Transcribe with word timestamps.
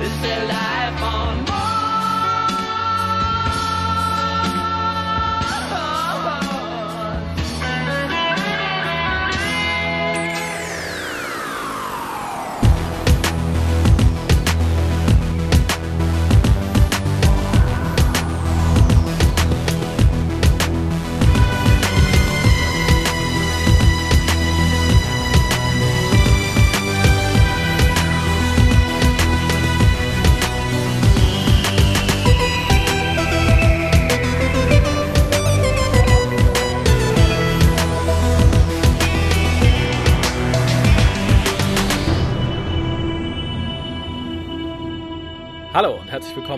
Is 0.00 0.20
there 0.22 0.46
life 0.46 1.02
on 1.02 1.44
Mars? 1.44 1.63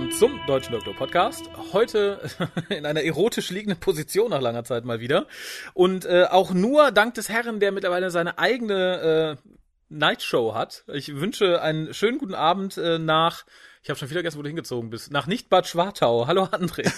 Willkommen 0.06 0.12
zum 0.12 0.46
Deutschen 0.46 0.72
Doktor 0.72 0.94
Podcast. 0.94 1.50
Heute 1.72 2.20
in 2.68 2.86
einer 2.86 3.02
erotisch 3.02 3.50
liegenden 3.50 3.78
Position 3.78 4.30
nach 4.30 4.40
langer 4.40 4.64
Zeit 4.64 4.84
mal 4.84 5.00
wieder. 5.00 5.26
Und 5.74 6.04
äh, 6.04 6.24
auch 6.30 6.52
nur 6.52 6.92
dank 6.92 7.14
des 7.14 7.28
Herrn, 7.28 7.60
der 7.60 7.72
mittlerweile 7.72 8.10
seine 8.10 8.38
eigene 8.38 9.38
äh, 9.42 9.48
Nightshow 9.88 10.54
hat. 10.54 10.84
Ich 10.92 11.16
wünsche 11.16 11.60
einen 11.60 11.92
schönen 11.92 12.18
guten 12.18 12.34
Abend 12.34 12.76
äh, 12.76 12.98
nach, 12.98 13.44
ich 13.82 13.90
habe 13.90 13.98
schon 13.98 14.08
wieder 14.10 14.18
vergessen, 14.18 14.38
wo 14.38 14.42
du 14.42 14.48
hingezogen 14.48 14.90
bist, 14.90 15.10
nach 15.10 15.26
Nicht-Bad 15.26 15.66
Schwartau. 15.66 16.26
Hallo 16.26 16.44
André. 16.44 16.92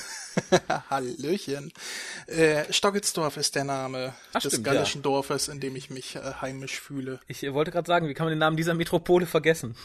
Hallöchen. 0.90 1.72
Äh, 2.26 2.70
Stockelsdorf 2.72 3.36
ist 3.36 3.54
der 3.54 3.64
Name 3.64 4.14
Ach, 4.32 4.42
des 4.42 4.52
stimmt, 4.52 4.64
gallischen 4.64 5.02
Dorfes, 5.02 5.48
in 5.48 5.60
dem 5.60 5.76
ich 5.76 5.88
mich 5.88 6.16
äh, 6.16 6.20
heimisch 6.40 6.80
fühle. 6.80 7.20
Ich 7.26 7.42
äh, 7.42 7.54
wollte 7.54 7.70
gerade 7.70 7.86
sagen, 7.86 8.08
wie 8.08 8.14
kann 8.14 8.26
man 8.26 8.32
den 8.32 8.38
Namen 8.38 8.56
dieser 8.56 8.74
Metropole 8.74 9.26
vergessen? 9.26 9.76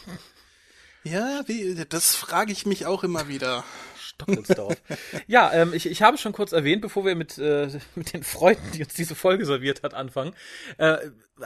Ja, 1.03 1.41
wie, 1.47 1.75
das 1.89 2.15
frage 2.15 2.51
ich 2.51 2.65
mich 2.65 2.85
auch 2.85 3.03
immer 3.03 3.27
wieder. 3.27 3.63
Stockelsdorf. 3.97 4.75
ja, 5.27 5.51
ähm, 5.53 5.73
ich, 5.73 5.85
ich 5.85 6.01
habe 6.01 6.17
schon 6.17 6.33
kurz 6.33 6.51
erwähnt, 6.51 6.81
bevor 6.81 7.05
wir 7.05 7.15
mit, 7.15 7.37
äh, 7.37 7.67
mit 7.95 8.13
den 8.13 8.23
Freunden, 8.23 8.71
die 8.73 8.83
uns 8.83 8.93
diese 8.93 9.15
Folge 9.15 9.45
serviert 9.45 9.83
hat, 9.83 9.93
anfangen. 9.93 10.33
Äh, 10.77 10.97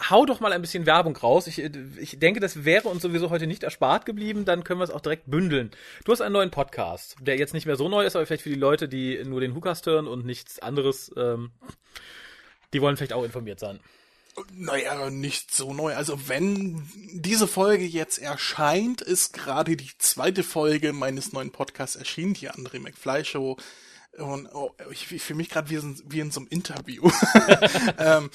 hau 0.10 0.26
doch 0.26 0.40
mal 0.40 0.54
ein 0.54 0.62
bisschen 0.62 0.86
Werbung 0.86 1.16
raus. 1.16 1.48
Ich, 1.48 1.60
äh, 1.60 1.72
ich 2.00 2.20
denke, 2.20 2.40
das 2.40 2.66
wäre 2.66 2.90
uns 2.90 3.02
sowieso 3.02 3.30
heute 3.30 3.48
nicht 3.48 3.64
erspart 3.64 4.06
geblieben, 4.06 4.46
dann 4.46 4.64
können 4.64 4.80
wir 4.80 4.84
es 4.84 4.92
auch 4.92 5.02
direkt 5.02 5.30
bündeln. 5.30 5.72
Du 6.06 6.12
hast 6.12 6.22
einen 6.22 6.34
neuen 6.34 6.52
Podcast, 6.52 7.16
der 7.22 7.38
jetzt 7.38 7.54
nicht 7.54 7.66
mehr 7.66 7.78
so 7.78 7.90
neu 7.90 8.06
ist, 8.06 8.16
aber 8.16 8.26
vielleicht 8.26 8.44
für 8.44 8.50
die 8.50 8.56
Leute, 8.56 8.88
die 8.88 9.24
nur 9.24 9.42
den 9.42 9.56
Hookast 9.56 9.86
hören 9.86 10.08
und 10.08 10.26
nichts 10.26 10.60
anderes, 10.60 11.12
ähm, 11.18 11.52
die 12.74 12.82
wollen 12.82 12.98
vielleicht 12.98 13.14
auch 13.14 13.24
informiert 13.24 13.60
sein. 13.60 13.80
Naja, 14.52 15.10
nicht 15.10 15.54
so 15.54 15.74
neu. 15.74 15.96
Also 15.96 16.28
wenn 16.28 16.88
diese 17.14 17.48
Folge 17.48 17.86
jetzt 17.86 18.20
erscheint, 18.20 19.02
ist 19.02 19.34
gerade 19.34 19.76
die 19.76 19.90
zweite 19.98 20.44
Folge 20.44 20.94
meines 20.94 21.34
neuen 21.34 21.52
Podcasts 21.52 21.96
erschienen, 21.96 22.36
die 22.36 22.50
André 22.50 22.80
McFly 22.80 23.26
Show. 23.26 23.58
Und 24.18 24.48
oh, 24.54 24.72
ich, 24.92 25.12
ich 25.12 25.24
fühle 25.24 25.38
mich 25.38 25.50
gerade 25.50 25.70
wie, 25.70 25.80
wie 26.06 26.20
in 26.20 26.32
so 26.32 26.42
einem 26.42 26.50
Interview. 26.50 27.10
ähm, 27.98 28.30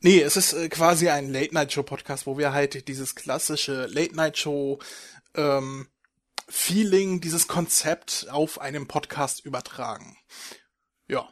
nee, 0.00 0.20
es 0.20 0.36
ist 0.36 0.52
äh, 0.54 0.68
quasi 0.68 1.08
ein 1.08 1.32
Late-Night-Show-Podcast, 1.32 2.26
wo 2.26 2.38
wir 2.38 2.52
halt 2.52 2.88
dieses 2.88 3.14
klassische 3.14 3.86
Late-Night-Show 3.86 4.80
ähm, 5.34 5.88
Feeling, 6.48 7.20
dieses 7.20 7.46
Konzept 7.46 8.26
auf 8.30 8.60
einem 8.60 8.88
Podcast 8.88 9.44
übertragen. 9.44 10.16
Ja. 11.06 11.28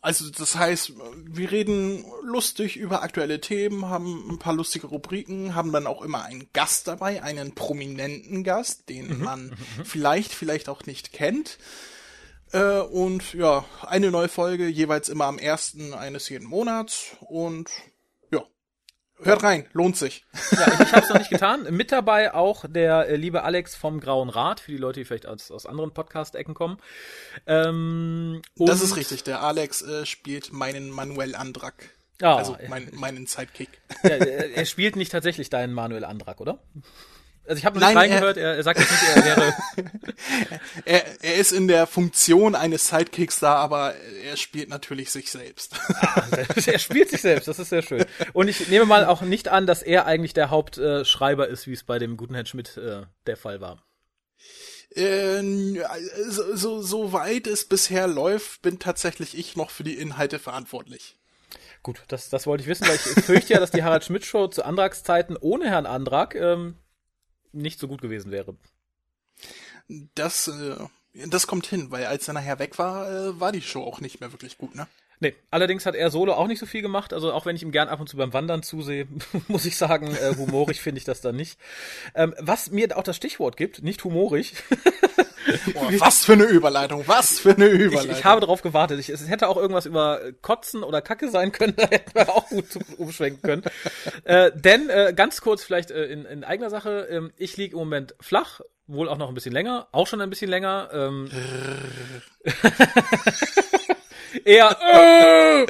Also 0.00 0.30
das 0.30 0.54
heißt, 0.54 0.92
wir 1.26 1.50
reden 1.50 2.04
lustig 2.22 2.76
über 2.76 3.02
aktuelle 3.02 3.40
Themen, 3.40 3.88
haben 3.88 4.30
ein 4.30 4.38
paar 4.38 4.54
lustige 4.54 4.86
Rubriken, 4.86 5.56
haben 5.56 5.72
dann 5.72 5.88
auch 5.88 6.02
immer 6.02 6.22
einen 6.22 6.48
Gast 6.52 6.86
dabei, 6.86 7.22
einen 7.22 7.54
prominenten 7.54 8.44
Gast, 8.44 8.88
den 8.88 9.20
man 9.20 9.52
vielleicht, 9.84 10.32
vielleicht 10.32 10.68
auch 10.68 10.86
nicht 10.86 11.12
kennt. 11.12 11.58
Äh, 12.52 12.80
und 12.80 13.34
ja, 13.34 13.64
eine 13.86 14.10
neue 14.10 14.28
Folge, 14.28 14.68
jeweils 14.68 15.08
immer 15.08 15.26
am 15.26 15.38
ersten 15.38 15.92
eines 15.94 16.28
jeden 16.28 16.46
Monats. 16.46 17.16
Und 17.20 17.68
hört 19.22 19.42
rein, 19.42 19.68
lohnt 19.72 19.96
sich. 19.96 20.24
Ja, 20.52 20.66
ich, 20.66 20.80
ich 20.80 20.92
habe 20.92 21.02
es 21.02 21.08
noch 21.08 21.18
nicht 21.18 21.30
getan. 21.30 21.66
Mit 21.70 21.92
dabei 21.92 22.34
auch 22.34 22.64
der 22.68 23.08
äh, 23.08 23.16
liebe 23.16 23.42
Alex 23.42 23.74
vom 23.74 24.00
Grauen 24.00 24.28
Rat, 24.28 24.60
für 24.60 24.72
die 24.72 24.78
Leute, 24.78 25.00
die 25.00 25.04
vielleicht 25.04 25.26
aus, 25.26 25.50
aus 25.50 25.66
anderen 25.66 25.92
Podcast-Ecken 25.92 26.54
kommen. 26.54 26.78
Ähm, 27.46 28.42
Das 28.56 28.80
ist 28.80 28.96
richtig, 28.96 29.24
der 29.24 29.42
Alex 29.42 29.82
äh, 29.82 30.06
spielt 30.06 30.52
meinen 30.52 30.90
Manuel 30.90 31.34
Andrak. 31.34 31.90
Ah, 32.20 32.36
also 32.36 32.56
mein, 32.68 32.90
meinen 32.94 33.26
Sidekick. 33.26 33.80
Ja, 34.02 34.10
er, 34.10 34.56
er 34.56 34.64
spielt 34.64 34.96
nicht 34.96 35.12
tatsächlich 35.12 35.50
deinen 35.50 35.72
Manuel 35.72 36.04
Andrak, 36.04 36.40
oder? 36.40 36.58
Also 37.48 37.58
ich 37.58 37.64
habe 37.64 37.78
nicht 37.78 37.96
reingehört, 37.96 38.36
er, 38.36 38.56
er 38.56 38.62
sagt 38.62 38.78
nicht, 38.78 38.90
er 39.16 39.24
wäre. 39.24 39.54
Er, 40.84 41.04
er 41.22 41.34
ist 41.36 41.52
in 41.52 41.68
der 41.68 41.86
Funktion 41.86 42.54
eines 42.54 42.88
Sidekicks 42.88 43.40
da, 43.40 43.54
aber 43.56 43.94
er 43.94 44.36
spielt 44.36 44.68
natürlich 44.68 45.10
sich 45.10 45.30
selbst. 45.30 45.74
er 46.66 46.78
spielt 46.78 47.10
sich 47.10 47.20
selbst, 47.20 47.48
das 47.48 47.58
ist 47.58 47.70
sehr 47.70 47.82
schön. 47.82 48.04
Und 48.32 48.48
ich 48.48 48.68
nehme 48.68 48.84
mal 48.84 49.04
auch 49.04 49.22
nicht 49.22 49.48
an, 49.48 49.66
dass 49.66 49.82
er 49.82 50.06
eigentlich 50.06 50.34
der 50.34 50.50
Hauptschreiber 50.50 51.48
ist, 51.48 51.66
wie 51.66 51.72
es 51.72 51.84
bei 51.84 51.98
dem 51.98 52.16
guten 52.16 52.34
Herrn 52.34 52.46
Schmidt 52.46 52.76
äh, 52.76 53.02
der 53.26 53.36
Fall 53.36 53.60
war. 53.60 53.82
äh, 55.76 56.30
so, 56.30 56.56
so, 56.56 56.82
so 56.82 57.12
weit 57.12 57.46
es 57.46 57.66
bisher 57.66 58.06
läuft, 58.06 58.62
bin 58.62 58.78
tatsächlich 58.78 59.36
ich 59.36 59.56
noch 59.56 59.70
für 59.70 59.84
die 59.84 59.94
Inhalte 59.94 60.38
verantwortlich. 60.38 61.16
Gut, 61.82 62.02
das, 62.08 62.28
das 62.28 62.46
wollte 62.46 62.62
ich 62.62 62.68
wissen, 62.68 62.88
weil 62.88 62.96
ich 62.96 63.24
fürchte 63.24 63.54
ja, 63.54 63.60
dass 63.60 63.70
die 63.70 63.82
Harald 63.82 64.04
Schmidt 64.04 64.24
Show 64.24 64.48
zu 64.48 64.64
Andraks 64.64 65.04
Zeiten 65.04 65.36
ohne 65.36 65.68
Herrn 65.68 65.86
Andrak 65.86 66.34
ähm, 66.34 66.76
nicht 67.52 67.78
so 67.78 67.88
gut 67.88 68.00
gewesen 68.00 68.30
wäre. 68.30 68.56
Das, 70.14 70.48
äh, 70.48 70.76
das 71.26 71.46
kommt 71.46 71.66
hin, 71.66 71.90
weil 71.90 72.06
als 72.06 72.28
er 72.28 72.34
nachher 72.34 72.58
weg 72.58 72.78
war, 72.78 73.10
äh, 73.10 73.40
war 73.40 73.52
die 73.52 73.62
Show 73.62 73.82
auch 73.82 74.00
nicht 74.00 74.20
mehr 74.20 74.32
wirklich 74.32 74.58
gut, 74.58 74.74
ne? 74.74 74.86
Nee, 75.20 75.34
allerdings 75.50 75.84
hat 75.84 75.94
er 75.94 76.10
solo 76.10 76.32
auch 76.34 76.46
nicht 76.46 76.60
so 76.60 76.66
viel 76.66 76.82
gemacht. 76.82 77.12
Also 77.12 77.32
auch 77.32 77.44
wenn 77.46 77.56
ich 77.56 77.62
ihm 77.62 77.72
gern 77.72 77.88
ab 77.88 78.00
und 78.00 78.08
zu 78.08 78.16
beim 78.16 78.32
Wandern 78.32 78.62
zusehe, 78.62 79.06
muss 79.48 79.64
ich 79.64 79.76
sagen, 79.76 80.14
äh, 80.14 80.36
humorig 80.36 80.80
finde 80.80 80.98
ich 80.98 81.04
das 81.04 81.20
dann 81.20 81.36
nicht. 81.36 81.58
Ähm, 82.14 82.34
was 82.38 82.70
mir 82.70 82.96
auch 82.96 83.02
das 83.02 83.16
Stichwort 83.16 83.56
gibt, 83.56 83.82
nicht 83.82 84.04
humorig. 84.04 84.54
Boah, 85.72 85.90
was 85.98 86.24
für 86.26 86.34
eine 86.34 86.44
Überleitung, 86.44 87.04
was 87.06 87.38
für 87.40 87.54
eine 87.54 87.68
Ich, 87.68 87.80
Überleitung. 87.80 88.16
ich 88.16 88.24
habe 88.24 88.40
darauf 88.42 88.60
gewartet. 88.60 89.00
Ich, 89.00 89.08
es 89.08 89.26
hätte 89.28 89.48
auch 89.48 89.56
irgendwas 89.56 89.86
über 89.86 90.20
Kotzen 90.42 90.82
oder 90.82 91.00
Kacke 91.00 91.30
sein 91.30 91.52
können, 91.52 91.74
da 91.76 91.88
hätten 91.88 92.14
wir 92.14 92.28
auch 92.28 92.48
gut 92.48 92.66
umschwenken 92.98 93.40
können. 93.42 93.62
äh, 94.24 94.52
denn 94.54 94.90
äh, 94.90 95.14
ganz 95.16 95.40
kurz 95.40 95.64
vielleicht 95.64 95.90
äh, 95.90 96.04
in, 96.06 96.26
in 96.26 96.44
eigener 96.44 96.68
Sache, 96.68 97.08
ähm, 97.10 97.32
ich 97.38 97.56
liege 97.56 97.72
im 97.72 97.78
Moment 97.78 98.14
flach, 98.20 98.60
wohl 98.86 99.08
auch 99.08 99.16
noch 99.16 99.28
ein 99.28 99.34
bisschen 99.34 99.52
länger, 99.52 99.88
auch 99.92 100.06
schon 100.06 100.20
ein 100.20 100.28
bisschen 100.30 100.50
länger. 100.50 100.90
Ähm, 100.92 101.30
eher 104.48 104.76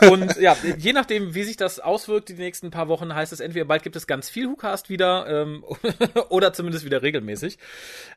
äh, 0.00 0.08
und 0.08 0.36
ja, 0.36 0.56
je 0.78 0.92
nachdem, 0.92 1.34
wie 1.34 1.44
sich 1.44 1.56
das 1.56 1.80
auswirkt 1.80 2.28
die 2.28 2.34
nächsten 2.34 2.70
paar 2.70 2.88
Wochen, 2.88 3.14
heißt 3.14 3.32
es 3.32 3.40
entweder 3.40 3.64
bald 3.64 3.82
gibt 3.82 3.96
es 3.96 4.06
ganz 4.06 4.28
viel 4.28 4.46
Hookast 4.46 4.90
wieder 4.90 5.26
ähm, 5.28 5.64
oder 6.28 6.52
zumindest 6.52 6.84
wieder 6.84 7.02
regelmäßig. 7.02 7.58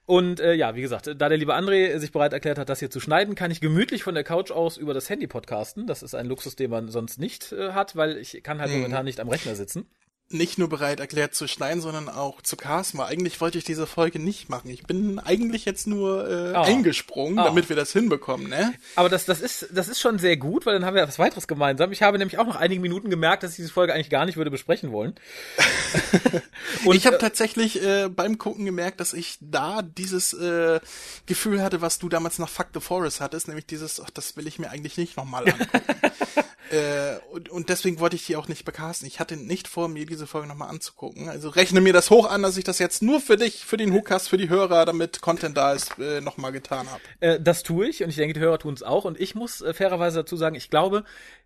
Und 0.06 0.40
äh, 0.40 0.54
ja, 0.54 0.76
wie 0.76 0.82
gesagt, 0.82 1.08
da 1.08 1.30
der 1.30 1.38
liebe 1.38 1.56
André 1.56 1.98
sich 2.00 2.12
bereit 2.12 2.34
erklärt 2.34 2.58
hat, 2.58 2.70
das 2.70 2.80
hier 2.80 2.90
zu 2.90 3.00
schneiden, 3.00 3.36
kann 3.36 3.52
ich 3.52 3.62
gemütlich 3.62 4.04
von 4.04 4.16
der 4.16 4.24
Couch 4.24 4.52
aus 4.52 4.78
über 4.78 4.94
das 4.94 5.10
Handy 5.10 5.28
podcasten. 5.28 5.88
Das 5.88 6.04
ist 6.04 6.16
ein 6.16 6.28
Luxus, 6.28 6.56
den 6.56 6.72
man 6.72 6.90
sonst 6.90 7.20
nicht 7.20 7.52
äh, 7.52 7.72
hat, 7.72 7.96
weil 7.96 8.18
ich 8.18 8.44
kann 8.44 8.60
halt 8.60 8.72
momentan 8.72 9.06
nicht 9.06 9.20
am 9.20 9.30
Rechner 9.30 9.56
sitzen. 9.56 9.88
Nicht 10.30 10.58
nur 10.58 10.68
bereit 10.70 11.00
erklärt 11.00 11.36
zu 11.36 11.48
schneiden, 11.48 11.82
sondern 11.82 12.10
auch 12.10 12.42
zu 12.42 12.58
casten. 12.58 13.00
Eigentlich 13.00 13.40
wollte 13.42 13.60
ich 13.60 13.64
diese 13.64 13.86
Folge 13.86 14.18
nicht 14.18 14.50
machen. 14.50 14.72
Ich 14.72 14.84
bin 14.84 15.20
eigentlich 15.20 15.66
jetzt 15.66 15.86
nur 15.86 16.28
äh, 16.28 16.54
Ah. 16.56 16.64
eingesprungen, 16.64 17.38
Ah. 17.38 17.44
damit 17.46 17.70
wir 17.70 17.76
das 17.76 17.92
hinbekommen, 17.94 18.50
ne? 18.50 18.74
Aber 18.96 19.08
das, 19.08 19.26
das, 19.26 19.40
ist, 19.40 19.68
das 19.72 19.88
ist 19.88 20.00
schon 20.02 20.18
sehr 20.18 20.36
gut, 20.36 20.66
weil 20.66 20.74
dann 20.74 20.84
haben 20.84 20.96
wir 20.96 21.08
was 21.08 21.20
weiteres 21.20 21.48
gemeinsam. 21.48 21.92
Ich 21.92 22.02
habe 22.02 22.18
nämlich 22.18 22.40
auch 22.40 22.48
nach 22.48 22.56
einigen 22.56 22.82
Minuten 22.82 23.12
gemerkt, 23.12 23.44
dass 23.44 23.52
ich 23.52 23.58
diese 23.58 23.72
Folge 23.72 23.94
eigentlich 23.94 24.10
gar 24.10 24.26
nicht 24.26 24.36
würde 24.36 24.50
besprechen 24.50 24.92
wollen. 24.92 25.14
Und 26.86 26.96
ich 26.96 27.06
habe 27.06 27.18
äh, 27.18 27.20
tatsächlich 27.20 27.82
äh, 27.84 28.10
beim 28.10 28.40
Gucken 28.40 28.66
gemerkt, 28.66 29.00
dass 29.00 29.14
ich 29.14 29.38
da 29.42 29.84
dieses 29.84 30.34
äh, 30.34 30.80
Gefühl 31.28 31.62
hatte, 31.62 31.82
was 31.82 32.00
du 32.00 32.10
damals 32.10 32.40
nach 32.40 32.50
Fuck 32.50 32.68
the 32.74 32.80
Forest 32.80 33.22
hattest, 33.22 33.48
nämlich 33.48 33.68
dieses, 33.68 34.02
ach, 34.02 34.10
das 34.10 34.36
will 34.38 34.48
ich 34.48 34.58
mir 34.60 34.72
eigentlich 34.72 34.98
nicht 34.98 35.18
nochmal 35.18 35.48
angucken. 35.48 35.82
äh, 36.72 37.18
und, 37.32 37.50
und 37.50 37.70
deswegen 37.70 38.00
wollte 38.00 38.16
ich 38.16 38.26
die 38.26 38.36
auch 38.36 38.48
nicht 38.48 38.66
bekasten. 38.66 39.08
Ich 39.08 39.20
hatte 39.20 39.38
nicht 39.38 39.68
vor, 39.68 39.88
mir 39.88 40.06
diese 40.06 40.28
Folge 40.28 40.48
nochmal 40.48 40.70
anzugucken. 40.70 41.30
Also 41.30 41.50
rechne 41.50 41.82
mir 41.82 41.94
das 41.94 42.10
hoch 42.10 42.30
an, 42.30 42.42
dass 42.44 42.58
ich 42.58 42.64
das 42.64 42.80
jetzt 42.80 43.02
nur 43.02 43.22
für 43.22 43.38
dich, 43.38 43.66
für 43.66 43.78
den 43.78 43.94
Hookast, 43.94 44.30
für 44.30 44.38
die 44.38 44.50
Hörer, 44.50 44.86
damit 44.86 45.22
Content 45.22 45.56
da 45.58 45.74
ist, 45.74 45.98
äh, 46.00 46.22
nochmal 46.22 46.52
getan 46.52 46.88
habe. 46.90 47.02
Äh, 47.20 47.40
das 47.40 47.64
tue 47.64 47.88
ich 47.88 48.04
und 48.04 48.10
ich 48.10 48.16
denke, 48.16 48.34
die 48.34 48.40
Hörer 48.40 48.60
tun 48.60 48.74
es 48.74 48.84
auch. 48.84 49.06
Und 49.06 49.20
ich 49.20 49.36
muss 49.36 49.62
äh, 49.62 49.74
fairerweise 49.74 50.20
dazu 50.20 50.38
sagen, 50.38 50.56
ich 50.56 50.70
glaube, 50.70 51.04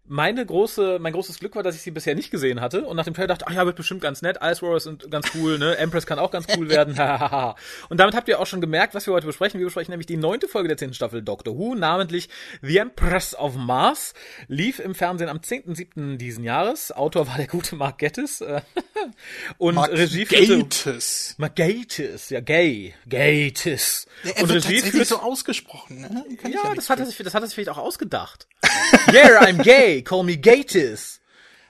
meine 0.10 0.44
große, 0.46 0.98
mein 1.00 1.14
großes 1.14 1.40
Glück 1.40 1.56
war, 1.56 1.64
dass 1.64 1.76
ich 1.76 1.82
sie 1.82 1.92
bisher 1.92 2.16
nicht 2.16 2.32
gesehen 2.32 2.62
hatte 2.62 2.84
und 2.84 2.98
nach 2.98 3.06
dem 3.06 3.14
Trailer 3.14 3.28
dachte, 3.28 3.46
ach 3.48 3.54
ja, 3.54 3.66
wird 3.66 3.76
bestimmt 3.76 4.02
ganz 4.02 4.22
nett, 4.22 4.38
Ice 4.42 4.62
Warriors 4.62 4.84
sind 4.84 5.10
ganz 5.12 5.28
cool, 5.36 5.60
ne, 5.60 5.78
Empress 5.78 6.06
kann 6.06 6.18
auch 6.20 6.32
ganz 6.32 6.48
cool 6.58 6.68
werden, 6.70 6.98
hahaha. 6.98 7.56
und 7.90 8.00
damit 8.00 8.16
habt 8.16 8.28
ihr 8.28 8.40
auch 8.40 8.48
schon 8.48 8.60
gemerkt, 8.60 8.96
was 8.96 9.06
wir 9.06 9.14
heute 9.14 9.28
besprechen. 9.28 9.60
Wir 9.60 9.68
besprechen 9.68 9.92
nämlich 9.92 10.08
die 10.08 10.18
neunte 10.18 10.48
Folge 10.48 10.68
der 10.68 10.78
zehnten 10.78 10.96
Staffel 10.96 11.22
Doctor 11.22 11.58
Who, 11.58 11.76
namentlich 11.76 12.28
The 12.62 12.78
Empress 12.78 13.36
of 13.36 13.56
Mars, 13.56 14.14
lief 14.48 14.80
im 14.80 14.96
Fernsehen 14.96 15.30
am 15.30 15.38
10.7. 15.38 16.18
diesen 16.18 16.44
Jahres. 16.44 16.92
Autor 16.92 17.28
war 17.28 17.38
der 17.38 17.48
gute 17.48 17.76
Mark 17.76 18.00
Gettis 18.00 18.42
äh, 18.42 18.62
und 19.60 19.76
Mark 19.76 19.92
Regie 19.92 20.26
führte 20.26 20.58
Gatiss. 20.60 21.36
Mark 21.38 21.56
Gatiss, 21.56 22.32
ja, 22.32 22.40
Gay, 22.40 22.96
Gatis. 23.08 24.08
Er 24.24 24.42
und 24.42 24.50
wird 24.50 24.66
Regie 24.66 24.76
tatsächlich 24.76 24.92
führt 24.92 25.08
so 25.08 25.20
ausgesprochen, 25.20 26.02
ne? 26.02 26.26
Kann 26.42 26.52
ja, 26.52 26.64
nichts 26.64 26.76
das 26.76 26.90
hat, 26.90 27.00
er 27.00 27.06
sich, 27.06 27.18
das 27.18 27.34
hat 27.34 27.44
er 27.44 27.48
sich 27.48 27.56
vielleicht 27.56 27.70
auch 27.70 27.78
ausgedacht. 27.78 28.48
yeah, 29.14 29.40
I'm 29.42 29.62
gay, 29.64 29.99
call 30.04 30.24
me 30.24 30.38
Gatis. 30.38 31.22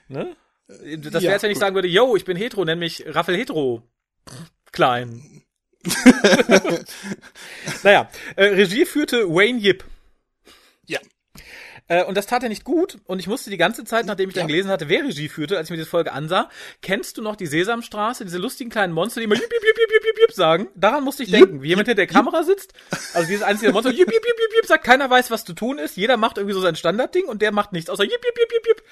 Ne? 0.08 0.36
Das 0.68 1.14
wäre 1.14 1.24
Ja, 1.24 1.32
jetzt, 1.32 1.42
wenn 1.42 1.50
ich 1.50 1.58
sagen 1.58 1.74
würde, 1.74 1.88
yo, 1.88 2.16
ich 2.16 2.24
bin 2.24 2.36
hetero, 2.36 2.64
nenn 2.64 2.78
mich 2.78 3.04
Raphael 3.06 3.38
Hetero. 3.38 3.82
Klein. 4.72 5.42
naja, 7.82 8.10
äh, 8.36 8.44
Regie 8.44 8.84
führte 8.84 9.28
Wayne 9.28 9.58
Yip. 9.58 9.84
Ja. 10.86 11.00
Äh, 11.90 12.04
und 12.04 12.16
das 12.16 12.26
tat 12.26 12.44
er 12.44 12.48
nicht 12.48 12.62
gut. 12.62 12.98
Und 13.06 13.18
ich 13.18 13.26
musste 13.26 13.50
die 13.50 13.56
ganze 13.56 13.82
Zeit, 13.82 14.06
nachdem 14.06 14.28
ich 14.28 14.36
dann 14.36 14.46
gelesen 14.46 14.70
hatte, 14.70 14.88
wer 14.88 15.02
Regie 15.02 15.28
führte, 15.28 15.58
als 15.58 15.66
ich 15.66 15.70
mir 15.72 15.76
diese 15.76 15.88
Folge 15.90 16.12
ansah, 16.12 16.48
kennst 16.82 17.18
du 17.18 17.22
noch 17.22 17.34
die 17.34 17.46
Sesamstraße, 17.46 18.24
diese 18.24 18.38
lustigen 18.38 18.70
kleinen 18.70 18.92
Monster, 18.92 19.20
die 19.20 19.24
immer 19.24 19.34
jip, 19.34 19.50
jip, 19.50 19.62
jip, 19.62 19.76
jip, 19.76 20.04
jip, 20.04 20.18
jip 20.20 20.32
sagen? 20.32 20.68
Daran 20.76 21.02
musste 21.02 21.24
ich 21.24 21.32
denken, 21.32 21.62
wie 21.62 21.68
jemand 21.68 21.88
hinter 21.88 21.96
der 21.96 22.06
Kamera 22.06 22.44
sitzt. 22.44 22.74
Also 23.12 23.26
dieses 23.26 23.42
einzige 23.42 23.72
Monster, 23.72 23.90
jip, 23.90 24.06
jip, 24.06 24.24
jip, 24.24 24.38
jip, 24.38 24.50
jip, 24.54 24.66
sagt, 24.66 24.84
keiner 24.84 25.10
weiß, 25.10 25.32
was 25.32 25.44
zu 25.44 25.52
tun 25.52 25.78
ist. 25.78 25.96
Jeder 25.96 26.16
macht 26.16 26.38
irgendwie 26.38 26.54
so 26.54 26.60
sein 26.60 26.76
Standardding 26.76 27.24
und 27.24 27.42
der 27.42 27.50
macht 27.50 27.72
nichts, 27.72 27.90
außer 27.90 28.04
jip, 28.04 28.12
jip, 28.24 28.38
jip, 28.38 28.52
jip, 28.52 28.66
jip. 28.66 28.82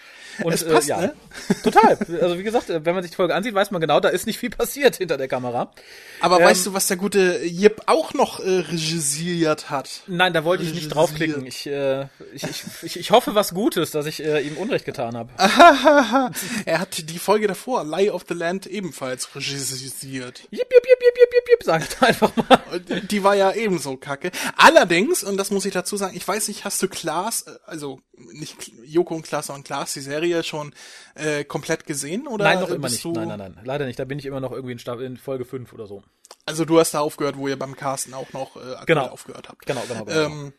Und, 0.44 0.52
Es 0.52 0.66
passt, 0.66 0.88
äh, 0.88 0.90
ja, 0.90 1.00
ne? 1.00 1.14
total. 1.62 1.98
Also 2.20 2.38
wie 2.38 2.42
gesagt, 2.42 2.68
äh, 2.70 2.84
wenn 2.84 2.94
man 2.94 3.02
sich 3.02 3.12
die 3.12 3.16
Folge 3.16 3.34
ansieht, 3.34 3.54
weiß 3.54 3.70
man 3.70 3.80
genau, 3.80 4.00
da 4.00 4.08
ist 4.08 4.26
nicht 4.26 4.38
viel 4.38 4.50
passiert 4.50 4.96
hinter 4.96 5.16
der 5.16 5.28
Kamera. 5.28 5.72
Aber 6.20 6.40
Ähm, 6.40 6.46
weißt 6.46 6.66
du, 6.66 6.74
was 6.74 6.88
der 6.88 6.96
gute 6.96 7.44
Jip 7.44 7.82
auch 7.86 8.12
noch 8.14 8.40
äh, 8.40 8.48
regisiert 8.60 9.70
hat? 9.70 10.02
Nein, 10.06 10.32
da 10.32 10.44
wollte 10.44 10.64
ich 10.64 10.74
nicht 10.74 10.88
draufklicken. 10.88 11.46
Ich, 11.46 11.66
äh, 11.66 12.06
ich, 12.34 12.42
ich, 12.44 12.64
ich, 12.82 12.87
ich 12.96 13.10
hoffe 13.10 13.34
was 13.34 13.54
Gutes, 13.54 13.90
dass 13.90 14.06
ich 14.06 14.22
äh, 14.24 14.40
ihm 14.40 14.56
Unrecht 14.56 14.84
getan 14.84 15.16
habe. 15.16 15.30
Er 16.66 16.80
hat 16.80 17.08
die 17.10 17.18
Folge 17.18 17.46
davor, 17.46 17.84
Lie 17.84 18.10
of 18.12 18.24
the 18.28 18.34
Land, 18.34 18.66
ebenfalls 18.66 19.34
regisiert. 19.34 20.40
Jip, 20.50 20.50
jip, 20.50 20.70
jip, 20.70 21.00
jip, 21.00 21.16
jip, 21.16 21.30
jip, 21.32 21.48
jip, 21.50 21.62
sag 21.64 21.82
ich 21.82 21.88
da 21.96 22.06
einfach 22.06 22.32
mal. 22.36 22.80
Die 22.80 23.22
war 23.24 23.34
ja 23.34 23.52
ebenso 23.52 23.96
kacke. 23.96 24.30
Allerdings, 24.56 25.22
und 25.24 25.36
das 25.36 25.50
muss 25.50 25.64
ich 25.64 25.72
dazu 25.72 25.96
sagen, 25.96 26.16
ich 26.16 26.26
weiß 26.26 26.48
nicht, 26.48 26.64
hast 26.64 26.82
du 26.82 26.88
Klaas, 26.88 27.42
äh, 27.42 27.52
also 27.66 28.00
nicht 28.32 28.72
Joko 28.84 29.14
und 29.14 29.22
Klaas, 29.22 29.46
sondern 29.46 29.64
Klaas, 29.64 29.92
die 29.94 30.00
Serie 30.00 30.42
schon 30.42 30.74
äh, 31.14 31.44
komplett 31.44 31.86
gesehen? 31.86 32.26
Oder 32.26 32.44
Nein, 32.44 32.60
noch 32.60 32.70
immer 32.70 32.88
nicht. 32.88 33.04
Nein, 33.04 33.28
nein, 33.28 33.38
nein. 33.38 33.60
Leider 33.64 33.86
nicht. 33.86 33.98
Da 33.98 34.04
bin 34.04 34.18
ich 34.18 34.26
immer 34.26 34.40
noch 34.40 34.52
irgendwie 34.52 34.72
in, 34.72 34.78
Staffel, 34.78 35.04
in 35.04 35.16
Folge 35.16 35.44
5 35.44 35.72
oder 35.72 35.86
so. 35.86 36.02
Also 36.46 36.64
du 36.64 36.78
hast 36.80 36.92
da 36.94 37.00
aufgehört, 37.00 37.36
wo 37.36 37.48
ihr 37.48 37.58
beim 37.58 37.76
Casten 37.76 38.14
auch 38.14 38.32
noch 38.32 38.56
äh, 38.56 38.60
Genau. 38.86 39.06
aufgehört 39.06 39.48
habt. 39.48 39.66
Genau, 39.66 39.82
genau, 39.88 40.04
genau. 40.04 40.26
Ähm, 40.26 40.52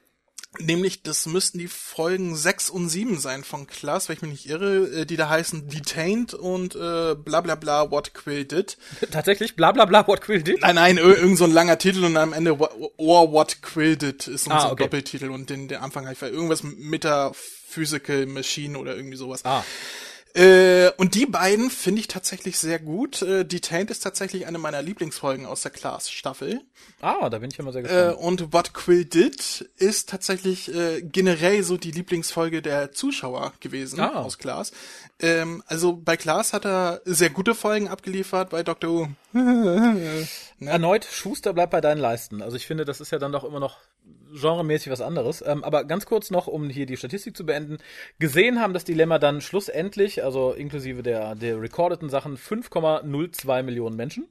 nämlich, 0.58 1.04
das 1.04 1.26
müssten 1.28 1.60
die 1.60 1.68
Folgen 1.68 2.36
6 2.36 2.70
und 2.72 2.90
7 2.90 3.20
sein 3.20 3.44
von 3.44 3.68
Klaas, 3.68 4.10
wenn 4.10 4.16
ich 4.16 4.22
mich 4.24 4.32
nicht 4.32 4.50
irre, 4.50 4.88
äh, 5.02 5.06
die 5.06 5.16
da 5.18 5.30
heißen 5.30 5.70
Detained 5.70 6.34
und 6.34 6.76
äh, 6.76 7.16
bla 7.16 7.42
bla 7.42 7.56
bla 7.56 7.92
What 7.92 8.14
Quill 8.14 8.46
Did. 8.46 8.78
Tatsächlich, 9.12 9.56
bla 9.56 9.72
bla 9.72 9.86
bla, 9.86 10.08
what 10.08 10.22
Quill 10.22 10.42
did. 10.42 10.62
Nein, 10.62 10.76
nein, 10.76 10.98
ir- 10.98 11.18
irgend 11.18 11.38
so 11.38 11.44
ein 11.46 11.52
langer 11.54 11.78
Titel 11.78 12.04
und 12.04 12.18
am 12.18 12.34
Ende 12.34 12.58
Or 12.98 13.32
What 13.32 13.62
Quill 13.62 13.96
Did 13.96 14.28
ist 14.28 14.46
so 14.46 14.52
Ah, 14.52 14.66
ein 14.66 14.72
okay. 14.72 14.84
Doppeltitel 14.84 15.30
und 15.30 15.50
den, 15.50 15.68
der 15.68 15.84
Anfang 15.84 16.08
heißt 16.08 16.22
irgendwas 16.24 16.64
Metaphysical 16.64 18.26
Machine 18.26 18.78
oder 18.78 18.96
irgendwie 18.96 19.18
sowas. 19.18 19.46
Ah, 19.46 19.64
Äh, 20.36 20.92
und 20.98 21.16
die 21.16 21.26
beiden 21.26 21.70
finde 21.72 22.02
ich 22.02 22.08
tatsächlich 22.08 22.60
sehr 22.60 22.78
gut. 22.80 23.22
Äh, 23.24 23.46
Detained 23.46 23.90
ist 23.90 24.02
tatsächlich 24.02 24.46
eine 24.46 24.60
meiner 24.60 24.82
Lieblingsfolgen 24.82 25.46
aus 25.48 25.64
der 25.64 25.72
Class-Staffel. 25.72 26.62
ah, 27.02 27.30
da 27.30 27.40
bin 27.40 27.50
ich 27.52 27.58
immer 27.58 27.72
sehr 27.72 27.82
Äh, 27.82 27.88
gespannt. 27.88 28.18
und 28.20 28.54
What 28.54 28.74
Quill 28.74 29.06
Did 29.06 29.70
ist 29.78 30.10
tatsächlich 30.10 30.74
äh, 30.74 31.02
generell 31.02 31.64
so 31.64 31.78
die 31.78 31.92
Lieblingsfolge 31.92 32.62
der 32.62 32.92
Zuschauer 32.92 33.54
gewesen 33.60 34.00
Ah. 34.00 34.22
aus 34.22 34.38
Klaas. 34.38 34.72
Ähm, 35.20 35.64
also 35.66 35.94
bei 35.96 36.16
Klaas 36.16 36.54
hat 36.54 36.66
er 36.66 37.02
sehr 37.06 37.32
gute 37.32 37.56
Folgen 37.56 37.88
abgeliefert, 37.88 38.52
bei 38.52 38.62
Dr. 38.64 39.10
Who. 39.34 39.34
Erneut, 40.60 41.06
Schuster 41.06 41.54
bleibt 41.54 41.72
bei 41.72 41.82
deinen 41.82 42.00
Leisten. 42.00 42.42
Also 42.42 42.56
ich 42.58 42.68
finde, 42.68 42.86
das 42.86 43.02
ist 43.02 43.12
ja 43.12 43.20
dann 43.20 43.32
doch 43.32 43.44
immer 43.44 43.60
noch 43.60 43.78
genremäßig 44.32 44.92
was 44.92 45.02
anderes. 45.02 45.44
Ähm, 45.46 45.64
aber 45.64 45.84
ganz 45.86 46.06
kurz 46.06 46.32
noch, 46.32 46.48
um 46.48 46.70
hier 46.70 46.86
die 46.86 46.98
Statistik 46.98 47.36
zu 47.36 47.46
beenden. 47.46 47.78
Gesehen 48.20 48.60
haben 48.60 48.74
das 48.74 48.86
Dilemma 48.86 49.20
dann 49.20 49.42
schlussendlich, 49.42 50.24
also 50.24 50.54
inklusive 50.54 51.04
der, 51.04 51.36
der 51.36 51.62
recordeten 51.62 52.10
Sachen, 52.10 52.38
5,02 52.38 53.64
Millionen 53.64 53.96
Menschen. 53.96 54.28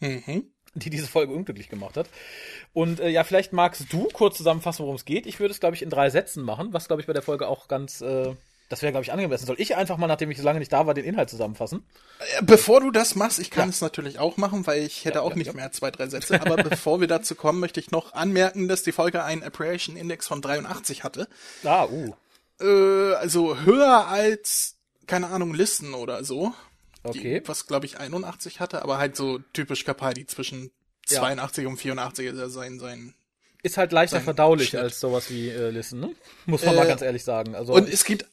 Mhm. 0.00 0.50
die 0.74 0.90
diese 0.90 1.06
Folge 1.06 1.32
unglücklich 1.32 1.68
gemacht 1.68 1.96
hat. 1.96 2.08
Und 2.72 2.98
äh, 2.98 3.08
ja, 3.08 3.22
vielleicht 3.24 3.52
magst 3.52 3.92
du 3.92 4.08
kurz 4.12 4.36
zusammenfassen, 4.36 4.82
worum 4.82 4.96
es 4.96 5.04
geht. 5.04 5.26
Ich 5.26 5.38
würde 5.38 5.52
es, 5.52 5.60
glaube 5.60 5.76
ich, 5.76 5.82
in 5.82 5.90
drei 5.90 6.10
Sätzen 6.10 6.42
machen, 6.42 6.72
was, 6.72 6.88
glaube 6.88 7.00
ich, 7.00 7.06
bei 7.06 7.12
der 7.12 7.22
Folge 7.22 7.46
auch 7.46 7.68
ganz, 7.68 8.00
äh, 8.00 8.34
das 8.68 8.82
wäre, 8.82 8.92
glaube 8.92 9.04
ich, 9.04 9.12
angemessen. 9.12 9.46
Soll 9.46 9.60
ich 9.60 9.76
einfach 9.76 9.96
mal, 9.98 10.06
nachdem 10.06 10.30
ich 10.30 10.38
so 10.38 10.42
lange 10.44 10.58
nicht 10.58 10.72
da 10.72 10.86
war, 10.86 10.94
den 10.94 11.04
Inhalt 11.04 11.28
zusammenfassen? 11.30 11.84
Äh, 12.38 12.42
Bevor 12.42 12.80
du 12.80 12.90
das 12.90 13.14
machst, 13.14 13.38
ich 13.38 13.50
kann 13.50 13.64
Ja. 13.68 13.70
es 13.70 13.80
natürlich 13.80 14.18
auch 14.18 14.36
machen, 14.36 14.66
weil 14.66 14.82
ich 14.82 15.04
hätte 15.04 15.16
Ja, 15.18 15.22
auch 15.22 15.30
ja, 15.30 15.36
nicht 15.36 15.54
mehr 15.54 15.70
zwei, 15.72 15.90
drei 15.90 16.06
Sätze. 16.08 16.40
Aber 16.40 16.56
bevor 16.56 17.00
wir 17.00 17.06
dazu 17.08 17.34
kommen, 17.34 17.60
möchte 17.60 17.78
ich 17.80 17.90
noch 17.90 18.14
anmerken, 18.14 18.66
dass 18.68 18.82
die 18.82 18.92
Folge 18.92 19.22
einen 19.24 19.42
Appreciation 19.42 19.96
Index 19.96 20.26
von 20.26 20.40
83 20.42 21.04
hatte. 21.04 21.28
Ah, 21.62 21.84
uh. 21.86 22.14
Äh, 22.60 23.14
also 23.14 23.58
höher 23.60 24.06
als, 24.08 24.76
keine 25.06 25.26
Ahnung, 25.28 25.54
Listen 25.54 25.92
oder 25.94 26.24
so. 26.24 26.54
Okay. 27.02 27.40
Die, 27.40 27.48
was, 27.48 27.66
glaube 27.66 27.84
ich, 27.86 27.98
81 28.00 28.60
hatte, 28.60 28.82
aber 28.82 28.96
halt 28.98 29.14
so 29.16 29.38
typisch 29.52 29.84
Capaldi 29.84 30.26
zwischen 30.26 30.70
Ja. 31.10 31.18
82 31.20 31.66
und 31.66 31.76
84 31.76 32.26
ist 32.28 32.38
er 32.38 32.48
sein, 32.48 32.78
sein. 32.78 33.14
Ist 33.62 33.76
halt 33.76 33.92
leichter 33.92 34.20
verdaulich 34.20 34.68
Schnitt. 34.70 34.82
als 34.82 35.00
sowas 35.00 35.30
wie 35.30 35.48
äh, 35.50 35.70
Listen, 35.70 36.00
ne? 36.00 36.10
Muss 36.46 36.64
man 36.64 36.76
mal 36.76 36.84
Äh, 36.84 36.88
ganz 36.88 37.02
ehrlich 37.02 37.24
sagen. 37.24 37.54
Also, 37.54 37.72
Und 37.74 37.88
es 37.92 38.04
gibt, 38.04 38.26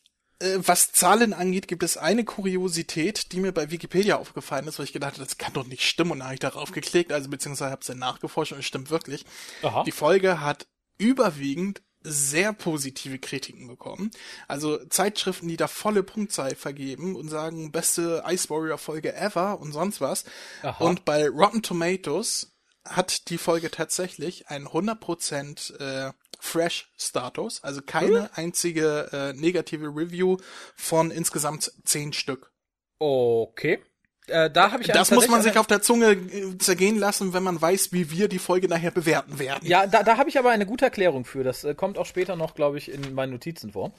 was 0.58 0.92
Zahlen 0.92 1.34
angeht, 1.34 1.68
gibt 1.68 1.84
es 1.84 1.98
eine 1.98 2.24
Kuriosität, 2.24 3.32
die 3.32 3.40
mir 3.40 3.52
bei 3.52 3.72
Wikipedia 3.72 4.18
aufgefallen 4.18 4.68
ist, 4.68 4.80
wo 4.80 4.84
ich 4.84 4.94
gedacht 4.94 5.14
habe, 5.14 5.26
das 5.26 5.38
kann 5.38 5.54
doch 5.54 5.68
nicht 5.68 5.84
stimmen 5.84 6.12
und 6.12 6.20
dann 6.20 6.28
habe 6.28 6.36
ich 6.36 6.40
darauf 6.40 6.72
geklickt, 6.72 7.12
also 7.12 7.30
beziehungsweise 7.30 7.72
habe 7.72 7.82
es 7.82 7.88
dann 7.88 8.00
nachgeforscht 8.00 8.54
und 8.54 8.60
es 8.60 8.66
stimmt 8.66 8.90
wirklich. 8.90 9.26
aha. 9.62 9.84
Die 9.84 9.92
Folge 9.92 10.42
hat 10.42 10.68
überwiegend 10.98 11.82
sehr 12.04 12.54
positive 12.54 13.20
Kritiken 13.20 13.68
bekommen. 13.68 14.12
Also 14.48 14.84
Zeitschriften, 14.86 15.48
die 15.48 15.58
da 15.58 15.68
volle 15.68 16.04
Punktzahl 16.04 16.56
vergeben 16.56 17.16
und 17.16 17.30
sagen, 17.30 17.72
beste 17.72 18.24
Ice 18.28 18.50
Warrior 18.50 18.78
Folge 18.78 19.14
ever 19.16 19.60
und 19.60 19.72
sonst 19.72 20.02
was. 20.02 20.26
Aha. 20.64 20.84
Und 20.84 21.06
bei 21.06 21.30
Rotten 21.30 21.62
Tomatoes 21.62 22.54
hat 22.86 23.30
die 23.30 23.38
Folge 23.38 23.70
tatsächlich 23.70 24.50
einen 24.50 24.68
100% 24.68 25.78
äh, 25.78 26.14
Fresh-Status, 26.44 27.64
also 27.64 27.82
keine 27.82 28.30
einzige 28.36 29.10
äh, 29.14 29.34
negative 29.40 29.88
Review 29.88 30.38
von 30.76 31.12
insgesamt 31.12 31.72
10 31.86 32.14
Stück. 32.14 32.52
Okay. 32.98 33.80
Äh, 34.28 34.50
da 34.50 34.72
habe 34.72 34.82
ich 34.82 34.88
Das 34.90 35.12
eine- 35.12 35.20
muss 35.20 35.28
man 35.30 35.42
sich 35.44 35.58
auf 35.58 35.68
der 35.68 35.82
Zunge 35.82 36.12
äh, 36.12 36.58
zergehen 36.58 36.98
lassen, 36.98 37.34
wenn 37.34 37.44
man 37.44 37.62
weiß, 37.62 37.92
wie 37.94 38.10
wir 38.12 38.28
die 38.28 38.40
Folge 38.40 38.68
nachher 38.68 38.92
bewerten 38.92 39.38
werden. 39.40 39.68
Ja, 39.68 39.86
da, 39.88 40.04
da 40.04 40.18
habe 40.18 40.30
ich 40.30 40.40
aber 40.40 40.50
eine 40.50 40.66
gute 40.66 40.86
Erklärung 40.86 41.26
für. 41.26 41.44
Das 41.44 41.64
äh, 41.64 41.76
kommt 41.76 41.98
auch 41.98 42.06
später 42.08 42.36
noch, 42.36 42.56
glaube 42.56 42.78
ich, 42.80 42.92
in 42.92 43.14
meinen 43.14 43.32
Notizen 43.34 43.72
vor. 43.74 43.92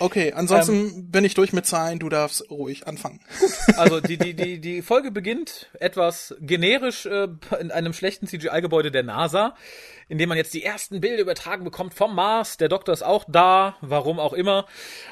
Okay, 0.00 0.32
ansonsten 0.32 0.74
Ähm, 0.74 1.10
bin 1.10 1.24
ich 1.24 1.34
durch 1.34 1.52
mit 1.52 1.66
Zahlen, 1.66 1.98
du 1.98 2.08
darfst 2.08 2.50
ruhig 2.50 2.86
anfangen. 2.86 3.20
Also 3.76 4.00
die, 4.00 4.16
die, 4.16 4.34
die, 4.34 4.60
die 4.60 4.82
Folge 4.82 5.10
beginnt 5.10 5.70
etwas 5.80 6.34
generisch 6.40 7.06
äh, 7.06 7.28
in 7.60 7.70
einem 7.70 7.92
schlechten 7.92 8.26
CGI-Gebäude 8.26 8.90
der 8.90 9.02
NASA, 9.02 9.54
in 10.08 10.18
dem 10.18 10.28
man 10.28 10.38
jetzt 10.38 10.54
die 10.54 10.62
ersten 10.62 11.00
Bilder 11.00 11.22
übertragen 11.22 11.64
bekommt 11.64 11.94
vom 11.94 12.14
Mars. 12.14 12.56
Der 12.56 12.68
Doktor 12.68 12.92
ist 12.92 13.02
auch 13.02 13.24
da, 13.28 13.76
warum 13.80 14.18
auch 14.18 14.32
immer. 14.32 14.66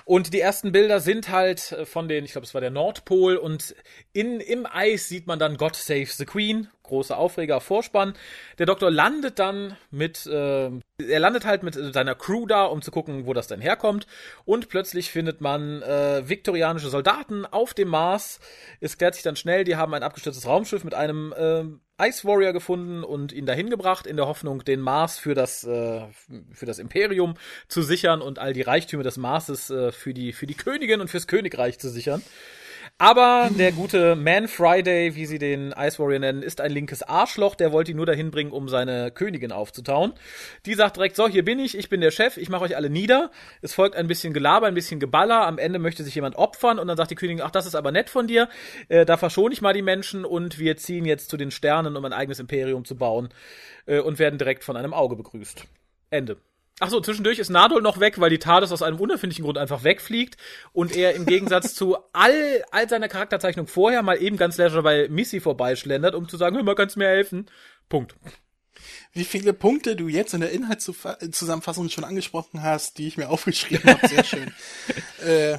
Und 0.05 0.33
die 0.33 0.41
ersten 0.41 0.73
Bilder 0.73 1.01
sind 1.01 1.29
halt 1.31 1.73
äh, 1.73 1.87
von 1.87 2.09
den, 2.09 2.25
ich 2.25 2.33
glaube, 2.33 2.47
es 2.47 2.55
war 2.55 2.61
der 2.61 2.71
Nordpol 2.71 3.37
und 3.37 3.75
in, 4.13 4.41
im 4.41 4.67
Eis 4.67 5.09
sieht 5.09 5.27
man 5.27 5.39
dann 5.39 5.57
God 5.57 5.77
Save 5.77 6.07
the 6.07 6.25
Queen. 6.25 6.69
Großer 6.83 7.19
Aufreger, 7.19 7.61
Vorspann. 7.61 8.15
Der 8.59 8.67
Doktor 8.67 8.93
landet 8.93 9.41
dann 9.41 9.77
mit, 9.91 10.25
äh, 10.27 10.71
er 10.99 11.19
landet 11.19 11.45
halt 11.45 11.65
mit 11.65 11.75
seiner 11.75 12.15
Crew 12.15 12.47
da, 12.47 12.65
um 12.67 12.81
zu 12.81 12.93
gucken, 12.93 13.27
wo 13.27 13.33
das 13.33 13.49
denn 13.49 13.61
herkommt. 13.61 14.07
Und 14.45 14.69
plötzlich 14.77 15.11
findet 15.11 15.41
man 15.41 15.81
äh, 15.81 16.29
viktorianische 16.29 16.91
Soldaten 16.91 17.47
auf 17.47 17.73
dem 17.73 17.89
Mars. 17.89 18.41
Es 18.79 18.99
klärt 18.99 19.15
sich 19.15 19.23
dann 19.23 19.35
schnell, 19.35 19.65
die 19.65 19.77
haben 19.77 19.95
ein 19.95 20.03
abgestürztes 20.03 20.47
Raumschiff 20.47 20.85
mit 20.85 20.93
einem 20.93 21.33
äh, 21.33 21.63
Ice 22.07 22.29
Warrior 22.29 22.53
gefunden 22.53 23.03
und 23.03 23.33
ihn 23.33 23.47
dahin 23.47 23.71
gebracht, 23.71 24.07
in 24.07 24.19
der 24.19 24.27
Hoffnung, 24.27 24.67
den 24.67 24.81
Mars 24.81 25.17
für 25.17 25.33
das, 25.33 25.65
äh, 25.65 26.03
für 26.53 26.67
das 26.67 26.79
Imperium 26.79 27.39
zu 27.69 27.81
sichern 27.81 28.21
und 28.21 28.39
all 28.39 28.53
die 28.53 28.61
Reichtümer 28.61 29.03
des 29.03 29.17
Marses 29.17 29.71
äh, 29.71 29.93
für, 29.93 30.13
die, 30.13 30.35
für 30.35 30.47
die 30.47 30.53
Königin 30.53 31.01
und 31.01 31.09
fürs 31.09 31.27
Königreich 31.27 31.79
zu 31.79 31.89
sichern. 31.89 32.23
Aber 32.99 33.51
der 33.59 33.73
gute 33.73 34.17
Man 34.17 34.49
Friday, 34.49 35.15
wie 35.17 35.27
sie 35.27 35.39
den 35.39 35.75
Ice 35.77 35.99
Warrior 35.99 36.19
nennen, 36.19 36.43
ist 36.43 36.63
ein 36.63 36.71
linkes 36.71 37.03
Arschloch. 37.03 37.55
Der 37.55 37.71
wollte 37.71 37.91
ihn 37.91 37.99
nur 37.99 38.07
dahin 38.07 38.31
bringen, 38.31 38.53
um 38.53 38.71
seine 38.71 39.11
Königin 39.11 39.53
aufzutauen. 39.53 40.15
Die 40.65 40.73
sagt 40.73 40.97
direkt, 40.97 41.15
so, 41.15 41.29
hier 41.29 41.45
bin 41.45 41.59
ich, 41.59 41.77
ich 41.77 41.91
bin 41.91 42.01
der 42.01 42.11
Chef, 42.11 42.39
ich 42.39 42.49
mache 42.49 42.65
euch 42.65 42.75
alle 42.75 42.89
nieder. 42.89 43.31
Es 43.61 43.75
folgt 43.75 43.97
ein 43.97 44.07
bisschen 44.07 44.33
Gelaber, 44.33 44.67
ein 44.67 44.73
bisschen 44.73 44.99
Geballer. 44.99 45.47
Am 45.47 45.59
Ende 45.59 45.79
möchte 45.79 46.05
sich 46.05 46.15
jemand 46.15 46.37
opfern 46.37 46.79
und 46.79 46.89
dann 46.89 46.97
sagt 46.97 47.11
die 47.11 47.17
Königin, 47.17 47.45
ach, 47.45 47.51
das 47.51 47.67
ist 47.67 47.75
aber 47.75 47.93
nett 47.93 48.09
von 48.09 48.29
dir. 48.29 48.49
Äh, 48.89 49.05
da 49.05 49.19
verschone 49.19 49.53
ich 49.53 49.61
mal 49.61 49.75
die 49.75 49.83
Menschen 49.83 50.25
und 50.25 50.59
wir 50.59 50.79
ziehen 50.79 51.05
jetzt 51.05 51.29
zu 51.29 51.37
den 51.37 51.51
Sternen, 51.51 51.99
um 51.99 52.05
ein 52.07 52.15
eigenes 52.15 52.39
Imperium 52.39 52.87
zu 52.87 52.97
bauen 52.97 53.29
äh, 53.85 54.01
und 54.01 54.19
werden 54.19 54.39
direkt 54.39 54.65
von 54.65 54.75
einem 54.75 54.95
Auge 54.95 55.17
begrüßt. 55.17 55.65
Ende. 56.09 56.39
Ach 56.79 56.91
so, 56.91 57.01
zwischendurch 57.01 57.39
ist 57.39 57.49
Nadol 57.49 57.81
noch 57.81 58.01
weg, 58.01 58.21
weil 58.21 58.29
die 58.29 58.39
TARDIS 58.39 58.71
aus 58.71 58.83
einem 58.83 59.01
unerfindlichen 59.01 59.45
Grund 59.45 59.57
einfach 59.57 59.83
wegfliegt 59.83 60.37
und 60.73 60.95
er 60.95 61.15
im 61.15 61.25
Gegensatz 61.25 61.75
zu 61.75 61.97
all, 62.13 62.65
all 62.71 62.89
seiner 62.89 63.09
Charakterzeichnung 63.09 63.67
vorher 63.67 64.03
mal 64.03 64.21
eben 64.21 64.37
ganz 64.37 64.59
leger 64.59 64.83
bei 64.83 65.09
Missy 65.09 65.41
vorbeischlendert, 65.41 66.15
um 66.15 66.29
zu 66.29 66.37
sagen, 66.37 66.57
hör 66.57 66.63
mal, 66.65 66.75
kannst 66.75 66.97
du 66.97 67.01
mir 67.01 67.09
helfen? 67.09 67.47
Punkt. 67.89 68.15
Wie 69.13 69.25
viele 69.25 69.55
Punkte 69.55 69.97
du 69.97 70.09
jetzt 70.09 70.35
in 70.35 70.43
der 70.43 70.51
Inhaltszusammenfassung 70.51 71.89
schon 71.89 72.05
angesprochen 72.05 72.63
hast, 72.63 72.99
die 72.99 73.09
ich 73.09 73.17
mir 73.17 73.31
aufgeschrieben 73.31 73.91
habe, 73.91 74.07
sehr 74.07 74.25
schön. 74.25 74.53
äh, 75.27 75.59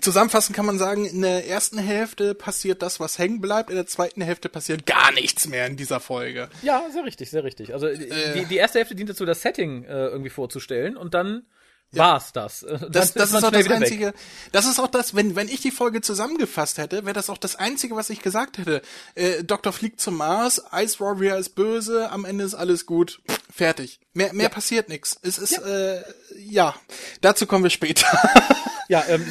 Zusammenfassend 0.00 0.56
kann 0.56 0.64
man 0.64 0.78
sagen, 0.78 1.04
in 1.04 1.20
der 1.20 1.46
ersten 1.46 1.76
Hälfte 1.76 2.34
passiert 2.34 2.80
das, 2.80 2.98
was 2.98 3.18
hängen 3.18 3.42
bleibt, 3.42 3.68
in 3.68 3.76
der 3.76 3.86
zweiten 3.86 4.22
Hälfte 4.22 4.48
passiert 4.48 4.86
gar 4.86 5.12
nichts 5.12 5.46
mehr 5.48 5.66
in 5.66 5.76
dieser 5.76 6.00
Folge. 6.00 6.48
Ja, 6.62 6.82
sehr 6.90 7.04
richtig, 7.04 7.30
sehr 7.30 7.44
richtig. 7.44 7.74
Also 7.74 7.88
äh, 7.88 8.32
die, 8.32 8.46
die 8.46 8.56
erste 8.56 8.78
Hälfte 8.78 8.94
dient 8.94 9.10
dazu, 9.10 9.26
das 9.26 9.42
Setting 9.42 9.84
äh, 9.84 10.06
irgendwie 10.06 10.30
vorzustellen 10.30 10.96
und 10.96 11.12
dann 11.12 11.44
ja. 11.92 12.04
war's 12.04 12.32
das. 12.32 12.60
Dann 12.68 12.90
das, 12.90 13.14
das 13.14 13.32
ist, 13.32 13.44
auch 13.44 13.50
das 13.50 13.68
einzige. 13.68 14.06
Weg. 14.08 14.14
Das 14.52 14.66
ist 14.66 14.80
auch 14.80 14.88
das, 14.88 15.14
wenn 15.14 15.36
wenn 15.36 15.48
ich 15.48 15.60
die 15.60 15.70
Folge 15.70 16.00
zusammengefasst 16.00 16.78
hätte, 16.78 17.04
wäre 17.04 17.14
das 17.14 17.30
auch 17.30 17.38
das 17.38 17.56
einzige, 17.56 17.96
was 17.96 18.10
ich 18.10 18.20
gesagt 18.20 18.58
hätte. 18.58 18.82
Äh, 19.14 19.44
Doktor 19.44 19.72
fliegt 19.72 20.00
zum 20.00 20.16
Mars, 20.16 20.62
Ice 20.74 21.00
Warrior 21.00 21.36
ist 21.36 21.50
böse, 21.50 22.10
am 22.10 22.24
Ende 22.24 22.44
ist 22.44 22.54
alles 22.54 22.86
gut, 22.86 23.20
fertig. 23.50 24.00
Mehr 24.14 24.32
mehr 24.32 24.44
ja. 24.44 24.48
passiert 24.48 24.88
nichts. 24.88 25.18
Es 25.22 25.38
ist 25.38 25.52
ja. 25.52 25.62
Äh, 25.66 26.02
ja, 26.38 26.74
dazu 27.20 27.46
kommen 27.46 27.64
wir 27.64 27.70
später. 27.70 28.06
Ja, 28.88 29.04
ähm, 29.08 29.24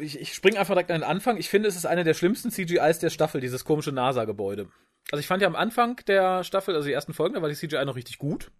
ich, 0.00 0.20
ich 0.20 0.34
springe 0.34 0.58
einfach 0.58 0.74
direkt 0.74 0.90
an 0.90 1.00
den 1.00 1.08
Anfang. 1.08 1.38
Ich 1.38 1.48
finde, 1.48 1.70
es 1.70 1.76
ist 1.76 1.86
eine 1.86 2.04
der 2.04 2.12
schlimmsten 2.12 2.50
CGIs 2.50 2.98
der 2.98 3.08
Staffel, 3.08 3.40
dieses 3.40 3.64
komische 3.64 3.90
NASA-Gebäude. 3.90 4.68
Also 5.10 5.20
ich 5.20 5.26
fand 5.26 5.40
ja 5.40 5.48
am 5.48 5.56
Anfang 5.56 5.96
der 6.06 6.44
Staffel, 6.44 6.74
also 6.74 6.86
die 6.86 6.92
ersten 6.92 7.14
Folgen, 7.14 7.34
da 7.34 7.40
war 7.40 7.48
die 7.48 7.54
CGI 7.54 7.84
noch 7.86 7.96
richtig 7.96 8.18
gut. 8.18 8.50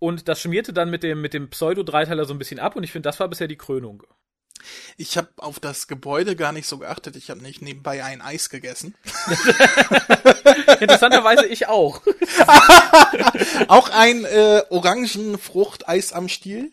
Und 0.00 0.28
das 0.28 0.40
schmierte 0.40 0.72
dann 0.72 0.90
mit 0.90 1.04
dem, 1.04 1.20
mit 1.20 1.34
dem 1.34 1.50
Pseudo-Dreiteiler 1.50 2.24
so 2.24 2.34
ein 2.34 2.38
bisschen 2.38 2.58
ab 2.58 2.74
und 2.74 2.82
ich 2.82 2.90
finde, 2.90 3.08
das 3.08 3.20
war 3.20 3.28
bisher 3.28 3.46
die 3.46 3.58
Krönung. 3.58 4.02
Ich 4.96 5.16
habe 5.16 5.28
auf 5.36 5.60
das 5.60 5.88
Gebäude 5.88 6.36
gar 6.36 6.52
nicht 6.52 6.66
so 6.66 6.78
geachtet. 6.78 7.16
Ich 7.16 7.30
habe 7.30 7.40
nicht 7.40 7.62
nebenbei 7.62 8.02
ein 8.04 8.20
Eis 8.20 8.50
gegessen. 8.50 8.94
Interessanterweise 10.80 11.46
ich 11.46 11.68
auch. 11.68 12.02
auch 13.68 13.90
ein 13.90 14.24
äh, 14.24 14.62
Orangenfrucht-Eis 14.70 16.12
am 16.12 16.28
Stiel? 16.28 16.72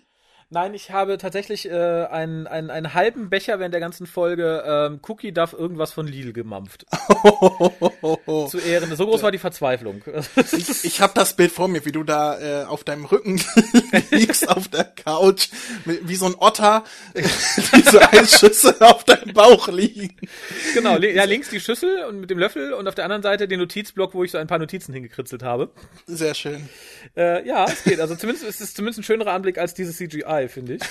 Nein, 0.49 0.73
ich 0.73 0.91
habe 0.91 1.17
tatsächlich 1.17 1.69
äh, 1.69 1.73
einen, 1.73 2.47
einen, 2.47 2.69
einen 2.69 2.93
halben 2.93 3.29
Becher 3.29 3.59
während 3.59 3.73
der 3.73 3.81
ganzen 3.81 4.07
Folge 4.07 4.63
ähm, 4.65 5.01
Cookie 5.05 5.33
Duff 5.33 5.51
irgendwas 5.51 5.91
von 5.91 6.07
Lidl 6.07 6.31
gemampft. 6.31 6.85
Zu 8.49 8.57
Ehren. 8.59 8.95
So 8.95 9.07
groß 9.07 9.23
war 9.23 9.31
die 9.33 9.39
Verzweiflung. 9.39 10.01
ich 10.53 10.85
ich 10.85 11.01
habe 11.01 11.11
das 11.15 11.35
Bild 11.35 11.51
vor 11.51 11.67
mir, 11.67 11.83
wie 11.83 11.91
du 11.91 12.03
da 12.03 12.39
äh, 12.39 12.63
auf 12.63 12.85
deinem 12.85 13.03
Rücken 13.03 13.41
liegst 14.11 14.47
auf 14.47 14.69
der 14.69 14.85
Couch, 14.85 15.49
wie 15.83 16.15
so 16.15 16.27
ein 16.27 16.35
Otter, 16.39 16.85
diese 17.13 18.13
Eisschüssel 18.13 18.75
auf 18.79 19.03
deinem 19.03 19.33
Bauch 19.33 19.67
liegen. 19.67 20.15
Genau, 20.73 20.97
ja, 20.97 21.25
links 21.25 21.49
die 21.49 21.59
Schüssel 21.59 22.05
und 22.05 22.21
mit 22.21 22.29
dem 22.29 22.39
Löffel 22.39 22.71
und 22.71 22.87
auf 22.87 22.95
der 22.95 23.03
anderen 23.03 23.21
Seite 23.23 23.49
den 23.49 23.59
Notizblock, 23.59 24.13
wo 24.13 24.23
ich 24.23 24.31
so 24.31 24.37
ein 24.37 24.47
paar 24.47 24.59
Notizen 24.59 24.93
hingekritzelt 24.93 25.43
habe. 25.43 25.71
Sehr 26.05 26.35
schön. 26.35 26.69
Äh, 27.17 27.45
ja, 27.45 27.65
es 27.65 27.83
geht. 27.83 27.99
Also 27.99 28.15
zumindest 28.15 28.47
ist 28.47 28.61
es 28.61 28.73
zumindest 28.73 29.01
ein 29.01 29.03
schönerer 29.03 29.33
Anblick 29.33 29.57
als 29.57 29.73
dieses 29.73 29.97
CGI 29.97 30.36
geil, 30.37 30.49
finde 30.49 30.75
ich. 30.75 30.81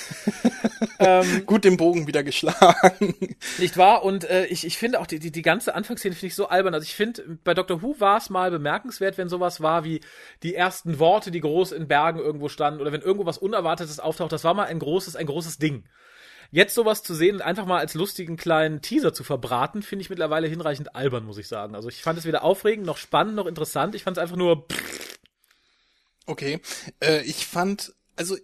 ähm, 0.99 1.47
Gut 1.47 1.65
den 1.65 1.77
Bogen 1.77 2.07
wieder 2.07 2.23
geschlagen. 2.23 3.15
Nicht 3.59 3.77
wahr? 3.77 4.03
Und 4.03 4.25
äh, 4.25 4.47
ich, 4.47 4.67
ich 4.67 4.77
finde 4.77 5.01
auch 5.01 5.07
die, 5.07 5.19
die, 5.19 5.31
die 5.31 5.43
ganze 5.43 5.75
Anfangsszene 5.75 6.15
finde 6.15 6.27
ich 6.29 6.35
so 6.35 6.49
albern. 6.49 6.75
Also 6.75 6.85
ich 6.85 6.95
finde, 6.95 7.39
bei 7.45 7.55
Doctor 7.55 7.83
Who 7.83 7.97
war 7.99 8.19
es 8.19 8.31
mal 8.31 8.51
bemerkenswert, 8.51 9.19
wenn 9.19 9.29
sowas 9.29 9.61
war 9.61 9.85
wie 9.85 10.01
die 10.43 10.55
ersten 10.55 10.99
Worte, 10.99 11.31
die 11.31 11.41
groß 11.41 11.73
in 11.73 11.87
Bergen 11.87 12.19
irgendwo 12.19 12.49
standen 12.49 12.81
oder 12.81 12.93
wenn 12.93 13.03
irgendwo 13.03 13.27
was 13.27 13.39
Unerwartetes 13.39 14.01
auftaucht. 14.01 14.33
Das 14.33 14.45
war 14.45 14.55
mal 14.55 14.67
ein 14.67 14.79
großes, 14.79 15.17
ein 15.17 15.27
großes 15.27 15.59
Ding. 15.59 15.85
Jetzt 16.51 16.75
sowas 16.75 17.03
zu 17.03 17.15
sehen, 17.15 17.41
einfach 17.41 17.67
mal 17.67 17.79
als 17.79 17.95
lustigen 17.95 18.37
kleinen 18.37 18.81
Teaser 18.81 19.13
zu 19.13 19.25
verbraten, 19.25 19.83
finde 19.83 20.03
ich 20.03 20.11
mittlerweile 20.11 20.47
hinreichend 20.47 20.95
albern, 20.95 21.25
muss 21.25 21.39
ich 21.39 21.49
sagen. 21.49 21.75
Also 21.75 21.89
ich 21.89 22.03
fand 22.03 22.19
es 22.19 22.25
weder 22.25 22.45
aufregend, 22.45 22.87
noch 22.87 22.99
spannend, 22.99 23.35
noch 23.35 23.47
interessant. 23.47 23.95
Ich 23.97 24.05
fand 24.05 24.17
es 24.17 24.23
einfach 24.23 24.37
nur. 24.37 24.67
Okay, 26.25 26.61
äh, 27.01 27.23
ich 27.23 27.47
fand, 27.47 27.93
also 28.17 28.37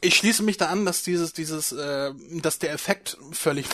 ich 0.00 0.16
schließe 0.16 0.42
mich 0.42 0.56
da 0.56 0.66
an, 0.66 0.84
dass 0.84 1.02
dieses, 1.02 1.32
dieses, 1.32 1.72
äh, 1.72 2.12
dass 2.30 2.58
der 2.58 2.72
Effekt 2.72 3.16
völlig 3.32 3.66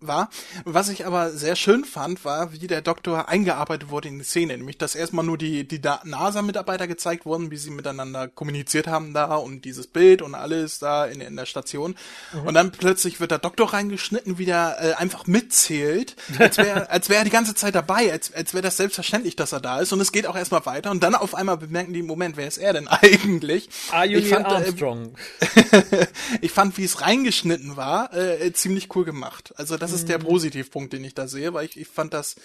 war. 0.00 0.30
Was 0.64 0.88
ich 0.88 1.06
aber 1.06 1.30
sehr 1.30 1.56
schön 1.56 1.84
fand, 1.84 2.24
war, 2.24 2.52
wie 2.52 2.66
der 2.66 2.82
Doktor 2.82 3.28
eingearbeitet 3.28 3.90
wurde 3.90 4.08
in 4.08 4.18
die 4.18 4.24
Szene. 4.24 4.56
Nämlich, 4.56 4.78
dass 4.78 4.94
erstmal 4.94 5.24
nur 5.24 5.38
die, 5.38 5.66
die 5.66 5.80
NASA-Mitarbeiter 6.04 6.86
gezeigt 6.86 7.26
wurden, 7.26 7.50
wie 7.50 7.56
sie 7.56 7.70
miteinander 7.70 8.28
kommuniziert 8.28 8.86
haben 8.86 9.12
da 9.12 9.34
und 9.36 9.64
dieses 9.64 9.86
Bild 9.86 10.22
und 10.22 10.34
alles 10.34 10.78
da 10.78 11.06
in, 11.06 11.20
in 11.20 11.36
der 11.36 11.46
Station. 11.46 11.96
Mhm. 12.32 12.46
Und 12.46 12.54
dann 12.54 12.70
plötzlich 12.70 13.20
wird 13.20 13.30
der 13.30 13.38
Doktor 13.38 13.72
reingeschnitten, 13.72 14.38
wie 14.38 14.46
der 14.46 14.76
äh, 14.80 14.92
einfach 14.94 15.26
mitzählt, 15.26 16.16
als 16.38 16.58
wäre 16.58 16.90
als 16.90 17.08
wäre 17.08 17.20
er 17.20 17.24
die 17.24 17.30
ganze 17.30 17.54
Zeit 17.54 17.74
dabei, 17.74 18.12
als, 18.12 18.32
als 18.32 18.54
wäre 18.54 18.62
das 18.62 18.76
selbstverständlich, 18.76 19.36
dass 19.36 19.52
er 19.52 19.60
da 19.60 19.80
ist. 19.80 19.92
Und 19.92 20.00
es 20.00 20.12
geht 20.12 20.26
auch 20.26 20.36
erstmal 20.36 20.64
weiter. 20.66 20.90
Und 20.90 21.02
dann 21.02 21.14
auf 21.14 21.34
einmal 21.34 21.56
bemerken 21.56 21.92
die, 21.92 22.02
Moment, 22.02 22.36
wer 22.36 22.46
ist 22.46 22.58
er 22.58 22.72
denn 22.72 22.88
eigentlich? 22.88 23.68
Are 23.90 24.06
you 24.06 24.18
ich 24.18 24.28
fand, 24.28 24.46
äh, 24.46 24.50
Armstrong? 24.50 25.14
Äh, 25.40 25.62
ich 26.40 26.52
fand, 26.52 26.78
wie 26.78 26.84
es 26.84 27.00
reingeschnitten 27.00 27.76
war, 27.76 28.14
äh, 28.14 28.52
ziemlich 28.52 28.94
cool 28.94 29.04
gemacht. 29.04 29.52
Also 29.56 29.76
das 29.76 29.88
das 29.88 30.00
ist 30.00 30.08
der 30.08 30.18
mhm. 30.18 30.24
Positivpunkt, 30.24 30.92
den 30.92 31.04
ich 31.04 31.14
da 31.14 31.26
sehe, 31.28 31.54
weil 31.54 31.64
ich, 31.64 31.78
ich 31.78 31.88
fand 31.88 32.12
das 32.12 32.36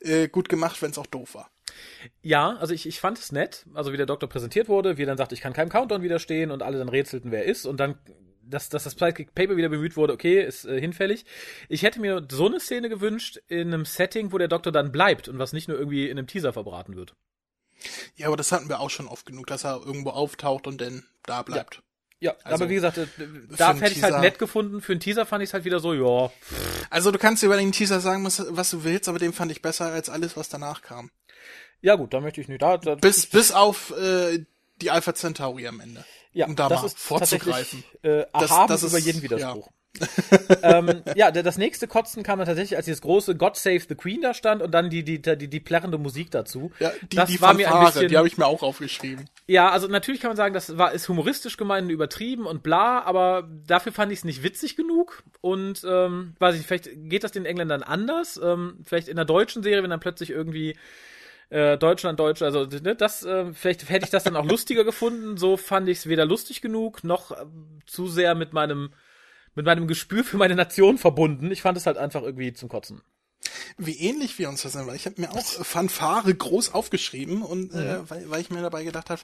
äh, 0.00 0.28
gut 0.28 0.48
gemacht, 0.48 0.82
wenn 0.82 0.90
es 0.90 0.98
auch 0.98 1.06
doof 1.06 1.34
war. 1.34 1.50
Ja, 2.22 2.56
also 2.56 2.74
ich, 2.74 2.86
ich 2.86 2.98
fand 2.98 3.18
es 3.18 3.30
nett, 3.30 3.66
also 3.74 3.92
wie 3.92 3.96
der 3.96 4.06
Doktor 4.06 4.28
präsentiert 4.28 4.68
wurde, 4.68 4.96
wie 4.98 5.02
er 5.02 5.06
dann 5.06 5.16
sagt, 5.16 5.32
ich 5.32 5.40
kann 5.40 5.52
keinem 5.52 5.68
Countdown 5.68 6.02
widerstehen 6.02 6.50
und 6.50 6.62
alle 6.62 6.78
dann 6.78 6.88
rätselten, 6.88 7.30
wer 7.30 7.44
er 7.44 7.50
ist 7.50 7.66
und 7.66 7.78
dann 7.78 7.98
dass, 8.50 8.70
dass 8.70 8.84
das 8.84 8.94
Paper 8.94 9.56
wieder 9.58 9.68
bemüht 9.68 9.98
wurde, 9.98 10.14
okay, 10.14 10.42
ist 10.42 10.64
äh, 10.64 10.80
hinfällig. 10.80 11.26
Ich 11.68 11.82
hätte 11.82 12.00
mir 12.00 12.26
so 12.30 12.46
eine 12.46 12.60
Szene 12.60 12.88
gewünscht 12.88 13.36
in 13.46 13.74
einem 13.74 13.84
Setting, 13.84 14.32
wo 14.32 14.38
der 14.38 14.48
Doktor 14.48 14.72
dann 14.72 14.90
bleibt 14.90 15.28
und 15.28 15.38
was 15.38 15.52
nicht 15.52 15.68
nur 15.68 15.78
irgendwie 15.78 16.08
in 16.08 16.16
einem 16.16 16.26
Teaser 16.26 16.54
verbraten 16.54 16.96
wird. 16.96 17.14
Ja, 18.16 18.28
aber 18.28 18.38
das 18.38 18.50
hatten 18.50 18.70
wir 18.70 18.80
auch 18.80 18.88
schon 18.88 19.06
oft 19.06 19.26
genug, 19.26 19.48
dass 19.48 19.64
er 19.64 19.82
irgendwo 19.84 20.10
auftaucht 20.10 20.66
und 20.66 20.80
dann 20.80 21.04
da 21.24 21.42
bleibt. 21.42 21.74
Ja. 21.74 21.82
Ja, 22.20 22.34
also, 22.42 22.64
aber 22.64 22.70
wie 22.70 22.74
gesagt, 22.74 22.98
äh, 22.98 23.06
da 23.56 23.74
hätte 23.74 23.94
ich 23.94 24.02
halt 24.02 24.20
nett 24.20 24.38
gefunden. 24.38 24.80
Für 24.80 24.92
einen 24.92 25.00
Teaser 25.00 25.24
fand 25.24 25.42
ich 25.42 25.50
es 25.50 25.54
halt 25.54 25.64
wieder 25.64 25.78
so, 25.78 25.94
ja. 25.94 26.32
Also 26.90 27.12
du 27.12 27.18
kannst 27.18 27.42
über 27.44 27.56
den 27.56 27.70
Teaser 27.70 28.00
sagen, 28.00 28.24
was, 28.24 28.44
was, 28.50 28.70
du 28.70 28.82
willst, 28.82 29.08
aber 29.08 29.18
den 29.18 29.32
fand 29.32 29.52
ich 29.52 29.62
besser 29.62 29.86
als 29.86 30.08
alles, 30.08 30.36
was 30.36 30.48
danach 30.48 30.82
kam. 30.82 31.10
Ja 31.80 31.94
gut, 31.94 32.12
da 32.12 32.20
möchte 32.20 32.40
ich 32.40 32.48
nicht. 32.48 32.60
Da, 32.60 32.76
da 32.76 32.96
bis, 32.96 33.26
bis 33.26 33.52
auf 33.52 33.92
äh, 33.96 34.44
die 34.80 34.90
Alpha 34.90 35.14
Centauri 35.14 35.68
am 35.68 35.78
Ende. 35.80 36.04
Ja, 36.32 36.46
um 36.46 36.56
da 36.56 36.68
das 36.68 36.80
mal 36.80 36.86
ist 36.86 36.98
vorzugreifen. 36.98 37.84
Äh, 38.02 38.24
das, 38.32 38.50
das 38.66 38.82
ist, 38.82 38.90
über 38.90 38.98
jeden 38.98 39.22
Widerspruch. 39.22 39.66
Ja. 39.66 39.72
ähm, 40.62 41.02
ja, 41.14 41.30
das 41.30 41.58
nächste 41.58 41.86
Kotzen 41.86 42.22
kam 42.22 42.38
dann 42.38 42.46
tatsächlich, 42.46 42.76
als 42.76 42.86
dieses 42.86 43.00
große 43.00 43.36
God 43.36 43.56
Save 43.56 43.80
the 43.88 43.94
Queen 43.94 44.20
da 44.20 44.34
stand 44.34 44.62
und 44.62 44.72
dann 44.72 44.90
die, 44.90 45.02
die, 45.02 45.20
die, 45.20 45.48
die 45.48 45.60
plärrende 45.60 45.98
Musik 45.98 46.30
dazu. 46.30 46.72
Ja, 46.78 46.92
die, 47.10 47.16
das 47.16 47.28
die 47.28 47.40
war 47.40 47.54
Fanfare, 47.54 47.74
mir 47.74 47.80
ein 47.80 47.86
bisschen, 47.86 48.08
die 48.08 48.16
habe 48.16 48.28
ich 48.28 48.38
mir 48.38 48.46
auch 48.46 48.62
aufgeschrieben. 48.62 49.28
Ja, 49.46 49.70
also 49.70 49.88
natürlich 49.88 50.20
kann 50.20 50.30
man 50.30 50.36
sagen, 50.36 50.54
das 50.54 50.76
war, 50.78 50.92
ist 50.92 51.08
humoristisch 51.08 51.56
gemeint, 51.56 51.90
übertrieben 51.90 52.46
und 52.46 52.62
bla, 52.62 53.02
aber 53.02 53.48
dafür 53.66 53.92
fand 53.92 54.12
ich 54.12 54.20
es 54.20 54.24
nicht 54.24 54.42
witzig 54.42 54.76
genug 54.76 55.22
und, 55.40 55.84
ähm, 55.88 56.34
weiß 56.38 56.56
ich, 56.56 56.66
vielleicht 56.66 56.90
geht 56.94 57.24
das 57.24 57.32
den 57.32 57.46
Engländern 57.46 57.82
anders, 57.82 58.40
ähm, 58.42 58.78
vielleicht 58.84 59.08
in 59.08 59.16
der 59.16 59.24
deutschen 59.24 59.62
Serie, 59.62 59.82
wenn 59.82 59.90
dann 59.90 60.00
plötzlich 60.00 60.30
irgendwie 60.30 60.76
äh, 61.50 61.78
Deutschland, 61.78 62.20
Deutsch, 62.20 62.42
also 62.42 62.66
ne, 62.66 62.94
das, 62.94 63.24
äh, 63.24 63.52
vielleicht 63.54 63.88
hätte 63.88 64.04
ich 64.04 64.10
das 64.10 64.24
dann 64.24 64.36
auch 64.36 64.44
lustiger 64.44 64.84
gefunden. 64.84 65.36
So 65.36 65.56
fand 65.56 65.88
ich 65.88 65.98
es 65.98 66.06
weder 66.06 66.26
lustig 66.26 66.60
genug 66.60 67.04
noch 67.04 67.30
äh, 67.30 67.46
zu 67.86 68.06
sehr 68.06 68.34
mit 68.34 68.52
meinem 68.52 68.90
mit 69.58 69.66
meinem 69.66 69.88
Gespür 69.88 70.22
für 70.22 70.36
meine 70.36 70.54
Nation 70.54 70.98
verbunden. 70.98 71.50
Ich 71.50 71.62
fand 71.62 71.76
es 71.76 71.84
halt 71.84 71.98
einfach 71.98 72.22
irgendwie 72.22 72.52
zum 72.52 72.68
Kotzen. 72.68 73.02
Wie 73.76 73.98
ähnlich 73.98 74.38
wir 74.38 74.48
uns 74.48 74.62
das 74.62 74.72
sind, 74.72 74.86
weil 74.86 74.94
ich 74.94 75.04
habe 75.04 75.20
mir 75.20 75.32
auch 75.32 75.44
Fanfare 75.44 76.32
groß 76.32 76.74
aufgeschrieben 76.74 77.42
und 77.42 77.74
äh, 77.74 77.98
mhm. 77.98 78.04
weil, 78.10 78.30
weil 78.30 78.40
ich 78.40 78.50
mir 78.50 78.62
dabei 78.62 78.84
gedacht 78.84 79.10
habe, 79.10 79.20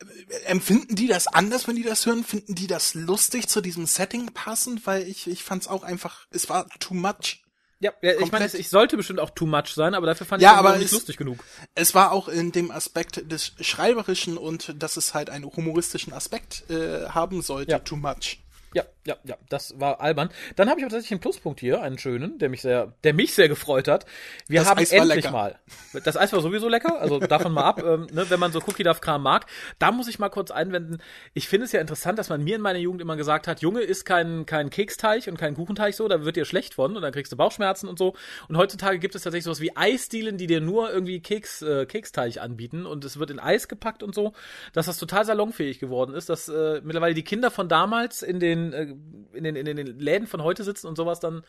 äh, 0.00 0.46
empfinden 0.46 0.96
die 0.96 1.06
das 1.06 1.28
anders, 1.28 1.68
wenn 1.68 1.76
die 1.76 1.84
das 1.84 2.06
hören? 2.06 2.24
Finden 2.24 2.56
die 2.56 2.66
das 2.66 2.94
lustig 2.94 3.48
zu 3.48 3.60
diesem 3.60 3.86
Setting 3.86 4.32
passend? 4.34 4.84
Weil 4.84 5.06
ich, 5.06 5.28
ich 5.28 5.44
fand 5.44 5.62
es 5.62 5.68
auch 5.68 5.84
einfach, 5.84 6.26
es 6.30 6.48
war 6.48 6.68
too 6.80 6.94
much. 6.94 7.44
Ja, 7.78 7.92
ja 8.02 8.18
ich 8.18 8.32
meine, 8.32 8.46
ich 8.46 8.68
sollte 8.68 8.96
bestimmt 8.96 9.20
auch 9.20 9.30
too 9.30 9.46
much 9.46 9.68
sein, 9.74 9.94
aber 9.94 10.06
dafür 10.06 10.26
fand 10.26 10.42
ja, 10.42 10.60
ich 10.60 10.66
es 10.66 10.78
nicht 10.78 10.86
es, 10.86 10.92
lustig 10.92 11.16
genug. 11.18 11.44
Es 11.76 11.94
war 11.94 12.10
auch 12.10 12.26
in 12.26 12.50
dem 12.50 12.72
Aspekt 12.72 13.30
des 13.30 13.52
Schreiberischen 13.60 14.38
und 14.38 14.74
dass 14.82 14.96
es 14.96 15.14
halt 15.14 15.30
einen 15.30 15.44
humoristischen 15.44 16.12
Aspekt 16.12 16.68
äh, 16.68 17.08
haben 17.10 17.42
sollte, 17.42 17.70
ja. 17.70 17.78
too 17.78 17.94
much. 17.94 18.40
Ja, 18.72 18.84
ja, 19.04 19.16
ja, 19.24 19.36
das 19.48 19.80
war 19.80 20.00
albern. 20.00 20.30
Dann 20.54 20.70
habe 20.70 20.78
ich 20.78 20.86
auch 20.86 20.90
tatsächlich 20.90 21.12
einen 21.12 21.20
Pluspunkt 21.20 21.58
hier, 21.58 21.82
einen 21.82 21.98
schönen, 21.98 22.38
der 22.38 22.48
mich 22.48 22.62
sehr, 22.62 22.92
der 23.02 23.14
mich 23.14 23.34
sehr 23.34 23.48
gefreut 23.48 23.88
hat. 23.88 24.06
Wir 24.46 24.60
Das 24.60 24.68
haben 24.68 24.78
Eis 24.78 24.92
endlich 24.92 25.30
mal. 25.30 25.58
Das 26.04 26.16
Eis 26.16 26.32
war 26.32 26.40
sowieso 26.40 26.68
lecker, 26.68 27.00
also 27.00 27.18
davon 27.18 27.52
mal 27.52 27.64
ab, 27.64 27.82
ähm, 27.84 28.06
ne, 28.12 28.26
wenn 28.28 28.38
man 28.38 28.52
so 28.52 28.60
Cookie 28.60 28.84
Duff 28.84 29.00
Kram 29.00 29.22
mag. 29.22 29.46
Da 29.80 29.90
muss 29.90 30.06
ich 30.06 30.20
mal 30.20 30.28
kurz 30.28 30.52
einwenden. 30.52 30.98
Ich 31.34 31.48
finde 31.48 31.64
es 31.66 31.72
ja 31.72 31.80
interessant, 31.80 32.18
dass 32.18 32.28
man 32.28 32.44
mir 32.44 32.56
in 32.56 32.62
meiner 32.62 32.78
Jugend 32.78 33.00
immer 33.00 33.16
gesagt 33.16 33.48
hat, 33.48 33.60
Junge, 33.60 33.80
isst 33.80 34.04
kein 34.04 34.46
kein 34.46 34.70
Keksteig 34.70 35.26
und 35.26 35.36
kein 35.36 35.54
Kuchenteig 35.54 35.94
so, 35.94 36.06
da 36.06 36.24
wird 36.24 36.36
dir 36.36 36.44
schlecht 36.44 36.74
von 36.74 36.94
und 36.94 37.02
dann 37.02 37.12
kriegst 37.12 37.32
du 37.32 37.36
Bauchschmerzen 37.36 37.88
und 37.88 37.98
so. 37.98 38.14
Und 38.48 38.56
heutzutage 38.56 39.00
gibt 39.00 39.16
es 39.16 39.22
tatsächlich 39.22 39.44
sowas 39.44 39.60
wie 39.60 39.76
Eisdielen, 39.76 40.36
die 40.36 40.46
dir 40.46 40.60
nur 40.60 40.92
irgendwie 40.92 41.20
Keks 41.20 41.62
äh, 41.62 41.86
Keksteig 41.86 42.38
anbieten 42.38 42.86
und 42.86 43.04
es 43.04 43.18
wird 43.18 43.30
in 43.30 43.40
Eis 43.40 43.66
gepackt 43.66 44.04
und 44.04 44.14
so, 44.14 44.32
dass 44.72 44.86
das 44.86 44.98
total 44.98 45.24
salonfähig 45.24 45.80
geworden 45.80 46.14
ist, 46.14 46.28
dass 46.28 46.48
äh, 46.48 46.80
mittlerweile 46.84 47.14
die 47.14 47.24
Kinder 47.24 47.50
von 47.50 47.68
damals 47.68 48.22
in 48.22 48.38
den 48.38 48.59
äh, 48.72 49.36
in 49.36 49.44
den, 49.44 49.56
in 49.56 49.64
den 49.76 49.98
Läden 49.98 50.26
von 50.26 50.42
heute 50.42 50.64
sitzen 50.64 50.86
und 50.86 50.96
sowas 50.96 51.20
dann 51.20 51.42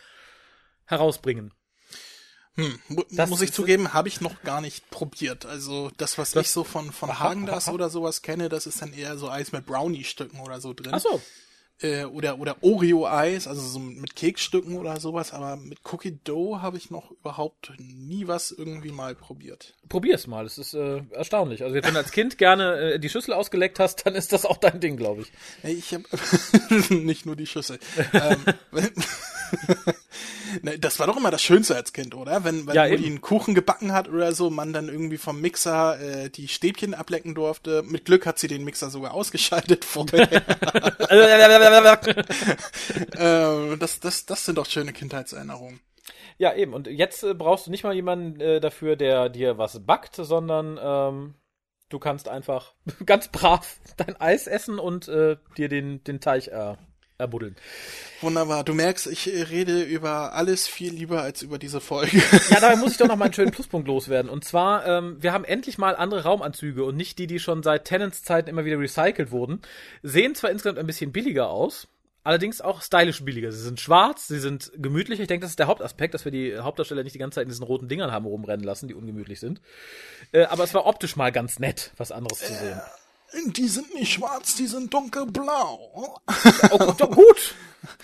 herausbringen. 0.86 1.54
Hm, 2.56 2.80
mu 2.90 3.04
Das 3.12 3.30
muss 3.30 3.42
ich 3.42 3.54
zugeben, 3.54 3.94
habe 3.94 4.10
ich 4.10 4.20
noch 4.20 4.42
gar 4.44 4.60
nicht 4.60 4.90
probiert. 4.90 5.46
Also 5.46 5.90
das, 5.98 6.18
was 6.18 6.32
Das- 6.32 6.46
ich 6.48 6.52
so 6.52 6.64
von, 6.64 6.92
von 6.92 7.18
Hagen 7.20 7.46
das 7.46 7.70
oder 7.70 7.90
sowas 7.90 8.22
kenne, 8.22 8.50
das 8.50 8.66
ist 8.66 8.82
dann 8.82 8.92
eher 8.94 9.18
so 9.18 9.30
Eis 9.30 9.52
mit 9.54 9.66
Brownie-Stücken 9.66 10.40
oder 10.42 10.60
so 10.60 10.74
drin. 10.74 10.92
Ach 10.94 11.00
so. 11.00 11.22
Äh, 11.82 12.06
oder 12.06 12.40
oder 12.40 12.58
Oreo-Eis, 12.62 13.48
also 13.48 13.62
so 13.62 13.80
mit 13.80 14.16
Keksstücken 14.16 14.78
oder 14.78 15.00
sowas, 15.00 15.34
aber 15.34 15.56
mit 15.56 15.80
Cookie 15.92 16.20
Dough 16.24 16.62
habe 16.62 16.78
ich 16.78 16.92
noch 16.92 17.12
überhaupt 17.12 17.74
nie 17.80 18.28
was 18.28 18.52
irgendwie 18.52 18.92
mal 18.92 19.16
probiert. 19.16 19.74
Probier's 19.90 20.28
mal, 20.28 20.46
es 20.46 20.58
ist 20.58 20.74
äh, 20.74 21.02
erstaunlich. 21.12 21.64
Also 21.64 21.76
jetzt, 21.76 21.88
wenn 21.88 21.94
du 21.94 22.00
als 22.00 22.12
Kind 22.12 22.38
gerne 22.38 22.94
äh, 22.94 23.00
die 23.00 23.10
Schüssel 23.10 23.34
ausgeleckt 23.34 23.80
hast, 23.80 24.06
dann 24.06 24.16
ist 24.16 24.32
das 24.32 24.46
auch 24.46 24.58
dein 24.58 24.80
Ding, 24.80 24.96
glaube 24.96 25.24
ich. 25.24 25.32
Ich 25.64 25.94
habe 25.94 26.04
nicht 26.94 27.26
nur 27.26 27.36
die 27.36 27.48
Schüssel. 27.48 27.80
ähm, 28.14 28.46
das 30.80 31.00
war 31.00 31.08
doch 31.08 31.18
immer 31.18 31.32
das 31.32 31.42
Schönste 31.42 31.76
als 31.76 31.94
Kind, 31.94 32.16
oder? 32.16 32.44
Wenn, 32.44 32.68
wenn 32.68 32.76
Ja, 32.76 32.88
Mutti 32.88 33.06
einen 33.06 33.22
Kuchen 33.22 33.56
gebacken 33.56 33.94
hat 33.94 34.10
oder 34.10 34.34
so, 34.34 34.50
man 34.50 34.74
dann 34.74 34.90
irgendwie 34.90 35.18
vom 35.18 35.42
Mixer 35.42 36.00
äh, 36.00 36.30
die 36.30 36.48
Stäbchen 36.48 36.94
ablecken 36.94 37.36
durfte. 37.36 37.84
Mit 37.84 38.06
Glück 38.06 38.26
hat 38.26 38.40
sie 38.40 38.48
den 38.48 38.64
Mixer 38.64 38.90
sogar 38.90 39.14
ausgeschaltet 39.14 39.86
vorher. 39.92 40.28
ähm, 43.18 43.80
das, 43.80 44.00
das, 44.00 44.26
das 44.26 44.46
sind 44.46 44.58
doch 44.58 44.66
schöne 44.66 44.94
Kindheitserinnerungen. 44.94 45.80
ja, 46.38 46.54
eben. 46.54 46.74
Und 46.74 46.88
jetzt 46.88 47.24
äh, 47.24 47.34
brauchst 47.34 47.68
du 47.68 47.72
nicht 47.72 47.84
mal 47.84 47.94
jemanden 47.94 48.40
äh, 48.40 48.60
dafür, 48.60 48.96
der 48.96 49.30
dir 49.30 49.58
was 49.58 49.86
backt, 49.86 50.16
sondern 50.16 50.80
ähm, 50.82 51.36
du 51.90 52.00
kannst 52.00 52.28
einfach 52.28 52.74
ganz 53.06 53.28
brav 53.30 53.80
dein 53.98 54.20
Eis 54.20 54.48
essen 54.48 54.80
und 54.80 55.08
äh, 55.08 55.38
dir 55.58 55.70
den, 55.70 56.04
den 56.04 56.20
Teig 56.20 56.48
äh, 56.48 56.76
erbuddeln. 57.22 57.56
Wunderbar. 58.22 58.64
Du 58.64 58.74
merkst, 58.74 59.08
ich 59.08 59.34
äh, 59.34 59.44
rede 59.44 59.82
über 59.82 60.34
alles 60.34 60.68
viel 60.68 60.94
lieber 60.94 61.22
als 61.22 61.42
über 61.42 61.58
diese 61.58 61.82
Folge. 61.82 62.22
Ja, 62.50 62.60
dabei 62.60 62.76
muss 62.76 62.92
ich 62.92 62.98
doch 62.98 63.08
noch 63.08 63.16
mal 63.16 63.26
einen 63.26 63.34
schönen 63.34 63.52
Pluspunkt 63.54 63.88
loswerden. 63.88 64.30
Und 64.30 64.46
zwar, 64.46 64.86
ähm, 64.86 65.18
wir 65.20 65.34
haben 65.34 65.46
endlich 65.46 65.78
mal 65.78 65.96
andere 65.96 66.24
Raumanzüge 66.24 66.84
und 66.84 66.96
nicht 66.96 67.18
die, 67.18 67.28
die 67.28 67.40
schon 67.40 67.64
seit 67.64 67.86
Tenants 67.86 68.24
Zeiten 68.24 68.50
immer 68.50 68.66
wieder 68.66 68.80
recycelt 68.80 69.32
wurden. 69.32 69.62
Sehen 70.04 70.36
zwar 70.36 70.52
insgesamt 70.52 70.78
ein 70.78 70.88
bisschen 70.88 71.12
billiger 71.12 71.50
aus, 71.50 71.88
allerdings 72.24 72.62
auch 72.62 72.82
stylisch 72.82 73.24
billiger. 73.24 73.52
Sie 73.52 73.62
sind 73.62 73.80
schwarz, 73.80 74.28
sie 74.28 74.40
sind 74.40 74.72
gemütlich. 74.76 75.20
Ich 75.20 75.28
denke, 75.28 75.44
das 75.44 75.52
ist 75.52 75.60
der 75.60 75.68
Hauptaspekt, 75.68 76.14
dass 76.14 76.26
wir 76.26 76.32
die 76.32 76.58
Hauptdarsteller 76.58 77.04
nicht 77.04 77.16
die 77.16 77.20
ganze 77.20 77.36
Zeit 77.36 77.44
in 77.44 77.50
diesen 77.50 77.66
roten 77.66 77.88
Dingern 77.88 78.12
haben 78.12 78.26
rumrennen 78.26 78.66
lassen, 78.66 78.88
die 78.88 78.94
ungemütlich 78.94 79.40
sind. 79.40 79.62
Äh, 80.32 80.44
aber 80.44 80.64
es 80.64 80.74
war 80.74 80.86
optisch 80.86 81.16
mal 81.16 81.32
ganz 81.32 81.60
nett, 81.60 81.92
was 81.98 82.12
anderes 82.12 82.40
zu 82.40 82.54
sehen. 82.54 82.80
Die 83.48 83.68
sind 83.68 83.94
nicht 83.94 84.12
schwarz, 84.14 84.56
die 84.56 84.68
sind 84.68 84.94
dunkelblau. 84.94 86.20
Oh, 86.72 86.94
doch, 86.98 87.12
gut. 87.12 87.56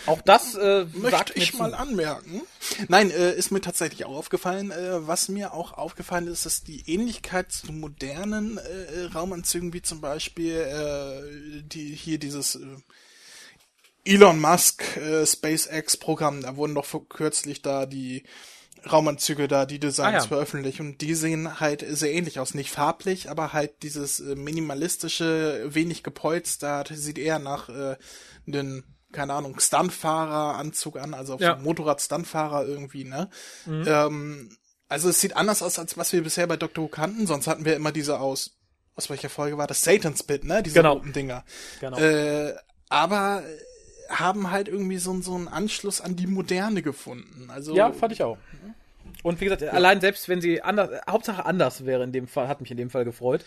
Auch 0.05 0.21
das 0.21 0.55
äh, 0.55 0.85
Möchte 0.93 1.33
ich 1.35 1.53
mal 1.53 1.73
anmerken. 1.73 2.41
Nein, 2.87 3.11
äh, 3.11 3.35
ist 3.35 3.51
mir 3.51 3.61
tatsächlich 3.61 4.05
auch 4.05 4.15
aufgefallen. 4.15 4.71
Äh, 4.71 5.05
was 5.05 5.29
mir 5.29 5.53
auch 5.53 5.73
aufgefallen 5.73 6.27
ist, 6.27 6.45
ist 6.45 6.67
die 6.67 6.89
Ähnlichkeit 6.89 7.51
zu 7.51 7.71
modernen 7.71 8.57
äh, 8.57 9.03
Raumanzügen, 9.13 9.73
wie 9.73 9.81
zum 9.81 10.01
Beispiel 10.01 10.55
äh, 10.55 11.61
die 11.61 11.93
hier 11.93 12.17
dieses 12.17 12.55
äh, 12.55 12.65
Elon 14.05 14.39
Musk 14.39 14.97
äh, 14.97 15.25
SpaceX 15.25 15.97
Programm. 15.97 16.41
Da 16.41 16.55
wurden 16.55 16.73
doch 16.75 16.87
kürzlich 17.09 17.61
da 17.61 17.85
die 17.85 18.23
Raumanzüge 18.91 19.47
da, 19.47 19.65
die 19.65 19.79
Designs 19.79 20.07
Ah, 20.15 20.17
ja. 20.19 20.27
veröffentlicht 20.27 20.79
und 20.79 21.01
die 21.01 21.13
sehen 21.15 21.59
halt 21.59 21.83
sehr 21.87 22.13
ähnlich 22.13 22.39
aus. 22.39 22.53
Nicht 22.53 22.71
farblich, 22.71 23.29
aber 23.29 23.53
halt 23.53 23.83
dieses 23.83 24.19
äh, 24.19 24.35
minimalistische, 24.35 25.65
wenig 25.73 26.03
gepolstert, 26.03 26.91
sieht 26.93 27.17
eher 27.17 27.39
nach 27.39 27.69
äh, 27.69 27.97
den, 28.45 28.83
keine 29.11 29.33
Ahnung, 29.33 29.59
Stuntfahrer-Anzug 29.59 30.97
an, 30.97 31.13
also 31.13 31.35
auf 31.35 31.41
Ja. 31.41 31.55
Motorrad-Stuntfahrer 31.55 32.65
irgendwie, 32.65 33.03
ne? 33.03 33.29
Ähm, 33.67 34.55
also 34.89 35.09
es 35.09 35.19
sieht 35.19 35.35
anders 35.35 35.61
aus, 35.61 35.79
als 35.79 35.97
was 35.97 36.13
wir 36.13 36.23
bisher 36.23 36.47
bei 36.47 36.55
Dr. 36.57 36.85
Who 36.85 36.87
kannten, 36.87 37.27
sonst 37.27 37.47
hatten 37.47 37.65
wir 37.65 37.75
immer 37.75 37.91
diese 37.91 38.19
aus, 38.19 38.57
aus 38.95 39.09
welcher 39.09 39.29
Folge 39.29 39.57
war 39.57 39.67
das? 39.67 39.83
Satan's 39.83 40.23
Pit, 40.23 40.43
ne? 40.45 40.63
Diese 40.63 40.75
Genau. 40.75 40.93
roten 40.93 41.13
Dinger. 41.13 41.43
Genau. 41.81 41.97
Äh, 41.97 42.53
aber 42.89 43.43
haben 44.09 44.51
halt 44.51 44.67
irgendwie 44.67 44.97
so, 44.97 45.19
so 45.21 45.35
einen 45.35 45.47
Anschluss 45.47 46.01
an 46.01 46.15
die 46.15 46.27
Moderne 46.27 46.81
gefunden. 46.81 47.49
Also 47.49 47.75
Ja, 47.75 47.91
fand 47.91 48.13
ich 48.13 48.23
auch. 48.23 48.37
Und 49.23 49.41
wie 49.41 49.45
gesagt, 49.45 49.63
allein 49.63 49.99
selbst 49.99 50.29
wenn 50.29 50.41
sie 50.41 50.61
anders, 50.61 50.89
Hauptsache 51.09 51.43
anders 51.45 51.85
wäre 51.85 52.03
in 52.03 52.11
dem 52.11 52.27
Fall, 52.27 52.47
hat 52.47 52.61
mich 52.61 52.69
in 52.71 52.77
dem 52.77 52.89
Fall 52.89 53.03
gefreut. 53.03 53.43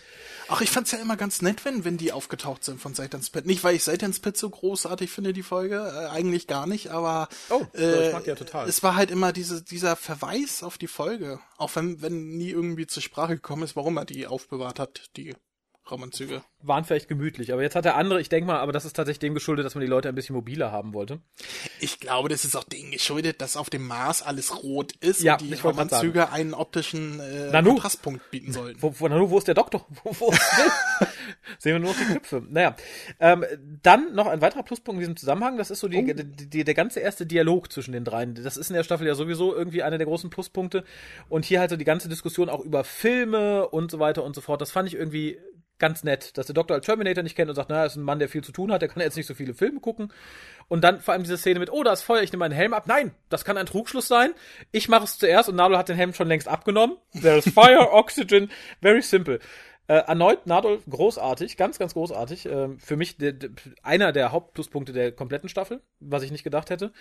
Ach, 0.49 0.59
ich 0.61 0.69
fand's 0.69 0.91
ja 0.91 0.97
immer 0.99 1.15
ganz 1.15 1.41
nett, 1.41 1.63
wenn, 1.65 1.85
wenn 1.85 1.97
die 1.97 2.11
aufgetaucht 2.11 2.63
sind 2.63 2.81
von 2.81 2.93
Satan's 2.93 3.29
Pit. 3.29 3.45
Nicht, 3.45 3.63
weil 3.63 3.75
ich 3.75 3.83
Satan's 3.83 4.19
Pit 4.19 4.35
so 4.35 4.49
großartig 4.49 5.09
finde, 5.09 5.33
die 5.33 5.43
Folge, 5.43 5.75
äh, 5.77 6.07
eigentlich 6.09 6.47
gar 6.47 6.67
nicht, 6.67 6.89
aber 6.89 7.29
Oh, 7.49 7.61
äh, 7.75 8.07
ich 8.07 8.13
mag 8.13 8.23
die 8.23 8.29
ja 8.31 8.35
total. 8.35 8.67
es 8.67 8.83
war 8.83 8.95
halt 8.95 9.11
immer 9.11 9.31
diese, 9.31 9.63
dieser 9.63 9.95
Verweis 9.95 10.61
auf 10.61 10.77
die 10.77 10.87
Folge. 10.87 11.39
Auch 11.57 11.73
wenn, 11.75 12.01
wenn 12.01 12.29
nie 12.37 12.49
irgendwie 12.49 12.85
zur 12.87 13.01
Sprache 13.01 13.35
gekommen 13.35 13.63
ist, 13.63 13.75
warum 13.75 13.97
er 13.97 14.05
die 14.05 14.27
aufbewahrt 14.27 14.79
hat, 14.79 15.09
die 15.15 15.35
Raumanzüge. 15.89 16.43
Waren 16.61 16.85
vielleicht 16.85 17.07
gemütlich, 17.07 17.51
aber 17.51 17.63
jetzt 17.63 17.75
hat 17.75 17.85
der 17.85 17.95
andere, 17.95 18.21
ich 18.21 18.29
denke 18.29 18.45
mal, 18.45 18.59
aber 18.59 18.71
das 18.71 18.85
ist 18.85 18.93
tatsächlich 18.93 19.19
dem 19.19 19.33
geschuldet, 19.33 19.65
dass 19.65 19.73
man 19.73 19.81
die 19.81 19.87
Leute 19.87 20.09
ein 20.09 20.15
bisschen 20.15 20.35
mobiler 20.35 20.71
haben 20.71 20.93
wollte. 20.93 21.19
Ich 21.79 21.99
glaube, 21.99 22.29
das 22.29 22.45
ist 22.45 22.55
auch 22.55 22.63
dem 22.63 22.91
geschuldet, 22.91 23.41
dass 23.41 23.57
auf 23.57 23.69
dem 23.69 23.87
Mars 23.87 24.21
alles 24.21 24.63
rot 24.63 24.93
ist 24.97 25.21
Ja, 25.21 25.33
und 25.33 25.41
die 25.41 25.53
Raumanzüge 25.53 26.31
einen 26.31 26.53
optischen 26.53 27.19
äh, 27.19 27.49
Nanu. 27.51 27.71
Kontrastpunkt 27.71 28.29
bieten 28.29 28.53
sollten. 28.53 28.81
Wo, 28.81 28.93
wo, 28.99 29.07
na, 29.07 29.29
wo 29.29 29.37
ist 29.37 29.47
der 29.47 29.55
Doktor? 29.55 29.85
Wo, 30.03 30.15
wo? 30.19 30.31
Sehen 31.57 31.73
wir 31.73 31.79
nur 31.79 31.91
noch 31.91 31.99
die 31.99 32.05
Knöpfe. 32.05 32.43
Naja, 32.47 32.75
ähm, 33.19 33.45
dann 33.81 34.13
noch 34.13 34.27
ein 34.27 34.41
weiterer 34.41 34.63
Pluspunkt 34.63 34.97
in 34.97 35.01
diesem 35.01 35.17
Zusammenhang, 35.17 35.57
das 35.57 35.71
ist 35.71 35.79
so 35.79 35.87
die, 35.87 36.13
die, 36.13 36.49
die, 36.49 36.63
der 36.63 36.73
ganze 36.73 36.99
erste 36.99 37.25
Dialog 37.25 37.71
zwischen 37.71 37.91
den 37.91 38.03
dreien. 38.03 38.35
Das 38.35 38.57
ist 38.57 38.69
in 38.69 38.75
der 38.75 38.83
Staffel 38.83 39.07
ja 39.07 39.15
sowieso 39.15 39.55
irgendwie 39.55 39.83
einer 39.83 39.97
der 39.97 40.07
großen 40.07 40.29
Pluspunkte. 40.29 40.83
Und 41.29 41.45
hier 41.45 41.59
halt 41.59 41.71
so 41.71 41.77
die 41.77 41.85
ganze 41.85 42.09
Diskussion 42.09 42.49
auch 42.49 42.61
über 42.61 42.83
Filme 42.83 43.67
und 43.67 43.91
so 43.91 43.99
weiter 43.99 44.23
und 44.23 44.35
so 44.35 44.41
fort. 44.41 44.61
Das 44.61 44.71
fand 44.71 44.87
ich 44.87 44.95
irgendwie 44.95 45.39
ganz 45.81 46.05
nett, 46.05 46.37
dass 46.37 46.45
der 46.45 46.53
Doktor 46.53 46.75
als 46.75 46.85
Terminator 46.85 47.23
nicht 47.23 47.35
kennt 47.35 47.49
und 47.49 47.55
sagt, 47.55 47.69
naja, 47.69 47.85
ist 47.85 47.97
ein 47.97 48.03
Mann, 48.03 48.19
der 48.19 48.29
viel 48.29 48.43
zu 48.43 48.53
tun 48.53 48.71
hat, 48.71 48.81
der 48.81 48.87
kann 48.87 49.01
jetzt 49.01 49.17
nicht 49.17 49.25
so 49.25 49.33
viele 49.33 49.53
Filme 49.53 49.81
gucken. 49.81 50.13
Und 50.69 50.85
dann 50.85 51.01
vor 51.01 51.13
allem 51.13 51.23
diese 51.23 51.37
Szene 51.37 51.59
mit, 51.59 51.69
oh, 51.71 51.83
da 51.83 51.91
ist 51.91 52.03
Feuer, 52.03 52.21
ich 52.21 52.31
nehme 52.31 52.45
meinen 52.45 52.53
Helm 52.53 52.73
ab. 52.73 52.85
Nein, 52.87 53.11
das 53.27 53.43
kann 53.43 53.57
ein 53.57 53.65
Trugschluss 53.65 54.07
sein. 54.07 54.31
Ich 54.71 54.87
mache 54.87 55.03
es 55.03 55.17
zuerst 55.17 55.49
und 55.49 55.55
Nadol 55.55 55.77
hat 55.77 55.89
den 55.89 55.97
Helm 55.97 56.13
schon 56.13 56.29
längst 56.29 56.47
abgenommen. 56.47 56.95
There 57.19 57.37
is 57.37 57.49
fire, 57.49 57.89
oxygen, 57.91 58.49
very 58.81 59.01
simple. 59.01 59.39
Äh, 59.87 59.95
erneut 59.95 60.47
Nadol 60.47 60.79
großartig, 60.89 61.57
ganz, 61.57 61.77
ganz 61.77 61.93
großartig. 61.93 62.45
Ähm, 62.45 62.79
für 62.79 62.95
mich 62.95 63.17
der, 63.17 63.33
der, 63.33 63.49
einer 63.83 64.11
der 64.11 64.31
Hauptpluspunkte 64.31 64.93
der 64.93 65.11
kompletten 65.11 65.49
Staffel, 65.49 65.81
was 65.99 66.23
ich 66.23 66.31
nicht 66.31 66.43
gedacht 66.43 66.69
hätte. 66.69 66.93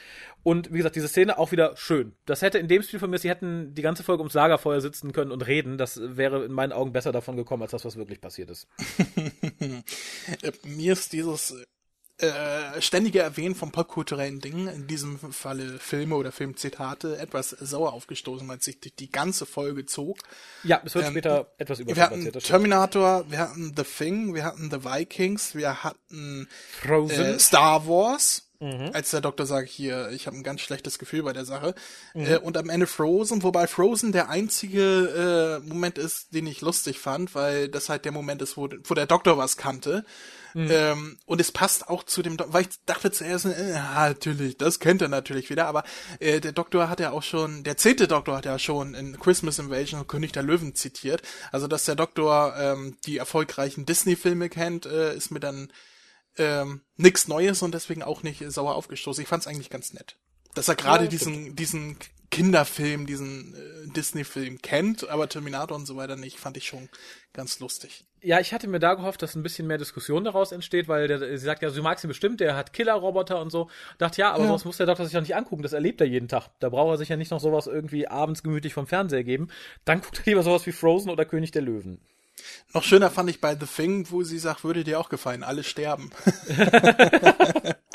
Und 0.43 0.73
wie 0.73 0.79
gesagt, 0.79 0.97
diese 0.97 1.09
Szene 1.09 1.39
auch 1.39 1.53
wieder 1.53 1.77
schön. 1.77 2.15
Das 2.27 2.43
hätte 2.43 2.59
in 2.59 2.69
dem 2.69 2.83
Stil 2.83 2.99
von 2.99 3.11
mir, 3.11 3.19
sie 3.19 3.29
hätten 3.29 3.75
die 3.75 3.83
ganze 3.83 4.03
Folge 4.03 4.23
ums 4.23 4.35
Lagerfeuer 4.35 4.81
sitzen 4.81 5.13
können 5.13 5.31
und 5.31 5.47
reden. 5.47 5.79
Das 5.79 6.01
wäre 6.03 6.45
in 6.45 6.53
meinen 6.53 6.73
Augen 6.73 6.93
besser 6.93 7.13
davon 7.13 7.37
gekommen, 7.37 7.63
als 7.63 7.73
das, 7.73 7.85
was 7.85 7.97
wirklich 7.97 8.21
passiert 8.21 8.51
ist. 8.51 8.67
Äh, 10.43 10.53
mir 10.65 10.93
ist 10.93 11.13
dieses 11.13 11.55
äh, 12.23 12.81
ständige 12.83 13.21
Erwähnen 13.21 13.55
von 13.55 13.71
popkulturellen 13.73 14.41
Dingen, 14.41 14.69
in 14.69 14.87
diesem 14.87 15.19
Falle 15.33 15.79
Filme 15.79 16.17
oder 16.17 16.33
Filmzitate, 16.33 17.19
etwas 17.19 17.51
sauer 17.51 17.93
aufgestoßen, 17.93 18.47
weil 18.49 18.59
es 18.59 18.65
sich 18.65 18.81
durch 18.81 18.95
die 18.95 19.11
ganze 19.11 19.47
Folge 19.47 19.87
zog. 19.87 20.19
Ja, 20.63 20.81
es 20.85 20.95
wird 20.95 21.07
Ähm, 21.07 21.13
später 21.13 21.53
etwas 21.59 21.79
Wir 21.87 21.97
hatten. 22.03 22.33
Terminator, 22.33 23.25
wir 23.31 23.39
hatten 23.39 23.75
The 23.77 23.85
Thing, 23.85 24.35
wir 24.35 24.45
hatten 24.45 24.71
The 24.71 24.85
Vikings, 24.85 25.55
wir 25.55 25.83
hatten 25.83 26.49
Frozen. 26.83 27.25
äh, 27.25 27.39
Star 27.39 27.87
Wars. 27.87 28.50
Mhm. 28.61 28.91
Als 28.93 29.11
der 29.11 29.23
Doktor 29.23 29.47
sagt, 29.47 29.69
hier, 29.69 30.11
ich 30.11 30.27
habe 30.27 30.37
ein 30.37 30.43
ganz 30.43 30.61
schlechtes 30.61 30.99
Gefühl 30.99 31.23
bei 31.23 31.33
der 31.33 31.47
Sache. 31.47 31.75
Mhm. 32.13 32.27
Äh, 32.27 32.37
und 32.39 32.59
am 32.59 32.69
Ende 32.69 32.87
Frozen, 32.87 33.43
wobei 33.43 33.67
Frozen 33.67 34.13
der 34.13 34.29
einzige 34.29 35.61
äh, 35.65 35.69
Moment 35.69 35.97
ist, 35.97 36.35
den 36.35 36.47
ich 36.47 36.61
lustig 36.61 36.99
fand, 36.99 37.35
weil 37.35 37.69
das 37.69 37.89
halt 37.89 38.05
der 38.05 38.13
Moment 38.13 38.43
ist, 38.43 38.59
wo, 38.59 38.69
wo 38.85 38.95
der 38.95 39.07
Doktor 39.07 39.39
was 39.39 39.57
kannte. 39.57 40.05
Mhm. 40.53 40.69
Ähm, 40.71 41.19
und 41.27 41.41
es 41.41 41.53
passt 41.53 41.89
auch 41.89 42.03
zu 42.03 42.23
dem, 42.23 42.37
Do 42.37 42.45
weil 42.49 42.63
ich 42.63 42.69
dachte 42.85 43.11
zuerst, 43.11 43.47
äh, 43.47 43.73
natürlich, 43.73 44.59
das 44.59 44.79
kennt 44.79 45.01
er 45.01 45.09
natürlich 45.09 45.49
wieder, 45.49 45.67
aber 45.67 45.85
äh, 46.19 46.41
der 46.41 46.53
Doktor 46.53 46.91
hat 46.91 47.01
ja 47.01 47.13
auch 47.13 47.23
schon, 47.23 47.63
der 47.63 47.77
zehnte 47.77 48.09
Doktor 48.09 48.37
hat 48.37 48.45
ja 48.45 48.59
schon 48.59 48.95
in 48.95 49.19
Christmas 49.19 49.59
Invasion 49.59 50.07
König 50.07 50.33
der 50.33 50.43
Löwen 50.43 50.75
zitiert. 50.75 51.23
Also, 51.53 51.67
dass 51.67 51.85
der 51.85 51.95
Doktor 51.95 52.55
ähm, 52.59 52.97
die 53.07 53.19
erfolgreichen 53.19 53.87
Disney-Filme 53.87 54.49
kennt, 54.49 54.87
äh, 54.87 55.15
ist 55.15 55.31
mir 55.31 55.41
dann 55.41 55.73
ähm, 56.39 56.83
nichts 56.97 57.29
Neues 57.29 57.63
und 57.63 57.75
deswegen 57.75 58.03
auch 58.03 58.23
nicht 58.23 58.43
sauer 58.51 58.75
aufgestoßen. 58.75 59.23
Ich 59.23 59.29
fand 59.29 59.43
es 59.43 59.47
eigentlich 59.47 59.71
ganz 59.71 59.93
nett. 59.93 60.17
Dass 60.55 60.69
er 60.69 60.75
gerade 60.75 61.05
Ja, 61.05 61.11
diesen, 61.11 61.55
diesen 61.55 61.97
Kinderfilm, 62.31 63.07
diesen 63.07 63.55
äh, 63.55 63.93
Disney-Film 63.93 64.63
kennt, 64.63 65.09
aber 65.09 65.29
Terminator 65.29 65.77
und 65.77 65.87
so 65.87 65.97
weiter 65.97 66.17
nicht, 66.17 66.39
fand 66.39 66.57
ich 66.57 66.67
schon 66.67 66.89
ganz 67.33 67.59
lustig. 67.61 68.05
Ja, 68.23 68.39
ich 68.41 68.53
hatte 68.53 68.69
mir 68.69 68.79
da 68.79 68.95
gehofft, 68.95 69.23
dass 69.23 69.35
ein 69.35 69.43
bisschen 69.43 69.67
mehr 69.67 69.79
Diskussion 69.79 70.25
daraus 70.25 70.53
entsteht, 70.53 70.87
weil 70.89 71.09
der, 71.09 71.19
sie 71.19 71.45
sagt 71.45 71.63
ja, 71.63 71.71
sie 71.71 71.81
mag 71.81 72.03
ihn 72.03 72.09
bestimmt, 72.09 72.41
der 72.41 72.55
hat 72.57 72.73
Killer-Roboter 72.73 73.41
und 73.41 73.51
so. 73.51 73.69
Dachte, 73.99 74.21
ja, 74.21 74.33
aber 74.33 74.43
Ja. 74.43 74.49
sowas 74.49 74.65
muss 74.65 74.77
der 74.77 74.87
Doktor 74.87 75.05
sich 75.05 75.15
ja 75.15 75.21
nicht 75.21 75.35
angucken, 75.35 75.63
das 75.63 75.73
erlebt 75.73 76.01
er 76.01 76.07
jeden 76.07 76.29
Tag. 76.29 76.49
Da 76.61 76.69
braucht 76.69 76.95
er 76.95 76.99
sich 76.99 77.09
ja 77.09 77.17
nicht 77.17 77.31
noch 77.31 77.41
sowas 77.41 77.67
irgendwie 77.67 78.07
abends 78.09 78.43
gemütlich 78.43 78.75
vom 78.75 78.87
Fernseher 78.87 79.25
geben. 79.25 79.49
Dann 79.85 80.01
guckt 80.03 80.19
er 80.21 80.27
lieber 80.27 80.43
sowas 80.43 80.67
wie 80.67 80.73
Frozen 80.73 81.11
oder 81.11 81.25
König 81.25 81.51
der 81.53 81.63
Löwen. 81.63 82.01
Noch 82.73 82.85
schöner 82.85 83.11
fand 83.11 83.31
ich 83.31 83.41
bei 83.41 83.57
The 83.59 83.67
Thing, 83.67 84.07
wo 84.11 84.23
sie 84.23 84.39
sagt, 84.39 84.65
würde 84.65 84.85
dir 84.85 85.01
auch 85.01 85.09
gefallen, 85.09 85.43
alle 85.43 85.65
sterben. 85.65 86.11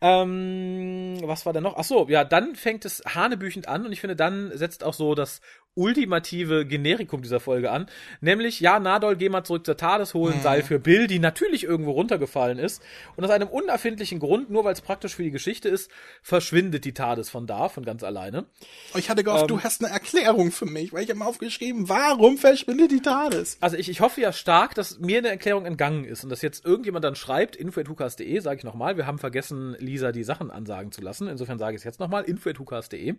Ähm, 0.00 1.18
was 1.22 1.46
war 1.46 1.52
da 1.52 1.60
noch? 1.60 1.76
Ach 1.76 1.84
so, 1.84 2.06
ja, 2.08 2.24
dann 2.24 2.54
fängt 2.54 2.84
es 2.84 3.02
hanebüchend 3.06 3.68
an 3.68 3.86
und 3.86 3.92
ich 3.92 4.00
finde, 4.00 4.16
dann 4.16 4.50
setzt 4.56 4.84
auch 4.84 4.94
so 4.94 5.14
das 5.14 5.40
ultimative 5.76 6.64
Generikum 6.64 7.20
dieser 7.20 7.38
Folge 7.38 7.70
an. 7.70 7.86
Nämlich, 8.22 8.60
ja, 8.60 8.80
Nadol, 8.80 9.14
geh 9.16 9.28
mal 9.28 9.44
zurück 9.44 9.66
zur 9.66 9.76
TARDIS, 9.76 10.14
hol 10.14 10.32
ein 10.32 10.40
Seil 10.40 10.62
für 10.62 10.78
Bill, 10.78 11.06
die 11.06 11.18
natürlich 11.18 11.64
irgendwo 11.64 11.90
runtergefallen 11.90 12.58
ist. 12.58 12.82
Und 13.14 13.24
aus 13.24 13.30
einem 13.30 13.48
unerfindlichen 13.48 14.18
Grund, 14.18 14.48
nur 14.48 14.64
weil 14.64 14.72
es 14.72 14.80
praktisch 14.80 15.14
für 15.14 15.22
die 15.22 15.30
Geschichte 15.30 15.68
ist, 15.68 15.90
verschwindet 16.22 16.86
die 16.86 16.94
TARDIS 16.94 17.28
von 17.28 17.46
da, 17.46 17.68
von 17.68 17.84
ganz 17.84 18.02
alleine. 18.02 18.46
Ich 18.94 19.10
hatte 19.10 19.22
gehofft, 19.22 19.42
Ähm. 19.42 19.48
du 19.48 19.60
hast 19.60 19.84
eine 19.84 19.92
Erklärung 19.92 20.50
für 20.50 20.64
mich, 20.64 20.94
weil 20.94 21.04
ich 21.04 21.10
habe 21.10 21.22
aufgeschrieben, 21.22 21.90
warum 21.90 22.38
verschwindet 22.38 22.90
die 22.90 23.02
TARDIS? 23.02 23.58
Also 23.60 23.76
ich, 23.76 23.90
ich 23.90 24.00
hoffe 24.00 24.22
ja 24.22 24.32
stark, 24.32 24.74
dass 24.74 24.98
mir 24.98 25.18
eine 25.18 25.28
Erklärung 25.28 25.66
entgangen 25.66 26.04
ist 26.04 26.24
und 26.24 26.30
dass 26.30 26.40
jetzt 26.40 26.64
irgendjemand 26.64 27.04
dann 27.04 27.16
schreibt, 27.16 27.54
info.hukas.de, 27.54 28.38
sage 28.40 28.56
ich 28.56 28.64
nochmal, 28.64 28.96
wir 28.96 29.06
haben 29.06 29.18
vergessen, 29.18 29.76
Lisa 29.86 30.12
die 30.12 30.24
Sachen 30.24 30.50
ansagen 30.50 30.92
zu 30.92 31.00
lassen. 31.00 31.28
Insofern 31.28 31.58
sage 31.58 31.76
ich 31.76 31.80
es 31.80 31.84
jetzt 31.84 32.00
nochmal, 32.00 32.24
info.hukas.de. 32.24 33.14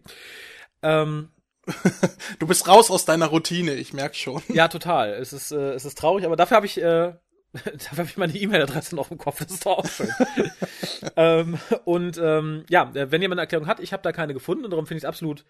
Ähm, 0.83 1.29
Du 2.39 2.47
bist 2.47 2.67
raus 2.67 2.91
aus 2.91 3.05
deiner 3.05 3.27
Routine, 3.27 3.73
ich 3.73 3.93
merk 3.93 4.15
schon. 4.15 4.41
Ja, 4.49 4.67
total. 4.67 5.13
Es 5.13 5.33
ist, 5.33 5.51
äh, 5.51 5.73
es 5.73 5.85
ist 5.85 5.97
traurig, 5.97 6.25
aber 6.25 6.35
dafür 6.35 6.57
habe 6.57 6.65
ich, 6.65 6.77
äh, 6.77 7.13
dafür 7.53 7.97
habe 7.97 8.09
ich 8.09 8.17
meine 8.17 8.35
E-Mail-Adresse 8.35 8.95
noch 8.95 9.11
im 9.11 9.17
Kopf. 9.17 9.39
Das 9.39 9.51
ist 9.51 9.65
doch 9.65 9.79
auch 9.79 9.87
schön. 9.87 10.09
ähm, 11.15 11.57
und 11.85 12.17
ähm, 12.21 12.65
ja, 12.69 12.91
wenn 12.93 13.21
jemand 13.21 13.39
eine 13.39 13.45
Erklärung 13.45 13.67
hat, 13.67 13.79
ich 13.79 13.93
habe 13.93 14.03
da 14.03 14.11
keine 14.11 14.33
gefunden 14.33 14.65
und 14.65 14.71
darum 14.71 14.87
finde 14.87 14.97
ich 14.97 15.03
es 15.03 15.09
absolut 15.09 15.45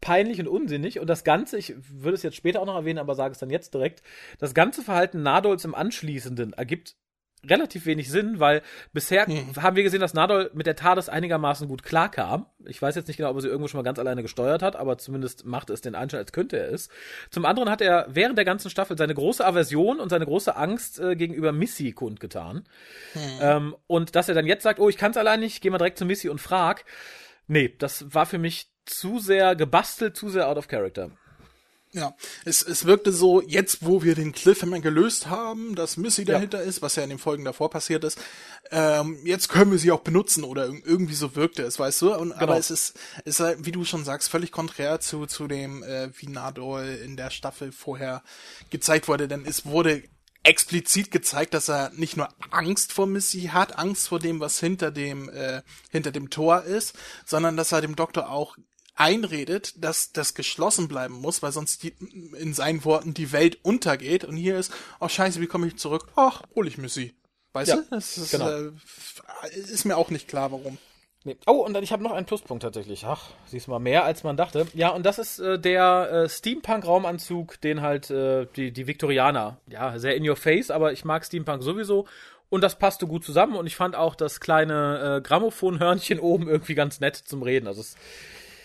peinlich 0.00 0.40
und 0.40 0.48
unsinnig. 0.48 1.00
Und 1.00 1.08
das 1.08 1.24
Ganze, 1.24 1.58
ich 1.58 1.74
würde 1.90 2.14
es 2.14 2.22
jetzt 2.22 2.36
später 2.36 2.60
auch 2.60 2.66
noch 2.66 2.76
erwähnen, 2.76 2.98
aber 2.98 3.14
sage 3.14 3.32
es 3.32 3.38
dann 3.38 3.50
jetzt 3.50 3.74
direkt, 3.74 4.02
das 4.38 4.54
ganze 4.54 4.82
Verhalten 4.82 5.22
Nadols 5.22 5.64
im 5.64 5.74
Anschließenden 5.74 6.52
ergibt 6.52 6.96
relativ 7.48 7.86
wenig 7.86 8.10
Sinn, 8.10 8.40
weil 8.40 8.62
bisher 8.92 9.26
Hm. 9.26 9.54
haben 9.62 9.76
wir 9.76 9.82
gesehen, 9.82 10.00
dass 10.00 10.14
Nadol 10.14 10.50
mit 10.54 10.66
der 10.66 10.76
TARDIS 10.76 11.08
einigermaßen 11.08 11.68
gut 11.68 11.82
klarkam. 11.82 12.46
Ich 12.66 12.80
weiß 12.80 12.94
jetzt 12.94 13.08
nicht 13.08 13.16
genau, 13.16 13.30
ob 13.30 13.36
er 13.36 13.42
sie 13.42 13.48
irgendwo 13.48 13.68
schon 13.68 13.78
mal 13.78 13.84
ganz 13.84 13.98
alleine 13.98 14.22
gesteuert 14.22 14.62
hat, 14.62 14.76
aber 14.76 14.98
zumindest 14.98 15.44
macht 15.44 15.70
es 15.70 15.80
den 15.80 15.94
Anschein, 15.94 16.20
als 16.20 16.32
könnte 16.32 16.58
er 16.58 16.72
es. 16.72 16.88
Zum 17.30 17.44
anderen 17.44 17.70
hat 17.70 17.80
er 17.80 18.06
während 18.08 18.38
der 18.38 18.44
ganzen 18.44 18.70
Staffel 18.70 18.96
seine 18.98 19.14
große 19.14 19.44
Aversion 19.44 20.00
und 20.00 20.08
seine 20.08 20.24
große 20.26 20.56
Angst 20.56 20.98
äh, 21.00 21.16
gegenüber 21.16 21.52
Missy 21.52 21.92
kundgetan. 21.92 22.64
Ähm, 23.40 23.76
und 23.86 24.16
dass 24.16 24.28
er 24.28 24.34
dann 24.34 24.46
jetzt 24.46 24.62
sagt, 24.62 24.80
oh, 24.80 24.88
ich 24.88 24.96
kann 24.96 25.12
es 25.12 25.16
allein 25.16 25.40
nicht, 25.40 25.60
geh 25.60 25.70
mal 25.70 25.78
direkt 25.78 25.98
zu 25.98 26.04
Missy 26.04 26.28
und 26.28 26.40
frag. 26.40 26.84
Nee, 27.46 27.74
das 27.78 28.12
war 28.12 28.26
für 28.26 28.38
mich 28.38 28.70
zu 28.84 29.18
sehr 29.18 29.54
gebastelt, 29.56 30.16
zu 30.16 30.28
sehr 30.28 30.48
out 30.48 30.56
of 30.56 30.68
character. 30.68 31.10
Ja, 31.92 32.14
es, 32.44 32.62
es 32.62 32.84
wirkte 32.84 33.12
so, 33.12 33.40
jetzt 33.40 33.78
wo 33.86 34.02
wir 34.02 34.14
den 34.14 34.32
Cliffhanger 34.32 34.80
gelöst 34.80 35.28
haben, 35.28 35.74
dass 35.74 35.96
Missy 35.96 36.22
Ja. 36.22 36.34
dahinter 36.34 36.62
ist, 36.62 36.82
was 36.82 36.96
ja 36.96 37.02
in 37.02 37.08
den 37.08 37.18
Folgen 37.18 37.44
davor 37.46 37.70
passiert 37.70 38.04
ist, 38.04 38.18
ähm, 38.70 39.18
jetzt 39.24 39.48
können 39.48 39.70
wir 39.70 39.78
sie 39.78 39.90
auch 39.90 40.00
benutzen 40.00 40.44
oder 40.44 40.66
irg- 40.66 40.84
irgendwie 40.84 41.14
so 41.14 41.34
wirkte 41.34 41.62
es, 41.62 41.78
weißt 41.78 42.02
du? 42.02 42.14
Und, 42.14 42.32
Aber 42.32 42.58
es 42.58 42.70
ist, 42.70 42.98
es 43.24 43.36
ist 43.36 43.40
halt, 43.40 43.64
wie 43.64 43.72
du 43.72 43.84
schon 43.84 44.04
sagst, 44.04 44.28
völlig 44.28 44.52
konträr 44.52 45.00
zu, 45.00 45.24
zu 45.26 45.48
dem, 45.48 45.82
äh, 45.82 46.10
wie 46.18 46.26
Nadol 46.28 46.84
in 47.04 47.16
der 47.16 47.30
Staffel 47.30 47.72
vorher 47.72 48.22
gezeigt 48.68 49.08
wurde, 49.08 49.26
denn 49.26 49.46
es 49.46 49.64
wurde 49.64 50.02
explizit 50.44 51.10
gezeigt, 51.10 51.52
dass 51.52 51.68
er 51.68 51.90
nicht 51.94 52.16
nur 52.16 52.28
Angst 52.50 52.92
vor 52.92 53.06
Missy 53.06 53.50
hat, 53.52 53.78
Angst 53.78 54.08
vor 54.08 54.18
dem, 54.18 54.40
was 54.40 54.60
hinter 54.60 54.90
dem, 54.90 55.28
äh, 55.28 55.62
hinter 55.90 56.10
dem 56.12 56.30
Tor 56.30 56.62
ist, 56.62 56.94
sondern 57.26 57.56
dass 57.56 57.72
er 57.72 57.80
dem 57.80 57.96
Doktor 57.96 58.30
auch 58.30 58.56
einredet, 58.98 59.82
dass 59.82 60.12
das 60.12 60.34
geschlossen 60.34 60.88
bleiben 60.88 61.14
muss, 61.14 61.42
weil 61.42 61.52
sonst 61.52 61.82
die, 61.82 61.94
in 62.38 62.52
seinen 62.52 62.84
Worten 62.84 63.14
die 63.14 63.32
Welt 63.32 63.58
untergeht. 63.62 64.24
Und 64.24 64.36
hier 64.36 64.58
ist, 64.58 64.72
oh 65.00 65.08
scheiße, 65.08 65.40
wie 65.40 65.46
komme 65.46 65.66
ich 65.68 65.76
zurück? 65.76 66.06
Ach, 66.16 66.42
hol 66.54 66.66
ich 66.66 66.78
Missy. 66.78 67.14
Weißt 67.52 67.70
Ja, 67.70 67.76
du? 67.76 67.82
Das 67.90 68.18
ist, 68.18 68.30
genau. 68.32 68.50
äh, 68.50 68.70
ist 69.54 69.84
mir 69.84 69.96
auch 69.96 70.10
nicht 70.10 70.28
klar, 70.28 70.52
warum. 70.52 70.78
Nee. 71.24 71.36
Oh, 71.46 71.64
und 71.64 71.74
dann 71.74 71.82
ich 71.82 71.92
habe 71.92 72.02
noch 72.02 72.12
einen 72.12 72.26
Pluspunkt 72.26 72.62
tatsächlich. 72.62 73.04
Ach, 73.04 73.30
siehst 73.46 73.66
du 73.66 73.70
mal 73.70 73.78
mehr 73.78 74.04
als 74.04 74.22
man 74.24 74.36
dachte. 74.36 74.66
Ja, 74.74 74.90
und 74.90 75.04
das 75.04 75.18
ist 75.18 75.38
äh, 75.38 75.58
der 75.58 76.10
äh, 76.10 76.28
Steampunk-Raumanzug, 76.28 77.60
den 77.60 77.82
halt 77.82 78.10
äh, 78.10 78.46
die, 78.56 78.72
die 78.72 78.86
Viktorianer, 78.86 79.58
ja, 79.66 79.98
sehr 79.98 80.16
in 80.16 80.28
your 80.28 80.36
face, 80.36 80.70
aber 80.70 80.92
ich 80.92 81.04
mag 81.04 81.24
Steampunk 81.24 81.62
sowieso. 81.62 82.06
Und 82.50 82.62
das 82.62 82.78
passte 82.78 83.06
gut 83.06 83.24
zusammen 83.24 83.56
und 83.56 83.66
ich 83.66 83.76
fand 83.76 83.94
auch 83.94 84.14
das 84.14 84.40
kleine 84.40 85.18
äh, 85.18 85.20
Grammophonhörnchen 85.20 86.18
oben 86.20 86.48
irgendwie 86.48 86.74
ganz 86.74 87.00
nett 87.00 87.16
zum 87.16 87.42
Reden. 87.42 87.66
Also 87.66 87.82
es, 87.82 87.96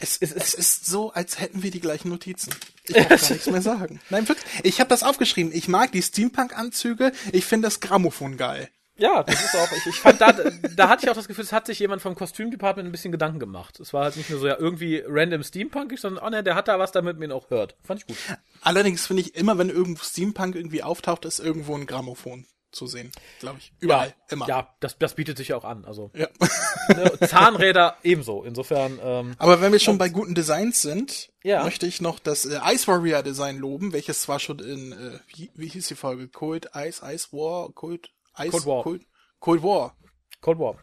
Es, 0.04 0.18
es, 0.20 0.34
es 0.34 0.54
ist 0.54 0.86
so, 0.86 1.14
als 1.14 1.40
hätten 1.40 1.64
wir 1.64 1.72
die 1.72 1.80
gleichen 1.80 2.10
Notizen. 2.10 2.54
Ich 2.88 2.94
kann 2.96 3.08
gar 3.08 3.30
nichts 3.30 3.50
mehr 3.50 3.62
sagen. 3.62 4.02
Nein, 4.10 4.28
wirklich. 4.28 4.46
Ich 4.64 4.82
habe 4.82 4.90
das 4.90 5.02
aufgeschrieben. 5.02 5.54
Ich 5.54 5.70
mag 5.70 5.94
die 5.94 6.02
Steampunk-Anzüge. 6.02 7.14
Ich 7.32 7.46
finde 7.46 7.68
das 7.68 7.80
Grammophon 7.80 8.36
geil. 8.36 8.70
ja, 8.98 9.24
das 9.24 9.46
ist 9.46 9.56
auch, 9.56 9.72
ich, 9.72 9.86
ich 9.88 9.96
fand 9.96 10.20
da, 10.20 10.34
da 10.34 10.90
hatte 10.90 11.06
ich 11.06 11.10
auch 11.10 11.16
das 11.16 11.30
Gefühl, 11.30 11.46
es 11.46 11.54
hat 11.54 11.68
sich 11.68 11.80
jemand 11.80 12.02
vom 12.02 12.16
Kostümdepartment 12.16 12.88
ein 12.88 12.92
bisschen 12.92 13.14
Gedanken 13.14 13.40
gemacht. 13.40 13.80
Es 13.80 13.94
war 13.94 14.04
halt 14.04 14.18
nicht 14.18 14.30
nur 14.30 14.40
so 14.40 14.48
ja 14.48 14.58
irgendwie 14.60 15.02
random 15.08 15.42
Steampunkig, 15.42 16.02
sondern 16.02 16.24
oh 16.26 16.30
ne, 16.30 16.44
der 16.44 16.56
hat 16.56 16.68
da 16.68 16.78
was, 16.80 16.92
damit 16.92 17.18
man 17.18 17.30
ihn 17.30 17.32
auch 17.32 17.50
hört. 17.50 17.78
Fand 17.82 18.02
ich 18.02 18.08
gut. 18.08 18.18
Allerdings 18.60 19.08
finde 19.08 19.22
ich 19.22 19.36
immer, 19.36 19.58
wenn 19.58 19.70
irgendwo 19.70 20.04
Steampunk 20.04 20.56
irgendwie 20.56 20.84
auftaucht, 20.84 21.24
ist 21.24 21.40
irgendwo 21.40 21.76
ein 21.76 21.86
Grammophon 21.86 22.46
zu 22.74 22.88
sehen. 22.88 23.12
Glaube 23.40 23.60
ich. 23.60 23.72
Überall. 23.80 24.10
ja, 24.10 24.16
immer. 24.30 24.48
Ja, 24.48 24.76
das, 24.80 24.98
das 24.98 25.14
bietet 25.16 25.38
sich 25.38 25.50
ja 25.50 25.56
auch 25.58 25.64
an. 25.64 25.86
Also 25.86 26.12
ja. 26.14 26.28
ne, 26.90 27.20
Zahnräder 27.28 27.98
ebenso. 28.04 28.44
Insofern, 28.44 29.00
ähm, 29.02 29.36
Aber 29.38 29.62
wenn 29.62 29.72
wir 29.72 29.80
schon 29.80 29.98
bei 29.98 30.10
guten 30.10 30.36
Designs 30.36 30.82
sind, 30.82 31.32
Ja. 31.44 31.64
möchte 31.64 31.86
ich 31.88 32.02
noch 32.02 32.20
das 32.20 32.46
äh, 32.46 32.60
Ice 32.74 32.88
Warrior 32.88 33.24
Design 33.24 33.58
loben, 33.58 33.94
welches 33.94 34.22
zwar 34.22 34.40
schon 34.40 34.60
in, 34.60 34.92
äh, 34.92 35.20
wie, 35.36 35.52
wie 35.56 35.68
hieß 35.68 35.88
die 35.88 35.96
Folge? 35.96 36.28
Cold 36.28 36.70
Ice, 36.76 37.02
Ice 37.06 37.28
War, 37.32 37.72
Cold 37.74 38.10
Ice, 38.38 38.50
Cold 38.52 38.66
War. 38.66 38.84
Cold, 38.84 39.06
Cold 39.40 39.64
War. 39.64 39.98
Cold 40.42 40.60
War. 40.60 40.78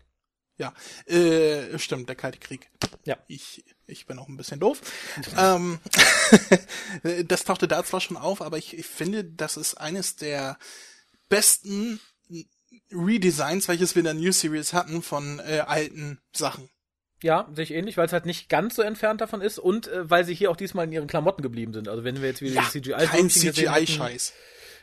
Ja, 0.57 0.75
äh, 1.07 1.79
stimmt, 1.79 2.09
der 2.11 2.17
Kalte 2.17 2.39
Krieg. 2.39 2.71
Ja. 3.05 3.17
Ich, 3.29 3.65
ich 3.87 4.05
bin 4.07 4.19
auch 4.19 4.29
ein 4.29 4.37
bisschen 4.37 4.61
doof. 4.61 4.81
ähm, 5.39 5.81
das 7.27 7.45
tauchte 7.45 7.67
da 7.67 7.83
zwar 7.83 8.01
schon 8.03 8.19
auf, 8.19 8.43
aber 8.43 8.59
ich, 8.59 8.77
ich 8.77 8.85
finde, 8.87 9.25
das 9.25 9.57
ist 9.57 9.75
eines 9.75 10.17
der 10.17 10.59
besten 11.31 11.99
Redesigns, 12.93 13.69
welches 13.69 13.95
wir 13.95 14.01
in 14.01 14.05
der 14.05 14.15
New 14.15 14.33
Series 14.33 14.75
hatten 14.75 15.01
von 15.03 15.41
äh, 15.41 15.61
alten 15.61 16.21
Sachen. 16.33 16.69
Ja, 17.23 17.49
sehe 17.53 17.65
ich 17.65 17.73
ähnlich, 17.73 17.97
weil 17.97 18.07
es 18.07 18.13
halt 18.13 18.27
nicht 18.27 18.49
ganz 18.49 18.77
so 18.77 18.83
entfernt 18.83 19.21
davon 19.21 19.41
ist 19.41 19.59
und 19.59 19.89
äh, 19.89 20.09
weil 20.09 20.25
sie 20.25 20.35
hier 20.35 20.51
auch 20.51 20.57
diesmal 20.57 20.87
in 20.87 20.93
ihren 20.93 21.07
Klamotten 21.07 21.43
geblieben 21.43 21.73
sind. 21.73 21.89
Also 21.89 22.05
wenn 22.05 22.21
wir 22.21 22.29
jetzt 22.29 22.41
wieder 22.41 22.55
Ja, 22.55 22.63
die 22.63 22.81
CGI 22.81 23.07
kein 23.07 23.31
CGI-Scheiß. 23.31 24.33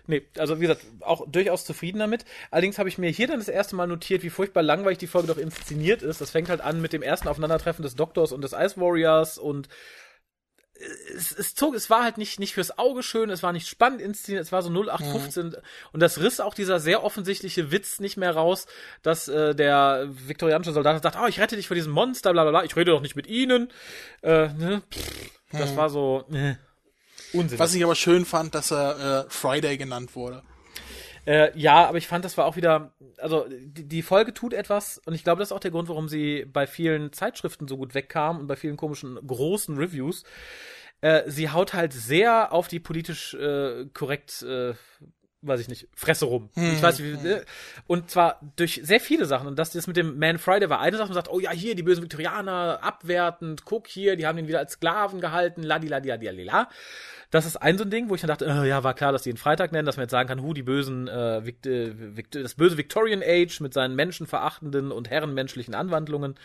Nee, 0.10 0.26
also 0.38 0.58
wie 0.58 0.62
gesagt, 0.62 0.86
auch 1.02 1.28
durchaus 1.30 1.66
zufrieden 1.66 2.00
damit. 2.00 2.24
Allerdings 2.50 2.80
habe 2.80 2.88
ich 2.88 2.98
mir 2.98 3.10
hier 3.10 3.28
dann 3.28 3.40
das 3.40 3.50
erste 3.50 3.76
Mal 3.76 3.88
notiert, 3.88 4.24
wie 4.24 4.30
furchtbar 4.30 4.64
langweilig 4.64 5.00
die 5.00 5.08
Folge 5.08 5.28
doch 5.28 5.38
inszeniert 5.38 6.02
ist. 6.02 6.22
Das 6.22 6.32
fängt 6.32 6.48
halt 6.48 6.62
an 6.62 6.80
mit 6.80 6.94
dem 6.94 7.02
ersten 7.02 7.28
Aufeinandertreffen 7.28 7.84
des 7.84 7.96
Doktors 7.96 8.32
und 8.32 8.42
des 8.42 8.54
Ice 8.54 8.78
Warriors 8.80 9.38
und 9.38 9.68
es, 11.16 11.32
es 11.32 11.56
zog, 11.56 11.76
es 11.76 11.90
war 11.90 12.04
halt 12.04 12.18
nicht, 12.18 12.40
nicht 12.40 12.54
fürs 12.54 12.78
Auge 12.78 13.04
schön, 13.04 13.30
es 13.30 13.44
war 13.44 13.54
nicht 13.54 13.68
spannend 13.68 14.02
inszeniert, 14.02 14.44
es 14.44 14.52
war 14.52 14.62
so 14.62 14.70
0815 14.70 15.56
und 15.94 16.00
das 16.00 16.20
riss 16.20 16.40
auch 16.40 16.54
dieser 16.54 16.80
sehr 16.80 17.04
offensichtliche 17.04 17.72
Witz 17.72 18.00
nicht 18.00 18.18
mehr 18.18 18.32
raus, 18.32 18.68
dass 19.02 19.28
äh, 19.28 19.56
der 19.56 20.08
viktorianische 20.10 20.74
Soldat 20.74 21.02
sagt, 21.02 21.18
oh, 21.22 21.28
ich 21.28 21.40
rette 21.40 21.56
dich 21.56 21.68
vor 21.68 21.76
diesem 21.76 21.92
Monster, 21.92 22.32
bla 22.32 22.44
bla 22.44 22.52
bla, 22.52 22.64
ich 22.64 22.76
rede 22.76 22.92
doch 22.92 23.02
nicht 23.02 23.16
mit 23.16 23.28
ihnen. 23.28 23.70
Äh, 24.22 24.50
ne? 24.54 24.82
Pff, 24.92 25.32
das 25.52 25.76
war 25.76 25.90
so 25.90 26.26
äh, 26.32 26.56
Unsinn. 27.34 27.60
Was 27.60 27.74
ich 27.74 27.84
aber 27.84 27.96
schön 27.96 28.26
fand, 28.26 28.56
dass 28.56 28.72
er 28.72 29.26
äh, 29.26 29.30
Friday 29.30 29.78
genannt 29.78 30.16
wurde. 30.16 30.44
Äh, 31.28 31.52
ja, 31.60 31.86
aber 31.86 31.98
ich 31.98 32.08
fand, 32.08 32.24
das 32.24 32.38
war 32.38 32.46
auch 32.46 32.56
wieder, 32.56 32.94
also 33.18 33.46
die, 33.50 33.84
die 33.84 34.02
Folge 34.02 34.34
tut 34.34 34.54
etwas 34.54 35.02
und 35.06 35.14
ich 35.14 35.26
glaube, 35.26 35.40
das 35.40 35.50
ist 35.50 35.52
auch 35.52 35.60
der 35.60 35.72
Grund, 35.72 35.90
warum 35.90 36.08
sie 36.08 36.46
bei 36.46 36.66
vielen 36.66 37.12
Zeitschriften 37.12 37.68
so 37.68 37.76
gut 37.76 37.94
wegkam 37.94 38.40
und 38.40 38.48
bei 38.48 38.56
vielen 38.56 38.78
komischen 38.78 39.20
großen 39.28 39.78
Reviews. 39.78 40.24
Äh, 41.02 41.24
sie 41.28 41.50
haut 41.50 41.74
halt 41.74 41.92
sehr 41.92 42.54
auf 42.54 42.70
die 42.70 42.80
politisch 42.80 43.34
äh, 43.34 43.88
korrekt, 43.94 44.42
äh, 44.44 44.74
weiß 45.42 45.60
ich 45.60 45.68
nicht, 45.68 45.90
Fresse 45.94 46.26
rum. 46.26 46.50
Ich 46.56 46.82
weiß 46.82 46.98
nicht, 46.98 47.22
wie, 47.22 47.28
äh, 47.28 47.46
und 47.88 48.10
zwar 48.10 48.40
durch 48.56 48.80
sehr 48.82 49.02
viele 49.02 49.26
Sachen. 49.26 49.48
Und 49.48 49.60
das, 49.60 49.72
das 49.72 49.86
mit 49.86 49.98
dem 49.98 50.18
Man 50.18 50.40
Friday 50.40 50.70
war 50.70 50.80
eine 50.80 50.96
Sache, 50.96 51.10
man 51.10 51.16
sagt, 51.16 51.30
oh 51.30 51.42
ja, 51.42 51.52
hier, 51.52 51.76
die 51.76 51.84
bösen 51.84 52.04
Viktorianer, 52.04 52.80
abwertend, 52.82 53.66
guck 53.66 53.88
hier, 53.88 54.16
die 54.16 54.26
haben 54.26 54.38
ihn 54.38 54.48
wieder 54.48 54.60
als 54.60 54.74
Sklaven 54.74 55.20
gehalten, 55.20 55.62
ladi, 55.62 55.90
Das 57.30 57.46
ist 57.46 57.58
ein 57.58 57.78
so 57.78 57.84
ein 57.84 57.90
Ding, 57.90 58.10
wo 58.10 58.16
ich 58.16 58.22
dann 58.22 58.30
dachte, 58.30 58.46
äh, 58.46 58.68
ja, 58.68 58.84
war 58.84 58.94
klar, 58.94 59.12
dass 59.12 59.24
die 59.24 59.30
ihn 59.30 59.38
Freitag 59.38 59.72
nennen, 59.72 59.86
dass 59.86 59.98
man 59.98 60.06
jetzt 60.06 60.12
sagen 60.12 60.30
kann, 60.30 60.42
hu, 60.42 60.54
die 60.54 60.64
bösen, 60.64 61.08
äh, 61.08 61.46
Vict 61.46 61.66
Vict 61.66 62.36
das 62.36 62.56
böse 62.56 62.78
Victorian 62.78 63.22
Age 63.22 63.60
mit 63.60 63.74
seinen 63.74 63.96
menschenverachtenden 63.96 64.92
und 64.92 65.10
herrenmenschlichen 65.10 65.76
Anwandlungen, 65.76 66.36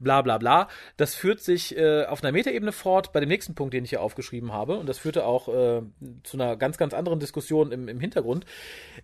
bla 0.00 0.22
bla 0.22 0.38
bla. 0.38 0.68
Das 0.96 1.14
führt 1.14 1.40
sich 1.40 1.76
äh, 1.76 2.04
auf 2.06 2.22
einer 2.22 2.32
Metaebene 2.32 2.72
fort 2.72 3.12
bei 3.12 3.20
dem 3.20 3.28
nächsten 3.28 3.54
Punkt, 3.54 3.74
den 3.74 3.84
ich 3.84 3.90
hier 3.90 4.02
aufgeschrieben 4.02 4.52
habe. 4.52 4.76
Und 4.76 4.88
das 4.88 4.98
führte 4.98 5.24
auch 5.24 5.48
äh, 5.48 5.82
zu 6.24 6.36
einer 6.36 6.56
ganz, 6.56 6.78
ganz 6.78 6.94
anderen 6.94 7.20
Diskussion 7.20 7.70
im, 7.70 7.88
im 7.88 8.00
Hintergrund. 8.00 8.44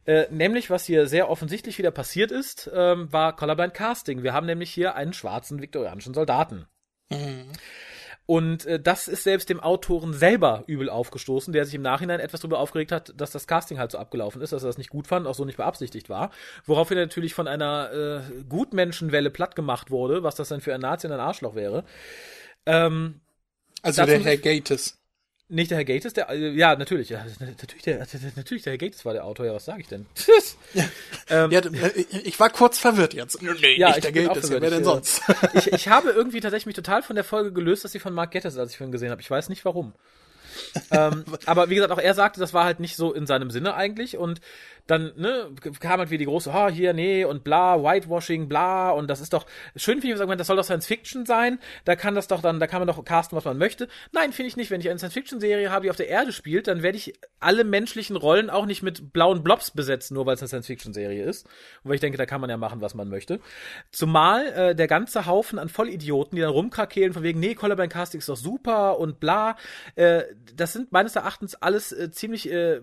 Äh, 0.07 0.27
nämlich, 0.31 0.69
was 0.71 0.85
hier 0.85 1.07
sehr 1.07 1.31
offensichtlich 1.31 1.79
wieder 1.79 1.93
passiert 1.93 2.33
ist, 2.33 2.71
ähm, 2.75 3.13
war 3.13 3.37
Colorblind 3.37 3.75
Casting. 3.75 4.23
Wir 4.23 4.33
haben 4.33 4.47
nämlich 4.47 4.71
hier 4.71 4.97
einen 4.97 5.13
schwarzen 5.13 5.63
viktorianischen 5.63 6.15
Soldaten. 6.15 6.67
Mhm. 7.11 7.53
Und 8.27 8.65
äh, 8.67 8.79
das 8.79 9.09
ist 9.09 9.25
selbst 9.25 9.51
dem 9.51 9.59
Autoren 9.59 10.13
selber 10.13 10.63
übel 10.67 10.89
aufgestoßen, 10.89 11.53
der 11.53 11.65
sich 11.65 11.75
im 11.75 11.83
Nachhinein 11.83 12.21
etwas 12.21 12.41
darüber 12.41 12.61
aufgeregt 12.61 12.93
hat, 12.93 13.13
dass 13.17 13.33
das 13.33 13.47
Casting 13.49 13.79
halt 13.79 13.91
so 13.91 13.99
abgelaufen 13.99 14.41
ist, 14.41 14.53
dass 14.53 14.63
er 14.63 14.69
das 14.69 14.79
nicht 14.79 14.91
gut 14.91 15.09
fand, 15.09 15.27
auch 15.27 15.35
so 15.35 15.45
nicht 15.45 15.57
beabsichtigt 15.57 16.09
war. 16.09 16.31
Woraufhin 16.65 16.97
er 16.97 17.07
natürlich 17.07 17.35
von 17.35 17.49
einer 17.49 17.91
äh, 17.93 18.43
Gutmenschenwelle 18.49 19.31
platt 19.31 19.57
gemacht 19.57 19.91
wurde, 19.91 20.23
was 20.23 20.37
das 20.37 20.49
denn 20.49 20.61
für 20.61 20.75
ein 20.75 20.81
Nazi 20.81 21.09
und 21.09 21.13
ein 21.13 21.21
Arschloch 21.21 21.55
wäre. 21.57 21.85
Ähm, 22.67 23.21
Also 23.83 24.05
der 24.05 24.21
Herr 24.21 24.37
Gates. 24.37 25.00
Nicht 25.51 25.71
der 25.71 25.79
Herr 25.79 25.85
Gates, 25.85 26.13
der, 26.13 26.31
äh, 26.31 26.51
ja, 26.53 26.77
natürlich, 26.77 27.09
ja, 27.09 27.25
natürlich 27.41 27.83
der, 27.83 28.07
natürlich 28.37 28.63
der 28.63 28.73
Herr 28.73 28.79
Gates 28.79 29.05
war 29.05 29.13
der 29.13 29.25
Autor, 29.25 29.47
ja, 29.47 29.55
was 29.55 29.65
sage 29.65 29.81
ich 29.81 29.89
denn? 29.89 30.07
ähm, 31.29 31.51
Ja, 31.51 31.61
äh, 31.61 32.05
ich 32.25 32.39
war 32.39 32.51
kurz 32.51 32.79
verwirrt 32.79 33.15
jetzt. 33.15 33.43
Nee, 33.43 33.77
Ja, 33.77 33.89
nicht 33.89 33.99
ich 33.99 34.03
der 34.03 34.13
Gates, 34.13 34.49
ja, 34.49 34.61
wer 34.61 34.71
denn 34.71 34.81
Ich, 34.81 34.85
sonst? 34.85 35.23
ich, 35.55 35.73
ich 35.73 35.89
habe 35.89 36.11
irgendwie 36.11 36.41
tatsächlich 36.41 36.67
mich 36.67 36.77
total 36.77 37.03
von 37.03 37.17
der 37.17 37.25
Folge 37.25 37.53
gelöst, 37.53 37.85
dass 37.85 37.93
sie 37.93 37.99
von 37.99 38.15
Mark 38.15 38.31
Gettis, 38.31 38.57
als 38.57 38.71
ich 38.71 38.79
vorhin 38.79 38.93
gesehen 38.93 39.11
habe. 39.11 39.21
Ich 39.21 39.31
weiß 39.31 39.49
nicht 39.49 39.65
warum. 39.65 39.93
ähm, 40.91 41.25
aber 41.47 41.71
wie 41.71 41.75
gesagt, 41.75 41.93
auch 41.93 41.99
er 41.99 42.15
sagte, 42.15 42.41
das 42.41 42.55
war 42.55 42.65
halt 42.65 42.81
nicht 42.81 42.97
so 42.97 43.13
in 43.13 43.27
seinem 43.27 43.51
Sinne 43.51 43.75
eigentlich. 43.75 44.17
Und 44.17 44.41
dann 44.91 45.13
ne, 45.17 45.51
kam 45.81 46.01
halt 46.01 46.11
wieder 46.11 46.19
die 46.19 46.27
große, 46.27 46.53
ha, 46.53 46.69
hier, 46.69 46.93
nee, 46.93 47.25
und 47.25 47.45
bla, 47.45 47.83
Whitewashing, 47.83 48.49
bla, 48.49 48.91
und 48.91 49.09
das 49.09 49.21
ist 49.21 49.33
doch, 49.33 49.47
schön 49.77 50.01
finde 50.01 50.15
ich, 50.15 50.19
sagen, 50.19 50.37
das 50.37 50.47
soll 50.47 50.57
doch 50.57 50.65
Science 50.65 50.87
Fiction 50.87 51.27
sein, 51.27 51.59
da 51.85 51.97
kann 51.97 52.15
das 52.15 52.29
doch 52.29 52.43
dann, 52.43 52.61
da 52.61 52.67
kann 52.67 52.81
man 52.81 52.89
doch 52.89 53.05
casten, 53.05 53.37
was 53.37 53.45
man 53.45 53.59
möchte. 53.59 53.89
Nein, 54.13 54.33
finde 54.33 54.49
ich 54.49 54.57
nicht. 54.57 54.71
Wenn 54.71 54.81
ich 54.81 54.89
eine 54.89 54.99
Science-Fiction-Serie 54.99 55.71
habe, 55.71 55.85
die 55.85 55.91
auf 55.91 55.97
der 55.97 56.09
Erde 56.09 56.33
spielt, 56.33 56.67
dann 56.67 56.83
werde 56.83 56.97
ich 56.97 57.15
alle 57.39 57.65
menschlichen 57.65 58.17
Rollen 58.17 58.51
auch 58.51 58.67
nicht 58.67 58.83
mit 58.83 59.13
blauen 59.13 59.43
Blobs 59.43 59.71
besetzen, 59.71 60.15
nur 60.15 60.27
weil 60.27 60.35
es 60.35 60.43
eine 60.43 60.49
Science-Fiction-Serie 60.49 61.25
ist. 61.25 61.47
Und 61.83 61.89
weil 61.89 61.95
ich 61.95 62.01
denke, 62.01 62.19
da 62.19 62.27
kann 62.27 62.41
man 62.41 62.51
ja 62.51 62.57
machen, 62.57 62.81
was 62.81 62.95
man 62.95 63.09
möchte. 63.09 63.41
Zumal 63.93 64.47
äh, 64.47 64.75
der 64.75 64.87
ganze 64.87 65.27
Haufen 65.27 65.59
an 65.59 65.69
Vollidioten, 65.69 66.37
die 66.37 66.43
dann 66.43 66.51
rumkrakehlen 66.51 67.13
von 67.13 67.23
wegen, 67.23 67.41
nee, 67.41 67.55
Colorblind 67.55 67.93
Casting 67.93 68.19
ist 68.19 68.29
doch 68.29 68.37
super 68.37 68.99
und 68.99 69.21
bla, 69.21 69.57
äh, 69.97 70.23
das 70.55 70.73
sind 70.73 70.93
meines 70.93 71.17
Erachtens 71.17 71.55
alles 71.55 71.93
äh, 71.93 72.11
ziemlich 72.11 72.51
äh, 72.51 72.81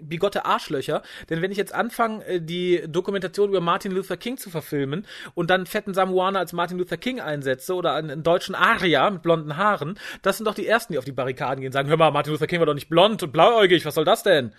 bigotte 0.00 0.44
Arschlöcher. 0.44 1.02
Denn 1.30 1.42
wenn 1.42 1.50
ich 1.50 1.58
jetzt 1.58 1.74
anfange, 1.74 2.24
äh, 2.26 2.40
die 2.40 2.82
Dokumentation 2.88 3.48
über 3.48 3.60
Martin 3.60 3.92
Luther 3.92 4.16
King 4.16 4.36
zu 4.36 4.50
verfilmen 4.50 5.06
und 5.34 5.50
dann 5.50 5.66
fetten 5.66 5.94
Samuaner 5.94 6.38
als 6.38 6.52
Martin 6.52 6.78
Luther 6.78 6.96
King 6.96 7.20
einsetze 7.20 7.74
oder 7.74 7.94
einen, 7.94 8.10
einen 8.10 8.22
deutschen 8.22 8.54
Aria 8.54 9.10
mit 9.10 9.22
blonden 9.22 9.56
Haaren, 9.56 9.98
das 10.22 10.36
sind 10.36 10.46
doch 10.46 10.54
die 10.54 10.66
Ersten, 10.66 10.92
die 10.92 10.98
auf 10.98 11.04
die 11.04 11.12
Barrikaden 11.12 11.60
gehen 11.60 11.68
und 11.68 11.72
sagen, 11.72 11.88
hör 11.88 11.96
mal, 11.96 12.10
Martin 12.10 12.32
Luther 12.32 12.46
King 12.46 12.60
war 12.60 12.66
doch 12.66 12.74
nicht 12.74 12.88
blond 12.88 13.22
und 13.22 13.32
blauäugig, 13.32 13.84
was 13.84 13.94
soll 13.94 14.04
das 14.04 14.22
denn? 14.22 14.52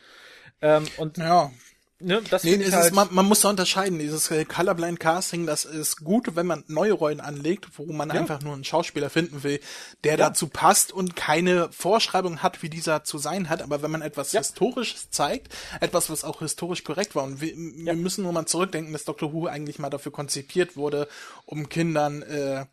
Ähm, 0.61 0.83
und 0.97 1.17
Ja. 1.17 1.51
Ne, 1.99 2.21
das 2.29 2.43
Nee, 2.43 2.55
es 2.55 2.73
halt, 2.73 2.85
ist, 2.87 2.93
man, 2.93 3.07
man 3.11 3.25
muss 3.25 3.41
da 3.41 3.49
unterscheiden. 3.49 3.99
Dieses 3.99 4.29
äh, 4.31 4.45
Colorblind 4.45 4.99
Casting, 4.99 5.45
das 5.45 5.65
ist 5.65 5.97
gut, 6.03 6.35
wenn 6.35 6.45
man 6.47 6.63
neue 6.67 6.93
Rollen 6.93 7.19
anlegt, 7.19 7.67
wo 7.77 7.91
man 7.91 8.11
einfach 8.11 8.41
nur 8.41 8.53
einen 8.53 8.63
Schauspieler 8.63 9.09
finden 9.09 9.43
will, 9.43 9.59
der 10.03 10.17
dazu 10.17 10.47
passt 10.47 10.91
und 10.91 11.15
keine 11.15 11.71
Vorschreibung 11.71 12.43
hat, 12.43 12.61
wie 12.63 12.69
dieser 12.69 13.03
zu 13.03 13.17
sein 13.17 13.49
hat. 13.49 13.61
Aber 13.61 13.81
wenn 13.81 13.91
man 13.91 14.01
etwas 14.01 14.31
Historisches 14.31 15.09
zeigt, 15.09 15.53
etwas, 15.81 16.09
was 16.09 16.23
auch 16.23 16.39
historisch 16.39 16.83
korrekt 16.83 17.15
war, 17.15 17.23
und 17.23 17.41
wir, 17.41 17.53
wir 17.55 17.93
müssen 17.93 18.23
nur 18.23 18.33
mal 18.33 18.45
zurückdenken, 18.45 18.93
dass 18.93 19.05
Doctor 19.05 19.33
Who 19.33 19.47
eigentlich 19.47 19.79
mal 19.79 19.89
dafür 19.89 20.11
konzipiert 20.11 20.77
wurde, 20.77 21.07
um 21.45 21.69
Kindern 21.69 22.21
äh, 22.23 22.65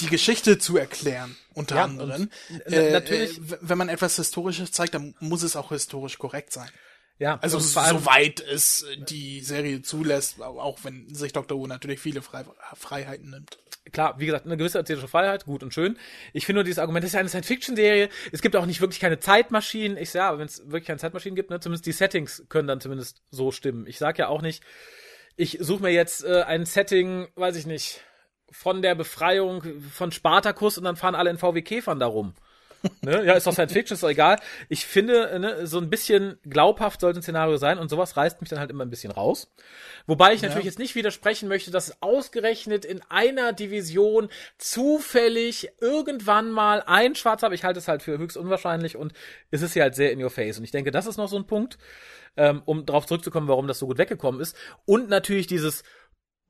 die 0.00 0.06
Geschichte 0.08 0.58
zu 0.58 0.76
erklären, 0.76 1.36
unter 1.54 1.76
Ja, 1.76 1.84
anderem. 1.84 2.30
und, 2.50 2.60
äh, 2.72 2.90
natürlich- 2.92 3.40
wenn 3.60 3.78
man 3.78 3.88
etwas 3.88 4.16
Historisches 4.16 4.72
zeigt, 4.72 4.94
dann 4.94 5.14
muss 5.20 5.42
es 5.42 5.54
auch 5.54 5.68
historisch 5.68 6.18
korrekt 6.18 6.52
sein. 6.52 6.68
Ja, 7.18 7.38
Also 7.40 7.58
soweit 7.58 8.40
es 8.40 8.86
die 9.08 9.40
Serie 9.40 9.82
zulässt, 9.82 10.40
auch 10.40 10.78
wenn 10.84 11.12
sich 11.12 11.32
Dr. 11.32 11.58
Who 11.58 11.66
natürlich 11.66 12.00
viele 12.00 12.22
Frei 12.22 12.44
Freiheiten 12.74 13.30
nimmt. 13.30 13.58
klar, 13.90 14.14
wie 14.18 14.26
gesagt, 14.26 14.46
eine 14.46 14.56
gewisse 14.56 14.78
erzählerische 14.78 15.08
Freiheit, 15.08 15.44
gut 15.44 15.62
und 15.62 15.74
schön. 15.74 15.98
Ich 16.32 16.46
finde 16.46 16.58
nur 16.58 16.64
dieses 16.64 16.78
Argument, 16.78 17.02
das 17.02 17.10
ist 17.10 17.14
ja 17.14 17.20
eine 17.20 17.28
Science-Fiction-Serie, 17.28 18.08
es 18.30 18.40
gibt 18.40 18.54
auch 18.54 18.66
nicht 18.66 18.80
wirklich 18.80 19.00
keine 19.00 19.18
Zeitmaschinen. 19.18 19.96
Ich 19.96 20.10
sag, 20.10 20.20
ja, 20.20 20.28
aber 20.28 20.38
wenn 20.38 20.46
es 20.46 20.62
wirklich 20.64 20.86
keine 20.86 20.98
Zeitmaschinen 20.98 21.34
gibt, 21.34 21.50
ne, 21.50 21.58
zumindest 21.58 21.86
die 21.86 21.92
Settings 21.92 22.44
können 22.48 22.68
dann 22.68 22.80
zumindest 22.80 23.22
so 23.30 23.50
stimmen. 23.50 23.86
Ich 23.86 23.98
sag 23.98 24.18
ja 24.18 24.28
auch 24.28 24.42
nicht, 24.42 24.62
ich 25.36 25.58
suche 25.60 25.82
mir 25.82 25.90
jetzt 25.90 26.24
äh, 26.24 26.42
ein 26.42 26.66
Setting, 26.66 27.28
weiß 27.34 27.56
ich 27.56 27.66
nicht, 27.66 28.00
von 28.50 28.80
der 28.80 28.94
Befreiung 28.94 29.62
von 29.92 30.12
Spartacus 30.12 30.78
und 30.78 30.84
dann 30.84 30.96
fahren 30.96 31.14
alle 31.14 31.30
in 31.30 31.38
VW 31.38 31.62
Käfern 31.62 31.98
darum. 31.98 32.34
Ne? 33.02 33.24
Ja, 33.24 33.34
ist 33.34 33.46
doch 33.46 33.52
Science 33.52 33.72
Fiction, 33.72 33.94
ist 33.94 34.02
doch 34.02 34.08
egal. 34.08 34.38
Ich 34.68 34.86
finde, 34.86 35.38
ne, 35.38 35.66
so 35.66 35.78
ein 35.78 35.90
bisschen 35.90 36.38
glaubhaft 36.48 37.00
sollte 37.00 37.20
ein 37.20 37.22
Szenario 37.22 37.56
sein 37.56 37.78
und 37.78 37.88
sowas 37.88 38.16
reißt 38.16 38.40
mich 38.40 38.50
dann 38.50 38.58
halt 38.58 38.70
immer 38.70 38.84
ein 38.84 38.90
bisschen 38.90 39.12
raus. 39.12 39.52
Wobei 40.06 40.34
ich 40.34 40.42
natürlich 40.42 40.64
jetzt 40.64 40.78
nicht 40.78 40.94
widersprechen 40.94 41.48
möchte, 41.48 41.70
dass 41.70 42.00
ausgerechnet 42.02 42.84
in 42.84 43.00
einer 43.08 43.52
Division 43.52 44.28
zufällig 44.56 45.70
irgendwann 45.80 46.50
mal 46.50 46.82
ein 46.86 47.14
Schwarzer, 47.14 47.46
aber 47.46 47.54
ich 47.54 47.64
halte 47.64 47.78
es 47.78 47.88
halt 47.88 48.02
für 48.02 48.18
höchst 48.18 48.36
unwahrscheinlich 48.36 48.96
und 48.96 49.12
es 49.50 49.62
ist 49.62 49.74
ja 49.74 49.82
halt 49.82 49.94
sehr 49.94 50.12
in 50.12 50.22
your 50.22 50.30
face. 50.30 50.58
Und 50.58 50.64
ich 50.64 50.70
denke, 50.70 50.90
das 50.90 51.06
ist 51.06 51.16
noch 51.16 51.28
so 51.28 51.36
ein 51.36 51.46
Punkt, 51.46 51.78
ähm, 52.36 52.62
um 52.64 52.86
darauf 52.86 53.06
zurückzukommen, 53.06 53.48
warum 53.48 53.66
das 53.66 53.78
so 53.78 53.86
gut 53.86 53.98
weggekommen 53.98 54.40
ist. 54.40 54.56
Und 54.86 55.08
natürlich 55.08 55.46
dieses 55.46 55.82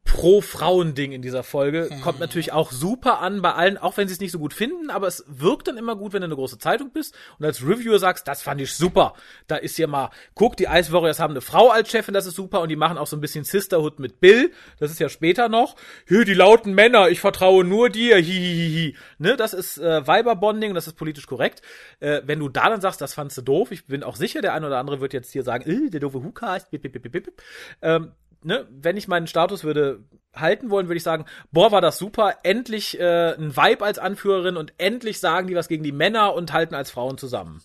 Pro-Frauen-Ding 0.09 1.13
in 1.13 1.23
dieser 1.23 1.43
Folge 1.45 1.91
kommt 2.03 2.19
natürlich 2.19 2.53
auch 2.53 2.73
super 2.73 3.21
an 3.21 3.43
bei 3.43 3.53
allen, 3.53 3.77
auch 3.77 3.99
wenn 3.99 4.09
sie 4.09 4.15
es 4.15 4.21
nicht 4.21 4.33
so 4.33 4.39
gut 4.39 4.55
finden, 4.55 4.91
aber 4.91 5.07
es 5.07 5.23
wirkt 5.29 5.69
dann 5.69 5.77
immer 5.77 5.97
gut, 5.97 6.15
wenn 6.15 6.23
du 6.23 6.25
eine 6.25 6.35
große 6.35 6.59
Zeitung 6.59 6.91
bist 6.93 7.15
und 7.39 7.45
als 7.45 7.63
Reviewer 7.63 7.99
sagst, 7.99 8.27
das 8.27 8.43
fand 8.43 8.61
ich 8.61 8.73
super. 8.73 9.15
Da 9.47 9.57
ist 9.57 9.77
hier 9.77 9.87
mal, 9.87 10.11
guck, 10.35 10.57
die 10.57 10.65
Ice 10.65 10.93
Warriors 10.93 11.21
haben 11.21 11.33
eine 11.33 11.43
Frau 11.43 11.69
als 11.69 11.91
Chefin, 11.91 12.15
das 12.15 12.27
ist 12.27 12.37
super 12.37 12.63
und 12.63 12.71
die 12.71 12.77
machen 12.77 12.97
auch 12.97 13.07
so 13.07 13.17
ein 13.17 13.21
bisschen 13.21 13.45
Sisterhood 13.45 14.01
mit 14.01 14.19
Bill, 14.19 14.51
das 14.81 14.91
ist 14.91 14.99
ja 14.99 15.11
später 15.11 15.49
noch. 15.49 15.77
Hier, 16.09 16.25
die 16.25 16.35
lauten 16.35 16.75
Männer, 16.75 17.11
ich 17.11 17.21
vertraue 17.21 17.63
nur 17.63 17.91
dir, 17.91 18.17
hihihihi. 18.17 18.97
Ne, 19.19 19.37
das 19.37 19.53
ist 19.53 19.77
äh, 19.77 20.07
Weiberbonding 20.07 20.71
und 20.71 20.75
das 20.75 20.87
ist 20.87 20.95
politisch 20.95 21.27
korrekt. 21.27 21.61
Äh, 22.01 22.23
wenn 22.25 22.39
du 22.39 22.49
da 22.49 22.71
dann 22.71 22.81
sagst, 22.81 23.03
das 23.03 23.13
fandst 23.13 23.37
du 23.37 23.43
doof, 23.43 23.73
ich 23.73 23.87
bin 23.87 24.03
auch 24.03 24.17
sicher, 24.17 24.41
der 24.41 24.55
eine 24.55 24.67
oder 24.67 24.79
andere 24.79 25.01
wird 25.03 25.13
jetzt 25.13 25.33
hier 25.33 25.43
sagen, 25.43 25.71
äh, 25.71 25.91
der 25.91 26.01
doofe 26.01 26.21
bip, 26.21 26.83
bip, 26.83 26.93
bip, 26.93 27.03
bip, 27.03 27.13
bip. 27.13 27.43
Ähm, 27.83 28.13
ne, 28.43 28.67
wenn 28.71 28.97
ich 28.97 29.09
meinen 29.09 29.27
Status 29.27 29.65
würde 29.65 30.05
halten 30.35 30.71
wollen, 30.71 30.89
würde 30.89 30.99
ich 30.99 31.03
sagen, 31.03 31.25
boah, 31.51 31.73
war 31.73 31.81
das 31.81 31.99
super, 31.99 32.39
endlich 32.43 32.99
äh, 32.99 33.35
ein 33.35 33.57
Vibe 33.57 33.85
als 33.85 33.99
Anführerin 33.99 34.57
und 34.57 34.73
endlich 34.79 35.21
sagen 35.21 35.49
die 35.49 35.55
was 35.55 35.69
gegen 35.69 35.83
die 35.83 35.93
Männer 35.93 36.35
und 36.35 36.53
halten 36.53 36.75
als 36.75 36.91
Frauen 36.91 37.19
zusammen. 37.19 37.63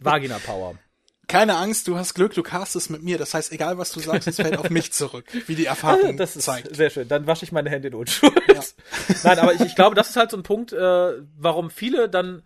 Vagina 0.00 0.38
Power. 0.38 0.74
Keine 1.26 1.56
Angst, 1.56 1.88
du 1.88 1.96
hast 1.96 2.14
Glück, 2.14 2.34
du 2.34 2.42
castest 2.42 2.90
mit 2.90 3.02
mir. 3.02 3.16
Das 3.16 3.32
heißt, 3.32 3.50
egal 3.52 3.78
was 3.78 3.92
du 3.92 4.00
sagst, 4.00 4.28
es 4.28 4.36
fällt 4.36 4.58
auf 4.58 4.68
mich 4.68 4.92
zurück, 4.92 5.24
wie 5.46 5.54
die 5.54 5.64
Erfahrung 5.64 6.16
Das 6.18 6.36
ist 6.36 6.44
zeigt. 6.44 6.76
sehr 6.76 6.90
schön. 6.90 7.08
Dann 7.08 7.26
wasche 7.26 7.44
ich 7.44 7.52
meine 7.52 7.70
Hände 7.70 7.88
in 7.88 7.94
Unschuld. 7.94 8.34
Nein, 9.24 9.38
aber 9.38 9.54
ich, 9.54 9.62
ich 9.62 9.74
glaube, 9.74 9.94
das 9.94 10.10
ist 10.10 10.16
halt 10.16 10.30
so 10.30 10.36
ein 10.36 10.42
Punkt, 10.42 10.72
äh, 10.72 11.12
warum 11.38 11.70
viele 11.70 12.10
dann 12.10 12.42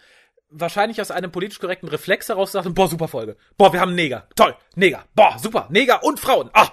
wahrscheinlich 0.51 1.01
aus 1.01 1.11
einem 1.11 1.31
politisch 1.33 1.59
korrekten 1.59 1.89
Reflex 1.89 2.29
heraus 2.29 2.53
sagen, 2.53 2.73
boah, 2.73 2.89
super 2.89 3.09
Folge. 3.09 3.37
Boah, 3.57 3.73
wir 3.73 3.81
haben 3.81 3.91
einen 3.91 3.97
Neger. 3.97 4.29
Toll. 4.37 4.55
Neger. 4.77 5.05
Boah, 5.15 5.39
super. 5.39 5.67
Neger 5.71 6.05
und 6.05 6.21
Frauen. 6.21 6.49
Ah. 6.53 6.71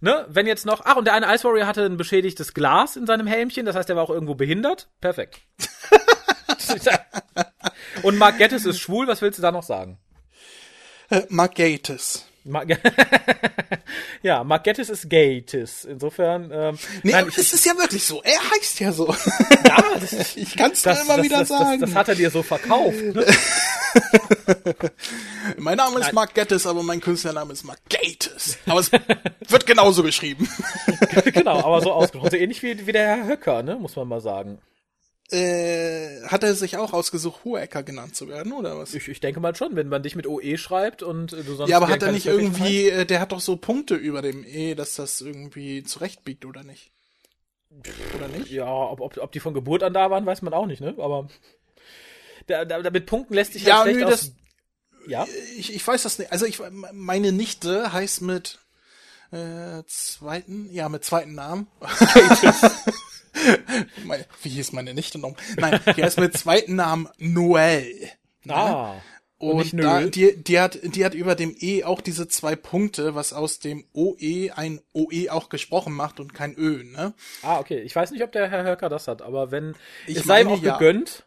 Ne, 0.00 0.26
wenn 0.28 0.46
jetzt 0.46 0.66
noch, 0.66 0.82
ach, 0.84 0.96
und 0.96 1.06
der 1.06 1.14
eine 1.14 1.32
Ice 1.34 1.44
Warrior 1.44 1.66
hatte 1.66 1.84
ein 1.86 1.96
beschädigtes 1.96 2.52
Glas 2.52 2.96
in 2.96 3.06
seinem 3.06 3.26
Helmchen, 3.26 3.64
das 3.64 3.74
heißt, 3.76 3.88
er 3.88 3.96
war 3.96 4.02
auch 4.02 4.10
irgendwo 4.10 4.34
behindert. 4.34 4.88
Perfekt. 5.00 5.40
und 8.02 8.18
Mark 8.18 8.38
Gettis 8.38 8.64
ist 8.66 8.78
schwul, 8.78 9.06
was 9.06 9.22
willst 9.22 9.38
du 9.38 9.42
da 9.42 9.52
noch 9.52 9.62
sagen? 9.62 9.98
Äh, 11.10 11.22
Mark. 11.28 11.54
Mark 12.44 12.68
ja, 14.22 14.44
Mark 14.44 14.64
Gettis 14.64 14.88
ist 14.88 15.08
Gatis. 15.10 15.84
Insofern, 15.84 16.50
ähm, 16.52 16.78
Nee, 17.02 17.12
nein, 17.12 17.26
ich- 17.28 17.38
es 17.38 17.52
ist 17.52 17.66
ja 17.66 17.76
wirklich 17.76 18.04
so. 18.04 18.22
Er 18.22 18.38
heißt 18.50 18.80
ja 18.80 18.92
so. 18.92 19.08
ja, 19.64 19.76
das 19.98 20.12
ist, 20.12 20.36
Ich 20.36 20.56
kann 20.56 20.72
es 20.72 20.84
immer 20.84 21.16
das, 21.16 21.22
wieder 21.24 21.38
das, 21.40 21.48
sagen. 21.48 21.80
Das, 21.80 21.90
das 21.90 21.98
hat 21.98 22.08
er 22.08 22.14
dir 22.14 22.30
so 22.30 22.42
verkauft. 22.42 23.02
Ne? 23.02 23.26
mein 25.58 25.76
Name 25.76 26.00
ist 26.00 26.12
Mark 26.12 26.34
Gattis, 26.34 26.66
aber 26.66 26.82
mein 26.82 27.00
Künstlername 27.00 27.52
ist 27.52 27.64
Mark 27.64 27.80
Gatis. 27.88 28.58
Aber 28.66 28.80
es 28.80 28.90
wird 28.92 29.66
genauso 29.66 30.02
geschrieben. 30.02 30.48
genau, 31.32 31.58
aber 31.58 31.80
so 31.80 31.92
ausgesprochen. 31.92 32.30
So 32.30 32.36
ähnlich 32.36 32.62
wie, 32.62 32.86
wie 32.86 32.92
der 32.92 33.16
Herr 33.16 33.26
Höcker, 33.26 33.62
ne, 33.62 33.76
muss 33.76 33.96
man 33.96 34.08
mal 34.08 34.20
sagen. 34.20 34.58
Äh, 35.30 36.22
hat 36.26 36.44
er 36.44 36.54
sich 36.54 36.76
auch 36.76 36.92
ausgesucht, 36.92 37.44
Hohecker 37.44 37.82
genannt 37.82 38.14
zu 38.14 38.28
werden, 38.28 38.52
oder 38.52 38.78
was? 38.78 38.94
Ich, 38.94 39.08
ich 39.08 39.18
denke 39.18 39.40
mal 39.40 39.56
schon, 39.56 39.74
wenn 39.74 39.88
man 39.88 40.04
dich 40.04 40.14
mit 40.14 40.28
OE 40.28 40.56
schreibt 40.56 41.02
und 41.02 41.32
äh, 41.32 41.42
du 41.42 41.54
sonst. 41.54 41.68
Ja, 41.68 41.78
aber 41.78 41.88
hat 41.88 42.02
er 42.02 42.12
nicht 42.12 42.26
irgendwie, 42.26 42.88
äh, 42.88 43.04
der 43.04 43.20
hat 43.20 43.32
doch 43.32 43.40
so 43.40 43.56
Punkte 43.56 43.96
über 43.96 44.22
dem 44.22 44.44
E, 44.44 44.76
dass 44.76 44.94
das 44.94 45.20
irgendwie 45.20 45.82
zurechtbiegt, 45.82 46.44
oder 46.44 46.62
nicht? 46.62 46.92
Oder 48.14 48.28
nicht? 48.28 48.50
Ja, 48.50 48.68
ob, 48.68 49.00
ob, 49.00 49.18
ob 49.18 49.32
die 49.32 49.40
von 49.40 49.52
Geburt 49.52 49.82
an 49.82 49.92
da 49.92 50.10
waren, 50.10 50.24
weiß 50.24 50.42
man 50.42 50.54
auch 50.54 50.66
nicht, 50.66 50.80
ne? 50.80 50.94
Aber 50.98 51.28
da, 52.46 52.64
da, 52.64 52.82
da 52.82 52.90
mit 52.90 53.06
Punkten 53.06 53.34
lässt 53.34 53.52
sich 53.54 53.64
Ja, 53.64 53.78
halt 53.78 53.90
schlecht 53.94 54.00
nö, 54.04 54.10
das, 54.10 54.32
Ja. 55.08 55.26
Ich, 55.56 55.74
ich 55.74 55.86
weiß 55.86 56.02
das 56.02 56.18
nicht. 56.18 56.32
Also 56.32 56.46
ich, 56.46 56.60
meine 56.92 57.32
Nichte 57.32 57.92
heißt 57.92 58.22
mit 58.22 58.58
äh, 59.32 59.82
zweiten, 59.86 60.70
ja, 60.72 60.88
mit 60.88 61.04
zweiten 61.04 61.34
Namen. 61.34 61.66
Mein- 64.04 64.24
Wie 64.42 64.48
hieß 64.48 64.72
meine 64.72 64.94
Nichte 64.94 65.18
noch? 65.18 65.34
Nein, 65.56 65.80
die 65.96 66.02
heißt 66.02 66.18
mit 66.18 66.36
zweiten 66.38 66.76
Namen 66.76 67.08
Noel. 67.18 68.08
Ah. 68.48 68.94
Und, 69.38 69.58
nicht 69.74 69.84
da, 69.84 70.00
die, 70.04 70.42
die, 70.42 70.58
hat, 70.58 70.78
die 70.82 71.04
hat 71.04 71.12
über 71.12 71.34
dem 71.34 71.54
E 71.60 71.84
auch 71.84 72.00
diese 72.00 72.26
zwei 72.26 72.56
Punkte, 72.56 73.14
was 73.14 73.34
aus 73.34 73.58
dem 73.58 73.84
OE 73.92 74.50
ein 74.56 74.80
OE 74.94 75.28
auch 75.30 75.50
gesprochen 75.50 75.92
macht 75.92 76.20
und 76.20 76.32
kein 76.32 76.54
Ö, 76.56 76.82
ne? 76.84 77.12
Ah, 77.42 77.58
okay. 77.58 77.80
Ich 77.80 77.94
weiß 77.94 78.12
nicht, 78.12 78.22
ob 78.24 78.32
der 78.32 78.48
Herr 78.48 78.64
Höcker 78.64 78.88
das 78.88 79.08
hat, 79.08 79.20
aber 79.20 79.50
wenn, 79.50 79.74
Ich 80.06 80.16
es 80.18 80.24
sei 80.24 80.40
ihm 80.40 80.46
meine, 80.46 80.58
auch 80.58 80.62
ja. 80.62 80.78
gegönnt. 80.78 81.25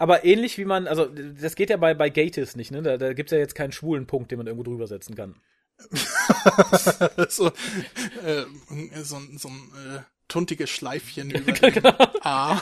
Aber 0.00 0.24
ähnlich 0.24 0.56
wie 0.56 0.64
man, 0.64 0.88
also 0.88 1.06
das 1.06 1.54
geht 1.56 1.68
ja 1.68 1.76
bei, 1.76 1.92
bei 1.92 2.08
Gatis 2.08 2.56
nicht, 2.56 2.70
ne? 2.70 2.80
Da, 2.80 2.96
da 2.96 3.12
gibt's 3.12 3.32
ja 3.32 3.38
jetzt 3.38 3.54
keinen 3.54 3.70
schwulen 3.72 4.06
Punkt, 4.06 4.30
den 4.30 4.38
man 4.38 4.46
irgendwo 4.46 4.64
drüber 4.64 4.86
setzen 4.86 5.14
kann. 5.14 5.36
so, 7.28 7.48
äh, 7.48 8.44
so, 9.02 9.16
ein- 9.16 9.38
so 9.38 9.48
ein 9.48 9.70
äh, 9.76 10.00
tuntiges 10.28 10.70
Schleifchen 10.70 11.30
über 11.32 11.52
Genau. 11.70 11.92
A. 12.22 12.60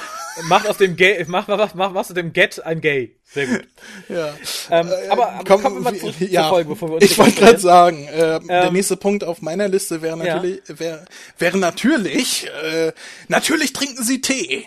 Mach 0.49 0.65
aus 0.67 0.79
dem 0.79 0.97
Gay, 0.97 1.25
mach, 1.29 1.47
mach, 1.49 1.75
mach, 1.75 1.93
mach 1.93 2.01
aus 2.01 2.09
dem 2.09 2.33
Get 2.33 2.65
ein 2.65 2.81
Gay. 2.81 3.17
Sehr 3.25 3.47
gut. 3.47 3.69
Ja. 4.09 4.35
Ähm, 4.71 4.89
aber, 5.11 5.33
aber 5.33 5.45
Komm, 5.47 5.63
kommen 5.63 5.77
wir 5.77 5.83
mal 5.93 5.97
zurück 5.97 6.15
ja, 6.21 6.43
zur 6.43 6.49
Folge, 6.51 6.69
bevor 6.71 6.89
wir 6.91 6.95
uns 6.95 7.05
Ich 7.05 7.19
wollte 7.19 7.41
gerade 7.41 7.59
sagen, 7.59 8.05
äh, 8.09 8.41
der 8.41 8.65
Ähm, 8.67 8.73
nächste 8.73 8.97
Punkt 8.97 9.23
auf 9.25 9.43
meiner 9.43 9.69
Liste 9.69 10.01
wäre 10.03 10.17
Ja. 10.19 10.35
natürlich, 10.37 10.61
wäre 10.67 11.05
wäre 11.39 11.59
natürlich, 11.59 12.49
äh, 12.65 12.93
natürlich 13.29 13.73
trinken 13.73 14.03
sie 14.03 14.21
Tee. 14.21 14.67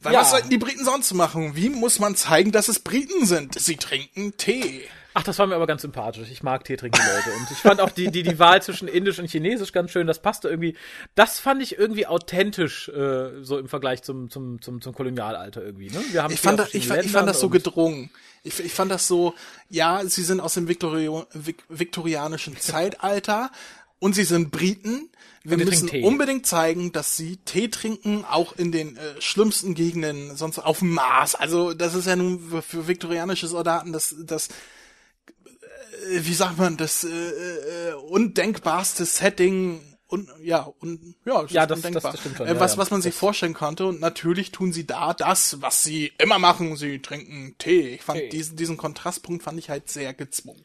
Weil 0.00 0.14
Ja. 0.14 0.20
was 0.20 0.30
sollten 0.30 0.48
die 0.50 0.58
Briten 0.58 0.84
sonst 0.84 1.12
machen? 1.14 1.56
Wie 1.56 1.68
muss 1.68 1.98
man 1.98 2.16
zeigen, 2.16 2.52
dass 2.52 2.68
es 2.68 2.80
Briten 2.80 3.26
sind? 3.26 3.58
Sie 3.60 3.76
trinken 3.76 4.36
Tee. 4.36 4.82
Ach, 5.12 5.24
das 5.24 5.40
war 5.40 5.46
mir 5.48 5.56
aber 5.56 5.66
ganz 5.66 5.82
sympathisch. 5.82 6.28
Ich 6.30 6.44
mag 6.44 6.62
Tee 6.64 6.76
trinken 6.76 7.00
Leute. 7.00 7.36
Und 7.36 7.50
ich 7.50 7.56
fand 7.58 7.80
auch 7.80 7.90
die, 7.90 8.12
die, 8.12 8.22
die 8.22 8.38
Wahl 8.38 8.62
zwischen 8.62 8.86
Indisch 8.86 9.18
und 9.18 9.28
Chinesisch 9.28 9.72
ganz 9.72 9.90
schön. 9.90 10.06
Das 10.06 10.22
passte 10.22 10.48
irgendwie. 10.48 10.76
Das 11.16 11.40
fand 11.40 11.60
ich 11.62 11.76
irgendwie 11.76 12.06
authentisch, 12.06 12.88
äh, 12.90 13.42
so 13.42 13.58
im 13.58 13.68
Vergleich 13.68 14.02
zum, 14.02 14.30
zum, 14.30 14.62
zum, 14.62 14.80
zum 14.80 14.94
Kolonialalter 14.94 15.62
irgendwie. 15.64 15.90
Ne? 15.90 16.00
Wir 16.12 16.22
haben 16.22 16.32
Ich 16.32 16.40
fand, 16.40 16.60
das, 16.60 16.72
ich, 16.74 16.86
fand- 16.86 17.04
ich 17.04 17.10
fand 17.10 17.28
das 17.28 17.40
so 17.40 17.48
gedrungen. 17.50 18.10
Ich, 18.44 18.58
ich 18.60 18.72
fand 18.72 18.90
das 18.92 19.08
so, 19.08 19.34
ja, 19.68 20.00
sie 20.06 20.22
sind 20.22 20.40
aus 20.40 20.54
dem 20.54 20.68
Viktorio, 20.68 21.26
Vik, 21.34 21.64
viktorianischen 21.68 22.56
Zeitalter 22.60 23.50
und 24.00 24.14
sie 24.14 24.24
sind 24.24 24.50
Briten. 24.50 25.08
Wir 25.42 25.56
müssen 25.56 25.88
unbedingt 26.04 26.44
zeigen, 26.46 26.92
dass 26.92 27.16
sie 27.16 27.38
Tee 27.38 27.68
trinken, 27.68 28.26
auch 28.28 28.54
in 28.56 28.72
den 28.72 28.96
äh, 28.98 29.20
schlimmsten 29.22 29.74
Gegenden, 29.74 30.36
sonst 30.36 30.58
auf 30.58 30.80
dem 30.80 30.90
Mars. 30.90 31.34
Also 31.34 31.72
das 31.72 31.94
ist 31.94 32.06
ja 32.06 32.14
nun 32.16 32.40
für, 32.50 32.60
für 32.60 32.88
viktorianische 32.88 33.46
Soldaten 33.48 33.92
das, 33.92 34.14
das 34.22 34.48
äh, 34.48 36.20
wie 36.22 36.34
sagt 36.34 36.58
man, 36.58 36.76
das 36.76 37.04
äh, 37.04 37.08
äh, 37.08 37.92
undenkbarste 37.94 39.04
Setting 39.04 39.80
und 40.08 40.28
ja, 40.42 40.62
und 40.80 41.14
ja, 41.24 41.42
es 41.44 41.52
Ja, 41.52 41.62
ist 41.62 41.70
das- 41.70 41.78
undenkbar. 41.78 42.12
das 42.12 42.20
stimmt 42.20 42.36
schon, 42.36 42.46
Äh, 42.48 42.54
ja, 42.54 42.60
was, 42.60 42.72
ja. 42.72 42.78
was 42.78 42.90
man 42.90 43.00
sich 43.00 43.14
vorstellen 43.14 43.54
konnte. 43.54 43.86
Und 43.86 44.00
natürlich 44.00 44.50
tun 44.50 44.72
sie 44.72 44.86
da 44.86 45.14
das, 45.14 45.62
was 45.62 45.84
sie 45.84 46.12
immer 46.18 46.38
machen. 46.38 46.76
Sie 46.76 47.00
trinken 47.00 47.54
Tee. 47.58 47.94
Ich 47.94 48.02
fand 48.02 48.18
Tee. 48.20 48.28
diesen, 48.28 48.56
diesen 48.56 48.76
Kontrastpunkt 48.76 49.42
fand 49.44 49.58
ich 49.58 49.70
halt 49.70 49.88
sehr 49.88 50.12
gezwungen. 50.12 50.64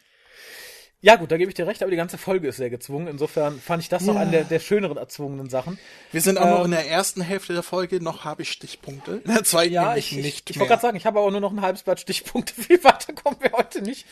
Ja, 1.06 1.18
gut, 1.18 1.32
da 1.32 1.38
gebe 1.38 1.50
ich 1.50 1.54
dir 1.54 1.68
recht, 1.68 1.84
aber 1.84 1.92
die 1.92 1.98
ganze 1.98 2.18
Folge 2.18 2.48
ist 2.48 2.58
sehr 2.58 2.72
gezwungen. 2.72 3.06
Insofern 3.08 3.60
fand 3.62 3.84
ich 3.84 3.90
das 3.90 4.02
noch 4.06 4.16
Ja. 4.16 4.22
eine 4.22 4.32
der, 4.32 4.44
der 4.46 4.60
schöneren 4.60 4.98
erzwungenen 4.98 5.52
Sachen. 5.52 5.78
Wir 6.12 6.20
sind 6.22 6.40
auch 6.40 6.50
noch 6.50 6.60
Ähm, 6.62 6.66
in 6.66 6.72
der 6.72 6.90
ersten 6.90 7.22
Hälfte 7.22 7.54
der 7.54 7.62
Folge. 7.62 8.04
Noch 8.04 8.26
habe 8.26 8.42
ich 8.42 8.52
Stichpunkte. 8.52 9.22
In 9.24 9.32
der 9.36 9.44
zweiten 9.44 9.72
Ja, 9.72 9.96
ich, 9.96 10.18
ich, 10.18 10.24
nicht 10.24 10.50
ich 10.50 10.56
mehr. 10.56 10.62
wollte 10.62 10.70
gerade 10.72 10.82
sagen, 10.82 10.98
ich 10.98 11.06
habe 11.06 11.20
aber 11.20 11.30
nur 11.30 11.42
noch 11.42 11.52
ein 11.52 11.62
halbes 11.62 11.84
Blatt 11.84 12.00
Stichpunkte. 12.00 12.54
Viel 12.60 12.84
weiter 12.84 13.14
kommen 13.14 13.38
wir 13.40 13.52
heute 13.52 13.84
nicht. 13.84 14.08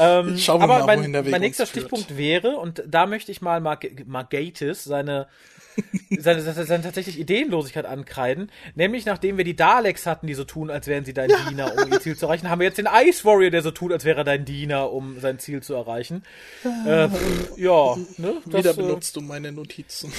Ähm, 0.00 0.36
Schauen 0.36 0.58
wir 0.58 0.64
aber 0.64 0.78
mal, 0.78 0.86
mein, 0.86 0.98
wohin 0.98 1.12
der 1.12 1.24
Weg 1.24 1.30
mein 1.30 1.40
nächster. 1.40 1.66
Stichpunkt 1.66 2.16
wäre, 2.16 2.56
und 2.56 2.82
da 2.84 3.06
möchte 3.06 3.30
ich 3.30 3.40
mal 3.40 3.60
Mar 3.60 3.78
Margatis 4.04 4.82
seine, 4.82 5.28
seine, 5.53 5.53
seine, 6.18 6.40
seine 6.42 6.82
tatsächlich 6.82 7.18
Ideenlosigkeit 7.18 7.86
ankreiden. 7.86 8.50
Nämlich, 8.74 9.06
nachdem 9.06 9.36
wir 9.36 9.44
die 9.44 9.56
Daleks 9.56 10.06
hatten, 10.06 10.26
die 10.26 10.34
so 10.34 10.44
tun, 10.44 10.70
als 10.70 10.86
wären 10.86 11.04
sie 11.04 11.14
dein 11.14 11.30
Diener, 11.48 11.72
um 11.82 11.92
ihr 11.92 12.00
Ziel 12.00 12.16
zu 12.16 12.26
erreichen, 12.26 12.50
haben 12.50 12.60
wir 12.60 12.66
jetzt 12.66 12.78
den 12.78 12.88
Ice 12.92 13.24
Warrior, 13.24 13.50
der 13.50 13.62
so 13.62 13.70
tut, 13.70 13.92
als 13.92 14.04
wäre 14.04 14.18
er 14.18 14.24
dein 14.24 14.44
Diener, 14.44 14.92
um 14.92 15.18
sein 15.20 15.38
Ziel 15.38 15.62
zu 15.62 15.74
erreichen. 15.74 16.22
Äh, 16.64 17.08
ja, 17.56 17.96
ne? 18.18 18.40
Das, 18.46 18.60
Wieder 18.60 18.70
äh, 18.70 18.74
benutzt 18.74 19.16
du 19.16 19.20
meine 19.20 19.52
Notizen. 19.52 20.12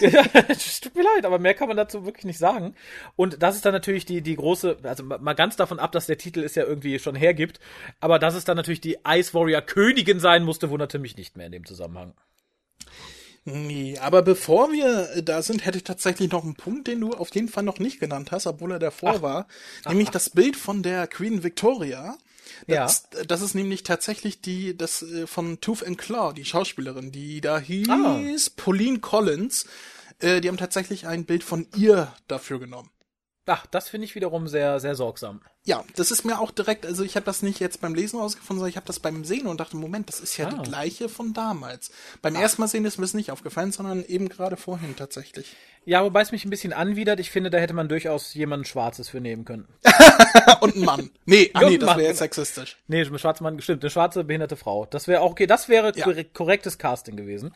tut 0.82 0.94
mir 0.94 1.02
leid, 1.02 1.24
aber 1.24 1.38
mehr 1.38 1.54
kann 1.54 1.68
man 1.68 1.76
dazu 1.76 2.04
wirklich 2.04 2.24
nicht 2.24 2.38
sagen. 2.38 2.74
Und 3.16 3.42
das 3.42 3.56
ist 3.56 3.64
dann 3.64 3.72
natürlich 3.72 4.04
die, 4.04 4.22
die 4.22 4.36
große, 4.36 4.78
also 4.82 5.04
ma- 5.04 5.18
mal 5.18 5.34
ganz 5.34 5.56
davon 5.56 5.78
ab, 5.78 5.92
dass 5.92 6.06
der 6.06 6.18
Titel 6.18 6.42
es 6.42 6.54
ja 6.54 6.64
irgendwie 6.64 6.98
schon 6.98 7.14
hergibt, 7.14 7.60
aber 8.00 8.18
dass 8.18 8.34
es 8.34 8.44
dann 8.44 8.56
natürlich 8.56 8.80
die 8.80 8.98
Ice 9.06 9.34
Warrior 9.34 9.62
Königin 9.62 10.20
sein 10.20 10.44
musste, 10.44 10.70
wunderte 10.70 10.98
mich 10.98 11.16
nicht 11.16 11.36
mehr 11.36 11.46
in 11.46 11.52
dem 11.52 11.64
Zusammenhang. 11.64 12.14
Nee, 13.48 13.96
aber 13.98 14.22
bevor 14.22 14.72
wir 14.72 15.08
äh, 15.14 15.22
da 15.22 15.40
sind, 15.40 15.64
hätte 15.64 15.78
ich 15.78 15.84
tatsächlich 15.84 16.32
noch 16.32 16.42
einen 16.42 16.56
Punkt, 16.56 16.88
den 16.88 17.00
du 17.00 17.12
auf 17.12 17.32
jeden 17.32 17.48
Fall 17.48 17.62
noch 17.62 17.78
nicht 17.78 18.00
genannt 18.00 18.32
hast, 18.32 18.48
obwohl 18.48 18.72
er 18.72 18.80
davor 18.80 19.22
war. 19.22 19.46
Nämlich 19.88 20.10
das 20.10 20.30
Bild 20.30 20.56
von 20.56 20.82
der 20.82 21.06
Queen 21.06 21.44
Victoria. 21.44 22.18
Das, 22.86 23.08
das 23.28 23.42
ist 23.42 23.54
nämlich 23.54 23.84
tatsächlich 23.84 24.40
die, 24.40 24.76
das 24.76 25.02
äh, 25.02 25.28
von 25.28 25.60
Tooth 25.60 25.84
and 25.84 25.96
Claw, 25.96 26.32
die 26.34 26.44
Schauspielerin, 26.44 27.12
die 27.12 27.40
da 27.40 27.60
hieß 27.60 28.50
Pauline 28.50 28.98
Collins. 28.98 29.66
Äh, 30.18 30.40
die 30.40 30.48
haben 30.48 30.56
tatsächlich 30.56 31.06
ein 31.06 31.24
Bild 31.24 31.44
von 31.44 31.68
ihr 31.76 32.12
dafür 32.26 32.58
genommen. 32.58 32.90
Ach, 33.48 33.64
das 33.66 33.88
finde 33.88 34.06
ich 34.06 34.14
wiederum 34.16 34.48
sehr, 34.48 34.80
sehr 34.80 34.96
sorgsam. 34.96 35.40
Ja, 35.64 35.84
das 35.94 36.10
ist 36.10 36.24
mir 36.24 36.40
auch 36.40 36.50
direkt, 36.50 36.84
also 36.84 37.04
ich 37.04 37.14
habe 37.16 37.26
das 37.26 37.42
nicht 37.42 37.60
jetzt 37.60 37.80
beim 37.80 37.94
Lesen 37.94 38.18
rausgefunden, 38.18 38.58
sondern 38.58 38.70
ich 38.70 38.76
habe 38.76 38.86
das 38.86 38.98
beim 39.00 39.24
Sehen 39.24 39.46
und 39.46 39.60
dachte, 39.60 39.76
Moment, 39.76 40.08
das 40.08 40.18
ist 40.20 40.36
ja 40.36 40.48
Ah. 40.48 40.50
die 40.50 40.68
gleiche 40.68 41.08
von 41.08 41.32
damals. 41.32 41.90
Beim 42.22 42.34
ersten 42.34 42.60
Mal 42.60 42.66
sehen 42.68 42.84
ist 42.84 42.98
mir 42.98 43.04
das 43.04 43.14
nicht 43.14 43.30
aufgefallen, 43.30 43.70
sondern 43.72 44.04
eben 44.04 44.28
gerade 44.28 44.56
vorhin 44.56 44.96
tatsächlich. 44.96 45.54
Ja, 45.84 46.02
wobei 46.04 46.22
es 46.22 46.32
mich 46.32 46.44
ein 46.44 46.50
bisschen 46.50 46.72
anwidert. 46.72 47.20
Ich 47.20 47.30
finde, 47.30 47.50
da 47.50 47.58
hätte 47.58 47.72
man 47.74 47.88
durchaus 47.88 48.34
jemanden 48.34 48.64
Schwarzes 48.64 49.08
für 49.08 49.20
nehmen 49.20 49.44
können. 49.44 49.68
Und 50.60 50.74
ein 50.76 50.84
Mann. 50.84 51.10
Nee, 51.24 51.50
ah, 51.54 51.68
nee, 51.68 51.78
das 51.78 51.90
wäre 51.96 52.08
jetzt 52.08 52.18
sexistisch. 52.18 52.76
Nee, 52.88 53.02
ein 53.02 53.18
schwarzer 53.18 53.44
Mann, 53.44 53.60
stimmt, 53.60 53.84
eine 53.84 53.90
schwarze 53.90 54.24
behinderte 54.24 54.56
Frau. 54.56 54.86
Das 54.86 55.06
wäre 55.06 55.20
auch 55.20 55.30
okay, 55.30 55.46
das 55.46 55.68
wäre 55.68 55.92
Ja. 55.96 56.04
korrekt- 56.04 56.34
korrektes 56.34 56.78
Casting 56.78 57.16
gewesen. 57.16 57.54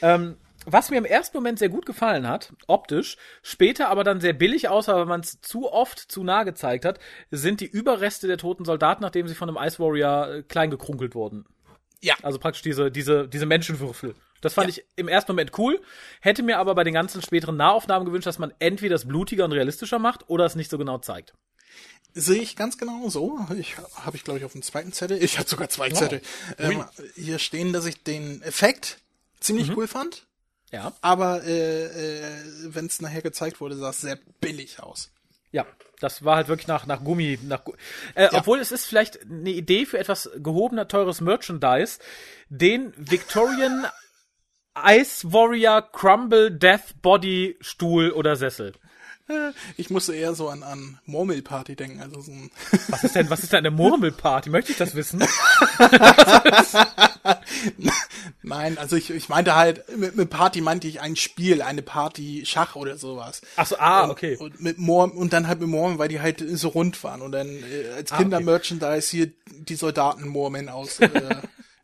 Ähm, 0.00 0.36
was 0.72 0.90
mir 0.90 0.96
im 0.98 1.04
ersten 1.04 1.36
Moment 1.36 1.58
sehr 1.58 1.68
gut 1.68 1.86
gefallen 1.86 2.28
hat, 2.28 2.52
optisch, 2.66 3.16
später 3.42 3.88
aber 3.88 4.04
dann 4.04 4.20
sehr 4.20 4.32
billig 4.32 4.68
aussah, 4.68 4.96
weil 4.96 5.06
man 5.06 5.20
es 5.20 5.40
zu 5.40 5.70
oft 5.72 5.98
zu 5.98 6.24
nah 6.24 6.44
gezeigt 6.44 6.84
hat, 6.84 6.98
sind 7.30 7.60
die 7.60 7.66
Überreste 7.66 8.26
der 8.26 8.38
toten 8.38 8.64
Soldaten, 8.64 9.02
nachdem 9.02 9.28
sie 9.28 9.34
von 9.34 9.48
einem 9.48 9.58
Ice 9.66 9.78
Warrior 9.78 10.28
äh, 10.28 10.42
klein 10.42 10.70
gekrunkelt 10.70 11.14
wurden. 11.14 11.46
Ja. 12.00 12.14
Also 12.22 12.38
praktisch 12.38 12.62
diese, 12.62 12.90
diese, 12.90 13.26
diese 13.28 13.46
Menschenwürfel. 13.46 14.14
Das 14.40 14.54
fand 14.54 14.68
Ja. 14.68 14.76
ich 14.76 14.84
im 14.96 15.08
ersten 15.08 15.32
Moment 15.32 15.58
cool, 15.58 15.80
hätte 16.20 16.44
mir 16.44 16.58
aber 16.58 16.74
bei 16.76 16.84
den 16.84 16.94
ganzen 16.94 17.22
späteren 17.22 17.56
Nahaufnahmen 17.56 18.06
gewünscht, 18.06 18.26
dass 18.26 18.38
man 18.38 18.52
entweder 18.60 18.94
das 18.94 19.04
blutiger 19.08 19.44
und 19.44 19.52
realistischer 19.52 19.98
macht 19.98 20.28
oder 20.28 20.44
es 20.44 20.54
nicht 20.54 20.70
so 20.70 20.78
genau 20.78 20.98
zeigt. 20.98 21.34
Sehe 22.14 22.40
ich 22.40 22.54
ganz 22.56 22.78
genau 22.78 23.08
so. 23.08 23.38
Ich 23.58 23.76
habe 23.78 24.16
ich 24.16 24.24
glaube 24.24 24.38
ich 24.38 24.44
auf 24.44 24.52
dem 24.52 24.62
zweiten 24.62 24.92
Zettel. 24.92 25.22
Ich 25.22 25.38
hatte 25.38 25.50
sogar 25.50 25.68
zwei 25.68 25.90
Zettel. 25.90 26.20
Ähm, 26.58 26.84
hier 27.16 27.38
stehen, 27.38 27.72
dass 27.72 27.84
ich 27.84 28.02
den 28.02 28.42
Effekt 28.42 28.98
ziemlich 29.40 29.76
cool 29.76 29.86
fand, 29.88 30.26
Ja. 30.70 30.92
aber 31.00 31.44
äh, 31.44 31.84
äh, 31.84 32.22
wenn 32.64 32.86
es 32.86 33.00
nachher 33.00 33.22
gezeigt 33.22 33.60
wurde, 33.60 33.76
sah 33.76 33.90
es 33.90 34.02
sehr 34.02 34.18
billig 34.40 34.80
aus. 34.82 35.10
Ja, 35.50 35.66
das 36.00 36.24
war 36.24 36.36
halt 36.36 36.48
wirklich 36.48 36.66
nach, 36.68 36.86
nach 36.86 37.02
Gummi, 37.02 37.38
nach, 37.42 37.62
äh, 38.14 38.28
obwohl 38.32 38.58
es 38.60 38.70
ist 38.70 38.84
vielleicht 38.84 39.22
eine 39.22 39.50
Idee 39.50 39.86
für 39.86 39.98
etwas 39.98 40.30
gehobener, 40.36 40.88
teures 40.88 41.20
Merchandise, 41.20 41.98
den 42.50 42.92
Victorian 42.96 43.86
Ice 44.84 45.32
Warrior 45.32 45.82
Crumble 45.90 46.50
Death 46.50 47.00
Body 47.02 47.56
Stuhl 47.60 48.12
oder 48.12 48.36
Sessel. 48.36 48.74
Ich 49.76 49.90
musste 49.90 50.14
eher 50.14 50.34
so 50.34 50.48
an, 50.48 50.62
an 50.62 50.98
Murmelparty 51.06 51.76
denken, 51.76 52.00
also 52.00 52.20
so 52.20 52.32
ein 52.32 52.50
Was 52.88 53.04
ist 53.04 53.14
denn, 53.14 53.28
was 53.30 53.40
ist 53.42 53.52
denn 53.52 53.58
eine 53.58 53.70
Murmelparty? 53.70 54.50
Möchte 54.50 54.72
ich 54.72 54.78
das 54.78 54.94
wissen? 54.94 55.22
Nein, 58.42 58.78
also 58.78 58.96
ich, 58.96 59.10
ich 59.10 59.28
meinte 59.28 59.54
halt, 59.54 59.84
mit, 59.96 60.16
mit 60.16 60.30
Party 60.30 60.60
meinte 60.60 60.86
ich 60.88 61.00
ein 61.00 61.16
Spiel, 61.16 61.62
eine 61.62 61.82
Party 61.82 62.44
Schach 62.46 62.76
oder 62.76 62.96
sowas. 62.96 63.42
Ach 63.56 63.66
so, 63.66 63.76
ah, 63.78 64.04
Und- 64.04 64.10
okay. 64.10 64.36
Und 64.36 64.60
mit 64.60 64.78
Morm 64.78 65.10
und 65.12 65.32
dann 65.32 65.46
halt 65.48 65.60
mit 65.60 65.68
Mormen, 65.68 65.98
weil 65.98 66.08
die 66.08 66.20
halt 66.20 66.42
so 66.58 66.68
rund 66.68 67.02
waren. 67.04 67.20
Und 67.22 67.32
dann 67.32 67.48
äh, 67.48 67.90
als 67.96 68.12
Ah, 68.12 68.14
okay. 68.16 68.24
Kindermerchandise 68.24 69.10
hier 69.10 69.30
die 69.50 69.76
Soldaten 69.76 70.28
Mormen 70.28 70.68
aus 70.68 71.00
äh, 71.00 71.10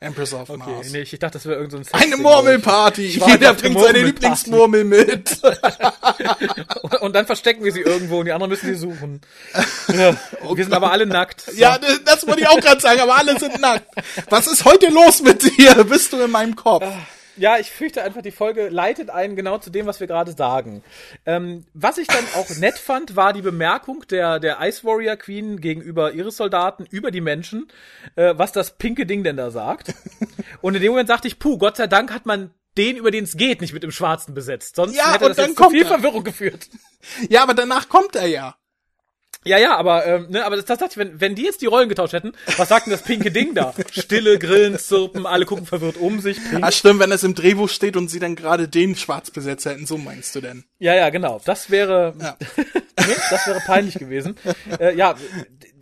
Empress 0.04 0.32
of 0.34 0.48
Okay, 0.50 0.70
Mars. 0.70 0.90
nee, 0.92 1.00
ich, 1.00 1.12
ich 1.12 1.18
dachte, 1.18 1.34
das 1.34 1.46
wäre 1.46 1.56
irgendein 1.56 1.84
so 1.84 1.90
Eine 1.92 2.16
Murmelparty! 2.16 3.06
Jeder 3.06 3.54
bringt 3.54 3.80
seine. 3.80 4.02
Lieblingsmurmel 4.02 4.84
mit. 4.84 5.38
Und, 6.82 7.00
und 7.00 7.12
dann 7.14 7.26
verstecken 7.26 7.64
wir 7.64 7.72
sie 7.72 7.80
irgendwo 7.80 8.18
und 8.20 8.26
die 8.26 8.32
anderen 8.32 8.50
müssen 8.50 8.68
die 8.68 8.74
suchen. 8.74 9.20
Ja, 9.88 10.16
wir 10.54 10.64
sind 10.64 10.72
aber 10.72 10.90
alle 10.92 11.06
nackt. 11.06 11.42
So. 11.42 11.52
ja, 11.56 11.78
das, 11.78 12.04
das 12.04 12.26
wollte 12.26 12.42
ich 12.42 12.48
auch 12.48 12.60
gerade 12.60 12.80
sagen, 12.80 13.00
aber 13.00 13.16
alle 13.16 13.38
sind 13.38 13.60
nackt. 13.60 13.86
Was 14.30 14.46
ist 14.46 14.64
heute 14.64 14.88
los 14.88 15.22
mit 15.22 15.42
dir? 15.58 15.84
Bist 15.84 16.12
du 16.12 16.20
in 16.20 16.30
meinem 16.30 16.54
Kopf? 16.54 16.84
Ja, 17.36 17.58
ich 17.58 17.70
fürchte 17.70 18.02
einfach, 18.02 18.22
die 18.22 18.30
Folge 18.30 18.68
leitet 18.68 19.10
einen 19.10 19.36
genau 19.36 19.58
zu 19.58 19.70
dem, 19.70 19.86
was 19.86 20.00
wir 20.00 20.06
gerade 20.06 20.32
sagen. 20.32 20.82
Ähm, 21.26 21.64
was 21.74 21.98
ich 21.98 22.06
dann 22.06 22.24
auch 22.36 22.48
nett 22.56 22.78
fand, 22.78 23.16
war 23.16 23.32
die 23.32 23.42
Bemerkung 23.42 24.04
der, 24.08 24.38
der 24.38 24.58
Ice 24.60 24.84
Warrior 24.84 25.16
Queen 25.16 25.60
gegenüber 25.60 26.12
ihre 26.12 26.30
Soldaten 26.30 26.86
über 26.90 27.10
die 27.10 27.20
Menschen, 27.20 27.68
äh, 28.16 28.34
was 28.36 28.52
das 28.52 28.76
pinke 28.78 29.06
Ding 29.06 29.24
denn 29.24 29.36
da 29.36 29.50
sagt. 29.50 29.94
Und 30.60 30.74
in 30.74 30.82
dem 30.82 30.90
Moment 30.92 31.10
dachte 31.10 31.28
ich, 31.28 31.38
puh, 31.38 31.58
Gott 31.58 31.76
sei 31.76 31.86
Dank 31.86 32.12
hat 32.12 32.26
man 32.26 32.50
den, 32.76 32.96
über 32.96 33.10
den 33.10 33.24
es 33.24 33.36
geht, 33.36 33.60
nicht 33.60 33.72
mit 33.72 33.82
dem 33.82 33.92
Schwarzen 33.92 34.34
besetzt. 34.34 34.76
Sonst 34.76 34.96
Ja, 34.96 35.12
hätte 35.12 35.28
das 35.28 35.36
dann 35.36 35.56
zu 35.56 35.70
viel 35.70 35.82
er. 35.82 35.88
Verwirrung 35.88 36.24
geführt. 36.24 36.68
Ja, 37.28 37.42
aber 37.42 37.54
danach 37.54 37.88
kommt 37.88 38.16
er 38.16 38.26
ja. 38.26 38.56
Ja, 39.44 39.58
ja, 39.58 39.76
aber, 39.76 40.06
ähm, 40.06 40.26
ne, 40.30 40.44
aber 40.44 40.56
das, 40.56 40.64
das 40.64 40.78
dachte 40.78 40.92
ich, 40.92 40.96
wenn, 40.96 41.20
wenn 41.20 41.34
die 41.34 41.42
jetzt 41.44 41.60
die 41.60 41.66
Rollen 41.66 41.88
getauscht 41.88 42.14
hätten, 42.14 42.32
was 42.56 42.68
sagt 42.68 42.86
denn 42.86 42.92
das 42.92 43.02
pinke 43.02 43.30
Ding 43.30 43.54
da? 43.54 43.74
Stille, 43.90 44.38
Grillen, 44.38 44.78
Zirpen, 44.78 45.26
alle 45.26 45.44
gucken 45.44 45.66
verwirrt 45.66 45.96
um 45.96 46.20
sich. 46.20 46.38
Pink. 46.50 46.64
Ah, 46.64 46.72
stimmt, 46.72 47.00
wenn 47.00 47.12
es 47.12 47.24
im 47.24 47.34
Drehbuch 47.34 47.68
steht 47.68 47.96
und 47.96 48.08
sie 48.08 48.18
dann 48.18 48.36
gerade 48.36 48.68
den 48.68 48.96
Schwarzbesetzer 48.96 49.72
hätten, 49.72 49.86
so 49.86 49.98
meinst 49.98 50.34
du 50.34 50.40
denn? 50.40 50.64
Ja, 50.78 50.94
ja, 50.94 51.10
genau. 51.10 51.40
Das 51.44 51.70
wäre, 51.70 52.14
Ja. 52.20 52.36
nee, 53.06 53.14
das 53.30 53.46
wäre 53.46 53.60
peinlich 53.60 53.94
gewesen. 53.94 54.36
Äh, 54.78 54.96
ja, 54.96 55.14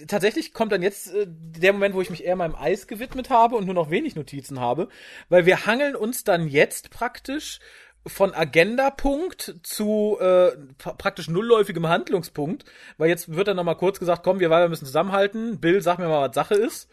tatsächlich 0.09 0.53
kommt 0.53 0.73
dann 0.73 0.83
jetzt 0.83 1.15
äh, 1.15 1.27
der 1.29 1.73
Moment, 1.73 1.95
wo 1.95 2.01
ich 2.03 2.11
mich 2.11 2.25
eher 2.25 2.37
meinem 2.37 2.55
Eis 2.55 2.87
gewidmet 2.87 3.31
habe 3.31 3.57
und 3.57 3.67
nur 3.67 3.75
noch 3.75 3.91
wenig 3.91 4.17
Notizen 4.17 4.61
habe, 4.61 4.89
weil 5.29 5.47
wir 5.47 5.67
hangeln 5.67 5.97
uns 5.97 6.25
dann 6.25 6.49
jetzt 6.49 6.91
praktisch 6.91 7.61
von 8.07 8.35
Agendapunkt 8.35 9.55
zu 9.63 10.17
äh, 10.21 10.57
pra- 10.79 10.95
praktisch 10.97 11.29
nullläufigem 11.29 11.87
Handlungspunkt, 11.89 12.65
weil 12.99 13.09
jetzt 13.09 13.33
wird 13.35 13.49
dann 13.49 13.57
noch 13.57 13.65
mal 13.65 13.75
kurz 13.77 13.99
gesagt, 13.99 14.23
komm, 14.25 14.41
wir 14.41 14.51
wir 14.51 14.69
müssen 14.69 14.87
zusammenhalten. 14.87 15.61
Bill, 15.61 15.81
sag 15.83 15.99
mir 15.99 16.09
mal, 16.09 16.29
was 16.29 16.35
Sache 16.35 16.55
ist. 16.55 16.89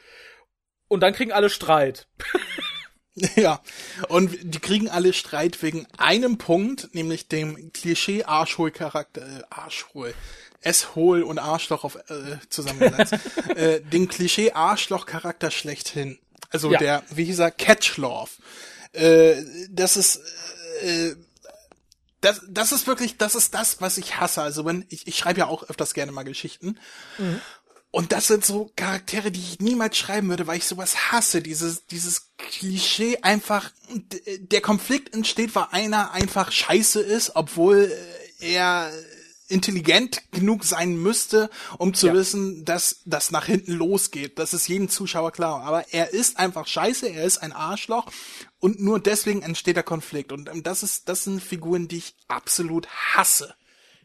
Und 0.88 1.02
dann 1.02 1.14
kriegen 1.14 1.32
alle 1.32 1.50
Streit. 1.50 2.08
Ja. 3.36 3.60
Und 4.08 4.32
die 4.44 4.60
kriegen 4.60 4.88
alle 4.90 5.12
Streit 5.12 5.62
wegen 5.62 5.86
einem 5.98 6.38
Punkt, 6.38 6.94
nämlich 6.94 7.28
dem 7.28 7.74
Klischee-Arschhol-Charakter, 7.74 9.22
äh, 9.22 9.42
Arschhol. 9.50 10.14
S-Hol 10.62 11.24
und 11.24 11.38
Arschloch 11.38 11.84
auf, 11.84 11.96
äh, 11.96 12.38
zusammengesetzt. 12.50 13.16
äh, 13.56 13.82
den 13.82 14.08
Klischee-Arschloch-Charakter 14.08 15.52
schlechthin. 15.52 16.18
Also 16.50 16.72
Ja. 16.72 16.80
der, 16.80 17.04
wie 17.12 17.26
hieß 17.26 17.40
er, 17.40 17.52
Catchlove. 17.52 18.30
Äh, 18.94 19.36
das 19.70 19.98
ist, 19.98 20.22
äh, 20.82 21.16
das, 22.22 22.42
das 22.50 22.72
ist 22.72 22.88
wirklich, 22.88 23.18
das 23.18 23.36
ist 23.36 23.54
das, 23.54 23.82
was 23.82 23.98
ich 23.98 24.20
hasse. 24.20 24.42
Also 24.42 24.66
wenn, 24.66 24.86
ich, 24.90 25.08
ich 25.08 25.18
schreibe 25.18 25.40
ja 25.40 25.48
auch 25.48 25.64
öfters 25.64 25.94
gerne 25.94 26.12
mal 26.12 26.24
Geschichten. 26.24 26.78
Und 27.92 28.12
das 28.12 28.28
sind 28.28 28.46
so 28.46 28.72
Charaktere, 28.76 29.32
die 29.32 29.40
ich 29.40 29.60
niemals 29.60 29.98
schreiben 29.98 30.30
würde, 30.30 30.46
weil 30.46 30.58
ich 30.58 30.66
sowas 30.66 31.12
hasse. 31.12 31.42
Dieses, 31.42 31.88
dieses 31.88 32.34
Klischee 32.38 33.18
einfach, 33.24 33.72
der 34.40 34.62
Konflikt 34.62 35.14
entsteht, 35.14 35.56
weil 35.56 35.68
einer 35.72 36.12
einfach 36.12 36.52
scheiße 36.52 37.02
ist, 37.02 37.36
obwohl 37.36 37.92
er 38.40 38.92
intelligent 39.50 40.22
genug 40.32 40.64
sein 40.64 40.96
müsste, 40.96 41.50
um 41.78 41.94
zu 41.94 42.08
Ja. 42.08 42.14
wissen, 42.14 42.64
dass 42.66 43.02
das 43.06 43.32
nach 43.32 43.46
hinten 43.46 43.74
losgeht. 43.74 44.40
Das 44.40 44.54
ist 44.54 44.68
jedem 44.68 44.90
Zuschauer 44.90 45.32
klar. 45.32 45.64
Aber 45.64 45.86
er 45.92 46.14
ist 46.14 46.38
einfach 46.40 46.68
scheiße, 46.68 47.08
er 47.10 47.24
ist 47.26 47.40
ein 47.40 47.52
Arschloch 47.52 48.06
und 48.60 48.80
nur 48.80 49.00
deswegen 49.00 49.42
entsteht 49.42 49.76
der 49.76 49.84
Konflikt. 49.84 50.32
Und 50.32 50.50
ähm, 50.50 50.64
das 50.64 50.84
ist, 50.84 51.10
das 51.10 51.24
sind 51.24 51.44
Figuren, 51.44 51.88
die 51.88 51.98
ich 51.98 52.16
absolut 52.28 52.88
hasse. 52.88 53.54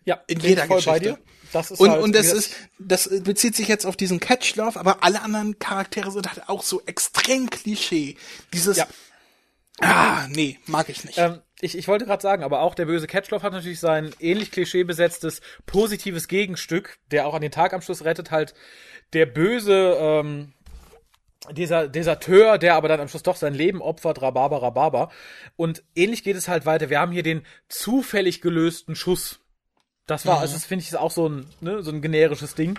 Ja, 0.07 0.21
In 0.27 0.41
jeder 0.41 0.67
Geschichte. 0.67 1.19
Das 1.53 1.71
ist 1.71 1.79
Und, 1.81 1.91
halt, 1.91 2.03
und 2.03 2.15
das 2.15 2.27
ist, 2.33 2.51
das 2.79 3.07
äh, 3.07 3.21
bezieht 3.21 3.55
sich 3.55 3.69
jetzt 3.69 3.87
auf 3.87 3.97
diesen 3.97 4.19
Catchlove, 4.21 4.79
aber 4.79 5.05
alle 5.05 5.23
anderen 5.23 5.59
Charaktere 5.61 6.11
sind 6.11 6.29
halt 6.29 6.49
auch 6.49 6.63
so 6.63 6.83
extrem 6.85 7.49
Klischee. 7.49 8.17
Dieses, 8.53 8.77
Ja. 8.77 8.87
ah, 9.81 10.27
nee, 10.29 10.59
mag 10.67 10.89
ich 10.89 11.05
nicht. 11.05 11.17
Ähm, 11.19 11.41
ich, 11.65 11.79
ich 11.79 11.89
wollte 11.89 12.05
gerade 12.05 12.23
sagen, 12.23 12.45
aber 12.45 12.61
auch 12.61 12.75
der 12.75 12.85
böse 12.85 13.07
Catchloff 13.07 13.43
hat 13.43 13.53
natürlich 13.53 13.81
sein 13.81 14.15
ähnlich 14.21 14.51
klischeebesetztes 14.51 15.41
positives 15.65 16.29
Gegenstück, 16.29 16.99
der 17.11 17.27
auch 17.27 17.35
an 17.35 17.41
den 17.41 17.51
Tag 17.51 17.73
am 17.73 17.81
Schluss 17.81 18.05
rettet, 18.05 18.31
halt 18.31 18.55
der 19.15 19.25
böse 19.25 19.97
ähm, 19.99 20.53
dieser 21.53 21.89
Deserteur, 21.89 22.59
der 22.59 22.75
aber 22.75 22.89
dann 22.89 23.01
am 23.01 23.09
Schluss 23.09 23.23
doch 23.23 23.37
sein 23.37 23.55
Leben 23.55 23.81
opfert, 23.81 24.21
Rhabarber, 24.21 24.62
Rhabarber. 24.62 25.11
Und 25.57 25.83
ähnlich 25.95 26.23
geht 26.23 26.37
es 26.37 26.49
halt 26.49 26.67
weiter. 26.67 26.91
Wir 26.91 27.01
haben 27.01 27.12
hier 27.12 27.23
den 27.23 27.43
zufällig 27.69 28.43
gelösten 28.43 28.95
Schuss. 28.95 29.41
Das 30.07 30.27
war, 30.27 30.41
also 30.41 30.53
das 30.53 30.67
finde 30.67 30.83
ich 30.83 30.89
ist 30.89 30.97
auch 30.97 31.11
so 31.11 31.31
ein, 31.31 31.47
ne, 31.61 31.83
so 31.83 31.91
ein 31.91 32.03
generisches 32.03 32.55
Ding. 32.55 32.79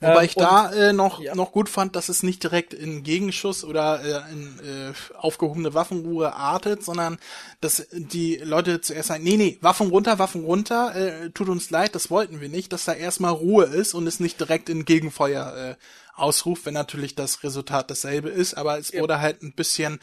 Wobei 0.00 0.22
ähm, 0.22 0.24
ich 0.24 0.34
da 0.34 0.72
äh, 0.72 0.92
noch, 0.92 1.20
ja. 1.20 1.36
noch 1.36 1.52
gut 1.52 1.68
fand, 1.68 1.94
dass 1.94 2.08
es 2.08 2.24
nicht 2.24 2.42
direkt 2.42 2.74
in 2.74 3.04
Gegenschuss 3.04 3.62
oder 3.62 4.02
äh, 4.02 4.32
in 4.32 4.58
äh, 4.58 4.92
aufgehobene 5.16 5.74
Waffenruhe 5.74 6.34
artet, 6.34 6.84
sondern 6.84 7.18
dass 7.60 7.86
die 7.92 8.36
Leute 8.36 8.80
zuerst 8.80 9.08
sagen, 9.08 9.22
nee, 9.22 9.36
nee, 9.36 9.58
Waffen 9.60 9.90
runter, 9.90 10.18
Waffen 10.18 10.44
runter, 10.44 10.96
äh, 10.96 11.30
tut 11.30 11.48
uns 11.48 11.70
leid, 11.70 11.94
das 11.94 12.10
wollten 12.10 12.40
wir 12.40 12.48
nicht, 12.48 12.72
dass 12.72 12.84
da 12.84 12.94
erstmal 12.94 13.32
Ruhe 13.32 13.66
ist 13.66 13.94
und 13.94 14.08
es 14.08 14.18
nicht 14.18 14.40
direkt 14.40 14.68
in 14.68 14.84
Gegenfeuer 14.84 15.56
äh, 15.56 15.74
ausruft, 16.16 16.66
wenn 16.66 16.74
natürlich 16.74 17.14
das 17.14 17.44
Resultat 17.44 17.92
dasselbe 17.92 18.30
ist, 18.30 18.54
aber 18.54 18.76
es 18.78 18.92
wurde 18.92 19.20
halt 19.20 19.40
ein 19.42 19.54
bisschen 19.54 20.00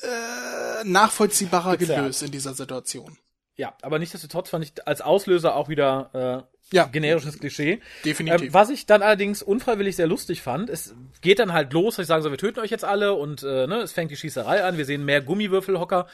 äh, 0.00 0.84
nachvollziehbarer 0.84 1.76
Gezerrt. 1.76 1.98
gelöst 1.98 2.22
in 2.22 2.30
dieser 2.30 2.54
Situation. 2.54 3.18
Ja, 3.56 3.74
aber 3.82 3.98
nichtsdestotrotz 3.98 4.50
fand 4.50 4.64
ich 4.64 4.86
als 4.86 5.00
Auslöser 5.00 5.56
auch 5.56 5.68
wieder 5.68 6.46
äh, 6.72 6.76
Ja. 6.76 6.84
generisches 6.84 7.38
Klischee. 7.38 7.80
Definitiv. 8.04 8.48
Ähm, 8.48 8.54
was 8.54 8.70
ich 8.70 8.86
dann 8.86 9.02
allerdings 9.02 9.42
unfreiwillig 9.42 9.96
sehr 9.96 10.06
lustig 10.06 10.42
fand, 10.42 10.68
es 10.68 10.94
geht 11.22 11.38
dann 11.38 11.52
halt 11.52 11.72
los, 11.72 11.96
dass 11.96 12.04
ich 12.04 12.08
sagen 12.08 12.22
so, 12.22 12.30
wir 12.30 12.38
töten 12.38 12.60
euch 12.60 12.70
jetzt 12.70 12.84
alle 12.84 13.14
und 13.14 13.42
äh, 13.42 13.66
ne, 13.66 13.76
es 13.76 13.92
fängt 13.92 14.10
die 14.10 14.16
Schießerei 14.16 14.62
an, 14.62 14.76
wir 14.76 14.84
sehen 14.84 15.04
mehr 15.04 15.22
Gummiwürfelhocker 15.22 16.06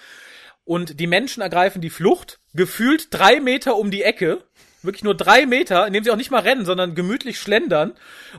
und 0.65 1.01
die 1.01 1.07
Menschen 1.09 1.43
ergreifen 1.43 1.83
die 1.83 1.91
Flucht, 1.91 2.39
gefühlt 2.55 3.09
drei 3.11 3.41
Meter 3.41 3.77
um 3.77 3.91
die 3.91 4.03
Ecke, 4.03 4.45
wirklich 4.83 5.05
nur 5.05 5.17
drei 5.17 5.47
Meter, 5.47 5.87
indem 5.87 6.05
sie 6.05 6.11
auch 6.11 6.17
nicht 6.17 6.31
mal 6.31 6.41
rennen, 6.41 6.65
sondern 6.65 6.95
gemütlich 6.95 7.39
schlendern 7.39 7.95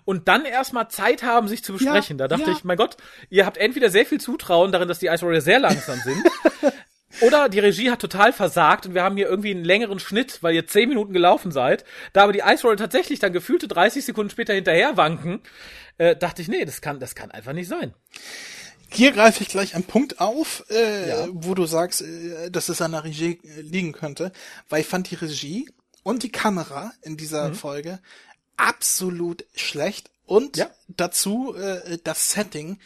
und 0.06 0.28
dann 0.28 0.46
erstmal 0.46 0.90
Zeit 0.90 1.24
haben, 1.24 1.48
sich 1.48 1.64
zu 1.64 1.74
besprechen. 1.74 2.18
da 2.18 2.28
dachte 2.28 2.50
ja. 2.50 2.56
ich, 2.58 2.64
mein 2.64 2.78
Gott, 2.78 2.98
ihr 3.30 3.46
habt 3.46 3.58
entweder 3.58 3.90
sehr 3.90 4.06
viel 4.06 4.20
Zutrauen 4.20 4.72
darin, 4.72 4.88
dass 4.88 5.00
die 5.00 5.08
Ice 5.08 5.26
Warriors 5.26 5.46
sehr 5.46 5.60
langsam 5.60 6.00
sind, 6.00 6.24
oder 7.22 7.50
die 7.50 7.60
Regie 7.60 7.92
hat 7.92 8.00
total 8.00 8.34
versagt 8.34 8.86
und 8.86 8.94
wir 8.96 9.04
haben 9.04 9.16
hier 9.18 9.28
irgendwie 9.28 9.52
einen 9.52 9.64
längeren 9.66 10.00
Schnitt, 10.00 10.40
weil 10.42 10.56
ihr 10.56 10.68
zehn 10.68 10.90
Minuten 10.90 11.14
gelaufen 11.14 11.52
seid. 11.52 11.86
Da 12.14 12.24
aber 12.24 12.34
die 12.34 12.40
Ice 12.46 12.64
Roller 12.64 12.78
tatsächlich 12.78 13.20
dann 13.20 13.34
gefühlte 13.34 13.68
30 13.68 14.04
Sekunden 14.06 14.30
später 14.30 14.54
hinterher 14.54 14.98
wanken, 14.98 15.42
äh, 15.98 16.16
dachte 16.16 16.42
ich, 16.42 16.48
nee, 16.48 16.66
das 16.66 16.82
kann, 16.82 17.00
das 17.00 17.16
kann 17.16 17.32
einfach 17.32 17.54
nicht 17.54 17.68
sein. 17.70 17.94
Hier 18.90 19.12
greife 19.12 19.42
ich 19.42 19.50
gleich 19.50 19.74
einen 19.76 19.86
Punkt 19.86 20.20
auf, 20.20 20.66
äh, 20.70 21.10
Ja. 21.10 21.28
wo 21.32 21.56
du 21.56 21.66
sagst, 21.66 22.02
äh, 22.02 22.52
dass 22.52 22.70
es 22.70 22.82
an 22.82 22.92
der 22.92 23.04
Regie 23.04 23.40
äh, 23.44 23.62
liegen 23.62 23.92
könnte, 23.92 24.32
weil 24.70 24.82
ich 24.82 24.88
fand 24.88 25.10
die 25.10 25.16
Regie 25.16 25.70
und 26.04 26.22
die 26.24 26.32
Kamera 26.32 26.92
in 27.02 27.18
dieser 27.18 27.54
Folge 27.54 28.00
absolut 28.58 29.46
schlecht 29.56 30.10
und 30.26 30.58
Ja. 30.58 30.70
dazu 30.88 31.56
äh, 31.56 31.98
das 32.04 32.32
Setting 32.32 32.80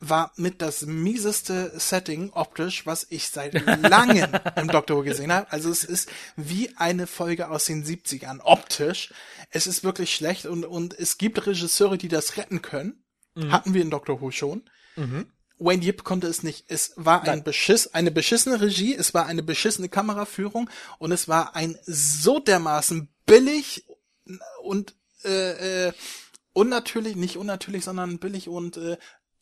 war 0.00 0.32
mit 0.36 0.62
das 0.62 0.86
mieseste 0.86 1.72
Setting 1.78 2.30
optisch, 2.32 2.86
was 2.86 3.06
ich 3.10 3.28
seit 3.28 3.54
langem 3.82 4.30
im 4.56 4.68
Doctor 4.68 4.96
Who 4.96 5.02
gesehen 5.02 5.32
habe. 5.32 5.50
Also 5.52 5.70
es 5.70 5.84
ist 5.84 6.08
wie 6.36 6.74
eine 6.76 7.06
Folge 7.06 7.50
aus 7.50 7.66
den 7.66 7.84
70ern 7.84 8.40
optisch. 8.42 9.12
Es 9.50 9.66
ist 9.66 9.84
wirklich 9.84 10.14
schlecht 10.14 10.46
und, 10.46 10.64
und 10.64 10.98
es 10.98 11.18
gibt 11.18 11.46
Regisseure, 11.46 11.98
die 11.98 12.08
das 12.08 12.36
retten 12.36 12.62
können. 12.62 13.04
Hatten 13.50 13.74
wir 13.74 13.82
in 13.82 13.90
Doctor 13.90 14.20
Who 14.20 14.30
schon. 14.30 14.68
Wayne 15.58 15.84
Yip 15.84 16.04
konnte 16.04 16.26
es 16.26 16.42
nicht. 16.42 16.64
Es 16.68 16.94
war 16.96 17.22
ein 17.24 17.44
Beschiss, 17.44 17.86
eine 17.88 18.10
beschissene 18.10 18.60
Regie, 18.60 18.94
es 18.94 19.14
war 19.14 19.26
eine 19.26 19.42
beschissene 19.42 19.88
Kameraführung 19.88 20.70
und 20.98 21.12
es 21.12 21.28
war 21.28 21.54
ein 21.54 21.78
so 21.84 22.38
dermaßen 22.38 23.08
billig 23.26 23.84
und 24.62 24.94
äh, 25.24 25.88
äh, 25.88 25.92
unnatürlich, 26.52 27.14
nicht 27.14 27.36
unnatürlich, 27.36 27.84
sondern 27.84 28.18
billig 28.18 28.48
und 28.48 28.78
äh, 28.78 28.96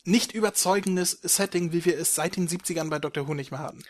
nicht 0.05 0.31
überzeugendes 0.31 1.11
Setting, 1.21 1.71
wie 1.71 1.85
wir 1.85 1.97
es 1.97 2.15
seit 2.15 2.35
den 2.35 2.47
70ern 2.47 2.89
bei 2.89 2.99
Dr. 2.99 3.27
Who 3.27 3.33
nicht 3.33 3.51
mehr 3.51 3.61
hatten. 3.61 3.83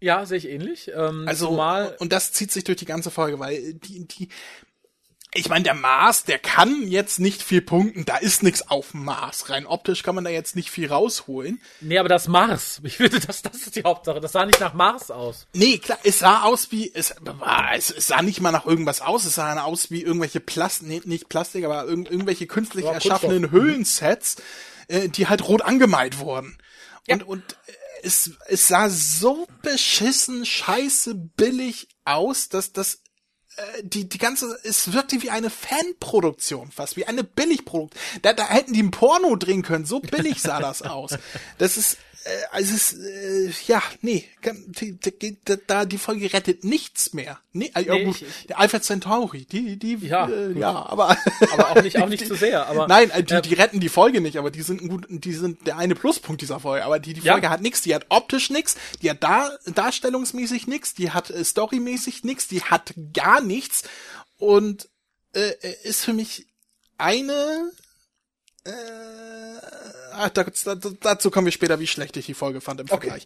Ja, 0.00 0.24
sehe 0.24 0.38
ich 0.38 0.48
ähnlich. 0.48 0.90
Ähm, 0.94 1.24
Also, 1.28 1.48
zumal, 1.48 1.96
und 1.98 2.12
das 2.12 2.32
zieht 2.32 2.50
sich 2.50 2.64
durch 2.64 2.78
die 2.78 2.86
ganze 2.86 3.10
Folge, 3.10 3.38
weil 3.38 3.74
die, 3.74 4.06
die, 4.06 4.28
ich 5.32 5.48
meine, 5.48 5.62
der 5.62 5.74
Mars, 5.74 6.24
der 6.24 6.40
kann 6.40 6.88
jetzt 6.88 7.20
nicht 7.20 7.42
viel 7.42 7.60
punkten, 7.62 8.04
da 8.04 8.16
ist 8.16 8.42
nichts 8.42 8.68
auf 8.68 8.90
dem 8.90 9.04
Mars. 9.04 9.48
Rein 9.48 9.64
optisch 9.64 10.02
kann 10.02 10.16
man 10.16 10.24
da 10.24 10.30
jetzt 10.30 10.56
nicht 10.56 10.70
viel 10.70 10.88
rausholen. 10.88 11.60
nee, 11.80 11.98
aber 11.98 12.08
das 12.08 12.26
Mars, 12.26 12.80
ich 12.84 12.96
finde, 12.96 13.20
das, 13.20 13.42
das 13.42 13.56
ist 13.58 13.76
die 13.76 13.84
Hauptsache. 13.84 14.20
Das 14.20 14.32
sah 14.32 14.44
nicht 14.44 14.58
nach 14.58 14.74
Mars 14.74 15.10
aus. 15.10 15.46
Nee, 15.52 15.78
klar, 15.78 15.98
es 16.02 16.18
sah 16.18 16.42
aus 16.42 16.72
wie, 16.72 16.90
es, 16.92 17.14
es, 17.74 18.06
sah 18.08 18.22
nicht 18.22 18.40
mal 18.40 18.50
nach 18.50 18.66
irgendwas 18.66 19.02
aus, 19.02 19.24
es 19.24 19.36
sah 19.36 19.62
aus 19.62 19.90
wie 19.90 20.02
irgendwelche 20.02 20.40
Plastik, 20.40 20.88
nee, 20.88 21.02
nicht 21.04 21.28
Plastik, 21.28 21.64
aber 21.64 21.84
irg 21.84 22.10
irgendwelche 22.10 22.46
künstlich 22.48 22.86
erschaffenen 22.86 23.42
Kunststoff. 23.42 23.62
Höhlensets, 23.62 24.36
äh, 24.90 25.08
die 25.08 25.28
halt 25.28 25.46
rot 25.46 25.62
angemalt 25.62 26.18
wurden. 26.18 26.58
Und, 27.08 27.22
und 27.22 27.42
äh, 27.66 27.72
es, 28.02 28.32
es 28.46 28.68
sah 28.68 28.88
so 28.90 29.46
beschissen, 29.62 30.44
scheiße, 30.44 31.14
billig 31.14 31.88
aus, 32.04 32.48
dass 32.48 32.72
das 32.72 33.02
äh, 33.56 33.82
die, 33.82 34.08
die 34.08 34.18
ganze, 34.18 34.58
es 34.64 34.92
wirkte 34.92 35.22
wie 35.22 35.30
eine 35.30 35.50
Fanproduktion 35.50 36.72
fast, 36.72 36.96
wie 36.96 37.06
eine 37.06 37.24
Billigproduktion. 37.24 38.02
Da, 38.22 38.32
da 38.32 38.48
hätten 38.48 38.72
die 38.72 38.82
ein 38.82 38.90
Porno 38.90 39.36
drehen 39.36 39.62
können, 39.62 39.84
so 39.84 40.00
billig 40.00 40.40
sah 40.42 40.60
das 40.60 40.82
aus. 40.82 41.16
Das 41.58 41.76
ist, 41.76 41.98
also 42.50 42.74
es, 42.74 42.92
äh, 42.92 43.50
ja, 43.66 43.82
nee, 44.02 44.24
da 45.66 45.84
die 45.86 45.96
Folge 45.98 46.32
rettet 46.32 46.64
nichts 46.64 47.14
mehr. 47.14 47.38
Nee, 47.52 47.72
äh, 47.74 47.82
ja, 47.82 47.94
Nee, 47.94 48.04
gut, 48.04 48.20
ich- 48.22 48.46
der 48.46 48.58
Alpha 48.58 48.80
Centauri, 48.82 49.46
die, 49.46 49.76
die, 49.78 49.94
Ja, 50.06 50.28
äh, 50.28 50.52
ja, 50.58 50.70
aber, 50.70 51.16
Aber 51.52 51.70
auch 51.70 51.82
nicht, 51.82 51.98
auch 51.98 52.08
nicht 52.08 52.26
zu 52.28 52.34
sehr. 52.34 52.66
Aber 52.66 52.86
nein, 52.88 53.10
äh, 53.10 53.22
die, 53.24 53.34
äh, 53.34 53.42
die 53.42 53.54
retten 53.54 53.80
die 53.80 53.88
Folge 53.88 54.20
nicht, 54.20 54.36
aber 54.36 54.50
die 54.50 54.62
sind 54.62 54.82
ein 54.82 54.88
gut, 54.88 55.06
die 55.08 55.32
sind 55.32 55.66
der 55.66 55.78
eine 55.78 55.94
Pluspunkt 55.94 56.42
dieser 56.42 56.60
Folge. 56.60 56.84
Aber 56.84 56.98
die, 56.98 57.14
die 57.14 57.20
Ja. 57.22 57.32
Folge 57.32 57.48
hat 57.48 57.62
nichts, 57.62 57.80
die 57.82 57.94
hat 57.94 58.06
optisch 58.10 58.50
nichts, 58.50 58.76
die 59.02 59.10
hat 59.10 59.22
da 59.22 59.50
darstellungsmäßig 59.66 60.66
nichts, 60.66 60.94
die 60.94 61.10
hat 61.12 61.30
äh, 61.30 61.42
storymäßig 61.44 62.24
nichts, 62.24 62.48
die 62.48 62.62
hat 62.62 62.92
gar 63.14 63.40
nichts 63.40 63.84
und 64.36 64.88
äh, 65.32 65.48
äh, 65.62 65.74
ist 65.84 66.04
für 66.04 66.12
mich 66.12 66.46
eine 66.98 67.70
äh, 68.64 68.70
ach, 70.12 70.30
da, 70.30 70.44
da, 70.44 70.74
dazu 71.00 71.30
kommen 71.30 71.46
wir 71.46 71.52
später, 71.52 71.80
wie 71.80 71.86
schlecht 71.86 72.16
ich 72.16 72.26
die 72.26 72.34
Folge 72.34 72.60
fand 72.60 72.80
im 72.80 72.88
Vergleich. 72.88 73.24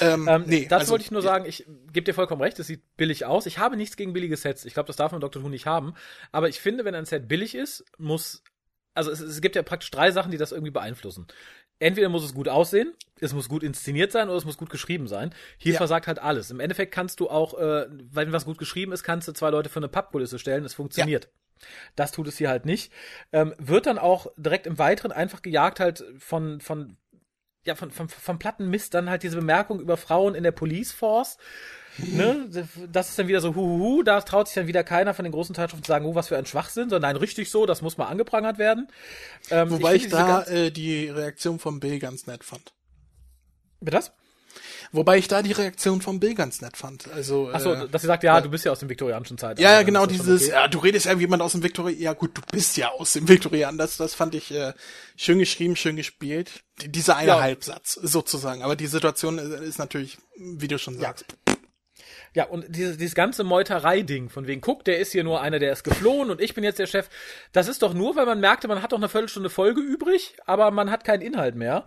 Ähm, 0.00 0.26
Ähm, 0.28 0.44
nee, 0.46 0.66
das 0.66 0.80
also, 0.80 0.92
wollte 0.92 1.04
ich 1.04 1.10
nur 1.10 1.22
sagen, 1.22 1.44
ich 1.44 1.66
gebe 1.92 2.04
dir 2.04 2.14
vollkommen 2.14 2.42
recht, 2.42 2.58
es 2.58 2.66
sieht 2.66 2.82
billig 2.96 3.24
aus. 3.24 3.46
Ich 3.46 3.58
habe 3.58 3.76
nichts 3.76 3.96
gegen 3.96 4.12
billige 4.12 4.36
Sets. 4.36 4.64
Ich 4.64 4.74
glaube, 4.74 4.86
das 4.86 4.96
darf 4.96 5.12
man 5.12 5.20
Dr. 5.20 5.42
Who 5.42 5.48
nicht 5.48 5.66
haben. 5.66 5.94
Aber 6.32 6.48
ich 6.48 6.60
finde, 6.60 6.84
wenn 6.84 6.94
ein 6.94 7.04
Set 7.06 7.28
billig 7.28 7.54
ist, 7.54 7.84
muss, 7.98 8.42
also 8.94 9.10
es, 9.10 9.20
es 9.20 9.40
gibt 9.40 9.56
ja 9.56 9.62
praktisch 9.62 9.90
drei 9.90 10.10
Sachen, 10.10 10.30
die 10.30 10.38
das 10.38 10.52
irgendwie 10.52 10.72
beeinflussen. 10.72 11.26
Entweder 11.78 12.10
muss 12.10 12.24
es 12.24 12.34
gut 12.34 12.48
aussehen, 12.48 12.92
es 13.20 13.32
muss 13.32 13.48
gut 13.48 13.62
inszeniert 13.62 14.12
sein 14.12 14.28
oder 14.28 14.36
es 14.36 14.44
muss 14.44 14.58
gut 14.58 14.68
geschrieben 14.68 15.08
sein. 15.08 15.34
Hier 15.56 15.72
Ja. 15.72 15.78
versagt 15.78 16.06
halt 16.06 16.18
alles. 16.18 16.50
Im 16.50 16.60
Endeffekt 16.60 16.92
kannst 16.92 17.20
du 17.20 17.30
auch, 17.30 17.58
äh, 17.58 17.86
wenn 17.88 18.32
was 18.32 18.44
gut 18.44 18.58
geschrieben 18.58 18.92
ist, 18.92 19.02
kannst 19.02 19.28
du 19.28 19.32
zwei 19.32 19.48
Leute 19.50 19.70
für 19.70 19.78
eine 19.80 19.88
Pappkulisse 19.88 20.38
stellen, 20.38 20.64
es 20.64 20.74
funktioniert. 20.74 21.30
Das 21.96 22.12
tut 22.12 22.28
es 22.28 22.38
hier 22.38 22.48
halt 22.48 22.66
nicht. 22.66 22.92
Ähm, 23.32 23.54
wird 23.58 23.86
dann 23.86 23.98
auch 23.98 24.26
direkt 24.36 24.66
im 24.66 24.78
Weiteren 24.78 25.12
einfach 25.12 25.42
gejagt 25.42 25.80
halt 25.80 26.04
von, 26.18 26.60
von, 26.60 26.96
ja, 27.64 27.74
von, 27.74 27.90
von, 27.90 28.08
von 28.08 28.38
platten 28.38 28.70
Mist 28.70 28.94
dann 28.94 29.10
halt 29.10 29.22
diese 29.22 29.36
Bemerkung 29.36 29.80
über 29.80 29.96
Frauen 29.96 30.34
in 30.34 30.42
der 30.42 30.52
Police 30.52 30.92
Force. 30.92 31.38
Ne? 31.98 32.48
Das 32.90 33.10
ist 33.10 33.18
dann 33.18 33.28
wieder 33.28 33.40
so, 33.40 33.54
huhuhu, 33.54 34.02
da 34.02 34.20
traut 34.20 34.48
sich 34.48 34.54
dann 34.54 34.66
wieder 34.66 34.84
keiner 34.84 35.12
von 35.14 35.24
den 35.24 35.32
großen 35.32 35.54
Zeitschriften 35.54 35.84
zu 35.84 35.88
sagen, 35.88 36.06
oh, 36.06 36.14
was 36.14 36.28
für 36.28 36.38
ein 36.38 36.46
Schwachsinn, 36.46 36.88
sondern 36.88 37.12
nein, 37.12 37.16
richtig 37.16 37.50
so, 37.50 37.66
das 37.66 37.82
muss 37.82 37.98
mal 37.98 38.06
angeprangert 38.06 38.58
werden. 38.58 38.88
Ähm, 39.50 39.70
Wobei 39.70 39.96
ich, 39.96 40.04
diese 40.04 40.16
da 40.16 40.42
äh, 40.44 40.70
die 40.70 41.08
Reaktion 41.08 41.58
von 41.58 41.80
Bill 41.80 41.98
ganz 41.98 42.26
nett 42.26 42.44
fand. 42.44 42.72
Bitte 43.80 43.96
das? 43.96 44.12
Wobei 44.92 45.18
ich 45.18 45.28
da 45.28 45.40
die 45.42 45.52
Reaktion 45.52 46.02
von 46.02 46.18
Bill 46.18 46.34
ganz 46.34 46.60
nett 46.62 46.76
fand. 46.76 47.08
Also, 47.12 47.48
Achso, 47.52 47.74
äh, 47.74 47.88
dass 47.88 48.02
sie 48.02 48.08
sagt, 48.08 48.24
ja, 48.24 48.40
du 48.40 48.50
bist 48.50 48.64
ja 48.64 48.72
aus 48.72 48.80
dem 48.80 48.88
viktorianischen 48.88 49.38
Zeitalter. 49.38 49.62
ja, 49.62 49.72
ja, 49.74 49.82
genau, 49.82 50.04
dieses, 50.06 50.42
okay. 50.42 50.52
ja, 50.52 50.68
du 50.68 50.78
redest 50.78 51.06
ja 51.06 51.16
wie 51.16 51.22
jemand 51.22 51.42
aus 51.42 51.52
dem 51.52 51.62
Viktorian. 51.62 52.00
Ja, 52.00 52.12
gut, 52.12 52.36
du 52.36 52.42
bist 52.50 52.76
ja 52.76 52.88
aus 52.88 53.12
dem 53.12 53.28
Viktorian. 53.28 53.78
Das, 53.78 53.96
das 53.96 54.14
fand 54.14 54.34
ich 54.34 54.50
äh, 54.52 54.72
schön 55.16 55.38
geschrieben, 55.38 55.76
schön 55.76 55.94
gespielt. 55.94 56.50
Die, 56.82 56.88
dieser 56.90 57.16
eine 57.16 57.28
Ja. 57.28 57.40
Halbsatz, 57.40 57.94
sozusagen. 57.94 58.62
Aber 58.62 58.74
die 58.74 58.88
Situation 58.88 59.38
ist, 59.38 59.50
ist 59.60 59.78
natürlich, 59.78 60.18
wie 60.36 60.66
du 60.66 60.76
schon 60.78 60.98
sagst. 60.98 61.24
Ja, 62.32 62.44
und 62.44 62.64
dieses, 62.68 62.96
dieses 62.96 63.14
ganze 63.16 63.42
Meuterei-Ding, 63.42 64.28
von 64.28 64.46
wegen, 64.46 64.60
guck, 64.60 64.84
der 64.84 64.98
ist 65.00 65.10
hier 65.10 65.24
nur 65.24 65.40
einer, 65.40 65.58
der 65.58 65.72
ist 65.72 65.82
geflohen 65.82 66.30
und 66.30 66.40
ich 66.40 66.54
bin 66.54 66.62
jetzt 66.62 66.78
der 66.78 66.86
Chef. 66.86 67.08
Das 67.52 67.66
ist 67.66 67.82
doch 67.82 67.92
nur, 67.92 68.14
weil 68.14 68.24
man 68.26 68.38
merkte, 68.38 68.68
man 68.68 68.82
hat 68.82 68.92
doch 68.92 68.98
eine 68.98 69.08
Viertelstunde 69.08 69.50
Folge 69.50 69.80
übrig, 69.80 70.36
aber 70.46 70.70
man 70.70 70.92
hat 70.92 71.02
keinen 71.04 71.22
Inhalt 71.22 71.56
mehr. 71.56 71.86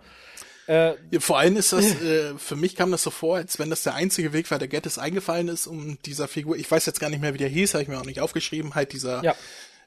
Äh, 0.68 0.94
Ja, 1.10 1.20
Vor 1.20 1.38
allem 1.38 1.56
ist 1.56 1.72
das, 1.72 1.84
äh, 2.02 2.36
für 2.38 2.56
mich 2.56 2.76
kam 2.76 2.90
das 2.90 3.02
so 3.02 3.10
vor, 3.10 3.36
als 3.36 3.58
wenn 3.58 3.70
das 3.70 3.82
der 3.82 3.94
einzige 3.94 4.32
Weg 4.32 4.50
war, 4.50 4.58
der 4.58 4.68
Gettis 4.68 4.98
eingefallen 4.98 5.48
ist, 5.48 5.66
um 5.66 5.98
dieser 6.06 6.28
Figur, 6.28 6.56
ich 6.56 6.70
weiß 6.70 6.86
jetzt 6.86 7.00
gar 7.00 7.10
nicht 7.10 7.20
mehr, 7.20 7.34
wie 7.34 7.38
der 7.38 7.48
hieß, 7.48 7.74
habe 7.74 7.82
ich 7.82 7.88
mir 7.88 7.98
auch 8.00 8.04
nicht 8.06 8.20
aufgeschrieben, 8.20 8.74
halt 8.74 8.92
dieser, 8.92 9.22
ja, 9.22 9.34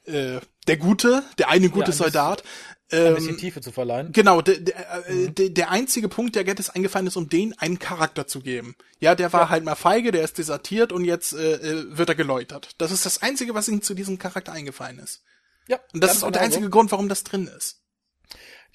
äh, 0.06 0.40
der 0.68 0.78
Gute, 0.78 1.24
der 1.38 1.50
eine 1.50 1.70
gute 1.70 1.86
ein 1.86 1.92
bisschen- 1.92 2.06
Soldat. 2.06 2.44
ein 2.90 3.00
Ähm, 3.08 3.16
bisschen 3.16 3.38
Tiefe 3.38 3.60
zu 3.60 3.74
verleihen. 3.74 4.14
Genau, 4.14 4.42
der, 4.42 4.60
der, 4.62 5.10
äh, 5.10 5.28
der, 5.30 5.50
der 5.50 5.72
einzige 5.72 6.08
Punkt, 6.08 6.36
der 6.38 6.46
Gettis 6.46 6.70
eingefallen 6.70 7.06
ist, 7.08 7.18
um 7.18 7.28
den 7.28 7.54
einen 7.60 7.80
Charakter 7.80 8.28
zu 8.28 8.40
geben. 8.40 8.76
Ja, 9.02 9.14
der 9.14 9.34
war 9.34 9.50
halt 9.50 9.66
mal 9.66 9.76
feige, 9.76 10.12
der 10.12 10.24
ist 10.24 10.38
desertiert 10.38 10.94
und 10.94 11.04
jetzt 11.04 11.34
äh, 11.34 11.56
äh, 11.56 11.98
wird 11.98 12.08
er 12.08 12.16
geläutert. 12.16 12.70
Das 12.78 12.92
ist 12.92 13.06
das 13.06 13.22
Einzige, 13.22 13.54
was 13.54 13.68
ihm 13.68 13.82
zu 13.82 13.94
diesem 13.94 14.20
Charakter 14.20 14.54
eingefallen 14.54 15.00
ist. 15.00 15.22
Ja, 15.68 15.80
Und 15.94 16.02
das 16.02 16.16
ist 16.16 16.24
auch 16.24 16.32
der 16.32 16.40
genau 16.40 16.40
so. 16.40 16.46
einzige 16.46 16.70
Grund, 16.70 16.92
warum 16.94 17.10
das 17.10 17.26
drin 17.26 17.48
ist. 17.58 17.82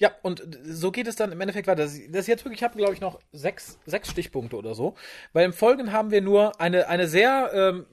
Ja, 0.03 0.11
und 0.21 0.43
so 0.65 0.91
geht 0.91 1.07
es 1.07 1.15
dann 1.15 1.31
im 1.31 1.39
Endeffekt 1.39 1.65
weiter. 1.65 1.83
Das 1.83 1.93
ist 1.93 2.27
jetzt 2.27 2.43
wirklich, 2.43 2.59
ich 2.59 2.63
habe 2.65 2.75
glaube 2.75 2.93
ich 2.93 2.99
noch 2.99 3.21
sechs, 3.31 3.79
sechs 3.85 4.09
Stichpunkte 4.11 4.57
oder 4.57 4.75
so. 4.75 4.95
Weil 5.31 5.45
im 5.45 5.53
Folgenden 5.53 5.93
haben 5.93 6.11
wir 6.11 6.19
nur 6.19 6.59
eine, 6.59 6.89
eine 6.89 7.07
sehr, 7.07 7.51
ähm, 7.53 7.85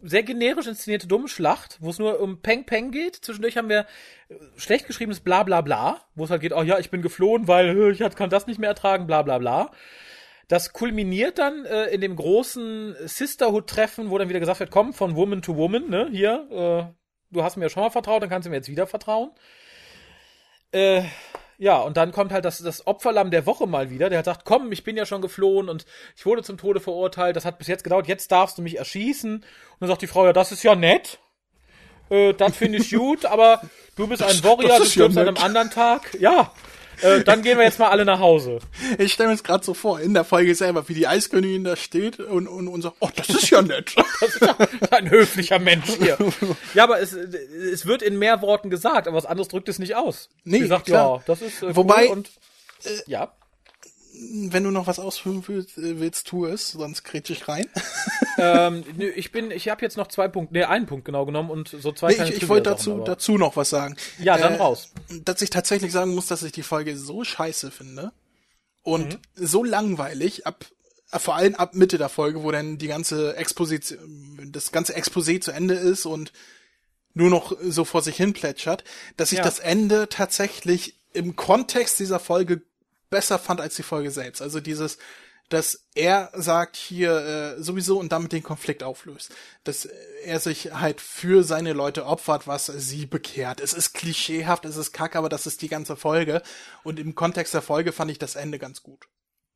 sehr 0.00 0.22
generisch 0.22 0.68
inszenierte 0.68 1.08
dumme 1.08 1.26
Schlacht, 1.26 1.76
wo 1.80 1.90
es 1.90 1.98
nur 1.98 2.20
um 2.20 2.40
Peng 2.40 2.66
Peng 2.66 2.92
geht. 2.92 3.16
Zwischendurch 3.16 3.56
haben 3.56 3.68
wir 3.68 3.80
äh, 4.28 4.34
schlecht 4.58 4.86
geschriebenes 4.86 5.18
Bla 5.18 5.42
bla 5.42 5.60
bla, 5.60 6.00
wo 6.14 6.22
es 6.22 6.30
halt 6.30 6.40
geht, 6.40 6.52
oh 6.52 6.62
ja, 6.62 6.78
ich 6.78 6.90
bin 6.90 7.02
geflohen, 7.02 7.48
weil 7.48 7.76
äh, 7.76 7.90
ich 7.90 8.14
kann 8.14 8.30
das 8.30 8.46
nicht 8.46 8.60
mehr 8.60 8.68
ertragen, 8.68 9.08
bla 9.08 9.22
bla 9.22 9.38
bla. 9.38 9.72
Das 10.46 10.72
kulminiert 10.72 11.40
dann 11.40 11.64
äh, 11.64 11.86
in 11.86 12.00
dem 12.00 12.14
großen 12.14 12.94
Sisterhood-Treffen, 13.08 14.08
wo 14.08 14.18
dann 14.18 14.28
wieder 14.28 14.38
gesagt 14.38 14.60
wird, 14.60 14.70
komm, 14.70 14.92
von 14.92 15.16
Woman 15.16 15.42
to 15.42 15.56
Woman, 15.56 15.90
ne, 15.90 16.08
hier, 16.12 16.92
äh, 16.92 17.34
du 17.34 17.42
hast 17.42 17.56
mir 17.56 17.64
ja 17.64 17.70
schon 17.70 17.82
mal 17.82 17.90
vertraut, 17.90 18.22
dann 18.22 18.30
kannst 18.30 18.46
du 18.46 18.50
mir 18.50 18.56
jetzt 18.56 18.68
wieder 18.68 18.86
vertrauen. 18.86 19.32
Äh, 20.72 21.02
ja, 21.60 21.76
und 21.76 21.98
dann 21.98 22.10
kommt 22.10 22.32
halt 22.32 22.46
das, 22.46 22.58
das 22.58 22.86
Opferlamm 22.86 23.30
der 23.30 23.44
Woche 23.44 23.66
mal 23.66 23.90
wieder, 23.90 24.08
der 24.08 24.20
hat 24.20 24.24
sagt, 24.24 24.46
komm, 24.46 24.72
ich 24.72 24.82
bin 24.82 24.96
ja 24.96 25.04
schon 25.04 25.20
geflohen 25.20 25.68
und 25.68 25.84
ich 26.16 26.24
wurde 26.24 26.42
zum 26.42 26.56
Tode 26.56 26.80
verurteilt, 26.80 27.36
das 27.36 27.44
hat 27.44 27.58
bis 27.58 27.66
jetzt 27.66 27.84
gedauert, 27.84 28.08
jetzt 28.08 28.32
darfst 28.32 28.56
du 28.56 28.62
mich 28.62 28.78
erschießen. 28.78 29.34
Und 29.34 29.44
dann 29.78 29.88
sagt 29.90 30.00
die 30.00 30.06
Frau, 30.06 30.24
ja, 30.24 30.32
das 30.32 30.52
ist 30.52 30.62
ja 30.62 30.74
nett. 30.74 31.18
Äh, 32.08 32.32
das 32.32 32.56
finde 32.56 32.78
ich 32.78 32.90
gut, 32.96 33.26
aber 33.26 33.60
du 33.94 34.06
bist 34.06 34.22
ein 34.22 34.42
Warrior, 34.42 34.78
du 34.78 34.84
ist 34.84 34.94
ja 34.96 35.04
stirbst 35.04 35.18
an 35.18 35.28
einem 35.28 35.36
anderen 35.36 35.68
Tag. 35.68 36.16
Ja, 36.18 36.50
äh, 37.02 37.22
dann 37.24 37.42
gehen 37.42 37.58
wir 37.58 37.64
jetzt 37.64 37.78
mal 37.78 37.88
alle 37.88 38.04
nach 38.04 38.18
Hause. 38.20 38.58
Ich 38.98 39.12
stelle 39.12 39.28
mir 39.30 39.34
es 39.34 39.42
gerade 39.44 39.64
so 39.64 39.74
vor, 39.74 40.00
in 40.00 40.14
der 40.14 40.24
Folge 40.24 40.54
selber, 40.54 40.88
wie 40.88 40.94
die 40.94 41.06
Eiskönigin 41.06 41.64
da 41.64 41.76
steht 41.76 42.18
und, 42.20 42.46
und, 42.48 42.68
und 42.68 42.82
sagt, 42.82 42.96
oh, 43.00 43.08
das 43.14 43.28
ist 43.30 43.50
ja 43.50 43.62
nett. 43.62 43.94
Das 44.20 44.34
ist 44.34 44.40
ja 44.42 44.56
ein 44.90 45.10
höflicher 45.10 45.58
Mensch 45.58 45.86
hier. 45.98 46.16
Ja, 46.74 46.84
aber 46.84 47.00
es, 47.00 47.12
es 47.12 47.86
wird 47.86 48.02
in 48.02 48.18
mehr 48.18 48.42
Worten 48.42 48.70
gesagt, 48.70 49.08
aber 49.08 49.16
was 49.16 49.26
anderes 49.26 49.48
drückt 49.48 49.68
es 49.68 49.78
nicht 49.78 49.96
aus. 49.96 50.28
Nee, 50.44 50.60
Sie 50.60 50.66
sagt, 50.66 50.86
klar. 50.86 51.16
ja, 51.18 51.22
das 51.26 51.42
ist 51.42 51.62
äh, 51.62 51.74
Wobei- 51.74 52.06
cool 52.06 52.12
und 52.12 52.30
ja. 53.06 53.32
Wenn 54.22 54.64
du 54.64 54.70
noch 54.70 54.86
was 54.86 54.98
ausführen 54.98 55.42
willst, 55.46 55.78
äh, 55.78 55.98
willst 55.98 56.26
tu 56.28 56.44
es, 56.46 56.72
sonst 56.72 57.04
kretsch 57.04 57.30
ich 57.30 57.48
rein. 57.48 57.66
ähm, 58.38 58.84
nö, 58.96 59.06
ich 59.08 59.32
bin, 59.32 59.50
ich 59.50 59.68
habe 59.68 59.82
jetzt 59.82 59.96
noch 59.96 60.08
zwei 60.08 60.28
Punkte, 60.28 60.54
nee, 60.54 60.64
einen 60.64 60.86
Punkt 60.86 61.04
genau 61.06 61.24
genommen 61.24 61.50
und 61.50 61.68
so 61.68 61.92
zwei 61.92 62.08
Nee, 62.08 62.14
kleine 62.16 62.30
ich, 62.32 62.42
ich 62.42 62.48
wollte 62.48 62.70
dazu, 62.70 62.94
aber- 62.96 63.04
dazu 63.04 63.38
noch 63.38 63.56
was 63.56 63.70
sagen. 63.70 63.96
Ja, 64.18 64.36
dann 64.36 64.54
Äh, 64.54 64.58
raus. 64.58 64.92
Dass 65.24 65.40
ich 65.42 65.50
tatsächlich 65.50 65.92
sagen 65.92 66.14
muss, 66.14 66.26
dass 66.26 66.42
ich 66.42 66.52
die 66.52 66.62
Folge 66.62 66.96
so 66.96 67.24
scheiße 67.24 67.70
finde 67.70 68.12
und 68.82 69.18
so 69.34 69.64
langweilig 69.64 70.46
ab 70.46 70.64
vor 71.12 71.34
allem 71.34 71.56
ab 71.56 71.74
Mitte 71.74 71.98
der 71.98 72.08
Folge, 72.08 72.44
wo 72.44 72.52
dann 72.52 72.78
die 72.78 72.86
ganze 72.86 73.34
Exposition, 73.36 74.50
das 74.52 74.70
ganze 74.70 74.96
Exposé 74.96 75.40
zu 75.40 75.50
Ende 75.50 75.74
ist 75.74 76.06
und 76.06 76.32
nur 77.14 77.30
noch 77.30 77.56
so 77.60 77.84
vor 77.84 78.00
sich 78.02 78.16
hin 78.16 78.32
plätschert, 78.32 78.84
dass 79.16 79.32
ich 79.32 79.38
Ja. 79.38 79.44
das 79.44 79.58
Ende 79.58 80.08
tatsächlich 80.08 80.94
im 81.12 81.34
Kontext 81.34 81.98
dieser 81.98 82.20
Folge 82.20 82.62
besser 83.10 83.38
fand 83.38 83.60
als 83.60 83.74
die 83.74 83.82
Folge 83.82 84.10
selbst. 84.10 84.40
Also 84.40 84.60
dieses, 84.60 84.98
dass 85.50 85.84
er 85.94 86.30
sagt 86.32 86.76
hier 86.76 87.56
äh, 87.58 87.62
sowieso 87.62 87.98
und 87.98 88.12
damit 88.12 88.32
den 88.32 88.42
Konflikt 88.42 88.82
auflöst. 88.82 89.34
Dass 89.64 89.88
er 90.24 90.38
sich 90.38 90.72
halt 90.72 91.00
für 91.00 91.42
seine 91.42 91.72
Leute 91.72 92.06
opfert, 92.06 92.46
was 92.46 92.66
sie 92.66 93.06
bekehrt. 93.06 93.60
Es 93.60 93.74
ist 93.74 93.92
klischeehaft, 93.92 94.64
es 94.64 94.76
ist 94.76 94.92
kacke, 94.92 95.18
aber 95.18 95.28
das 95.28 95.46
ist 95.46 95.60
die 95.60 95.68
ganze 95.68 95.96
Folge. 95.96 96.42
Und 96.84 96.98
im 96.98 97.14
Kontext 97.14 97.52
der 97.52 97.62
Folge 97.62 97.92
fand 97.92 98.10
ich 98.10 98.18
das 98.18 98.36
Ende 98.36 98.58
ganz 98.58 98.82
gut. 98.82 99.08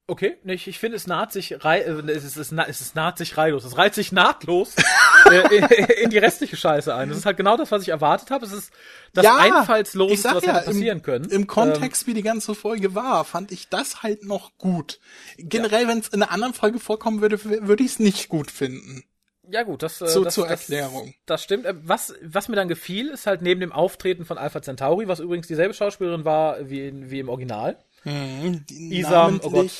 Okay, 0.06 0.36
nee, 0.44 0.52
ich, 0.52 0.68
ich 0.68 0.78
finde, 0.78 0.96
es 0.98 1.06
naht 1.06 1.32
sich 1.32 1.64
rei 1.64 1.80
äh, 1.80 1.90
es, 2.10 2.24
ist, 2.24 2.36
es, 2.36 2.52
na- 2.52 2.66
es 2.68 2.82
ist 2.82 2.94
naht 2.94 3.16
sich 3.16 3.38
reihlos. 3.38 3.64
Es 3.64 3.78
reiht 3.78 3.94
sich 3.94 4.12
nahtlos 4.12 4.74
äh, 5.30 5.56
in, 5.56 5.64
in 6.04 6.10
die 6.10 6.18
restliche 6.18 6.56
Scheiße 6.58 6.94
ein. 6.94 7.08
Das 7.08 7.16
ist 7.16 7.24
halt 7.24 7.38
genau 7.38 7.56
das, 7.56 7.70
was 7.70 7.80
ich 7.82 7.88
erwartet 7.88 8.30
habe. 8.30 8.44
Es 8.44 8.52
ist 8.52 8.70
das 9.14 9.24
einfallsloseste, 9.24 10.14
ich 10.14 10.20
sag 10.20 10.34
was 10.34 10.44
ja, 10.44 10.54
hätte 10.56 10.66
passieren 10.66 10.98
im, 10.98 11.02
können. 11.02 11.30
Im 11.30 11.46
Kontext, 11.46 12.06
wie 12.06 12.12
die 12.12 12.22
ganze 12.22 12.54
Folge 12.54 12.94
war, 12.94 13.24
fand 13.24 13.50
ich 13.50 13.70
das 13.70 14.02
halt 14.02 14.24
noch 14.24 14.58
gut. 14.58 15.00
Generell, 15.38 15.88
wenn 15.88 16.00
es 16.00 16.08
in 16.08 16.22
einer 16.22 16.30
anderen 16.32 16.52
Folge 16.52 16.80
vorkommen 16.80 17.22
würde, 17.22 17.42
würde 17.42 17.82
ich 17.82 17.92
es 17.92 17.98
nicht 17.98 18.28
gut 18.28 18.50
finden. 18.50 19.04
Ja 19.48 19.62
gut, 19.62 19.82
das, 19.82 20.02
äh, 20.02 20.08
So 20.08 20.24
das 20.24 20.34
zur 20.34 20.46
das, 20.46 20.60
Erklärung. 20.68 21.14
Das 21.24 21.42
stimmt. 21.42 21.64
Äh, 21.64 21.74
Was, 21.82 22.14
was 22.22 22.48
mir 22.48 22.56
dann 22.56 22.68
gefiel, 22.68 23.08
ist 23.08 23.26
halt 23.26 23.40
neben 23.40 23.60
dem 23.60 23.72
Auftreten 23.72 24.26
von 24.26 24.36
Alpha 24.36 24.60
Centauri, 24.60 25.08
was 25.08 25.20
übrigens 25.20 25.46
dieselbe 25.46 25.72
Schauspielerin 25.72 26.26
war 26.26 26.68
wie, 26.68 26.86
in, 26.88 27.10
wie 27.10 27.20
im 27.20 27.30
Original. 27.30 27.78
Die 28.04 28.98
Isam, 28.98 29.40
oh 29.42 29.50
Gott. 29.50 29.70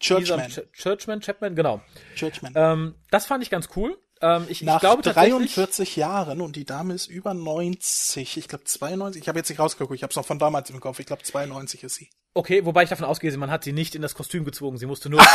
Churchman. 0.00 0.48
Isam 0.48 0.64
Ch 0.64 0.72
Churchman, 0.72 1.20
Chapman, 1.20 1.54
genau. 1.54 1.80
Churchman. 2.14 2.52
Ähm, 2.56 2.94
das 3.10 3.26
fand 3.26 3.42
ich 3.42 3.50
ganz 3.50 3.68
cool. 3.76 3.96
Ähm, 4.20 4.46
ich, 4.48 4.62
Nach 4.62 4.76
ich 4.76 4.80
glaube 4.80 5.02
tatsächlich, 5.02 5.54
43 5.54 5.96
Jahren 5.96 6.40
und 6.40 6.56
die 6.56 6.64
Dame 6.64 6.94
ist 6.94 7.08
über 7.08 7.34
90, 7.34 8.36
ich 8.36 8.48
glaube 8.48 8.64
92, 8.64 9.22
ich 9.22 9.28
habe 9.28 9.38
jetzt 9.38 9.48
nicht 9.48 9.58
rausgeguckt, 9.58 9.96
ich 9.96 10.02
habe 10.02 10.10
es 10.10 10.16
noch 10.16 10.24
von 10.24 10.38
damals 10.38 10.70
im 10.70 10.80
Kopf, 10.80 11.00
ich 11.00 11.06
glaube 11.06 11.22
92 11.22 11.82
ist 11.82 11.96
sie. 11.96 12.10
okay, 12.32 12.64
wobei 12.64 12.84
ich 12.84 12.90
davon 12.90 13.06
ausgehe, 13.06 13.36
man 13.36 13.50
hat 13.50 13.64
sie 13.64 13.72
nicht 13.72 13.94
in 13.94 14.02
das 14.02 14.14
Kostüm 14.14 14.44
gezwungen, 14.44 14.78
sie 14.78 14.86
musste 14.86 15.10
nur. 15.10 15.20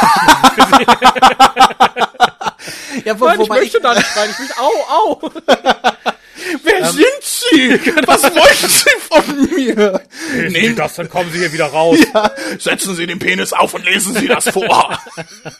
Ja, 3.06 3.20
wo, 3.20 3.26
Nein, 3.26 3.42
ich 3.42 3.50
möchte 3.50 3.78
ich, 3.78 3.84
da 3.84 3.94
nicht 3.94 4.18
rein, 4.18 4.30
ich 4.30 4.40
möchte, 4.40 4.56
au, 4.60 4.72
au! 4.90 5.32
Wer 6.64 6.80
Ähm, 6.80 6.92
sind 6.92 7.22
Sie? 7.22 7.92
Was 8.08 8.24
wollten 8.24 8.70
Sie 8.70 8.90
von 9.00 9.56
mir? 9.56 10.02
Nehmen 10.50 10.76
das, 10.76 10.96
dann 10.96 11.10
kommen 11.10 11.32
Sie 11.32 11.40
hier 11.40 11.54
wieder 11.54 11.68
raus. 11.68 11.98
Ja, 12.14 12.32
setzen 12.58 12.96
Sie 12.96 13.08
den 13.08 13.20
Penis 13.20 13.54
auf 13.54 13.74
und 13.74 13.86
lesen 13.86 14.16
Sie 14.16 14.28
das 14.28 14.50
vor. 14.50 14.98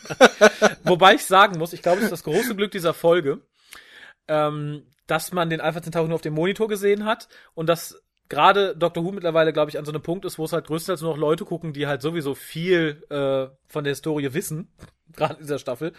Wobei 0.84 1.16
ich 1.16 1.26
sagen 1.26 1.58
muss, 1.58 1.74
ich 1.74 1.82
glaube, 1.82 1.98
es 2.00 2.06
ist 2.06 2.12
das 2.12 2.24
große 2.24 2.56
Glück 2.56 2.72
dieser 2.72 2.94
Folge, 2.94 3.42
ähm, 4.28 4.86
dass 5.08 5.32
man 5.32 5.50
den 5.50 5.62
Alpha 5.62 5.82
Centauri 5.82 6.08
nur 6.08 6.16
auf 6.16 6.22
dem 6.22 6.34
Monitor 6.34 6.68
gesehen 6.68 7.06
hat 7.06 7.28
und 7.56 7.68
dass 7.68 8.02
gerade 8.30 8.76
Doctor 8.76 9.04
Who 9.04 9.12
mittlerweile, 9.12 9.54
glaube 9.54 9.72
ich, 9.72 9.80
an 9.80 9.86
so 9.86 9.92
einem 9.92 10.04
Punkt 10.04 10.24
ist, 10.26 10.38
wo 10.38 10.46
es 10.46 10.54
halt 10.54 10.68
größtenteils 10.68 11.02
nur 11.02 11.12
noch 11.12 11.20
Leute 11.20 11.46
gucken, 11.46 11.74
die 11.74 11.88
halt 11.88 12.02
sowieso 12.02 12.36
viel 12.36 13.04
äh, 13.10 13.48
von 13.68 13.84
der 13.84 13.92
Historie 13.92 14.34
wissen, 14.34 14.72
gerade 15.16 15.36
in 15.36 15.42
dieser 15.42 15.60
Staffel. 15.60 15.94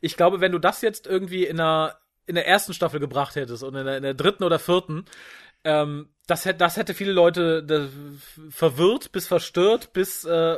Ich 0.00 0.16
glaube, 0.16 0.40
wenn 0.40 0.52
du 0.52 0.58
das 0.58 0.80
jetzt 0.80 1.06
irgendwie 1.06 1.44
in 1.44 1.58
einer 1.60 1.96
in 2.26 2.34
der 2.34 2.46
ersten 2.46 2.74
Staffel 2.74 3.00
gebracht 3.00 3.36
hättest 3.36 3.62
und 3.62 3.74
in 3.74 3.84
der, 3.84 3.96
in 3.96 4.02
der 4.02 4.14
dritten 4.14 4.44
oder 4.44 4.58
vierten, 4.58 5.04
ähm, 5.64 6.08
das 6.26 6.44
hätte 6.44 6.58
das 6.58 6.76
hätte 6.76 6.94
viele 6.94 7.12
Leute 7.12 7.64
äh, 7.68 8.50
verwirrt 8.50 9.12
bis 9.12 9.26
verstört 9.26 9.92
bis 9.92 10.24
äh, 10.24 10.56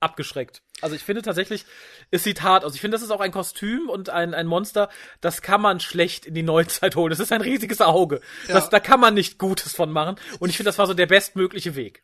abgeschreckt. 0.00 0.60
Also 0.80 0.96
ich 0.96 1.02
finde 1.02 1.22
tatsächlich, 1.22 1.64
es 2.10 2.24
sieht 2.24 2.42
hart 2.42 2.64
aus. 2.64 2.74
Ich 2.74 2.80
finde, 2.80 2.96
das 2.96 3.02
ist 3.02 3.10
auch 3.10 3.20
ein 3.20 3.32
Kostüm 3.32 3.88
und 3.88 4.10
ein, 4.10 4.34
ein 4.34 4.46
Monster, 4.46 4.90
das 5.20 5.40
kann 5.40 5.60
man 5.60 5.80
schlecht 5.80 6.26
in 6.26 6.34
die 6.34 6.42
Neuzeit 6.42 6.96
holen. 6.96 7.10
Das 7.10 7.20
ist 7.20 7.32
ein 7.32 7.40
riesiges 7.40 7.80
Auge. 7.80 8.20
Das, 8.48 8.68
da 8.70 8.80
kann 8.80 9.00
man 9.00 9.14
nicht 9.14 9.38
Gutes 9.38 9.72
von 9.74 9.90
machen. 9.90 10.16
Und 10.40 10.50
ich 10.50 10.56
finde, 10.56 10.68
das 10.68 10.78
war 10.78 10.86
so 10.86 10.94
der 10.94 11.06
bestmögliche 11.06 11.74
Weg. 11.74 12.02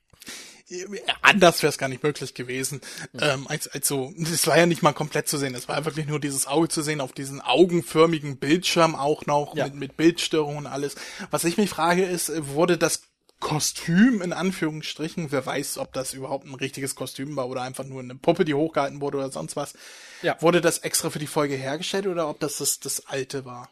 Anders 1.21 1.63
wäre 1.63 1.71
es 1.71 1.79
gar 1.79 1.89
nicht 1.89 2.05
möglich 2.05 2.33
gewesen. 2.35 2.81
Ähm, 3.21 3.49
als, 3.49 3.67
als 3.67 3.89
so, 3.89 4.13
das 4.17 4.47
war 4.47 4.57
ja 4.57 4.67
nicht 4.67 4.83
mal 4.83 4.93
komplett 4.93 5.29
zu 5.29 5.37
sehen. 5.37 5.55
Es 5.57 5.69
war 5.69 5.85
wirklich 5.85 6.07
nur 6.07 6.21
dieses 6.21 6.47
Auge 6.47 6.69
zu 6.69 6.83
sehen 6.83 7.01
auf 7.01 7.13
diesen 7.13 7.41
augenförmigen 7.41 8.37
Bildschirm 8.37 8.95
auch 8.95 9.27
noch 9.27 9.57
Ja. 9.57 9.65
mit, 9.65 9.75
mit 9.75 9.97
Bildstörungen 9.97 10.59
und 10.59 10.67
alles. 10.69 10.95
Was 11.33 11.43
ich 11.45 11.57
mich 11.57 11.69
frage 11.71 12.05
ist, 12.05 12.31
wurde 12.55 12.79
das 12.79 13.03
Kostüm 13.41 14.21
in 14.23 14.33
Anführungsstrichen, 14.33 15.33
wer 15.33 15.45
weiß, 15.45 15.79
ob 15.79 15.93
das 15.93 16.13
überhaupt 16.13 16.47
ein 16.47 16.55
richtiges 16.55 16.95
Kostüm 16.95 17.37
war 17.37 17.49
oder 17.49 17.63
einfach 17.63 17.85
nur 17.85 18.03
eine 18.03 18.15
Puppe, 18.15 18.45
die 18.45 18.55
hochgehalten 18.55 19.01
wurde 19.01 19.19
oder 19.19 19.33
sonst 19.33 19.57
was. 19.57 19.75
Ja. 20.23 20.41
Wurde 20.41 20.61
das 20.61 20.79
extra 20.79 21.11
für 21.11 21.19
die 21.19 21.27
Folge 21.27 21.55
hergestellt 21.55 22.07
oder 22.07 22.29
ob 22.29 22.39
das 22.39 22.59
das, 22.59 22.81
das 22.81 23.07
alte 23.07 23.45
war? 23.45 23.71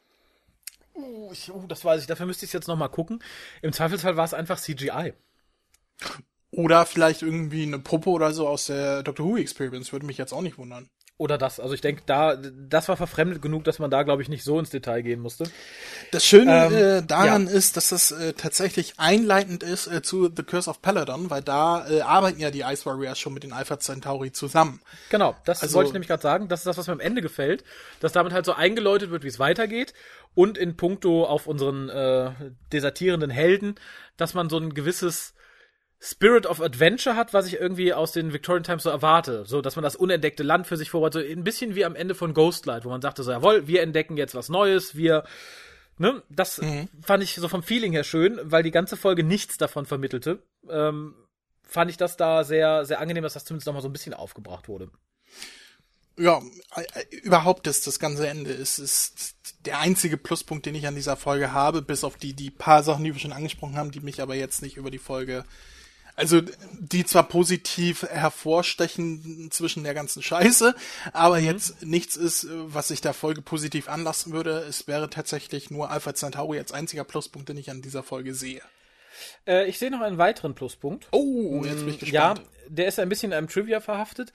Oh, 0.94 1.30
ich, 1.32 1.52
oh, 1.52 1.64
das 1.68 1.84
weiß 1.84 2.00
ich. 2.00 2.06
Dafür 2.06 2.26
müsste 2.26 2.46
ich 2.46 2.52
jetzt 2.52 2.66
noch 2.66 2.76
mal 2.76 2.88
gucken. 2.88 3.22
Im 3.62 3.72
Zweifelsfall 3.72 4.16
war 4.16 4.24
es 4.24 4.34
einfach 4.34 4.58
CGI. 4.58 5.12
Oder 6.50 6.86
vielleicht 6.86 7.22
irgendwie 7.22 7.62
eine 7.62 7.78
Puppe 7.78 8.10
oder 8.10 8.32
so 8.32 8.48
aus 8.48 8.66
der 8.66 9.02
Doctor 9.02 9.26
Who 9.26 9.36
Experience, 9.36 9.92
würde 9.92 10.06
mich 10.06 10.18
jetzt 10.18 10.32
auch 10.32 10.40
nicht 10.40 10.58
wundern. 10.58 10.88
Oder 11.18 11.36
das. 11.36 11.58
Also 11.58 11.74
ich 11.74 11.80
denke, 11.80 12.02
da, 12.06 12.36
das 12.36 12.88
war 12.88 12.96
verfremdet 12.96 13.42
genug, 13.42 13.64
dass 13.64 13.80
man 13.80 13.90
da, 13.90 14.04
glaube 14.04 14.22
ich, 14.22 14.28
nicht 14.28 14.44
so 14.44 14.56
ins 14.60 14.70
Detail 14.70 15.02
gehen 15.02 15.18
musste. 15.18 15.50
Das 16.12 16.24
Schöne 16.24 16.66
Ähm, 16.66 16.74
äh, 16.74 17.02
daran 17.04 17.48
ist, 17.48 17.76
dass 17.76 17.88
das 17.88 18.12
äh, 18.12 18.34
tatsächlich 18.34 18.94
einleitend 18.98 19.64
ist 19.64 19.88
äh, 19.88 20.00
zu 20.00 20.30
The 20.34 20.44
Curse 20.44 20.70
of 20.70 20.80
Peladon, 20.80 21.28
weil 21.28 21.42
da 21.42 21.88
äh, 21.90 22.02
arbeiten 22.02 22.38
ja 22.38 22.52
die 22.52 22.60
Ice 22.60 22.86
Warriors 22.86 23.18
schon 23.18 23.34
mit 23.34 23.42
den 23.42 23.52
Alpha 23.52 23.80
Centauri 23.80 24.30
zusammen. 24.30 24.80
Genau, 25.10 25.34
das 25.44 25.60
Also- 25.60 25.74
wollte 25.74 25.88
ich 25.88 25.92
nämlich 25.92 26.08
gerade 26.08 26.22
sagen. 26.22 26.46
Das 26.46 26.60
ist 26.60 26.66
das, 26.66 26.78
was 26.78 26.86
mir 26.86 26.92
am 26.92 27.00
Ende 27.00 27.20
gefällt, 27.20 27.64
dass 27.98 28.12
damit 28.12 28.32
halt 28.32 28.46
so 28.46 28.52
eingeläutet 28.52 29.10
wird, 29.10 29.24
wie 29.24 29.28
es 29.28 29.40
weitergeht 29.40 29.94
und 30.36 30.56
in 30.56 30.76
puncto 30.76 31.24
auf 31.26 31.48
unseren 31.48 31.88
äh, 31.88 32.30
desertierenden 32.72 33.30
Helden, 33.30 33.74
dass 34.16 34.34
man 34.34 34.48
so 34.48 34.58
ein 34.58 34.72
gewisses 34.72 35.34
Spirit 36.00 36.46
of 36.46 36.60
Adventure 36.60 37.16
hat, 37.16 37.34
was 37.34 37.46
ich 37.46 37.54
irgendwie 37.54 37.92
aus 37.92 38.12
den 38.12 38.32
Victorian 38.32 38.62
Times 38.62 38.84
so 38.84 38.90
erwarte. 38.90 39.44
So, 39.46 39.60
dass 39.60 39.76
man 39.76 39.82
das 39.82 39.96
unentdeckte 39.96 40.44
Land 40.44 40.66
für 40.66 40.76
sich 40.76 40.90
vorhat, 40.90 41.12
so 41.12 41.18
ein 41.18 41.44
bisschen 41.44 41.74
wie 41.74 41.84
am 41.84 41.96
Ende 41.96 42.14
von 42.14 42.34
Ghostlight, 42.34 42.84
wo 42.84 42.90
man 42.90 43.02
sagte 43.02 43.22
so, 43.22 43.32
jawohl, 43.32 43.66
wir 43.66 43.82
entdecken 43.82 44.16
jetzt 44.16 44.34
was 44.34 44.48
Neues, 44.48 44.96
wir, 44.96 45.24
ne, 45.98 46.22
das 46.30 46.60
fand 47.02 47.22
ich 47.22 47.34
so 47.34 47.48
vom 47.48 47.64
Feeling 47.64 47.92
her 47.92 48.04
schön, 48.04 48.38
weil 48.44 48.62
die 48.62 48.70
ganze 48.70 48.96
Folge 48.96 49.24
nichts 49.24 49.58
davon 49.58 49.86
vermittelte. 49.86 50.42
Ähm, 50.70 51.14
fand 51.62 51.90
ich 51.90 51.96
das 51.96 52.16
da 52.16 52.44
sehr, 52.44 52.84
sehr 52.84 53.00
angenehm, 53.00 53.24
dass 53.24 53.34
das 53.34 53.44
zumindest 53.44 53.66
nochmal 53.66 53.82
so 53.82 53.88
ein 53.88 53.92
bisschen 53.92 54.14
aufgebracht 54.14 54.68
wurde. 54.68 54.90
Ja, 56.16 56.42
äh, 56.74 56.82
äh, 56.94 57.16
überhaupt 57.16 57.66
ist 57.66 57.86
das 57.86 57.98
ganze 57.98 58.26
Ende 58.26 58.50
ist, 58.50 58.78
ist 58.78 59.36
der 59.66 59.78
einzige 59.78 60.16
Pluspunkt, 60.16 60.66
den 60.66 60.74
ich 60.74 60.86
an 60.86 60.96
dieser 60.96 61.16
Folge 61.16 61.52
habe, 61.52 61.82
bis 61.82 62.02
auf 62.02 62.16
die, 62.16 62.34
die 62.34 62.50
paar 62.50 62.82
Sachen, 62.82 63.04
die 63.04 63.12
wir 63.12 63.20
schon 63.20 63.32
angesprochen 63.32 63.76
haben, 63.76 63.90
die 63.92 64.00
mich 64.00 64.20
aber 64.20 64.34
jetzt 64.34 64.62
nicht 64.62 64.76
über 64.76 64.90
die 64.90 64.98
Folge, 64.98 65.44
also 66.18 66.40
die 66.78 67.04
zwar 67.06 67.22
positiv 67.28 68.02
hervorstechen 68.02 69.50
zwischen 69.50 69.84
der 69.84 69.94
ganzen 69.94 70.22
Scheiße, 70.22 70.74
aber 71.12 71.38
jetzt 71.38 71.82
nichts 71.84 72.16
ist, 72.16 72.46
was 72.50 72.88
sich 72.88 73.00
der 73.00 73.14
Folge 73.14 73.40
positiv 73.40 73.88
anlassen 73.88 74.32
würde. 74.32 74.58
Es 74.68 74.86
wäre 74.88 75.08
tatsächlich 75.10 75.70
nur 75.70 75.90
Alpha 75.90 76.14
Centauri 76.14 76.58
als 76.58 76.72
einziger 76.72 77.04
Pluspunkt, 77.04 77.48
den 77.48 77.56
ich 77.56 77.70
an 77.70 77.82
dieser 77.82 78.02
Folge 78.02 78.34
sehe. 78.34 78.60
Äh, 79.46 79.68
ich 79.68 79.78
sehe 79.78 79.90
noch 79.90 80.00
einen 80.00 80.18
weiteren 80.18 80.54
Pluspunkt. 80.54 81.08
Oh, 81.12 81.62
jetzt 81.64 81.84
bin 81.84 81.94
ich 81.94 82.00
Ja, 82.10 82.34
gespannt. 82.34 82.50
der 82.68 82.88
ist 82.88 82.98
ein 82.98 83.08
bisschen 83.08 83.32
in 83.32 83.38
einem 83.38 83.48
Trivia 83.48 83.80
verhaftet. 83.80 84.32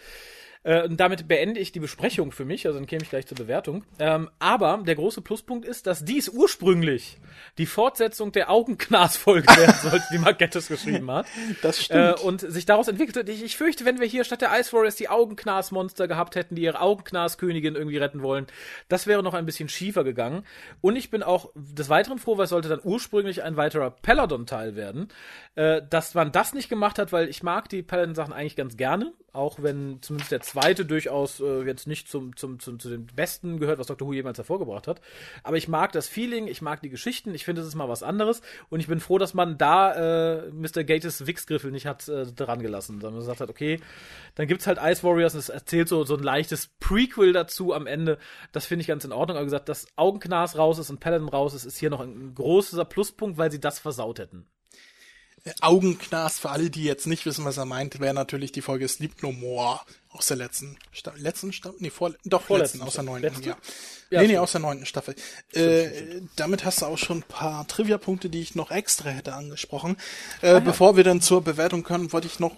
Äh, 0.63 0.83
und 0.83 0.97
damit 0.99 1.27
beende 1.27 1.59
ich 1.59 1.71
die 1.71 1.79
Besprechung 1.79 2.31
für 2.31 2.45
mich, 2.45 2.65
also 2.65 2.79
dann 2.79 2.87
käme 2.87 3.03
ich 3.03 3.09
gleich 3.09 3.27
zur 3.27 3.37
Bewertung. 3.37 3.83
Ähm, 3.99 4.29
aber 4.39 4.81
der 4.85 4.95
große 4.95 5.21
Pluspunkt 5.21 5.65
ist, 5.65 5.87
dass 5.87 6.05
dies 6.05 6.29
ursprünglich 6.29 7.17
die 7.57 7.65
Fortsetzung 7.65 8.31
der 8.31 8.49
Augenknas-Folge 8.49 9.47
werden 9.57 9.75
sollte, 9.81 10.05
die 10.11 10.17
Mark 10.19 10.39
Gettis 10.39 10.67
geschrieben 10.67 11.09
hat. 11.11 11.25
Das 11.61 11.79
Äh, 11.89 12.13
stimmt. 12.13 12.19
und 12.21 12.41
sich 12.41 12.65
daraus 12.65 12.87
entwickelte. 12.87 13.29
Ich, 13.31 13.43
ich 13.43 13.57
fürchte, 13.57 13.85
wenn 13.85 13.99
wir 13.99 14.07
hier 14.07 14.23
statt 14.23 14.41
der 14.41 14.57
Ice 14.59 14.71
Warriors 14.73 14.95
die 14.95 15.09
Augenknas-Monster 15.09 16.07
gehabt 16.07 16.35
hätten, 16.35 16.55
die 16.55 16.63
ihre 16.63 16.79
Augenknas-Königin 16.81 17.75
irgendwie 17.75 17.97
retten 17.97 18.21
wollen, 18.21 18.47
das 18.87 19.07
wäre 19.07 19.23
noch 19.23 19.33
ein 19.33 19.45
bisschen 19.45 19.69
schiefer 19.69 20.03
gegangen. 20.03 20.45
Und 20.81 20.95
ich 20.95 21.09
bin 21.09 21.23
auch 21.23 21.51
des 21.55 21.89
Weiteren 21.89 22.19
froh, 22.19 22.37
weil 22.37 22.45
es 22.45 22.49
sollte 22.51 22.69
dann 22.69 22.81
ursprünglich 22.83 23.43
ein 23.43 23.57
weiterer 23.57 23.91
Peladon-Teil 23.91 24.75
werden, 24.75 25.09
äh, 25.55 25.81
dass 25.89 26.13
man 26.13 26.31
das 26.31 26.53
nicht 26.53 26.69
gemacht 26.69 26.97
hat, 26.99 27.11
weil 27.11 27.27
ich 27.29 27.43
mag 27.43 27.69
die 27.69 27.83
Paladin-Sachen 27.83 28.33
eigentlich 28.33 28.55
ganz 28.55 28.77
gerne, 28.77 29.11
auch 29.33 29.61
wenn 29.61 29.99
zumindest 30.01 30.31
der 30.31 30.41
zweite 30.53 30.85
durchaus 30.85 31.39
äh, 31.39 31.63
jetzt 31.63 31.87
nicht 31.87 32.07
zum, 32.07 32.35
zum, 32.35 32.59
zum, 32.59 32.79
zu 32.79 32.89
den 32.89 33.07
besten 33.07 33.59
gehört, 33.59 33.79
was 33.79 33.87
Dr. 33.87 34.07
Who 34.07 34.13
jemals 34.13 34.37
hervorgebracht 34.37 34.87
hat. 34.87 35.01
Aber 35.43 35.57
ich 35.57 35.67
mag 35.67 35.91
das 35.91 36.07
Feeling, 36.07 36.47
ich 36.47 36.61
mag 36.61 36.81
die 36.81 36.89
Geschichten, 36.89 37.33
ich 37.33 37.43
finde, 37.43 37.61
es 37.61 37.67
ist 37.67 37.75
mal 37.75 37.89
was 37.89 38.03
anderes 38.03 38.41
und 38.69 38.79
ich 38.79 38.87
bin 38.87 38.99
froh, 38.99 39.17
dass 39.17 39.33
man 39.33 39.57
da 39.57 40.43
äh, 40.43 40.51
Mr. 40.51 40.83
Gates 40.83 41.25
Wichsgriffel 41.25 41.71
nicht 41.71 41.87
hat 41.87 42.07
äh, 42.07 42.25
dran 42.27 42.61
gelassen, 42.61 43.01
sondern 43.01 43.19
gesagt 43.19 43.41
hat, 43.41 43.49
okay, 43.49 43.79
dann 44.35 44.47
gibt's 44.47 44.67
halt 44.67 44.79
Ice 44.81 45.03
Warriors 45.03 45.33
und 45.33 45.39
es 45.39 45.49
erzählt 45.49 45.89
so, 45.89 46.03
so 46.03 46.15
ein 46.15 46.23
leichtes 46.23 46.69
Prequel 46.79 47.33
dazu 47.33 47.73
am 47.73 47.87
Ende. 47.87 48.19
Das 48.51 48.65
finde 48.65 48.81
ich 48.81 48.87
ganz 48.87 49.05
in 49.05 49.11
Ordnung. 49.11 49.37
Aber 49.37 49.45
gesagt, 49.45 49.69
dass 49.69 49.87
Augenknas 49.95 50.57
raus 50.57 50.77
ist 50.79 50.89
und 50.89 50.99
Paladin 50.99 51.29
raus 51.29 51.53
ist, 51.53 51.65
ist 51.65 51.77
hier 51.77 51.89
noch 51.89 52.01
ein 52.01 52.33
großer 52.35 52.85
Pluspunkt, 52.85 53.37
weil 53.37 53.51
sie 53.51 53.59
das 53.59 53.79
versaut 53.79 54.19
hätten. 54.19 54.45
Augenknas, 55.59 56.39
für 56.39 56.51
alle, 56.51 56.69
die 56.69 56.85
jetzt 56.85 57.05
nicht 57.05 57.25
wissen, 57.25 57.43
was 57.43 57.57
er 57.57 57.65
meint, 57.65 57.99
wäre 57.99 58.13
natürlich 58.13 58.53
die 58.53 58.61
Folge 58.61 58.87
Sleep 58.87 59.21
No 59.21 59.33
More 59.33 59.81
aus 60.13 60.27
der 60.27 60.37
letzten 60.37 60.77
Staffel. 60.91 61.21
Letzten 61.21 61.53
Staffel? 61.53 61.77
Nee, 61.79 61.89
vor, 61.89 62.13
doch, 62.23 62.41
Vorletzten 62.43 62.77
letzten, 62.79 62.87
aus 62.87 62.93
der 62.95 63.03
neunten, 63.03 63.43
ja. 63.43 63.57
Ja, 64.09 64.21
nee, 64.21 64.27
nee, 64.27 64.33
stimmt. 64.33 64.39
aus 64.39 64.51
der 64.51 64.61
neunten 64.61 64.85
Staffel. 64.85 65.15
Äh, 65.53 66.21
damit 66.35 66.65
hast 66.65 66.81
du 66.81 66.85
auch 66.85 66.97
schon 66.97 67.19
ein 67.19 67.23
paar 67.23 67.67
Trivia-Punkte, 67.67 68.29
die 68.29 68.41
ich 68.41 68.55
noch 68.55 68.71
extra 68.71 69.09
hätte 69.09 69.33
angesprochen. 69.33 69.97
Ah, 70.41 70.57
Äh, 70.57 70.61
Bevor 70.61 70.95
wir 70.97 71.03
dann 71.03 71.21
zur 71.21 71.43
Bewertung 71.43 71.83
können, 71.83 72.13
wollte 72.13 72.27
ich 72.27 72.39
noch, 72.39 72.55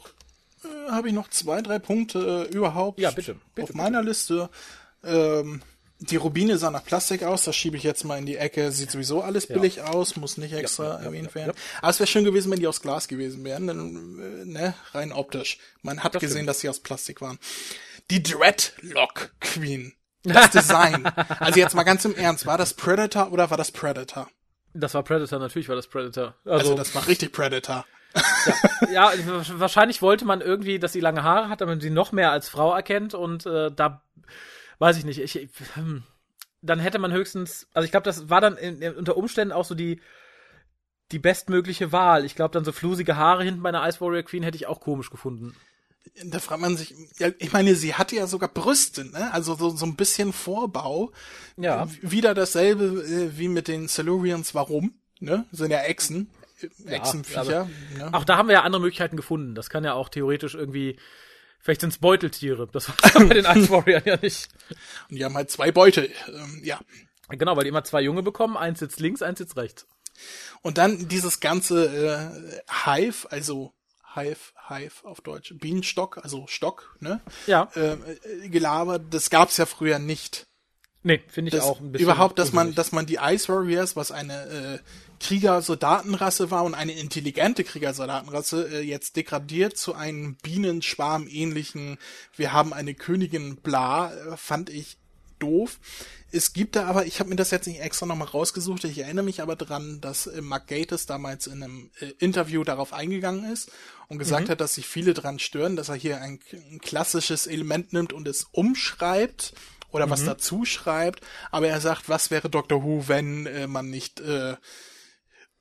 äh, 0.64 0.92
habe 0.92 1.08
ich 1.08 1.14
noch 1.14 1.30
zwei, 1.30 1.62
drei 1.62 1.80
Punkte 1.80 2.48
äh, 2.50 2.54
überhaupt 2.54 3.00
Ja, 3.00 3.12
bitte, 3.12 3.38
bitte, 3.56 3.70
auf 3.70 3.74
meiner 3.76 4.04
Liste. 4.04 4.50
Ähm, 5.04 5.62
die 6.00 6.18
Rubine 6.18 6.58
sah 6.58 6.72
nach 6.72 6.84
Plastik 6.84 7.24
aus, 7.24 7.46
das 7.46 7.56
schiebe 7.56 7.78
ich 7.78 7.84
jetzt 7.84 8.04
mal 8.04 8.18
in 8.18 8.26
die 8.26 8.36
Ecke. 8.38 8.72
Sieht 8.72 8.92
sowieso 8.92 9.22
alles 9.22 9.48
billig 9.48 9.82
aus, 9.82 10.18
muss 10.18 10.38
nicht 10.38 10.54
extra 10.54 10.84
ja, 10.84 11.00
ja, 11.00 11.06
erwähnt 11.06 11.30
ja, 11.30 11.36
werden. 11.36 11.54
Aber 11.80 11.90
es 11.90 12.00
wäre 12.00 12.08
schön 12.08 12.26
gewesen, 12.26 12.52
wenn 12.52 12.60
die 12.60 12.68
aus 12.68 12.82
Glas 12.82 13.08
gewesen 13.08 13.44
wären, 13.44 13.68
denn, 13.68 14.20
äh, 14.20 14.46
ne, 14.46 14.74
rein 14.94 15.14
optisch. 15.14 15.58
Man 15.82 16.04
hat 16.04 16.16
Das 16.16 16.20
gesehen, 16.22 16.38
stimmt. 16.38 16.50
dass 16.50 16.60
sie 16.60 16.70
aus 16.70 16.82
Plastik 16.82 17.22
waren. 17.22 17.40
Die 18.12 18.22
Dreadlock 18.22 19.32
Queen. 19.40 19.94
Das 20.24 20.50
Design. 20.50 21.06
also 21.40 21.60
jetzt 21.60 21.76
mal 21.76 21.84
ganz 21.84 22.04
im 22.04 22.16
Ernst, 22.16 22.46
war 22.46 22.58
das 22.58 22.74
Predator 22.74 23.32
oder 23.32 23.50
war 23.50 23.58
das 23.58 23.72
Predator? 23.72 24.28
Das 24.74 24.94
war 24.94 25.04
Predator, 25.04 25.40
natürlich 25.40 25.70
war 25.70 25.76
das 25.76 25.88
Predator. 25.88 26.36
Also, 26.44 26.72
Also, 26.72 26.76
das 26.76 26.94
war 26.94 27.08
richtig 27.08 27.32
Predator. 27.32 27.86
ja, 28.92 29.12
wahrscheinlich 29.58 30.02
wollte 30.02 30.26
man 30.26 30.42
irgendwie, 30.42 30.80
dass 30.80 30.94
sie 30.94 31.00
lange 31.00 31.24
Haare 31.24 31.50
hat, 31.50 31.62
damit 31.62 31.76
man 31.76 31.82
sie 31.82 31.90
noch 31.90 32.12
mehr 32.12 32.32
als 32.32 32.50
Frau 32.50 32.74
erkennt 32.74 33.14
und 33.14 33.46
äh, 33.46 33.72
da 33.76 34.02
weiß 34.80 34.98
ich 34.98 35.06
nicht. 35.06 35.20
Ich, 35.20 35.36
ich, 35.36 35.50
hm, 35.74 36.04
dann 36.62 36.80
hätte 36.80 37.00
man 37.00 37.12
höchstens, 37.12 37.68
also 37.74 37.86
ich 37.86 37.92
glaube, 37.92 38.06
das 38.06 38.30
war 38.30 38.42
dann 38.42 38.58
in, 38.58 38.82
in, 38.82 38.96
unter 38.96 39.18
Umständen 39.18 39.54
auch 39.54 39.66
so 39.66 39.76
die 39.76 40.02
die 41.12 41.20
bestmögliche 41.20 41.92
Wahl. 41.92 42.26
Ich 42.26 42.36
glaube, 42.36 42.54
dann 42.54 42.66
so 42.66 42.72
flusige 42.72 43.16
Haare 43.16 43.44
hinten 43.44 43.62
bei 43.62 43.70
einer 43.70 43.88
Ice 43.88 44.02
Warrior 44.02 44.24
Queen 44.24 44.44
hätte 44.44 44.58
ich 44.58 44.68
auch 44.68 44.80
komisch 44.80 45.10
gefunden. 45.10 45.56
Da 46.24 46.40
fragt 46.40 46.62
man 46.62 46.78
sich, 46.78 46.94
ja, 47.18 47.30
ich 47.40 47.52
meine, 47.52 47.76
sie 47.76 47.96
hatte 47.96 48.16
ja 48.16 48.28
sogar 48.28 48.50
Brüste, 48.50 49.06
ne? 49.06 49.34
Also 49.34 49.56
so, 49.56 49.70
so 49.70 49.86
ein 49.86 49.96
bisschen 49.96 50.34
Vorbau. 50.34 51.12
Ja. 51.58 51.88
Wieder 52.02 52.34
dasselbe 52.34 52.86
äh, 53.04 53.38
wie 53.38 53.48
mit 53.48 53.68
den 53.68 53.88
Silurians. 53.88 54.54
Warum? 54.54 54.94
Ne? 55.20 55.46
Sind 55.52 55.72
ja 55.72 55.80
Echsen. 55.80 56.30
Äh, 56.86 56.92
Echsenviecher. 56.92 57.68
ne? 57.98 58.14
Auch 58.14 58.24
da 58.24 58.38
haben 58.38 58.48
wir 58.48 58.54
ja 58.54 58.62
andere 58.62 58.82
Möglichkeiten 58.82 59.18
gefunden. 59.18 59.56
Das 59.56 59.70
kann 59.70 59.84
ja 59.84 59.94
auch 59.94 60.10
theoretisch 60.10 60.54
irgendwie, 60.54 60.98
vielleicht 61.66 61.82
sind 61.82 61.90
es 61.94 61.98
Beuteltiere. 61.98 62.68
Das 62.72 62.88
war 62.90 62.96
bei 63.28 63.34
den 63.34 63.46
Ice 63.46 63.70
Warrior 63.72 64.02
ja 64.06 64.18
nicht. 64.22 64.48
Und 65.10 65.18
die 65.18 65.26
haben 65.26 65.34
halt 65.34 65.50
zwei 65.50 65.72
Beutel. 65.72 66.12
Ähm, 66.28 66.62
ja. 66.64 66.80
Genau, 67.30 67.58
weil 67.58 67.64
die 67.64 67.70
immer 67.70 67.84
zwei 67.84 68.02
Junge 68.02 68.22
bekommen. 68.22 68.56
Eins 68.56 68.80
sitzt 68.80 69.00
links, 69.00 69.24
eins 69.24 69.40
sitzt 69.40 69.58
rechts. 69.58 69.88
Und 70.62 70.78
dann 70.78 71.08
dieses 71.08 71.40
ganze 71.40 71.88
äh, 72.46 72.62
Hive, 72.86 73.32
also 73.32 73.74
Hive, 74.14 74.54
Hive 74.68 75.04
auf 75.04 75.22
Deutsch, 75.22 75.54
Bienenstock, 75.58 76.20
also 76.20 76.46
Stock, 76.48 76.96
ne? 77.00 77.20
Ja. 77.48 77.70
Äh, 77.76 77.94
äh, 77.94 78.50
Gelaber, 78.50 79.00
das 79.00 79.32
gab's 79.32 79.58
ja 79.58 79.66
früher 79.66 79.98
nicht. 79.98 80.48
Nee, 81.06 81.22
finde 81.28 81.50
ich 81.50 81.56
Das, 81.56 81.64
auch 81.64 81.80
ein 81.80 81.92
bisschen. 81.92 82.04
überhaupt, 82.04 82.40
dass 82.40 82.52
man, 82.52 82.74
dass 82.74 82.92
man 82.92 83.06
die 83.06 83.20
Ice 83.22 83.48
Warriors, 83.48 83.96
was 83.96 84.12
eine 84.12 84.80
äh, 84.80 84.80
Krieger-Soldatenrasse 85.20 86.50
war 86.50 86.64
und 86.64 86.74
eine 86.74 86.94
intelligente 86.94 87.64
Krieger-Soldatenrasse, 87.64 88.68
äh, 88.72 88.82
jetzt 88.82 89.16
degradiert 89.16 89.78
zu 89.78 89.94
einem 89.94 90.36
Bienenschwarm 90.42 91.28
ähnlichen, 91.30 92.00
wir 92.36 92.54
haben 92.54 92.74
eine 92.74 92.96
Königin 92.96 93.58
bla, 93.58 94.12
äh, 94.14 94.36
fand 94.36 94.72
ich 94.72 94.98
doof. 95.38 95.78
Es 96.32 96.54
gibt 96.54 96.76
da 96.76 96.88
aber, 96.88 97.06
ich 97.06 97.20
habe 97.20 97.30
mir 97.30 97.36
das 97.36 97.52
jetzt 97.52 97.68
nicht 97.68 97.82
extra 97.82 98.08
nochmal 98.08 98.28
rausgesucht, 98.28 98.84
ich 98.86 98.98
erinnere 98.98 99.26
mich 99.26 99.44
aber 99.44 99.56
dran, 99.56 100.02
dass 100.02 100.26
äh, 100.26 100.42
Mark 100.42 100.66
Gatiss 100.66 101.06
damals 101.06 101.46
in 101.46 101.62
einem 101.62 101.92
äh, 102.00 102.14
Interview 102.18 102.64
darauf 102.64 102.94
eingegangen 102.94 103.52
ist 103.54 103.72
und 104.08 104.18
gesagt 104.18 104.50
hat, 104.50 104.60
dass 104.60 104.74
sich 104.74 104.88
viele 104.88 105.14
dran 105.14 105.38
stören, 105.38 105.76
dass 105.76 105.90
er 105.90 105.96
hier 105.96 106.20
ein, 106.20 106.40
ein 106.72 106.80
klassisches 106.80 107.46
Element 107.46 107.94
nimmt 107.94 108.12
und 108.12 108.28
es 108.28 108.48
umschreibt 108.52 109.54
oder 109.96 110.10
was 110.10 110.26
dazu 110.26 110.66
schreibt, 110.66 111.22
aber 111.52 111.68
er 111.68 111.80
sagt, 111.80 112.10
was 112.10 112.30
wäre 112.30 112.50
Doctor 112.50 112.84
Who, 112.84 113.08
wenn 113.08 113.46
äh, 113.46 113.66
man 113.68 113.90
nicht 113.90 114.20
äh, 114.20 114.56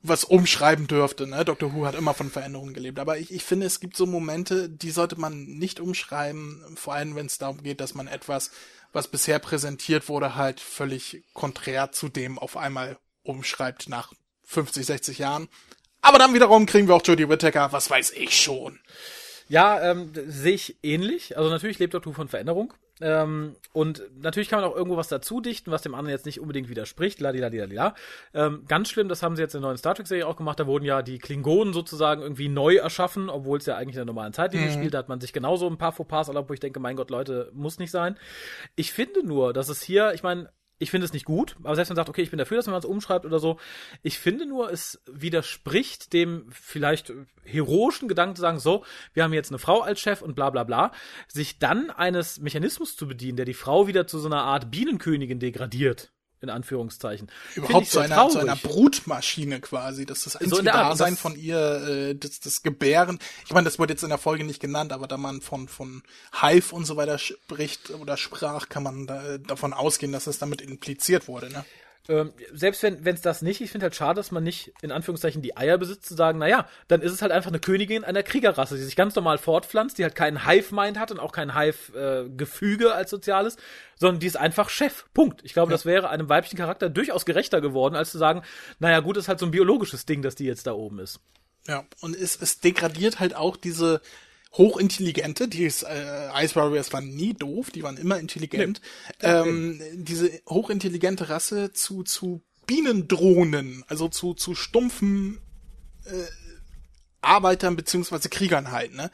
was 0.01 0.23
umschreiben 0.23 0.87
dürfte. 0.87 1.25
Ne? 1.25 1.45
Doctor 1.45 1.73
Who 1.73 1.85
hat 1.85 1.95
immer 1.95 2.13
von 2.13 2.29
Veränderungen 2.29 2.73
gelebt. 2.73 2.99
Aber 2.99 3.17
ich, 3.17 3.33
ich 3.33 3.43
finde, 3.43 3.65
es 3.65 3.79
gibt 3.79 3.95
so 3.95 4.05
Momente, 4.05 4.69
die 4.69 4.91
sollte 4.91 5.19
man 5.19 5.45
nicht 5.45 5.79
umschreiben, 5.79 6.61
vor 6.75 6.93
allem 6.93 7.15
wenn 7.15 7.25
es 7.25 7.37
darum 7.37 7.63
geht, 7.63 7.79
dass 7.79 7.95
man 7.95 8.07
etwas, 8.07 8.51
was 8.93 9.07
bisher 9.07 9.39
präsentiert 9.39 10.09
wurde, 10.09 10.35
halt 10.35 10.59
völlig 10.59 11.23
konträr 11.33 11.91
zu 11.91 12.09
dem 12.09 12.37
auf 12.37 12.57
einmal 12.57 12.97
umschreibt 13.23 13.89
nach 13.89 14.13
50, 14.43 14.85
60 14.85 15.17
Jahren. 15.17 15.47
Aber 16.01 16.19
dann 16.19 16.33
wiederum 16.33 16.65
kriegen 16.65 16.87
wir 16.87 16.95
auch 16.95 17.01
Jodie 17.03 17.29
Whittaker, 17.29 17.71
was 17.71 17.89
weiß 17.89 18.11
ich 18.11 18.39
schon. 18.39 18.79
Ja, 19.47 19.81
ähm, 19.91 20.11
sehe 20.27 20.53
ich 20.53 20.77
ähnlich. 20.83 21.37
Also 21.37 21.49
natürlich 21.49 21.79
lebt 21.79 21.93
Doctor 21.93 22.11
Who 22.11 22.15
von 22.15 22.27
Veränderung. 22.27 22.73
Ähm, 23.01 23.55
und 23.73 24.03
natürlich 24.21 24.49
kann 24.49 24.61
man 24.61 24.69
auch 24.69 24.75
irgendwo 24.75 24.95
was 24.95 25.09
dazu 25.09 25.41
dichten, 25.41 25.71
was 25.71 25.81
dem 25.81 25.93
anderen 25.93 26.15
jetzt 26.15 26.25
nicht 26.25 26.39
unbedingt 26.39 26.69
widerspricht. 26.69 27.19
Ladidadidadida. 27.19 27.93
Ähm, 28.33 28.63
ganz 28.67 28.89
schlimm, 28.89 29.09
das 29.09 29.21
haben 29.21 29.35
sie 29.35 29.41
jetzt 29.41 29.53
in 29.53 29.61
der 29.61 29.69
neuen 29.69 29.77
Star 29.77 29.95
Trek-Serie 29.95 30.25
auch 30.25 30.37
gemacht. 30.37 30.59
Da 30.59 30.67
wurden 30.67 30.85
ja 30.85 31.01
die 31.01 31.17
Klingonen 31.17 31.73
sozusagen 31.73 32.21
irgendwie 32.21 32.47
neu 32.47 32.75
erschaffen, 32.75 33.29
obwohl 33.29 33.57
es 33.57 33.65
ja 33.65 33.75
eigentlich 33.75 33.95
in 33.95 33.99
der 33.99 34.05
normalen 34.05 34.33
Zeitlinie 34.33 34.71
spielt. 34.71 34.93
Da 34.93 34.99
hat 34.99 35.09
man 35.09 35.19
sich 35.19 35.33
genauso 35.33 35.67
ein 35.67 35.77
paar 35.77 35.91
Fauxpas 35.91 36.29
erlaubt, 36.29 36.49
wo 36.49 36.53
ich 36.53 36.59
denke, 36.59 36.79
mein 36.79 36.95
Gott, 36.95 37.09
Leute, 37.09 37.51
muss 37.53 37.79
nicht 37.79 37.91
sein. 37.91 38.17
Ich 38.75 38.93
finde 38.93 39.25
nur, 39.25 39.51
dass 39.51 39.69
es 39.69 39.81
hier, 39.81 40.13
ich 40.13 40.23
meine, 40.23 40.49
ich 40.77 40.91
finde 40.91 41.05
es 41.05 41.13
nicht 41.13 41.25
gut, 41.25 41.55
aber 41.63 41.75
selbst 41.75 41.89
wenn 41.89 41.95
man 41.95 42.01
sagt, 42.01 42.09
okay, 42.09 42.21
ich 42.21 42.31
bin 42.31 42.39
dafür, 42.39 42.57
dass 42.57 42.67
man 42.67 42.75
es 42.75 42.85
umschreibt 42.85 43.25
oder 43.25 43.39
so, 43.39 43.57
ich 44.03 44.19
finde 44.19 44.45
nur, 44.45 44.71
es 44.71 45.01
widerspricht 45.05 46.11
dem 46.13 46.47
vielleicht 46.51 47.13
heroischen 47.43 48.07
Gedanken 48.07 48.35
zu 48.35 48.41
sagen, 48.41 48.59
so, 48.59 48.83
wir 49.13 49.23
haben 49.23 49.33
jetzt 49.33 49.51
eine 49.51 49.59
Frau 49.59 49.81
als 49.81 49.99
Chef 49.99 50.21
und 50.21 50.35
bla 50.35 50.49
bla 50.49 50.63
bla, 50.63 50.91
sich 51.27 51.59
dann 51.59 51.89
eines 51.91 52.39
Mechanismus 52.39 52.97
zu 52.97 53.07
bedienen, 53.07 53.37
der 53.37 53.45
die 53.45 53.53
Frau 53.53 53.87
wieder 53.87 54.07
zu 54.07 54.19
so 54.19 54.27
einer 54.27 54.43
Art 54.43 54.69
Bienenkönigin 54.71 55.39
degradiert, 55.39 56.11
in 56.45 56.49
Anführungszeichen. 56.51 57.29
Überhaupt 57.55 57.87
zu 57.87 57.93
sehr 57.99 58.03
einer, 58.03 58.29
zu 58.29 58.39
einer 58.39 58.55
Brutmaschine 58.55 59.59
quasi. 59.59 60.05
Das 60.05 60.19
ist 60.19 60.25
das 60.27 60.33
So 60.33 60.39
einzige 60.57 60.73
Art, 60.73 60.91
Dasein 60.91 61.13
das- 61.15 61.19
von 61.21 61.35
ihr, 61.35 61.57
äh, 61.87 62.15
das, 62.15 62.39
das 62.39 62.63
Gebären. 62.63 63.19
Ich 63.45 63.53
meine, 63.53 63.65
das 63.65 63.77
wurde 63.79 63.93
jetzt 63.93 64.03
in 64.03 64.09
der 64.09 64.17
Folge 64.17 64.43
nicht 64.45 64.61
genannt, 64.61 64.93
aber 64.93 65.07
da 65.07 65.17
man 65.17 65.41
von, 65.41 65.67
von 65.67 66.03
Hive 66.41 66.73
und 66.73 66.85
so 66.85 66.95
weiter 66.95 67.17
spricht 67.17 67.89
oder 67.89 68.15
sprach, 68.17 68.69
kann 68.69 68.83
man 68.83 69.07
da, 69.07 69.37
davon 69.39 69.73
ausgehen, 69.73 70.11
dass 70.11 70.25
das 70.25 70.39
damit 70.39 70.61
impliziert 70.61 71.27
wurde. 71.27 71.49
Ne? 71.51 71.65
Ähm, 72.07 72.33
selbst 72.53 72.83
wenn 72.83 73.03
es 73.03 73.21
das 73.21 73.41
nicht, 73.41 73.61
ich 73.61 73.71
finde 73.71 73.85
halt 73.85 73.95
schade, 73.95 74.15
dass 74.15 74.31
man 74.31 74.43
nicht 74.43 74.73
in 74.81 74.91
Anführungszeichen 74.91 75.41
die 75.41 75.57
Eier 75.57 75.77
besitzt, 75.77 76.05
zu 76.05 76.13
sagen, 76.15 76.37
naja, 76.37 76.67
dann 76.87 77.01
ist 77.01 77.11
es 77.11 77.21
halt 77.21 77.31
einfach 77.31 77.49
eine 77.49 77.59
Königin 77.59 78.03
einer 78.03 78.21
Kriegerrasse, 78.21 78.75
die 78.75 78.83
sich 78.83 78.95
ganz 78.95 79.15
normal 79.15 79.37
fortpflanzt, 79.37 79.97
die 79.97 80.03
halt 80.03 80.13
keinen 80.13 80.47
Hive-Mind 80.47 80.99
hat 80.99 81.11
und 81.11 81.19
auch 81.19 81.31
kein 81.31 81.55
Hive-Gefüge 81.55 82.93
als 82.93 83.09
soziales, 83.09 83.57
sondern 83.95 84.19
die 84.19 84.27
ist 84.27 84.37
einfach 84.37 84.69
Chef. 84.69 85.05
Punkt. 85.13 85.41
Ich 85.43 85.53
glaube, 85.53 85.71
das 85.71 85.85
wäre 85.85 86.09
einem 86.09 86.29
weiblichen 86.29 86.57
Charakter 86.57 86.89
durchaus 86.89 87.25
gerechter 87.25 87.61
geworden, 87.61 87.95
als 87.95 88.11
zu 88.11 88.17
sagen, 88.17 88.43
naja, 88.79 88.99
gut, 88.99 89.17
ist 89.17 89.27
halt 89.27 89.39
so 89.39 89.45
ein 89.45 89.51
biologisches 89.51 90.05
Ding, 90.05 90.21
dass 90.21 90.35
die 90.35 90.45
jetzt 90.45 90.67
da 90.67 90.73
oben 90.73 90.99
ist. 90.99 91.19
Ja, 91.67 91.85
und 92.01 92.15
es, 92.15 92.39
es 92.39 92.59
degradiert 92.59 93.19
halt 93.19 93.35
auch 93.35 93.57
diese 93.57 94.01
hochintelligente, 94.57 95.47
die 95.47 95.65
ist, 95.65 95.83
äh, 95.83 96.29
Ice 96.43 96.55
Warriors 96.55 96.93
waren 96.93 97.13
nie 97.13 97.33
doof, 97.33 97.71
die 97.71 97.83
waren 97.83 97.97
immer 97.97 98.19
intelligent, 98.19 98.81
ähm, 99.21 99.81
diese 99.93 100.29
hochintelligente 100.47 101.29
Rasse 101.29 101.73
zu, 101.73 102.03
zu 102.03 102.41
Bienendrohnen, 102.65 103.83
also 103.87 104.07
zu, 104.07 104.33
zu 104.33 104.55
stumpfen 104.55 105.39
äh, 106.05 106.25
Arbeitern 107.21 107.75
beziehungsweise 107.75 108.29
Kriegern 108.29 108.71
halt, 108.71 108.93
ne? 108.93 109.11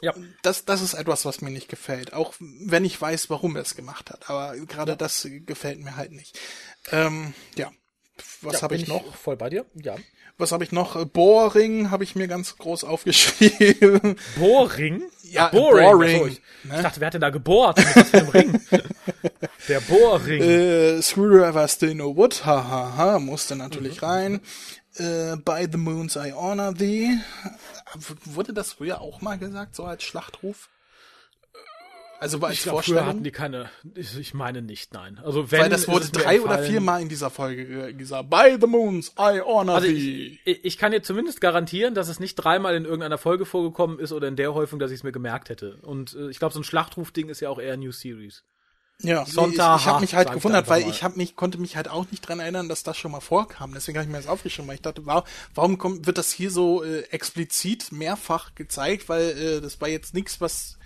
Ja. 0.00 0.14
Das, 0.42 0.64
das 0.64 0.80
ist 0.80 0.94
etwas, 0.94 1.24
was 1.24 1.40
mir 1.40 1.50
nicht 1.50 1.68
gefällt, 1.68 2.12
auch 2.12 2.34
wenn 2.38 2.84
ich 2.84 3.00
weiß, 3.00 3.30
warum 3.30 3.56
er 3.56 3.62
es 3.62 3.74
gemacht 3.74 4.10
hat, 4.10 4.30
aber 4.30 4.56
gerade 4.56 4.96
das 4.96 5.26
gefällt 5.28 5.80
mir 5.80 5.96
halt 5.96 6.12
nicht. 6.12 6.38
Ähm, 6.92 7.34
ja. 7.56 7.72
Was 8.42 8.54
Ja, 8.54 8.62
habe 8.62 8.76
ich 8.76 8.86
noch? 8.86 9.14
Voll 9.16 9.36
bei 9.36 9.50
dir? 9.50 9.66
Ja. 9.74 9.96
Was 10.38 10.52
habe 10.52 10.62
ich 10.64 10.72
noch? 10.72 10.96
Äh, 10.96 11.04
Boring 11.04 11.90
habe 11.90 12.04
ich 12.04 12.14
mir 12.14 12.28
ganz 12.28 12.56
groß 12.56 12.84
aufgeschrieben. 12.84 14.16
Boring? 14.38 15.02
Ja, 15.24 15.48
Boring. 15.48 15.84
Boring, 15.90 16.14
Achso, 16.16 16.26
ich, 16.26 16.42
ne? 16.64 16.76
ich 16.76 16.82
dachte, 16.82 17.00
wer 17.00 17.06
hat 17.08 17.14
denn 17.14 17.20
da 17.20 17.30
gebohrt? 17.30 17.78
Was 17.94 18.10
für 18.10 18.32
Ring? 18.34 18.60
Der 19.68 19.80
Bohrring. 19.80 20.40
äh, 20.42 21.02
Screwdriver 21.02 21.68
still 21.68 21.94
no 21.94 22.16
wood, 22.16 22.46
hahaha, 22.46 22.96
ha, 22.96 23.12
ha, 23.12 23.18
musste 23.18 23.54
natürlich 23.56 24.00
Mhm. 24.00 24.06
rein. 24.06 24.40
Äh, 24.96 25.36
By 25.44 25.66
the 25.70 25.76
moons 25.78 26.16
I 26.16 26.32
honor 26.32 26.74
thee. 26.74 27.10
Wurde 28.24 28.52
das 28.54 28.72
früher 28.72 29.00
auch 29.00 29.20
mal 29.20 29.36
gesagt, 29.38 29.76
so 29.76 29.84
als 29.84 30.02
Schlachtruf? 30.02 30.68
Also 32.20 32.40
als 32.40 32.54
ich 32.54 32.62
glaube, 32.62 32.82
früher 32.82 33.06
hatten 33.06 33.22
Vorstellung? 33.22 33.22
die 33.24 33.30
keine, 33.30 33.70
ich, 33.94 34.18
ich 34.18 34.34
meine 34.34 34.60
nicht, 34.62 34.92
nein. 34.92 35.20
Also 35.22 35.50
wenn, 35.50 35.60
Weil 35.62 35.68
das 35.70 35.86
wurde 35.88 36.08
drei 36.10 36.40
oder 36.40 36.52
entfallen. 36.54 36.70
vier 36.70 36.80
Mal 36.80 37.00
in 37.02 37.08
dieser 37.08 37.30
Folge 37.30 37.64
ge- 37.66 37.92
gesagt. 37.94 38.28
By 38.30 38.56
the 38.60 38.66
moons 38.66 39.12
I 39.18 39.40
honor 39.40 39.76
Also 39.76 39.86
thee. 39.86 40.38
ich, 40.44 40.64
ich 40.64 40.78
kann 40.78 40.92
dir 40.92 41.02
zumindest 41.02 41.40
garantieren, 41.40 41.94
dass 41.94 42.08
es 42.08 42.18
nicht 42.20 42.34
dreimal 42.34 42.74
in 42.74 42.84
irgendeiner 42.84 43.18
Folge 43.18 43.46
vorgekommen 43.46 43.98
ist 44.00 44.12
oder 44.12 44.26
in 44.28 44.36
der 44.36 44.54
Häufung, 44.54 44.78
dass 44.78 44.90
ich 44.90 44.96
es 44.98 45.04
mir 45.04 45.12
gemerkt 45.12 45.48
hätte. 45.48 45.78
Und 45.82 46.14
äh, 46.14 46.28
ich 46.30 46.38
glaube, 46.38 46.54
so 46.54 46.60
ein 46.60 46.64
Schlachtruf-Ding 46.64 47.28
ist 47.28 47.40
ja 47.40 47.50
auch 47.50 47.60
eher 47.60 47.76
New 47.76 47.92
Series. 47.92 48.42
Ja, 49.00 49.24
Sonntag, 49.24 49.76
ich, 49.76 49.82
ich 49.82 49.86
habe 49.86 50.00
mich 50.00 50.14
halt 50.16 50.32
gewundert, 50.32 50.68
weil 50.68 50.82
mal. 50.82 50.90
ich 50.90 51.04
hab 51.04 51.16
mich 51.16 51.36
konnte 51.36 51.58
mich 51.58 51.76
halt 51.76 51.86
auch 51.88 52.06
nicht 52.10 52.22
dran 52.22 52.40
erinnern, 52.40 52.68
dass 52.68 52.82
das 52.82 52.96
schon 52.96 53.12
mal 53.12 53.20
vorkam. 53.20 53.72
Deswegen 53.72 53.96
habe 53.96 54.06
ich 54.06 54.10
mir 54.10 54.18
das 54.18 54.26
aufgeschrieben, 54.26 54.66
weil 54.66 54.74
ich 54.74 54.82
dachte, 54.82 55.06
wow, 55.06 55.22
warum 55.54 55.78
kommt, 55.78 56.06
wird 56.06 56.18
das 56.18 56.32
hier 56.32 56.50
so 56.50 56.82
äh, 56.82 57.02
explizit 57.10 57.92
mehrfach 57.92 58.56
gezeigt, 58.56 59.08
weil 59.08 59.38
äh, 59.38 59.60
das 59.60 59.80
war 59.80 59.86
jetzt 59.88 60.14
nichts, 60.14 60.40
was 60.40 60.77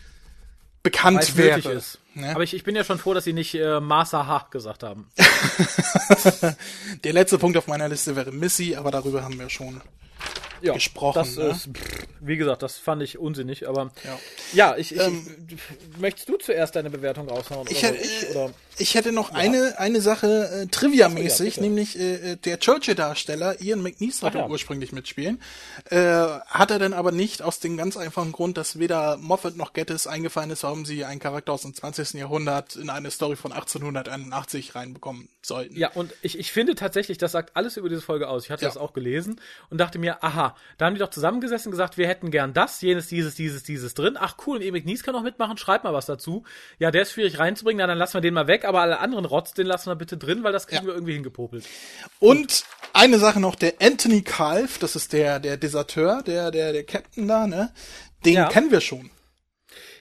bekannt 0.83 1.19
Weil 1.19 1.25
es 1.25 1.37
wäre. 1.37 1.73
ist. 1.73 1.99
Ne? 2.15 2.31
Aber 2.35 2.43
ich, 2.43 2.55
ich 2.55 2.65
bin 2.65 2.77
ja 2.77 2.85
schon 2.85 2.99
froh, 2.99 3.15
dass 3.15 3.25
sie 3.25 3.33
nicht 3.33 3.55
äh, 3.55 3.81
Masaha 3.81 4.49
gesagt 4.51 4.83
haben. 4.83 5.09
Der 7.05 7.13
letzte 7.13 7.39
Punkt 7.39 7.57
auf 7.57 7.67
meiner 7.67 7.89
Liste 7.89 8.17
wäre 8.17 8.33
Missy, 8.33 8.75
aber 8.77 8.91
darüber 8.91 9.23
haben 9.23 9.39
wir 9.39 9.49
schon 9.49 9.81
Ja, 10.61 10.75
gesprochen. 10.75 11.19
Das 11.19 11.37
ne? 11.37 11.45
ist, 11.51 11.69
wie 12.21 12.37
gesagt, 12.37 12.63
das 12.63 12.77
fand 12.79 13.03
ich 13.03 13.19
unsinnig, 13.19 13.69
aber 13.69 13.91
Ja. 14.05 14.19
ja, 14.53 14.77
ich, 14.77 14.93
ich, 14.95 15.01
Ähm, 15.01 15.27
möchtest 15.99 16.29
du 16.29 16.37
zuerst 16.37 16.77
deine 16.77 16.91
Bewertung 16.91 17.29
raushauen? 17.29 17.67
Ich 17.71 17.79
oder 17.79 17.89
soll 17.89 17.97
ich, 18.03 18.31
oder? 18.31 18.51
Ich 18.79 18.95
hätte 18.95 19.13
noch 19.13 19.33
eine, 19.33 19.79
eine 19.79 20.01
Sache 20.01 20.63
äh, 20.63 20.67
trivia-mäßig, 20.67 21.55
bitte. 21.57 21.61
nämlich 21.61 21.99
äh, 21.99 22.33
äh, 22.33 22.37
der 22.37 22.59
Churchill-Darsteller 22.59 23.61
Ian 23.61 23.83
McNeice 23.83 24.19
sollte 24.21 24.39
ja. 24.39 24.49
ursprünglich 24.49 24.93
mitspielen. 24.93 25.41
Äh, 25.91 25.99
hat 26.47 26.71
er 26.71 26.79
dann 26.79 26.93
aber 26.93 27.13
nicht 27.13 27.43
aus 27.43 27.61
dem 27.61 27.77
ganz 27.77 27.97
einfachen 27.97 28.33
Grund, 28.33 28.57
dass 28.57 28.79
weder 28.79 29.17
Moffat 29.19 29.57
noch 29.57 29.73
Gettis 29.73 30.07
eingefallen 30.07 30.51
ist, 30.51 30.63
warum 30.63 30.85
sie 30.85 31.05
einen 31.05 31.21
Charakter 31.21 31.53
aus 31.53 31.63
dem 31.63 31.75
20. 31.75 32.15
Jahrhundert 32.15 32.77
in 32.77 32.89
eine 32.91 33.11
Story 33.11 33.37
von 33.37 33.53
1881 33.53 34.75
reinbekommen 34.75 35.29
sollten. 35.43 35.77
Ja, 35.77 35.91
und 35.93 36.13
ich, 36.23 36.39
ich 36.39 36.53
finde 36.53 36.75
tatsächlich, 36.75 37.19
das 37.19 37.33
sagt 37.33 37.57
alles 37.57 37.77
über 37.77 37.89
diese 37.89 38.01
Folge 38.03 38.29
aus. 38.29 38.45
Ich 38.45 38.51
hatte 38.51 38.63
Ja. 38.63 38.69
das 38.69 38.77
auch 38.77 38.93
gelesen 38.93 39.41
und 39.71 39.79
dachte 39.79 39.99
mir, 39.99 40.23
aha, 40.25 40.57
da 40.79 40.87
haben 40.87 40.95
die 40.95 41.01
doch 41.01 41.11
zusammengesessen 41.11 41.69
und 41.69 41.73
gesagt, 41.73 41.99
wir 41.99 42.07
hätten 42.09 42.31
gern 42.31 42.53
das, 42.55 42.81
jenes, 42.81 43.09
dieses, 43.09 43.35
dieses, 43.35 43.63
dieses 43.63 43.95
drin. 43.95 44.17
Ach 44.19 44.37
cool, 44.47 44.57
und 44.57 44.63
Emil 44.63 44.83
Nies 44.85 45.03
kann 45.03 45.15
noch 45.15 45.23
mitmachen, 45.23 45.57
schreib 45.59 45.85
mal 45.85 45.93
was 45.93 46.07
dazu. 46.07 46.45
Ja, 46.79 46.91
der 46.91 47.03
ist 47.03 47.13
schwierig 47.13 47.39
reinzubringen, 47.39 47.79
na, 47.79 47.87
dann 47.87 47.99
lassen 47.99 48.15
wir 48.15 48.21
den 48.21 48.35
mal 48.35 48.47
weg, 48.47 48.62
aber 48.65 48.81
alle 48.81 48.99
anderen 49.01 49.25
Rotz, 49.25 49.53
den 49.55 49.67
lassen 49.67 49.91
wir 49.91 49.95
bitte 49.97 50.17
drin, 50.17 50.43
weil 50.45 50.53
das 50.53 50.67
kriegen 50.67 50.83
Ja. 50.83 50.87
wir 50.89 50.95
irgendwie 50.95 51.15
hingepopelt. 51.15 51.65
Und 52.21 52.65
eine 52.93 53.19
Sache 53.19 53.41
noch, 53.41 53.55
der 53.55 53.75
Anthony 53.81 54.23
Kalf, 54.23 54.79
das 54.79 54.97
ist 54.97 55.13
der, 55.13 55.41
der 55.41 55.57
Deserteur, 55.57 56.23
der, 56.23 56.51
der, 56.51 56.73
der 56.73 56.85
Captain 56.85 57.27
da, 57.29 57.47
ne? 57.47 57.73
Den 58.25 58.35
Ja. 58.35 58.49
kennen 58.49 58.71
wir 58.71 58.81
schon. 58.81 59.11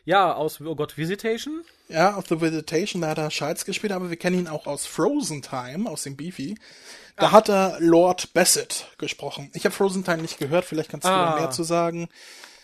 Ja, 0.04 0.34
aus, 0.34 0.60
oh 0.62 0.76
Gott, 0.76 0.98
Visitation? 0.98 1.62
Ja, 1.88 2.16
auf 2.16 2.28
The 2.28 2.42
Visitation, 2.42 3.02
da 3.02 3.10
hat 3.10 3.18
er 3.18 3.30
Schalz 3.32 3.66
gespielt, 3.66 3.94
aber 3.94 4.10
wir 4.10 4.18
kennen 4.18 4.40
ihn 4.40 4.48
auch 4.48 4.66
aus 4.66 4.86
Frozen 4.86 5.42
Time, 5.42 5.90
aus 5.90 6.04
dem 6.04 6.16
Beefy. 6.18 6.56
Da 7.18 7.32
hat 7.32 7.50
er 7.50 7.78
Lord 7.80 8.34
Bassett 8.34 8.88
gesprochen. 8.98 9.52
Ich 9.54 9.66
habe 9.66 9.76
Frozen 9.76 10.04
Time 10.04 10.22
nicht 10.24 10.40
gehört, 10.40 10.66
vielleicht 10.66 10.90
kannst 10.90 11.06
du 11.06 11.12
Ah. 11.12 11.36
mehr 11.40 11.52
zu 11.52 11.64
sagen. 11.64 12.10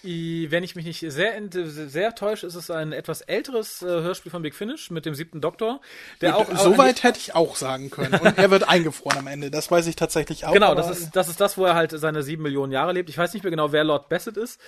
Wenn 0.08 0.64
ich 0.64 0.76
mich 0.76 0.86
nicht 0.86 1.00
sehr, 1.00 1.42
sehr 1.52 2.16
täusche, 2.16 2.48
ist 2.48 2.56
es 2.56 2.72
ein 2.72 2.92
etwas 2.94 3.22
älteres 3.22 3.82
äh, 3.82 3.86
Hörspiel 3.88 4.32
von 4.32 4.42
Big 4.42 4.56
Finish 4.56 4.90
mit 4.92 5.06
dem 5.06 5.16
siebten 5.16 5.42
Doktor, 5.42 5.82
der 6.22 6.38
auch. 6.38 6.48
Soweit 6.58 7.04
hätte 7.04 7.20
ich 7.20 7.36
auch 7.36 7.56
sagen 7.56 7.90
können. 7.90 8.14
Und 8.14 8.38
er 8.38 8.50
wird 8.52 8.68
eingefroren 8.70 9.18
am 9.20 9.28
Ende. 9.28 9.52
Das 9.52 9.70
weiß 9.70 9.88
ich 9.88 9.96
tatsächlich 9.96 10.46
auch. 10.46 10.54
Genau, 10.54 10.76
das 10.76 10.90
ist, 10.90 11.16
das 11.16 11.28
ist 11.28 11.42
das, 11.42 11.58
wo 11.58 11.66
er 11.66 11.76
halt 11.76 11.92
seine 11.92 12.24
sieben 12.24 12.44
Millionen 12.44 12.72
Jahre 12.72 12.94
lebt. 12.94 13.10
Ich 13.10 13.18
weiß 13.18 13.34
nicht 13.34 13.44
mehr 13.44 13.52
genau, 13.52 13.72
wer 13.72 13.84
Lord 13.84 14.10
Bassett 14.10 14.38
ist. 14.38 14.62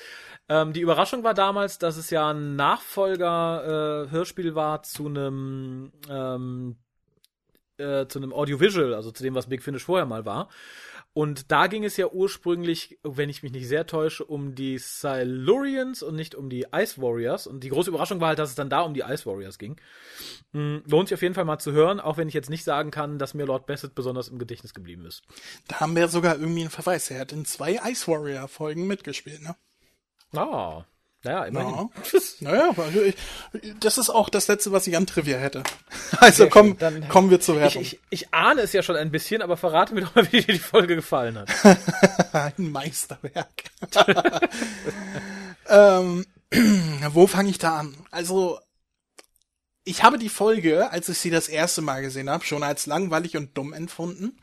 Ähm, 0.49 0.73
die 0.73 0.81
Überraschung 0.81 1.23
war 1.23 1.33
damals, 1.33 1.77
dass 1.77 1.95
es 1.97 2.09
ja 2.09 2.31
ein 2.31 2.55
Nachfolger-Hörspiel 2.55 4.47
äh, 4.49 4.55
war 4.55 4.83
zu 4.83 5.07
einem 5.07 5.91
ähm, 6.09 6.75
äh, 7.77 8.07
zu 8.07 8.19
einem 8.19 8.33
Audiovisual, 8.33 8.93
also 8.93 9.11
zu 9.11 9.23
dem, 9.23 9.35
was 9.35 9.47
Big 9.47 9.63
Finish 9.63 9.85
vorher 9.85 10.05
mal 10.05 10.25
war. 10.25 10.49
Und 11.19 11.51
da 11.51 11.67
ging 11.67 11.83
es 11.83 11.97
ja 11.97 12.07
ursprünglich, 12.07 12.97
wenn 13.03 13.29
ich 13.29 13.43
mich 13.43 13.51
nicht 13.51 13.67
sehr 13.67 13.85
täusche, 13.85 14.23
um 14.23 14.55
die 14.55 14.77
Silurians 14.77 16.01
und 16.01 16.15
nicht 16.15 16.33
um 16.33 16.49
die 16.49 16.67
Ice 16.73 17.01
Warriors. 17.01 17.45
Und 17.45 17.61
die 17.65 17.67
große 17.67 17.89
Überraschung 17.89 18.21
war 18.21 18.29
halt, 18.29 18.39
dass 18.39 18.51
es 18.51 18.55
dann 18.55 18.69
da 18.69 18.83
um 18.83 18.93
die 18.93 19.01
Ice 19.01 19.25
Warriors 19.25 19.59
ging. 19.59 19.75
Mhm, 20.53 20.81
lohnt 20.87 21.09
sich 21.09 21.15
auf 21.15 21.21
jeden 21.21 21.35
Fall 21.35 21.43
mal 21.43 21.59
zu 21.59 21.73
hören, 21.73 21.99
auch 21.99 22.15
wenn 22.15 22.29
ich 22.29 22.33
jetzt 22.33 22.49
nicht 22.49 22.63
sagen 22.63 22.89
kann, 22.89 23.19
dass 23.19 23.33
mir 23.33 23.43
Lord 23.43 23.65
Bassett 23.65 23.95
besonders 23.95 24.29
im 24.29 24.39
Gedächtnis 24.39 24.73
geblieben 24.73 25.05
ist. 25.05 25.23
Da 25.67 25.81
haben 25.81 25.93
wir 25.93 26.07
sogar 26.07 26.39
irgendwie 26.39 26.61
einen 26.61 26.69
Verweis. 26.69 27.11
Er 27.11 27.19
hat 27.19 27.33
in 27.33 27.43
zwei 27.43 27.81
Ice 27.91 28.07
Warrior 28.09 28.47
Folgen 28.47 28.87
mitgespielt, 28.87 29.41
ne? 29.41 29.57
Ah, 30.33 30.85
naja, 31.23 31.43
immerhin. 31.45 31.75
Ja. 31.75 31.89
naja, 32.39 32.75
ich, 33.05 33.15
das 33.79 33.97
ist 33.97 34.09
auch 34.09 34.29
das 34.29 34.47
Letzte, 34.47 34.71
was 34.71 34.87
ich 34.87 34.95
an 34.95 35.05
Trivia 35.05 35.37
hätte. 35.37 35.63
Also 36.17 36.47
komm, 36.47 36.77
dann, 36.77 37.09
kommen 37.09 37.29
wir 37.29 37.41
zur 37.41 37.57
Werbung. 37.57 37.81
Ich, 37.81 37.93
ich, 37.93 38.23
ich, 38.23 38.33
ahne 38.33 38.61
es 38.61 38.71
ja 38.71 38.83
schon 38.83 38.95
ein 38.95 39.11
bisschen, 39.11 39.41
aber 39.41 39.57
verrate 39.57 39.93
mir 39.93 40.01
doch 40.01 40.15
mal, 40.15 40.25
wie 40.31 40.41
dir 40.41 40.53
die 40.53 40.59
Folge 40.59 40.95
gefallen 40.95 41.37
hat. 41.37 41.49
ein 42.33 42.71
Meisterwerk. 42.71 43.63
ähm, 45.67 46.25
wo 47.09 47.27
fange 47.27 47.49
ich 47.49 47.57
da 47.57 47.79
an? 47.79 47.97
Also, 48.11 48.59
ich 49.83 50.03
habe 50.03 50.19
die 50.19 50.29
Folge, 50.29 50.89
als 50.91 51.09
ich 51.09 51.17
sie 51.17 51.31
das 51.31 51.49
erste 51.49 51.81
Mal 51.81 52.01
gesehen 52.01 52.29
habe, 52.29 52.45
schon 52.45 52.63
als 52.63 52.85
langweilig 52.85 53.35
und 53.35 53.57
dumm 53.57 53.73
empfunden. 53.73 54.39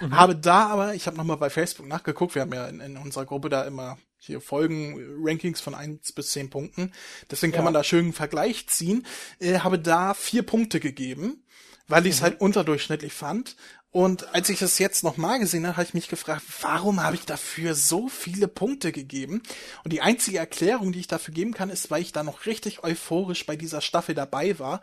Mhm. 0.00 0.16
Habe 0.16 0.36
da 0.36 0.68
aber, 0.68 0.94
ich 0.94 1.08
habe 1.08 1.16
nochmal 1.16 1.38
bei 1.38 1.50
Facebook 1.50 1.88
nachgeguckt, 1.88 2.36
wir 2.36 2.42
haben 2.42 2.52
ja 2.52 2.68
in, 2.68 2.80
in 2.80 2.96
unserer 2.98 3.24
Gruppe 3.24 3.48
da 3.48 3.64
immer 3.64 3.98
hier 4.20 4.40
Folgen, 4.40 4.96
Rankings 5.22 5.60
von 5.60 5.74
eins 5.74 6.12
bis 6.12 6.32
zehn 6.32 6.50
Punkten. 6.50 6.92
Deswegen 7.30 7.52
kann 7.52 7.62
ja. 7.62 7.64
man 7.64 7.74
da 7.74 7.82
schön 7.82 8.04
einen 8.04 8.12
Vergleich 8.12 8.66
ziehen. 8.68 9.06
Äh, 9.38 9.60
habe 9.60 9.78
da 9.78 10.12
vier 10.12 10.42
Punkte 10.42 10.78
gegeben, 10.78 11.42
weil 11.88 12.06
ich 12.06 12.14
es 12.14 12.20
mhm. 12.20 12.24
halt 12.24 12.40
unterdurchschnittlich 12.40 13.14
fand. 13.14 13.56
Und 13.92 14.32
als 14.34 14.48
ich 14.50 14.62
es 14.62 14.78
jetzt 14.78 15.02
nochmal 15.02 15.40
gesehen 15.40 15.66
habe, 15.66 15.78
habe 15.78 15.86
ich 15.86 15.94
mich 15.94 16.08
gefragt, 16.08 16.42
warum 16.60 17.02
habe 17.02 17.16
ich 17.16 17.24
dafür 17.24 17.74
so 17.74 18.08
viele 18.08 18.46
Punkte 18.46 18.92
gegeben? 18.92 19.42
Und 19.82 19.92
die 19.92 20.02
einzige 20.02 20.38
Erklärung, 20.38 20.92
die 20.92 21.00
ich 21.00 21.08
dafür 21.08 21.34
geben 21.34 21.54
kann, 21.54 21.70
ist, 21.70 21.90
weil 21.90 22.02
ich 22.02 22.12
da 22.12 22.22
noch 22.22 22.46
richtig 22.46 22.84
euphorisch 22.84 23.46
bei 23.46 23.56
dieser 23.56 23.80
Staffel 23.80 24.14
dabei 24.14 24.58
war, 24.60 24.80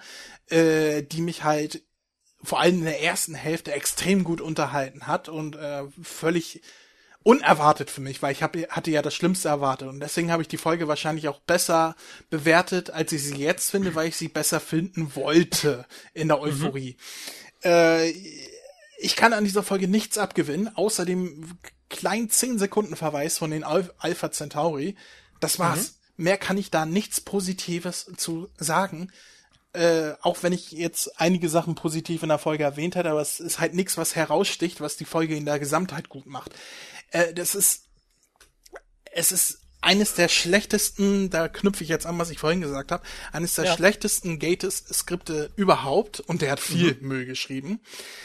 äh, 0.49 1.03
die 1.03 1.21
mich 1.21 1.43
halt 1.43 1.83
vor 2.43 2.59
allem 2.59 2.79
in 2.79 2.85
der 2.85 3.01
ersten 3.01 3.33
Hälfte 3.33 3.71
extrem 3.71 4.23
gut 4.23 4.41
unterhalten 4.41 5.07
hat 5.07 5.29
und 5.29 5.55
äh, 5.55 5.83
völlig 6.01 6.61
unerwartet 7.27 7.91
für 7.91 7.99
mich, 7.99 8.21
weil 8.21 8.31
ich 8.31 8.41
hab, 8.41 8.55
hatte 8.69 8.89
ja 8.89 9.01
das 9.01 9.13
Schlimmste 9.13 9.49
erwartet 9.49 9.89
und 9.89 9.99
deswegen 9.99 10.31
habe 10.31 10.41
ich 10.41 10.47
die 10.47 10.55
Folge 10.55 10.87
wahrscheinlich 10.87 11.27
auch 11.27 11.41
besser 11.41 11.97
bewertet, 12.29 12.89
als 12.89 13.11
ich 13.11 13.21
sie 13.21 13.35
jetzt 13.35 13.69
finde, 13.69 13.95
weil 13.95 14.07
ich 14.07 14.15
sie 14.15 14.29
besser 14.29 14.61
finden 14.61 15.13
wollte 15.13 15.85
in 16.13 16.29
der 16.29 16.37
mhm. 16.37 16.43
Euphorie. 16.43 16.95
Mhm. 17.65 17.69
Äh, 17.69 18.09
ich 18.99 19.17
kann 19.17 19.33
an 19.33 19.43
dieser 19.43 19.61
Folge 19.61 19.89
nichts 19.89 20.17
abgewinnen, 20.17 20.73
außer 20.73 21.03
dem 21.03 21.57
kleinen 21.89 22.29
10 22.29 22.59
Sekunden 22.59 22.95
Verweis 22.95 23.37
von 23.37 23.51
den 23.51 23.65
Al 23.65 23.93
Alpha 23.97 24.31
Centauri. 24.31 24.95
Das 25.41 25.59
war's. 25.59 25.99
Mhm. 26.15 26.23
Mehr 26.23 26.37
kann 26.37 26.57
ich 26.57 26.71
da 26.71 26.85
nichts 26.85 27.19
Positives 27.19 28.09
zu 28.15 28.47
sagen. 28.55 29.11
Äh, 29.73 30.13
auch 30.21 30.43
wenn 30.43 30.53
ich 30.53 30.71
jetzt 30.71 31.19
einige 31.19 31.49
Sachen 31.49 31.75
positiv 31.75 32.23
in 32.23 32.29
der 32.29 32.39
Folge 32.39 32.63
erwähnt 32.63 32.95
hätte, 32.95 33.11
aber 33.11 33.21
es 33.21 33.41
ist 33.41 33.59
halt 33.59 33.73
nichts, 33.73 33.97
was 33.97 34.15
heraussticht, 34.15 34.79
was 34.79 34.95
die 34.95 35.05
Folge 35.05 35.35
in 35.35 35.45
der 35.45 35.59
Gesamtheit 35.59 36.07
gut 36.07 36.25
macht. 36.25 36.53
Äh, 37.11 37.33
das 37.33 37.55
ist, 37.55 37.85
es 39.11 39.31
ist 39.31 39.59
eines 39.81 40.15
der 40.15 40.27
schlechtesten, 40.27 41.29
da 41.29 41.47
knüpfe 41.47 41.83
ich 41.83 41.89
jetzt 41.89 42.05
an, 42.05 42.17
was 42.17 42.29
ich 42.29 42.39
vorhin 42.39 42.61
gesagt 42.61 42.91
habe, 42.91 43.03
eines 43.31 43.55
der 43.55 43.65
ja. 43.65 43.75
schlechtesten 43.75 44.39
Gates-Skripte 44.39 45.51
überhaupt 45.55 46.19
und 46.19 46.41
der 46.41 46.51
hat 46.51 46.59
viel 46.59 46.97
mhm. 46.99 47.07
Müll 47.07 47.25
geschrieben. 47.25 47.79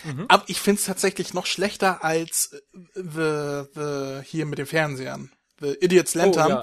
Mhm. 0.04 0.24
Aber 0.28 0.44
ich 0.48 0.60
finde 0.60 0.80
es 0.80 0.86
tatsächlich 0.86 1.34
noch 1.34 1.46
schlechter 1.46 2.02
als 2.04 2.56
the, 2.94 3.64
the, 3.74 4.20
hier 4.24 4.46
mit 4.46 4.58
den 4.58 4.66
Fernsehern. 4.66 5.30
The 5.60 5.76
Idiot's 5.80 6.14
Lantern. 6.14 6.52
Oh, 6.52 6.60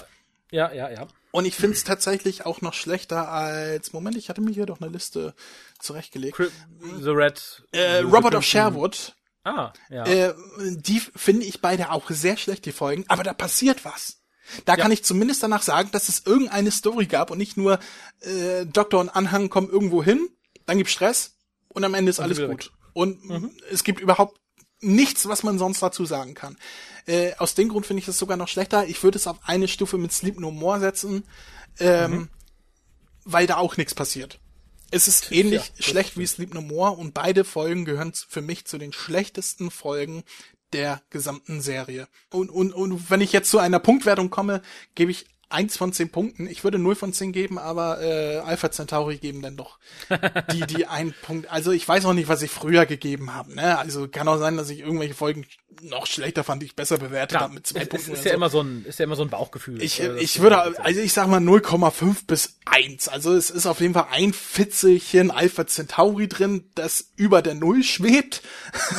ja. 0.52 0.74
ja, 0.74 0.90
ja, 0.90 0.92
ja. 0.92 1.08
Und 1.32 1.46
ich 1.46 1.56
finde 1.56 1.78
es 1.78 1.84
tatsächlich 1.84 2.46
auch 2.48 2.62
noch 2.62 2.74
schlechter 2.74 3.32
als, 3.32 3.94
Moment, 3.94 4.18
ich 4.18 4.30
hatte 4.30 4.42
mir 4.42 4.52
hier 4.52 4.66
doch 4.66 4.82
eine 4.82 4.90
Liste 4.90 5.36
zurechtgelegt. 5.78 6.38
The 7.02 7.10
Red. 7.10 7.64
Äh, 7.72 8.00
Robert 8.00 8.34
of 8.34 8.44
Sherwood 8.44 9.16
Ah, 9.50 9.74
ja. 9.90 10.06
Äh, 10.06 10.34
die 10.60 11.00
finde 11.00 11.46
ich 11.46 11.60
beide 11.62 11.92
auch 11.92 12.10
sehr 12.10 12.38
schlecht, 12.38 12.66
die 12.66 12.72
Folgen, 12.72 13.06
aber 13.08 13.24
da 13.24 13.34
passiert 13.34 13.84
was. 13.84 14.18
Da 14.66 14.76
ja. 14.76 14.82
kann 14.82 14.92
ich 14.92 15.04
zumindest 15.04 15.42
danach 15.42 15.64
sagen, 15.64 15.90
dass 15.92 16.10
es 16.10 16.26
irgendeine 16.26 16.72
Story 16.72 17.06
gab 17.08 17.32
und 17.32 17.38
nicht 17.38 17.58
nur 17.58 17.80
äh, 18.22 18.66
Doktor 18.66 19.00
und 19.00 19.10
Anhang 19.10 19.50
kommen 19.50 19.70
irgendwo 19.70 20.04
hin, 20.04 20.30
dann 20.66 20.78
gibt's 20.78 20.94
Stress 20.94 21.36
und 21.68 21.84
am 21.84 21.94
Ende 21.94 22.10
ist 22.12 22.20
alles 22.20 22.40
gut. 22.40 22.50
Weg. 22.50 22.70
Und 22.94 23.26
mhm. 23.26 23.52
es 23.72 23.84
gibt 23.84 24.02
überhaupt 24.02 24.40
nichts, 24.82 25.28
was 25.28 25.44
man 25.44 25.58
sonst 25.58 25.82
dazu 25.82 26.06
sagen 26.06 26.34
kann. 26.34 26.58
Äh, 27.06 27.34
aus 27.38 27.56
dem 27.56 27.70
Grund 27.70 27.86
finde 27.86 28.02
ich 28.02 28.08
es 28.08 28.18
sogar 28.18 28.38
noch 28.38 28.48
schlechter. 28.48 28.86
Ich 28.88 29.02
würde 29.04 29.18
es 29.18 29.28
auf 29.28 29.38
eine 29.44 29.68
Stufe 29.68 29.98
mit 29.98 30.12
Sleep 30.12 30.40
No 30.40 30.52
More 30.52 30.80
setzen, 30.80 31.24
ähm, 31.80 32.12
mhm. 32.12 32.30
weil 33.26 33.48
da 33.48 33.58
auch 33.58 33.78
nichts 33.78 33.96
passiert. 33.96 34.40
Es 34.92 35.08
ist 35.08 35.32
ähnlich 35.32 35.72
ja, 35.76 35.84
schlecht 35.84 36.18
wie 36.18 36.26
Sleep 36.26 36.54
No 36.54 36.62
More 36.62 36.92
und 36.92 37.14
beide 37.14 37.44
Folgen 37.44 37.86
gehören 37.86 38.14
für 38.14 38.42
mich 38.42 38.66
zu 38.66 38.78
den 38.78 38.94
schlechtesten 38.94 39.72
Folgen 39.72 40.24
der 40.74 41.02
gesamten 41.10 41.62
Serie. 41.62 42.08
Und, 42.32 42.50
und, 42.50 42.74
und 42.74 43.10
wenn 43.10 43.22
ich 43.22 43.32
jetzt 43.32 43.50
zu 43.50 43.60
einer 43.60 43.80
Punktwertung 43.80 44.30
komme, 44.30 44.62
gebe 44.96 45.12
ich 45.12 45.26
eins 45.50 45.78
von 45.78 45.92
zehn 45.92 46.10
Punkten. 46.10 46.48
Ich 46.48 46.64
würde 46.64 46.80
null 46.80 46.96
von 46.96 47.12
zehn 47.12 47.32
geben, 47.32 47.58
aber 47.58 48.02
äh, 48.02 48.38
Alpha 48.38 48.72
Centauri 48.72 49.18
geben 49.18 49.42
dann 49.42 49.58
doch 49.58 49.80
die, 50.52 50.62
die 50.62 50.86
ein 50.86 51.14
Punkt. 51.24 51.50
Also 51.50 51.72
ich 51.72 51.88
weiß 51.88 52.06
auch 52.06 52.14
nicht, 52.14 52.30
was 52.30 52.42
ich 52.42 52.52
früher 52.52 52.86
gegeben 52.86 53.34
habe. 53.34 53.56
Ne? 53.56 53.78
Also 53.78 54.08
kann 54.08 54.28
auch 54.28 54.38
sein, 54.38 54.58
dass 54.58 54.70
ich 54.70 54.80
irgendwelche 54.80 55.16
Folgen 55.16 55.46
noch 55.82 56.06
schlechter 56.08 56.44
fand, 56.44 56.62
die 56.62 56.68
ich 56.68 56.76
besser 56.76 56.98
bewertet 56.98 57.40
habe 57.40 57.54
mit 57.54 57.66
zwei 57.66 57.82
ist, 57.82 57.90
Punkten. 57.90 58.12
Ist, 58.12 58.20
ist 58.20 58.26
ja 58.26 58.32
so. 58.32 58.36
immer 58.36 58.50
so 58.50 58.62
ein, 58.62 58.86
ist 58.86 59.00
ja 59.00 59.06
immer 59.06 59.16
so 59.16 59.24
ein 59.24 59.30
Bauchgefühl. 59.30 59.82
Ich, 59.82 60.02
also, 60.02 60.16
ich 60.16 60.40
würde, 60.40 60.80
also 60.84 61.00
ich 61.00 61.14
sag 61.14 61.28
mal 61.28 61.40
0,5 61.40 62.26
bis 62.28 62.58
1. 62.66 63.08
Also 63.08 63.34
es 63.34 63.50
ist 63.50 63.66
auf 63.66 63.82
jeden 63.82 63.94
Fall 63.94 64.08
ein 64.12 64.34
Fitzelchen 64.34 65.32
Alpha 65.32 65.66
Centauri 65.66 66.28
drin, 66.28 66.70
das 66.76 67.12
über 67.16 67.42
der 67.42 67.56
Null 67.56 67.84
schwebt. 67.84 68.42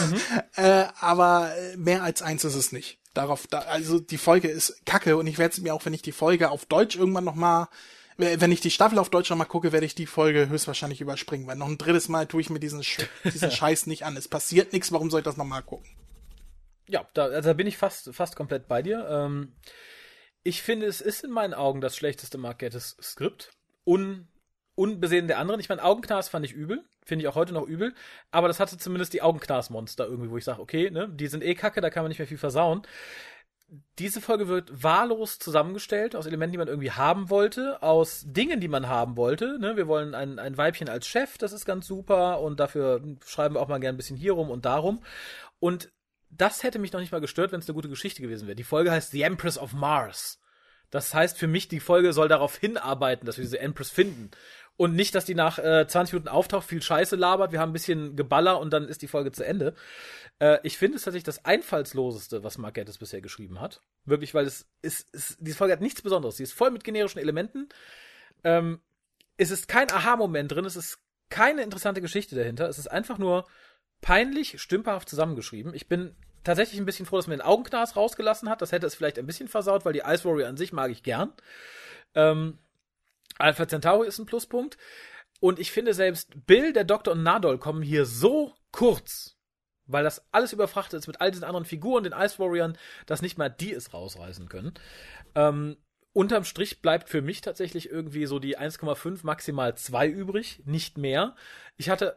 Mhm. 0.09 0.21
äh, 0.65 0.85
aber 1.01 1.53
mehr 1.77 2.03
als 2.03 2.23
eins 2.23 2.45
ist 2.45 2.55
es 2.55 2.73
nicht 2.73 3.00
darauf, 3.15 3.47
da, 3.47 3.61
also 3.61 4.01
die 4.01 4.19
Folge 4.19 4.49
ist 4.49 4.85
kacke 4.87 5.17
und 5.17 5.27
ich 5.27 5.39
werde 5.39 5.61
mir 5.63 5.75
auch, 5.75 5.85
wenn 5.85 5.95
ich 5.95 6.03
die 6.03 6.13
Folge 6.13 6.51
auf 6.51 6.67
Deutsch 6.67 6.97
irgendwann 6.97 7.25
nochmal, 7.25 7.69
wenn 8.17 8.53
ich 8.53 8.61
die 8.61 8.71
Staffel 8.71 8.99
auf 8.99 9.11
Deutsch 9.11 9.31
nochmal 9.31 9.47
gucke, 9.47 9.73
werde 9.73 9.87
ich 9.87 9.95
die 9.95 10.07
Folge 10.07 10.49
höchstwahrscheinlich 10.49 11.01
überspringen, 11.01 11.47
weil 11.47 11.57
noch 11.57 11.69
ein 11.69 11.79
drittes 11.79 12.09
Mal 12.09 12.27
tue 12.27 12.41
ich 12.41 12.51
mir 12.51 12.61
diesen, 12.61 12.83
diesen 13.25 13.51
Scheiß 13.51 13.87
nicht 13.87 14.05
an. 14.05 14.17
Es 14.17 14.29
passiert 14.29 14.73
nichts, 14.73 14.93
warum 14.93 15.11
soll 15.11 15.21
ich 15.21 15.25
das 15.25 15.37
nochmal 15.37 15.63
gucken? 15.63 15.89
Ja, 16.87 17.09
da, 17.15 17.27
also 17.27 17.49
da 17.49 17.53
bin 17.55 17.67
ich 17.67 17.79
fast, 17.79 18.13
fast 18.15 18.37
komplett 18.37 18.69
bei 18.69 18.83
dir. 18.83 19.07
Ähm, 19.09 19.55
ich 20.43 20.63
finde, 20.63 20.87
es 20.87 21.01
ist 21.01 21.25
in 21.25 21.31
meinen 21.31 21.55
Augen 21.55 21.81
das 21.81 21.97
schlechteste 21.97 22.37
Mark 22.37 22.65
Skript. 23.01 23.53
Un, 23.87 24.29
unbesehen 24.81 25.29
der 25.29 25.39
anderen. 25.39 25.61
Ich 25.61 25.69
meine, 25.69 25.85
Augenknast 25.85 26.31
fand 26.31 26.47
ich 26.47 26.55
übel. 26.55 26.83
Finde 27.05 27.23
ich 27.23 27.29
auch 27.29 27.35
heute 27.35 27.53
noch 27.53 27.67
übel. 27.67 27.95
Aber 28.31 28.49
das 28.49 28.61
hatte 28.61 28.79
zumindest 28.79 29.13
die 29.13 29.21
Augenknasmonster 29.21 30.07
irgendwie, 30.07 30.31
wo 30.31 30.39
ich 30.39 30.45
sage, 30.45 30.63
okay, 30.63 30.91
ne, 30.91 31.07
die 31.11 31.27
sind 31.27 31.45
eh 31.45 31.55
kacke, 31.55 31.83
da 31.83 31.91
kann 31.91 32.03
man 32.03 32.09
nicht 32.09 32.19
mehr 32.19 32.27
viel 32.27 32.39
versauen. 32.39 32.83
Diese 33.99 34.23
Folge 34.23 34.49
wird 34.49 34.83
wahllos 34.83 35.39
zusammengestellt 35.39 36.17
aus 36.17 36.27
Elementen, 36.27 36.53
die 36.53 36.59
man 36.59 36.67
irgendwie 36.67 36.91
haben 36.91 37.29
wollte, 37.29 37.83
aus 37.83 38.25
Dingen, 38.27 38.59
die 38.59 38.69
man 38.69 38.89
haben 38.89 39.19
wollte. 39.19 39.59
Ne? 39.61 39.77
Wir 39.77 39.87
wollen 39.87 40.15
ein, 40.15 40.39
ein 40.39 40.57
Weibchen 40.57 40.89
als 40.89 41.07
Chef, 41.07 41.37
das 41.37 41.53
ist 41.53 41.67
ganz 41.67 41.87
super 41.87 42.41
und 42.41 42.59
dafür 42.59 43.03
schreiben 43.25 43.57
wir 43.57 43.61
auch 43.61 43.69
mal 43.69 43.79
gern 43.81 43.95
ein 43.95 43.99
bisschen 43.99 44.17
hier 44.17 44.33
rum 44.33 44.51
und 44.51 44.65
darum. 44.65 45.03
Und 45.61 45.93
das 46.31 46.63
hätte 46.63 46.79
mich 46.79 46.93
noch 46.93 47.01
nicht 47.01 47.13
mal 47.13 47.21
gestört, 47.21 47.53
wenn 47.53 47.61
es 47.61 47.69
eine 47.69 47.75
gute 47.75 47.91
Geschichte 47.91 48.23
gewesen 48.23 48.49
wäre. 48.49 48.57
Die 48.57 48.65
Folge 48.65 48.91
heißt 48.91 49.11
The 49.11 49.23
Empress 49.23 49.59
of 49.59 49.75
Mars. 49.75 50.41
Das 50.91 51.15
heißt 51.15 51.39
für 51.39 51.47
mich, 51.47 51.69
die 51.69 51.81
Folge 51.81 52.13
soll 52.13 52.29
darauf 52.29 52.57
hinarbeiten, 52.57 53.27
dass 53.27 53.37
wir 53.37 53.45
diese 53.45 53.61
Empress 53.61 53.91
finden. 53.91 54.31
Und 54.81 54.95
nicht, 54.95 55.15
dass 55.15 55.27
die 55.27 55.35
nach 55.35 55.59
äh, 55.59 55.87
20 55.87 56.15
Minuten 56.15 56.29
auftaucht, 56.29 56.67
viel 56.67 56.81
Scheiße 56.81 57.15
labert, 57.15 57.53
wir 57.53 57.61
haben 57.61 57.69
ein 57.69 57.75
bisschen 57.75 58.17
Geballer 58.17 58.59
und 58.59 58.73
dann 58.73 58.89
ist 58.89 59.03
die 59.03 59.09
Folge 59.09 59.31
zu 59.31 59.45
Ende. 59.45 59.75
Äh, 60.39 60.57
ich 60.63 60.79
finde 60.79 60.97
es 60.97 61.03
tatsächlich 61.03 61.25
das 61.25 61.45
einfallsloseste, 61.45 62.45
was 62.45 62.57
Mark 62.57 62.77
Gatiss 62.77 62.97
bisher 62.97 63.21
geschrieben 63.21 63.61
hat. 63.61 63.83
Wirklich, 64.07 64.33
weil 64.33 64.47
es 64.47 64.65
ist, 64.81 65.15
ist, 65.15 65.37
diese 65.39 65.59
Folge 65.59 65.75
hat 65.75 65.83
nichts 65.83 66.01
Besonderes. 66.01 66.39
Sie 66.39 66.45
ist 66.45 66.55
voll 66.55 66.71
mit 66.71 66.83
generischen 66.83 67.21
Elementen. 67.21 67.69
Ähm, 68.43 68.81
es 69.37 69.51
ist 69.51 69.69
kein 69.69 69.91
Aha-Moment 69.91 70.51
drin, 70.51 70.65
es 70.65 70.77
ist 70.77 70.99
keine 71.29 71.63
interessante 71.63 72.01
Geschichte 72.01 72.35
dahinter. 72.35 72.67
Es 72.67 72.79
ist 72.79 72.91
einfach 72.91 73.19
nur 73.19 73.45
peinlich, 74.01 74.63
stümperhaft 74.63 75.11
zusammengeschrieben. 75.11 75.75
Ich 75.75 75.89
bin 75.89 76.17
tatsächlich 76.43 76.81
ein 76.81 76.87
bisschen 76.87 77.05
froh, 77.05 77.17
dass 77.17 77.27
man 77.27 77.37
den 77.37 77.47
Augenknast 77.47 77.97
rausgelassen 77.97 78.49
hat. 78.49 78.63
Das 78.63 78.73
hätte 78.73 78.87
es 78.87 78.95
vielleicht 78.95 79.19
ein 79.19 79.27
bisschen 79.27 79.49
versaut, 79.49 79.85
weil 79.85 79.93
die 79.93 80.05
Ice 80.07 80.25
Warrior 80.25 80.49
an 80.49 80.57
sich 80.57 80.73
mag 80.73 80.91
ich 80.91 81.03
gern. 81.03 81.35
Ähm, 82.15 82.57
Alpha 83.41 83.67
Centauri 83.67 84.07
ist 84.07 84.19
ein 84.19 84.27
Pluspunkt. 84.27 84.77
Und 85.41 85.59
ich 85.59 85.73
finde 85.73 85.95
selbst 85.95 86.47
Bill, 86.47 86.73
der 86.73 86.85
Doktor 86.85 87.13
und 87.13 87.23
Nadol 87.23 87.59
kommen 87.59 87.83
hier 87.83 88.05
so 88.05 88.55
kurz, 88.73 89.39
weil 89.87 90.05
das 90.05 90.23
alles 90.33 90.53
überfrachtet 90.53 91.01
ist 91.01 91.07
mit 91.07 91.21
all 91.21 91.31
diesen 91.31 91.45
anderen 91.45 91.65
Figuren, 91.65 92.05
den 92.05 92.13
Ice 92.13 92.39
Warriors, 92.39 92.75
dass 93.07 93.23
nicht 93.23 93.39
mal 93.39 93.49
die 93.49 93.73
es 93.73 93.95
rausreißen 93.95 94.49
können. 94.49 94.75
Ähm, 95.35 95.79
unterm 96.13 96.45
Strich 96.45 96.83
bleibt 96.83 97.09
für 97.09 97.23
mich 97.23 97.41
tatsächlich 97.41 97.91
irgendwie 97.91 98.27
so 98.27 98.39
die 98.39 98.59
1,5 98.59 99.21
maximal 99.23 99.75
2 99.75 100.09
übrig, 100.09 100.63
nicht 100.67 100.99
mehr. 100.99 101.35
Ich 101.79 101.89
hatte 101.89 102.17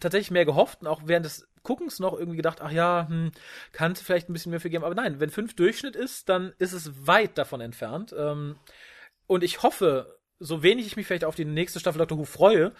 tatsächlich 0.00 0.30
mehr 0.30 0.46
gehofft 0.46 0.80
und 0.80 0.86
auch 0.86 1.02
während 1.04 1.26
des 1.26 1.48
Guckens 1.62 2.00
noch 2.00 2.14
irgendwie 2.14 2.38
gedacht, 2.38 2.60
ach 2.62 2.72
ja, 2.72 3.06
hm, 3.08 3.32
kann 3.72 3.92
es 3.92 4.00
vielleicht 4.00 4.30
ein 4.30 4.32
bisschen 4.32 4.50
mehr 4.50 4.60
für 4.60 4.70
geben. 4.70 4.84
Aber 4.84 4.94
nein, 4.94 5.20
wenn 5.20 5.30
5 5.30 5.54
Durchschnitt 5.54 5.94
ist, 5.94 6.28
dann 6.30 6.54
ist 6.58 6.72
es 6.72 7.06
weit 7.06 7.36
davon 7.36 7.60
entfernt. 7.60 8.14
Ähm, 8.16 8.56
und 9.26 9.44
ich 9.44 9.62
hoffe, 9.62 10.18
so 10.42 10.62
wenig 10.62 10.86
ich 10.86 10.96
mich 10.96 11.06
vielleicht 11.06 11.24
auf 11.24 11.34
die 11.34 11.44
nächste 11.44 11.80
Staffel 11.80 11.98
Doctor 11.98 12.18
Who 12.18 12.24
freue, 12.24 12.72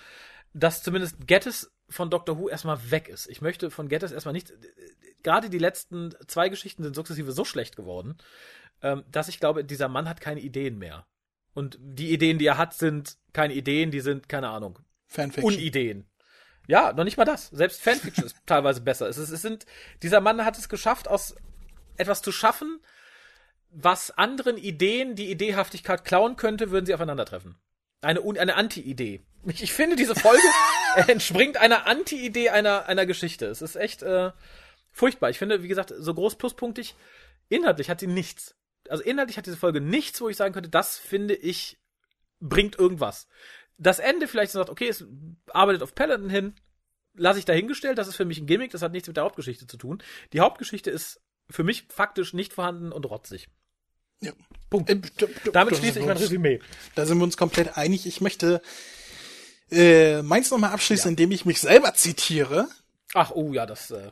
dass 0.53 0.83
zumindest 0.83 1.27
Gettys 1.27 1.73
von 1.89 2.11
Doctor 2.11 2.39
Who 2.39 2.49
erstmal 2.49 2.91
weg 2.91 3.09
ist. 3.09 3.29
Ich 3.29 3.41
möchte 3.41 3.71
von 3.71 3.89
Gettys 3.89 4.13
erstmal 4.13 4.33
nicht. 4.33 4.53
Gerade 5.23 5.51
die 5.51 5.59
letzten 5.59 6.15
zwei 6.27 6.49
Geschichten 6.49 6.83
sind 6.83 6.95
sukzessive 6.95 7.33
so 7.33 7.45
schlecht 7.45 7.77
geworden, 7.77 8.19
ähm, 8.83 9.05
dass 9.11 9.29
ich 9.29 9.39
glaube, 9.39 9.65
dieser 9.65 9.89
Mann 9.89 10.09
hat 10.09 10.21
keine 10.21 10.41
Ideen 10.41 10.79
mehr. 10.79 11.07
Und 11.55 11.79
die 11.81 12.13
Ideen, 12.13 12.39
die 12.39 12.47
er 12.47 12.59
hat, 12.59 12.75
sind 12.75 13.19
keine 13.33 13.55
Ideen, 13.55 13.91
die 13.91 14.01
sind, 14.01 14.29
keine 14.29 14.49
Ahnung, 14.49 14.79
Fanfiction. 15.07 15.53
Unideen. 15.53 16.07
Ja, 16.67 16.93
noch 16.93 17.05
nicht 17.05 17.17
mal 17.17 17.25
das. 17.25 17.49
Selbst 17.49 17.83
Fanfiction 17.83 18.25
ist 18.25 18.37
teilweise 18.47 18.81
besser. 18.81 19.09
Es, 19.09 19.19
ist, 19.19 19.31
es 19.31 19.43
sind, 19.43 19.67
dieser 20.03 20.21
Mann 20.21 20.45
hat 20.45 20.59
es 20.59 20.69
geschafft, 20.69 21.09
aus 21.09 21.37
etwas 21.97 22.23
zu 22.23 22.33
schaffen, 22.33 22.81
was 23.73 24.11
anderen 24.16 24.57
Ideen 24.57 25.16
die 25.16 25.31
Ideehaftigkeit 25.31 26.05
klauen 26.05 26.37
könnte, 26.37 26.70
würden 26.70 26.87
sie 26.87 26.95
aufeinandertreffen. 26.95 27.57
Eine, 28.03 28.20
eine 28.39 28.57
Anti-Idee. 28.57 29.23
Ich, 29.47 29.62
ich 29.62 29.73
finde, 29.73 29.97
diese 29.97 30.14
Folge 30.14 30.43
entspringt 31.09 31.57
einer 31.57 31.87
Anti-Idee 31.87 32.51
einer, 32.51 32.87
einer 32.87 33.07
Geschichte. 33.07 33.47
Es 33.47 33.62
ist 33.62 33.77
echt 33.77 34.03
äh, 34.03 34.33
furchtbar. 34.91 35.31
Ich 35.31 35.39
finde, 35.39 35.62
wie 35.62 35.68
gesagt, 35.68 35.93
so 35.97 36.14
groß 36.14 36.37
pluspunktig, 36.37 36.95
inhaltlich 37.49 37.89
hat 37.91 38.01
sie 38.01 38.07
nichts. 38.07 38.55
Also 38.89 39.03
inhaltlich 39.03 39.39
hat 39.39 39.47
diese 39.47 39.57
Folge 39.57 39.81
nichts, 39.81 40.20
wo 40.20 40.29
ich 40.29 40.37
sagen 40.37 40.53
könnte, 40.53 40.68
das 40.68 40.99
finde 40.99 41.35
ich 41.35 41.79
bringt 42.41 42.79
irgendwas. 42.79 43.29
Das 43.79 43.99
Ende 43.99 44.29
vielleicht 44.29 44.53
sagt, 44.53 44.68
okay, 44.68 44.89
es 44.89 45.07
arbeitet 45.53 45.83
auf 45.83 45.95
Paladin 45.95 46.29
hin, 46.29 46.55
lasse 47.14 47.39
ich 47.39 47.45
dahingestellt, 47.45 47.99
das 47.99 48.09
ist 48.09 48.16
für 48.16 48.25
mich 48.25 48.39
ein 48.39 48.47
Gimmick, 48.47 48.73
das 48.73 48.83
hat 48.83 48.93
nichts 48.93 49.09
mit 49.09 49.16
der 49.16 49.25
Hauptgeschichte 49.25 49.66
zu 49.66 49.77
tun. 49.77 50.03
Die 50.33 50.41
Hauptgeschichte 50.41 50.91
ist 50.91 51.20
für 51.49 51.64
mich 51.64 51.87
faktisch 51.89 52.33
nicht 52.33 52.53
vorhanden 52.53 52.93
und 52.93 53.07
rotzig. 53.07 53.49
Ja. 54.23 54.33
Punkt. 54.70 54.89
Äh, 54.89 55.01
Damit 55.53 55.75
da 55.75 55.77
schließe 55.79 56.01
ich 56.01 56.07
mein 56.07 56.16
Resümee. 56.16 56.61
Da 56.95 57.05
sind 57.05 57.18
wir 57.18 57.25
uns 57.25 57.37
komplett 57.37 57.77
einig. 57.77 58.07
Ich 58.07 58.20
möchte 58.20 58.62
äh, 59.70 60.23
meins 60.23 60.51
nochmal 60.51 60.73
abschließen, 60.73 61.11
indem 61.11 61.31
ich 61.31 61.45
mich 61.45 61.61
selber 61.61 61.95
zitiere. 61.95 62.68
Ach, 63.14 63.31
oh 63.35 63.53
ja, 63.53 63.66
das, 63.66 63.91
äh, 63.91 64.11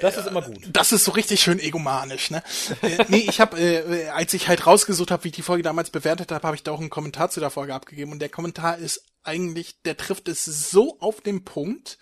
das 0.00 0.16
ist 0.16 0.28
immer 0.28 0.42
gut. 0.42 0.68
Das 0.72 0.92
ist 0.92 1.04
so 1.04 1.10
richtig 1.10 1.40
schön 1.40 1.58
egomanisch, 1.58 2.30
ne? 2.30 2.42
äh, 2.82 3.04
nee, 3.08 3.26
ich 3.28 3.40
habe, 3.40 3.58
äh, 3.58 4.08
als 4.10 4.32
ich 4.32 4.46
halt 4.46 4.64
rausgesucht 4.64 5.10
habe, 5.10 5.24
wie 5.24 5.28
ich 5.28 5.34
die 5.34 5.42
Folge 5.42 5.64
damals 5.64 5.90
bewertet 5.90 6.30
habe, 6.30 6.46
habe 6.46 6.54
ich 6.54 6.62
da 6.62 6.70
auch 6.70 6.78
einen 6.78 6.90
Kommentar 6.90 7.30
zu 7.30 7.40
der 7.40 7.50
Folge 7.50 7.74
abgegeben. 7.74 8.12
Und 8.12 8.20
der 8.20 8.28
Kommentar 8.28 8.78
ist 8.78 9.04
eigentlich, 9.24 9.82
der 9.82 9.96
trifft 9.96 10.28
es 10.28 10.44
so 10.44 10.98
auf 11.00 11.20
den 11.20 11.44
Punkt, 11.44 11.98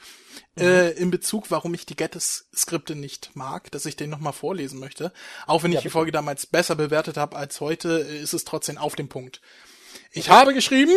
äh, 0.58 0.92
in 0.98 1.10
Bezug, 1.10 1.50
warum 1.50 1.74
ich 1.74 1.86
die 1.86 1.96
Gettys-Skripte 1.96 2.94
nicht 2.96 3.30
mag, 3.34 3.70
dass 3.72 3.86
ich 3.86 3.96
den 3.96 4.10
nochmal 4.10 4.32
vorlesen 4.32 4.78
möchte. 4.80 5.12
Auch 5.46 5.62
wenn 5.62 5.72
ich 5.72 5.76
Ja, 5.76 5.80
die 5.80 5.88
bitte. 5.88 5.92
Folge 5.92 6.12
damals 6.12 6.46
besser 6.46 6.76
bewertet 6.76 7.16
habe 7.16 7.36
als 7.36 7.60
heute, 7.60 8.06
äh, 8.08 8.18
ist 8.20 8.32
es 8.34 8.44
trotzdem 8.44 8.78
auf 8.78 8.96
dem 8.96 9.08
Punkt. 9.08 9.40
Ich 10.12 10.30
habe 10.30 10.54
geschrieben, 10.54 10.94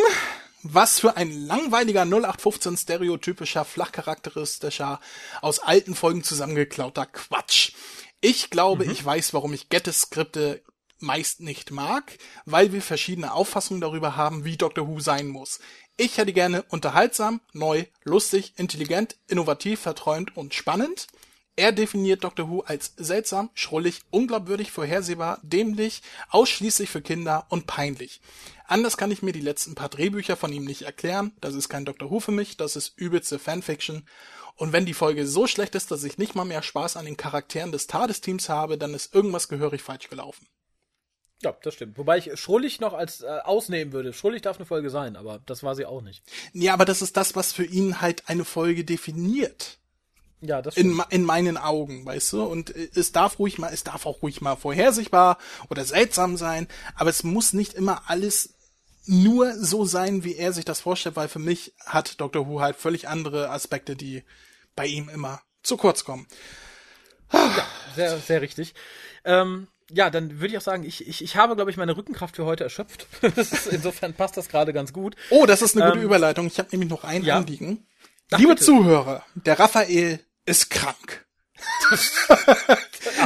was 0.63 0.99
für 0.99 1.17
ein 1.17 1.31
langweiliger 1.31 2.05
0815 2.05 2.77
stereotypischer, 2.77 3.65
flachcharakteristischer, 3.65 4.99
aus 5.41 5.59
alten 5.59 5.95
Folgen 5.95 6.23
zusammengeklauter 6.23 7.05
Quatsch. 7.05 7.73
Ich 8.21 8.49
glaube, 8.49 8.85
ich 8.85 9.03
weiß, 9.03 9.33
warum 9.33 9.53
ich 9.53 9.69
Gettys 9.69 10.01
Skripte 10.01 10.63
meist 10.99 11.41
nicht 11.41 11.69
mag, 11.71 12.17
weil 12.45 12.71
wir 12.71 12.81
verschiedene 12.81 13.33
Auffassungen 13.33 13.81
darüber 13.81 14.15
haben, 14.15 14.45
wie 14.45 14.55
Doctor 14.55 14.87
Who 14.87 15.01
sein 15.01 15.27
muss. 15.27 15.59
Ich 15.95 16.17
hätte 16.17 16.33
gerne 16.33 16.63
unterhaltsam, 16.69 17.39
neu, 17.53 17.85
lustig, 18.03 18.53
intelligent, 18.57 19.15
innovativ, 19.27 19.79
verträumt 19.79 20.35
und 20.35 20.55
spannend. 20.55 21.07
Er 21.55 21.71
definiert 21.71 22.23
Doctor 22.23 22.49
Who 22.49 22.61
als 22.61 22.93
seltsam, 22.97 23.51
schrullig, 23.53 24.01
unglaubwürdig, 24.09 24.71
vorhersehbar, 24.71 25.39
dämlich, 25.43 26.01
ausschließlich 26.29 26.89
für 26.89 27.03
Kinder 27.03 27.45
und 27.49 27.67
peinlich. 27.67 28.21
Anders 28.65 28.97
kann 28.97 29.11
ich 29.11 29.21
mir 29.21 29.33
die 29.33 29.39
letzten 29.39 29.75
paar 29.75 29.89
Drehbücher 29.89 30.35
von 30.35 30.51
ihm 30.51 30.65
nicht 30.65 30.81
erklären. 30.81 31.31
Das 31.41 31.53
ist 31.53 31.69
kein 31.69 31.85
Doctor 31.85 32.09
Who 32.09 32.19
für 32.19 32.31
mich, 32.31 32.57
das 32.57 32.75
ist 32.75 32.97
übelste 32.97 33.37
Fanfiction. 33.37 34.07
Und 34.55 34.73
wenn 34.73 34.87
die 34.87 34.95
Folge 34.95 35.27
so 35.27 35.45
schlecht 35.45 35.75
ist, 35.75 35.91
dass 35.91 36.03
ich 36.03 36.17
nicht 36.17 36.33
mal 36.33 36.43
mehr 36.43 36.63
Spaß 36.63 36.97
an 36.97 37.05
den 37.05 37.17
Charakteren 37.17 37.71
des 37.71 37.85
TARDIS-Teams 37.85 38.49
habe, 38.49 38.79
dann 38.79 38.95
ist 38.95 39.13
irgendwas 39.13 39.47
gehörig 39.47 39.83
falsch 39.83 40.09
gelaufen. 40.09 40.47
Ja, 41.43 41.55
das 41.61 41.73
stimmt. 41.73 41.97
Wobei 41.97 42.17
ich 42.17 42.39
Schrullig 42.39 42.79
noch 42.79 42.93
als 42.93 43.21
äh, 43.21 43.27
ausnehmen 43.43 43.93
würde. 43.93 44.13
Schrullig 44.13 44.41
darf 44.41 44.57
eine 44.57 44.65
Folge 44.65 44.89
sein, 44.89 45.15
aber 45.15 45.39
das 45.45 45.63
war 45.63 45.75
sie 45.75 45.85
auch 45.85 46.01
nicht. 46.01 46.23
Ja, 46.53 46.73
aber 46.73 46.85
das 46.85 47.01
ist 47.01 47.17
das, 47.17 47.35
was 47.35 47.51
für 47.51 47.65
ihn 47.65 48.01
halt 48.01 48.29
eine 48.29 48.45
Folge 48.45 48.85
definiert. 48.85 49.77
Ja, 50.41 50.61
das 50.61 50.75
in, 50.75 50.93
me- 50.93 51.05
in 51.09 51.23
meinen 51.23 51.57
Augen, 51.57 52.05
weißt 52.05 52.33
du? 52.33 52.43
Und 52.43 52.75
äh, 52.75 52.89
es 52.95 53.11
darf 53.11 53.39
ruhig 53.39 53.57
mal, 53.59 53.73
es 53.73 53.83
darf 53.83 54.05
auch 54.05 54.21
ruhig 54.21 54.41
mal 54.41 54.55
vorhersehbar 54.55 55.37
oder 55.69 55.85
seltsam 55.85 56.37
sein, 56.37 56.67
aber 56.95 57.09
es 57.09 57.23
muss 57.23 57.53
nicht 57.53 57.73
immer 57.73 58.03
alles 58.09 58.53
nur 59.05 59.53
so 59.55 59.85
sein, 59.85 60.23
wie 60.23 60.35
er 60.35 60.53
sich 60.53 60.65
das 60.65 60.79
vorstellt, 60.81 61.15
weil 61.17 61.27
für 61.27 61.39
mich 61.39 61.73
hat 61.85 62.19
Dr. 62.21 62.47
Who 62.47 62.61
halt 62.61 62.75
völlig 62.77 63.07
andere 63.07 63.49
Aspekte, 63.49 63.95
die 63.95 64.23
bei 64.75 64.85
ihm 64.87 65.09
immer 65.09 65.41
zu 65.61 65.75
kurz 65.77 66.03
kommen. 66.05 66.27
Sehr, 67.95 68.17
sehr 68.19 68.41
richtig. 68.41 68.73
Ähm, 69.25 69.67
ja, 69.91 70.09
dann 70.09 70.39
würde 70.39 70.47
ich 70.47 70.57
auch 70.57 70.61
sagen, 70.61 70.83
ich, 70.83 71.07
ich, 71.07 71.23
ich 71.23 71.35
habe, 71.35 71.55
glaube 71.55 71.71
ich, 71.71 71.77
meine 71.77 71.95
Rückenkraft 71.95 72.35
für 72.35 72.45
heute 72.45 72.63
erschöpft. 72.63 73.07
Ist, 73.35 73.67
insofern 73.67 74.13
passt 74.13 74.37
das 74.37 74.49
gerade 74.49 74.73
ganz 74.73 74.93
gut. 74.93 75.15
Oh, 75.29 75.45
das 75.45 75.61
ist 75.61 75.75
eine 75.75 75.85
gute 75.87 75.99
Ähm, 75.99 76.05
Überleitung. 76.05 76.47
Ich 76.47 76.59
habe 76.59 76.69
nämlich 76.71 76.89
noch 76.89 77.03
ein 77.03 77.23
ja. 77.23 77.37
Anliegen. 77.37 77.85
Ach, 78.31 78.39
Liebe 78.39 78.53
bitte. 78.53 78.65
Zuhörer, 78.65 79.25
der 79.35 79.59
Raphael 79.59 80.19
ist 80.45 80.69
krank. 80.69 81.25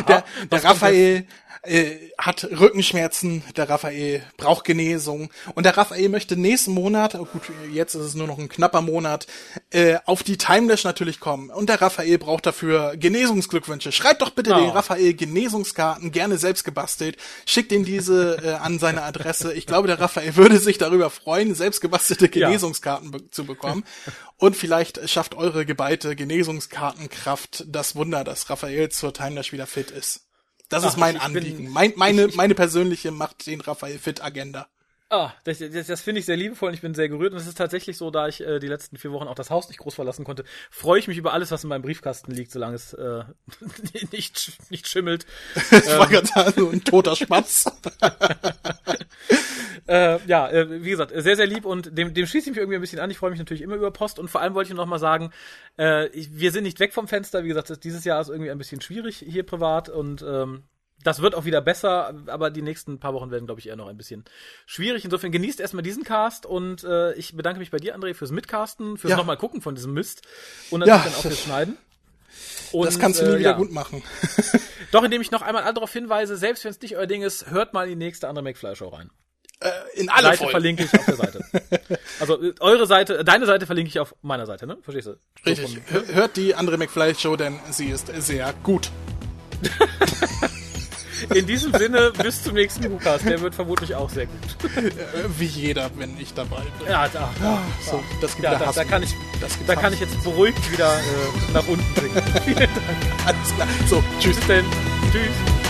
der 0.08 0.24
der 0.52 0.64
Raphael 0.64 1.28
äh, 1.68 2.12
hat 2.18 2.46
Rückenschmerzen, 2.46 3.44
der 3.56 3.70
Raphael 3.70 4.24
braucht 4.38 4.66
Genesung 4.66 5.30
und 5.56 5.66
der 5.66 5.78
Raphael 5.78 6.10
möchte 6.10 6.36
nächsten 6.38 6.74
Monat, 6.74 7.16
oh 7.16 7.26
gut, 7.26 7.44
jetzt 7.72 7.94
ist 7.96 8.02
es 8.06 8.16
nur 8.16 8.28
noch 8.28 8.38
ein 8.40 8.50
knapper 8.50 8.82
Monat, 8.82 9.28
äh, 9.72 9.98
auf 10.06 10.24
die 10.24 10.38
Timelash 10.38 10.84
natürlich 10.84 11.20
kommen. 11.20 11.50
Und 11.50 11.70
der 11.70 11.82
Raphael 11.82 12.18
braucht 12.18 12.46
dafür 12.46 12.96
Genesungsglückwünsche. 12.98 13.92
Schreibt 13.92 14.22
doch 14.22 14.32
bitte 14.32 14.54
Oh. 14.54 14.60
den 14.60 14.70
Raphael 14.70 15.14
Genesungskarten, 15.14 16.12
gerne 16.12 16.38
selbst 16.38 16.64
gebastelt. 16.64 17.18
Schickt 17.46 17.72
ihn 17.72 17.84
diese 17.84 18.38
äh, 18.44 18.54
an 18.54 18.80
seine 18.80 19.04
Adresse. 19.04 19.54
Ich 19.54 19.66
glaube, 19.66 19.88
der 19.88 20.00
Raphael 20.00 20.36
würde 20.36 20.60
sich 20.60 20.78
darüber 20.78 21.10
freuen, 21.10 21.54
selbst 21.56 21.82
gebastelte 21.82 22.26
Ja. 22.38 22.48
Genesungskarten 22.48 23.12
be 23.12 23.30
zu 23.30 23.46
bekommen. 23.46 23.84
Und 24.38 24.56
vielleicht 24.56 25.10
schafft 25.10 25.36
eure 25.36 25.66
geballte 25.66 26.16
Genesungskartenkraft 26.16 27.66
das 27.68 27.96
Wunder, 27.96 28.24
dass 28.24 28.50
Raphael 28.50 28.90
zur 28.90 29.14
Timelash 29.14 29.52
wieder 29.52 29.68
fit 29.68 29.92
ist. 29.92 30.27
Das 30.70 30.84
Ach, 30.84 30.90
ist 30.90 30.98
mein 30.98 31.16
ich 31.16 31.22
bin- 31.24 31.38
Anliegen. 31.38 31.72
mein, 31.72 31.94
meine, 31.96 32.28
meine 32.36 32.54
persönliche 32.56 33.12
macht 33.12 33.48
den 33.48 33.62
Raphael 33.62 34.00
fit 34.00 34.22
Agenda. 34.22 34.68
Ah, 35.10 35.32
das, 35.46 35.60
das, 35.60 35.88
das 35.88 36.02
finde 36.02 36.20
ich 36.20 36.26
sehr 36.26 36.36
liebevoll 36.36 36.68
und 36.68 36.74
ich 36.74 36.82
bin 36.82 36.94
sehr 36.94 37.08
gerührt. 37.08 37.32
Und 37.32 37.40
es 37.40 37.48
ist 37.48 37.58
tatsächlich 37.58 37.96
so, 37.96 38.12
da 38.12 38.28
ich 38.28 38.42
äh, 38.42 38.60
die 38.60 38.68
letzten 38.68 38.98
vier 38.98 39.12
Wochen 39.14 39.28
auch 39.28 39.36
das 39.36 39.50
Haus 39.50 39.70
nicht 39.70 39.78
groß 39.78 39.96
verlassen 39.96 40.26
konnte, 40.26 40.44
freue 40.70 41.00
ich 41.00 41.08
mich 41.08 41.18
über 41.18 41.32
alles, 41.32 41.50
was 41.50 41.64
in 41.64 41.70
meinem 41.70 41.82
Briefkasten 41.82 42.32
liegt, 42.32 42.52
solange 42.52 42.76
es 42.76 42.92
äh, 42.94 43.24
nicht, 44.12 44.52
nicht 44.70 44.88
schimmelt. 44.88 45.26
Ich 45.72 45.98
war 45.98 46.08
gerade 46.08 46.28
sagen, 46.28 46.54
so 46.56 46.70
ein 46.70 46.84
toter 46.84 47.16
Spatz. 47.16 47.66
Äh, 49.88 50.20
ja, 50.28 50.50
äh, 50.50 50.84
wie 50.84 50.90
gesagt, 50.90 51.14
sehr, 51.16 51.38
sehr 51.38 51.48
lieb 51.48 51.64
und 51.64 51.98
dem, 51.98 52.14
dem 52.14 52.28
schließe 52.28 52.50
ich 52.50 52.56
mich 52.56 52.58
irgendwie 52.58 52.76
ein 52.76 52.82
bisschen 52.82 53.00
an. 53.00 53.10
Ich 53.10 53.18
freue 53.18 53.30
mich 53.30 53.40
natürlich 53.40 53.62
immer 53.62 53.76
über 53.76 53.90
Post 53.90 54.20
und 54.20 54.28
vor 54.28 54.42
allem 54.42 54.54
wollte 54.54 54.70
ich 54.70 54.76
noch 54.76 54.86
mal 54.86 55.00
sagen, 55.00 55.32
äh, 55.80 56.08
ich, 56.10 56.38
wir 56.38 56.52
sind 56.52 56.64
nicht 56.64 56.82
weg 56.82 56.94
vom 56.94 57.08
Fenster. 57.08 57.46
Wie 57.46 57.48
gesagt, 57.48 57.86
dieses 57.86 58.04
Jahr 58.04 58.20
ist 58.20 58.28
irgendwie 58.28 58.52
ein 58.52 58.58
bisschen 58.58 58.82
schwierig 58.82 59.24
hier 59.26 59.44
privat 59.44 59.88
und 59.88 60.22
ähm, 60.28 60.64
das 61.04 61.22
wird 61.22 61.36
auch 61.36 61.46
wieder 61.46 61.62
besser, 61.62 62.14
aber 62.28 62.50
die 62.50 62.62
nächsten 62.62 63.00
paar 63.00 63.14
Wochen 63.14 63.32
werden, 63.32 63.46
glaube 63.46 63.60
ich, 63.60 63.68
eher 63.68 63.76
noch 63.76 63.88
ein 63.88 63.98
bisschen 63.98 64.26
schwierig. 64.66 65.06
Insofern 65.06 65.32
genießt 65.32 65.60
erstmal 65.60 65.84
diesen 65.84 66.04
Cast 66.04 66.46
und 66.46 66.84
äh, 66.84 67.14
ich 67.14 67.36
bedanke 67.36 67.60
mich 67.60 67.72
bei 67.72 67.78
dir, 67.78 67.96
André, 67.98 68.14
fürs 68.14 68.32
Mitcasten, 68.32 68.98
fürs 68.98 69.12
Ja. 69.12 69.18
nochmal 69.18 69.38
gucken 69.38 69.62
von 69.62 69.76
diesem 69.76 69.94
Mist 69.94 70.22
und 70.72 70.80
natürlich 70.82 70.98
Ja. 71.04 71.10
dann 71.10 71.14
auch 71.20 71.22
fürs 71.22 71.40
Schneiden. 71.40 71.78
Und, 72.72 72.86
Das 72.86 73.00
kannst 73.00 73.22
du 73.22 73.26
nie 73.26 73.36
äh, 73.36 73.40
wieder 73.40 73.52
ja. 73.52 73.58
gut 73.58 73.72
machen. 73.72 74.04
Doch, 74.92 75.04
indem 75.04 75.22
ich 75.22 75.32
noch 75.32 75.42
einmal 75.42 75.64
alle 75.64 75.74
darauf 75.76 75.92
hinweise, 75.94 76.36
selbst 76.38 76.64
wenn 76.66 76.72
es 76.72 76.82
nicht 76.82 76.98
euer 76.98 77.08
Ding 77.08 77.22
ist, 77.22 77.50
hört 77.50 77.74
mal 77.74 77.84
in 77.84 77.98
die 78.00 78.06
nächste 78.06 78.28
andere 78.28 78.44
McFly-Show 78.44 78.90
rein. 78.90 79.10
Äh, 79.60 79.70
in 79.96 80.10
alle 80.10 80.24
Seite 80.28 80.38
Folgen. 80.40 80.52
verlinke 80.52 80.84
ich 80.84 80.94
auf 81.00 81.06
der 81.06 81.16
Seite. 81.16 81.40
Also 82.20 82.42
äh, 82.42 82.54
eure 82.62 82.88
Seite, 82.88 83.24
deine 83.24 83.46
Seite 83.46 83.66
verlinke 83.68 83.90
ich 83.90 84.00
auf 84.00 84.16
meiner 84.24 84.46
Seite, 84.48 84.66
ne? 84.66 84.78
Verstehst 84.82 85.08
du? 85.08 85.12
So 85.14 85.20
Richtig. 85.50 85.80
von- 85.86 86.08
Hört 86.16 86.36
die 86.36 86.56
andere 86.56 86.78
McFly 86.78 87.14
Show, 87.16 87.36
denn 87.36 87.60
sie 87.70 87.90
ist 87.90 88.08
sehr 88.08 88.54
gut. 88.64 88.90
In 91.34 91.46
diesem 91.48 91.74
Sinne, 91.74 92.12
bis 92.22 92.44
zum 92.44 92.54
nächsten 92.54 92.84
Lukas. 92.90 93.22
Der 93.24 93.42
wird 93.42 93.56
vermutlich 93.56 93.96
auch 93.96 94.10
sehr 94.10 94.26
gut. 94.28 94.76
Äh, 94.78 94.92
wie 95.38 95.46
jeder, 95.46 95.90
wenn 95.98 96.20
ich 96.20 96.34
dabei 96.34 96.62
bin. 96.80 96.88
Ja, 96.90 97.08
da, 97.08 97.30
Ah, 97.44 97.60
so, 97.90 98.04
das 98.22 98.32
gibt 98.36 98.44
ja, 98.44 98.56
da, 98.56 98.72
da, 98.72 98.84
kann 98.84 99.04
ich, 99.04 99.14
da 99.66 99.74
Hass. 99.76 99.82
kann 99.82 99.94
ich 99.94 100.00
jetzt 100.00 100.24
beruhigt 100.24 100.72
wieder 100.72 100.94
äh, 100.94 101.54
nach 101.54 101.68
unten 101.68 101.86
Dank. 101.96 102.12
Alles 103.26 103.56
klar. 103.56 103.68
So, 103.90 104.04
tschüss. 104.20 104.36
Bis 104.38 104.48
denn. 104.48 104.66
Tschüss. 105.12 105.67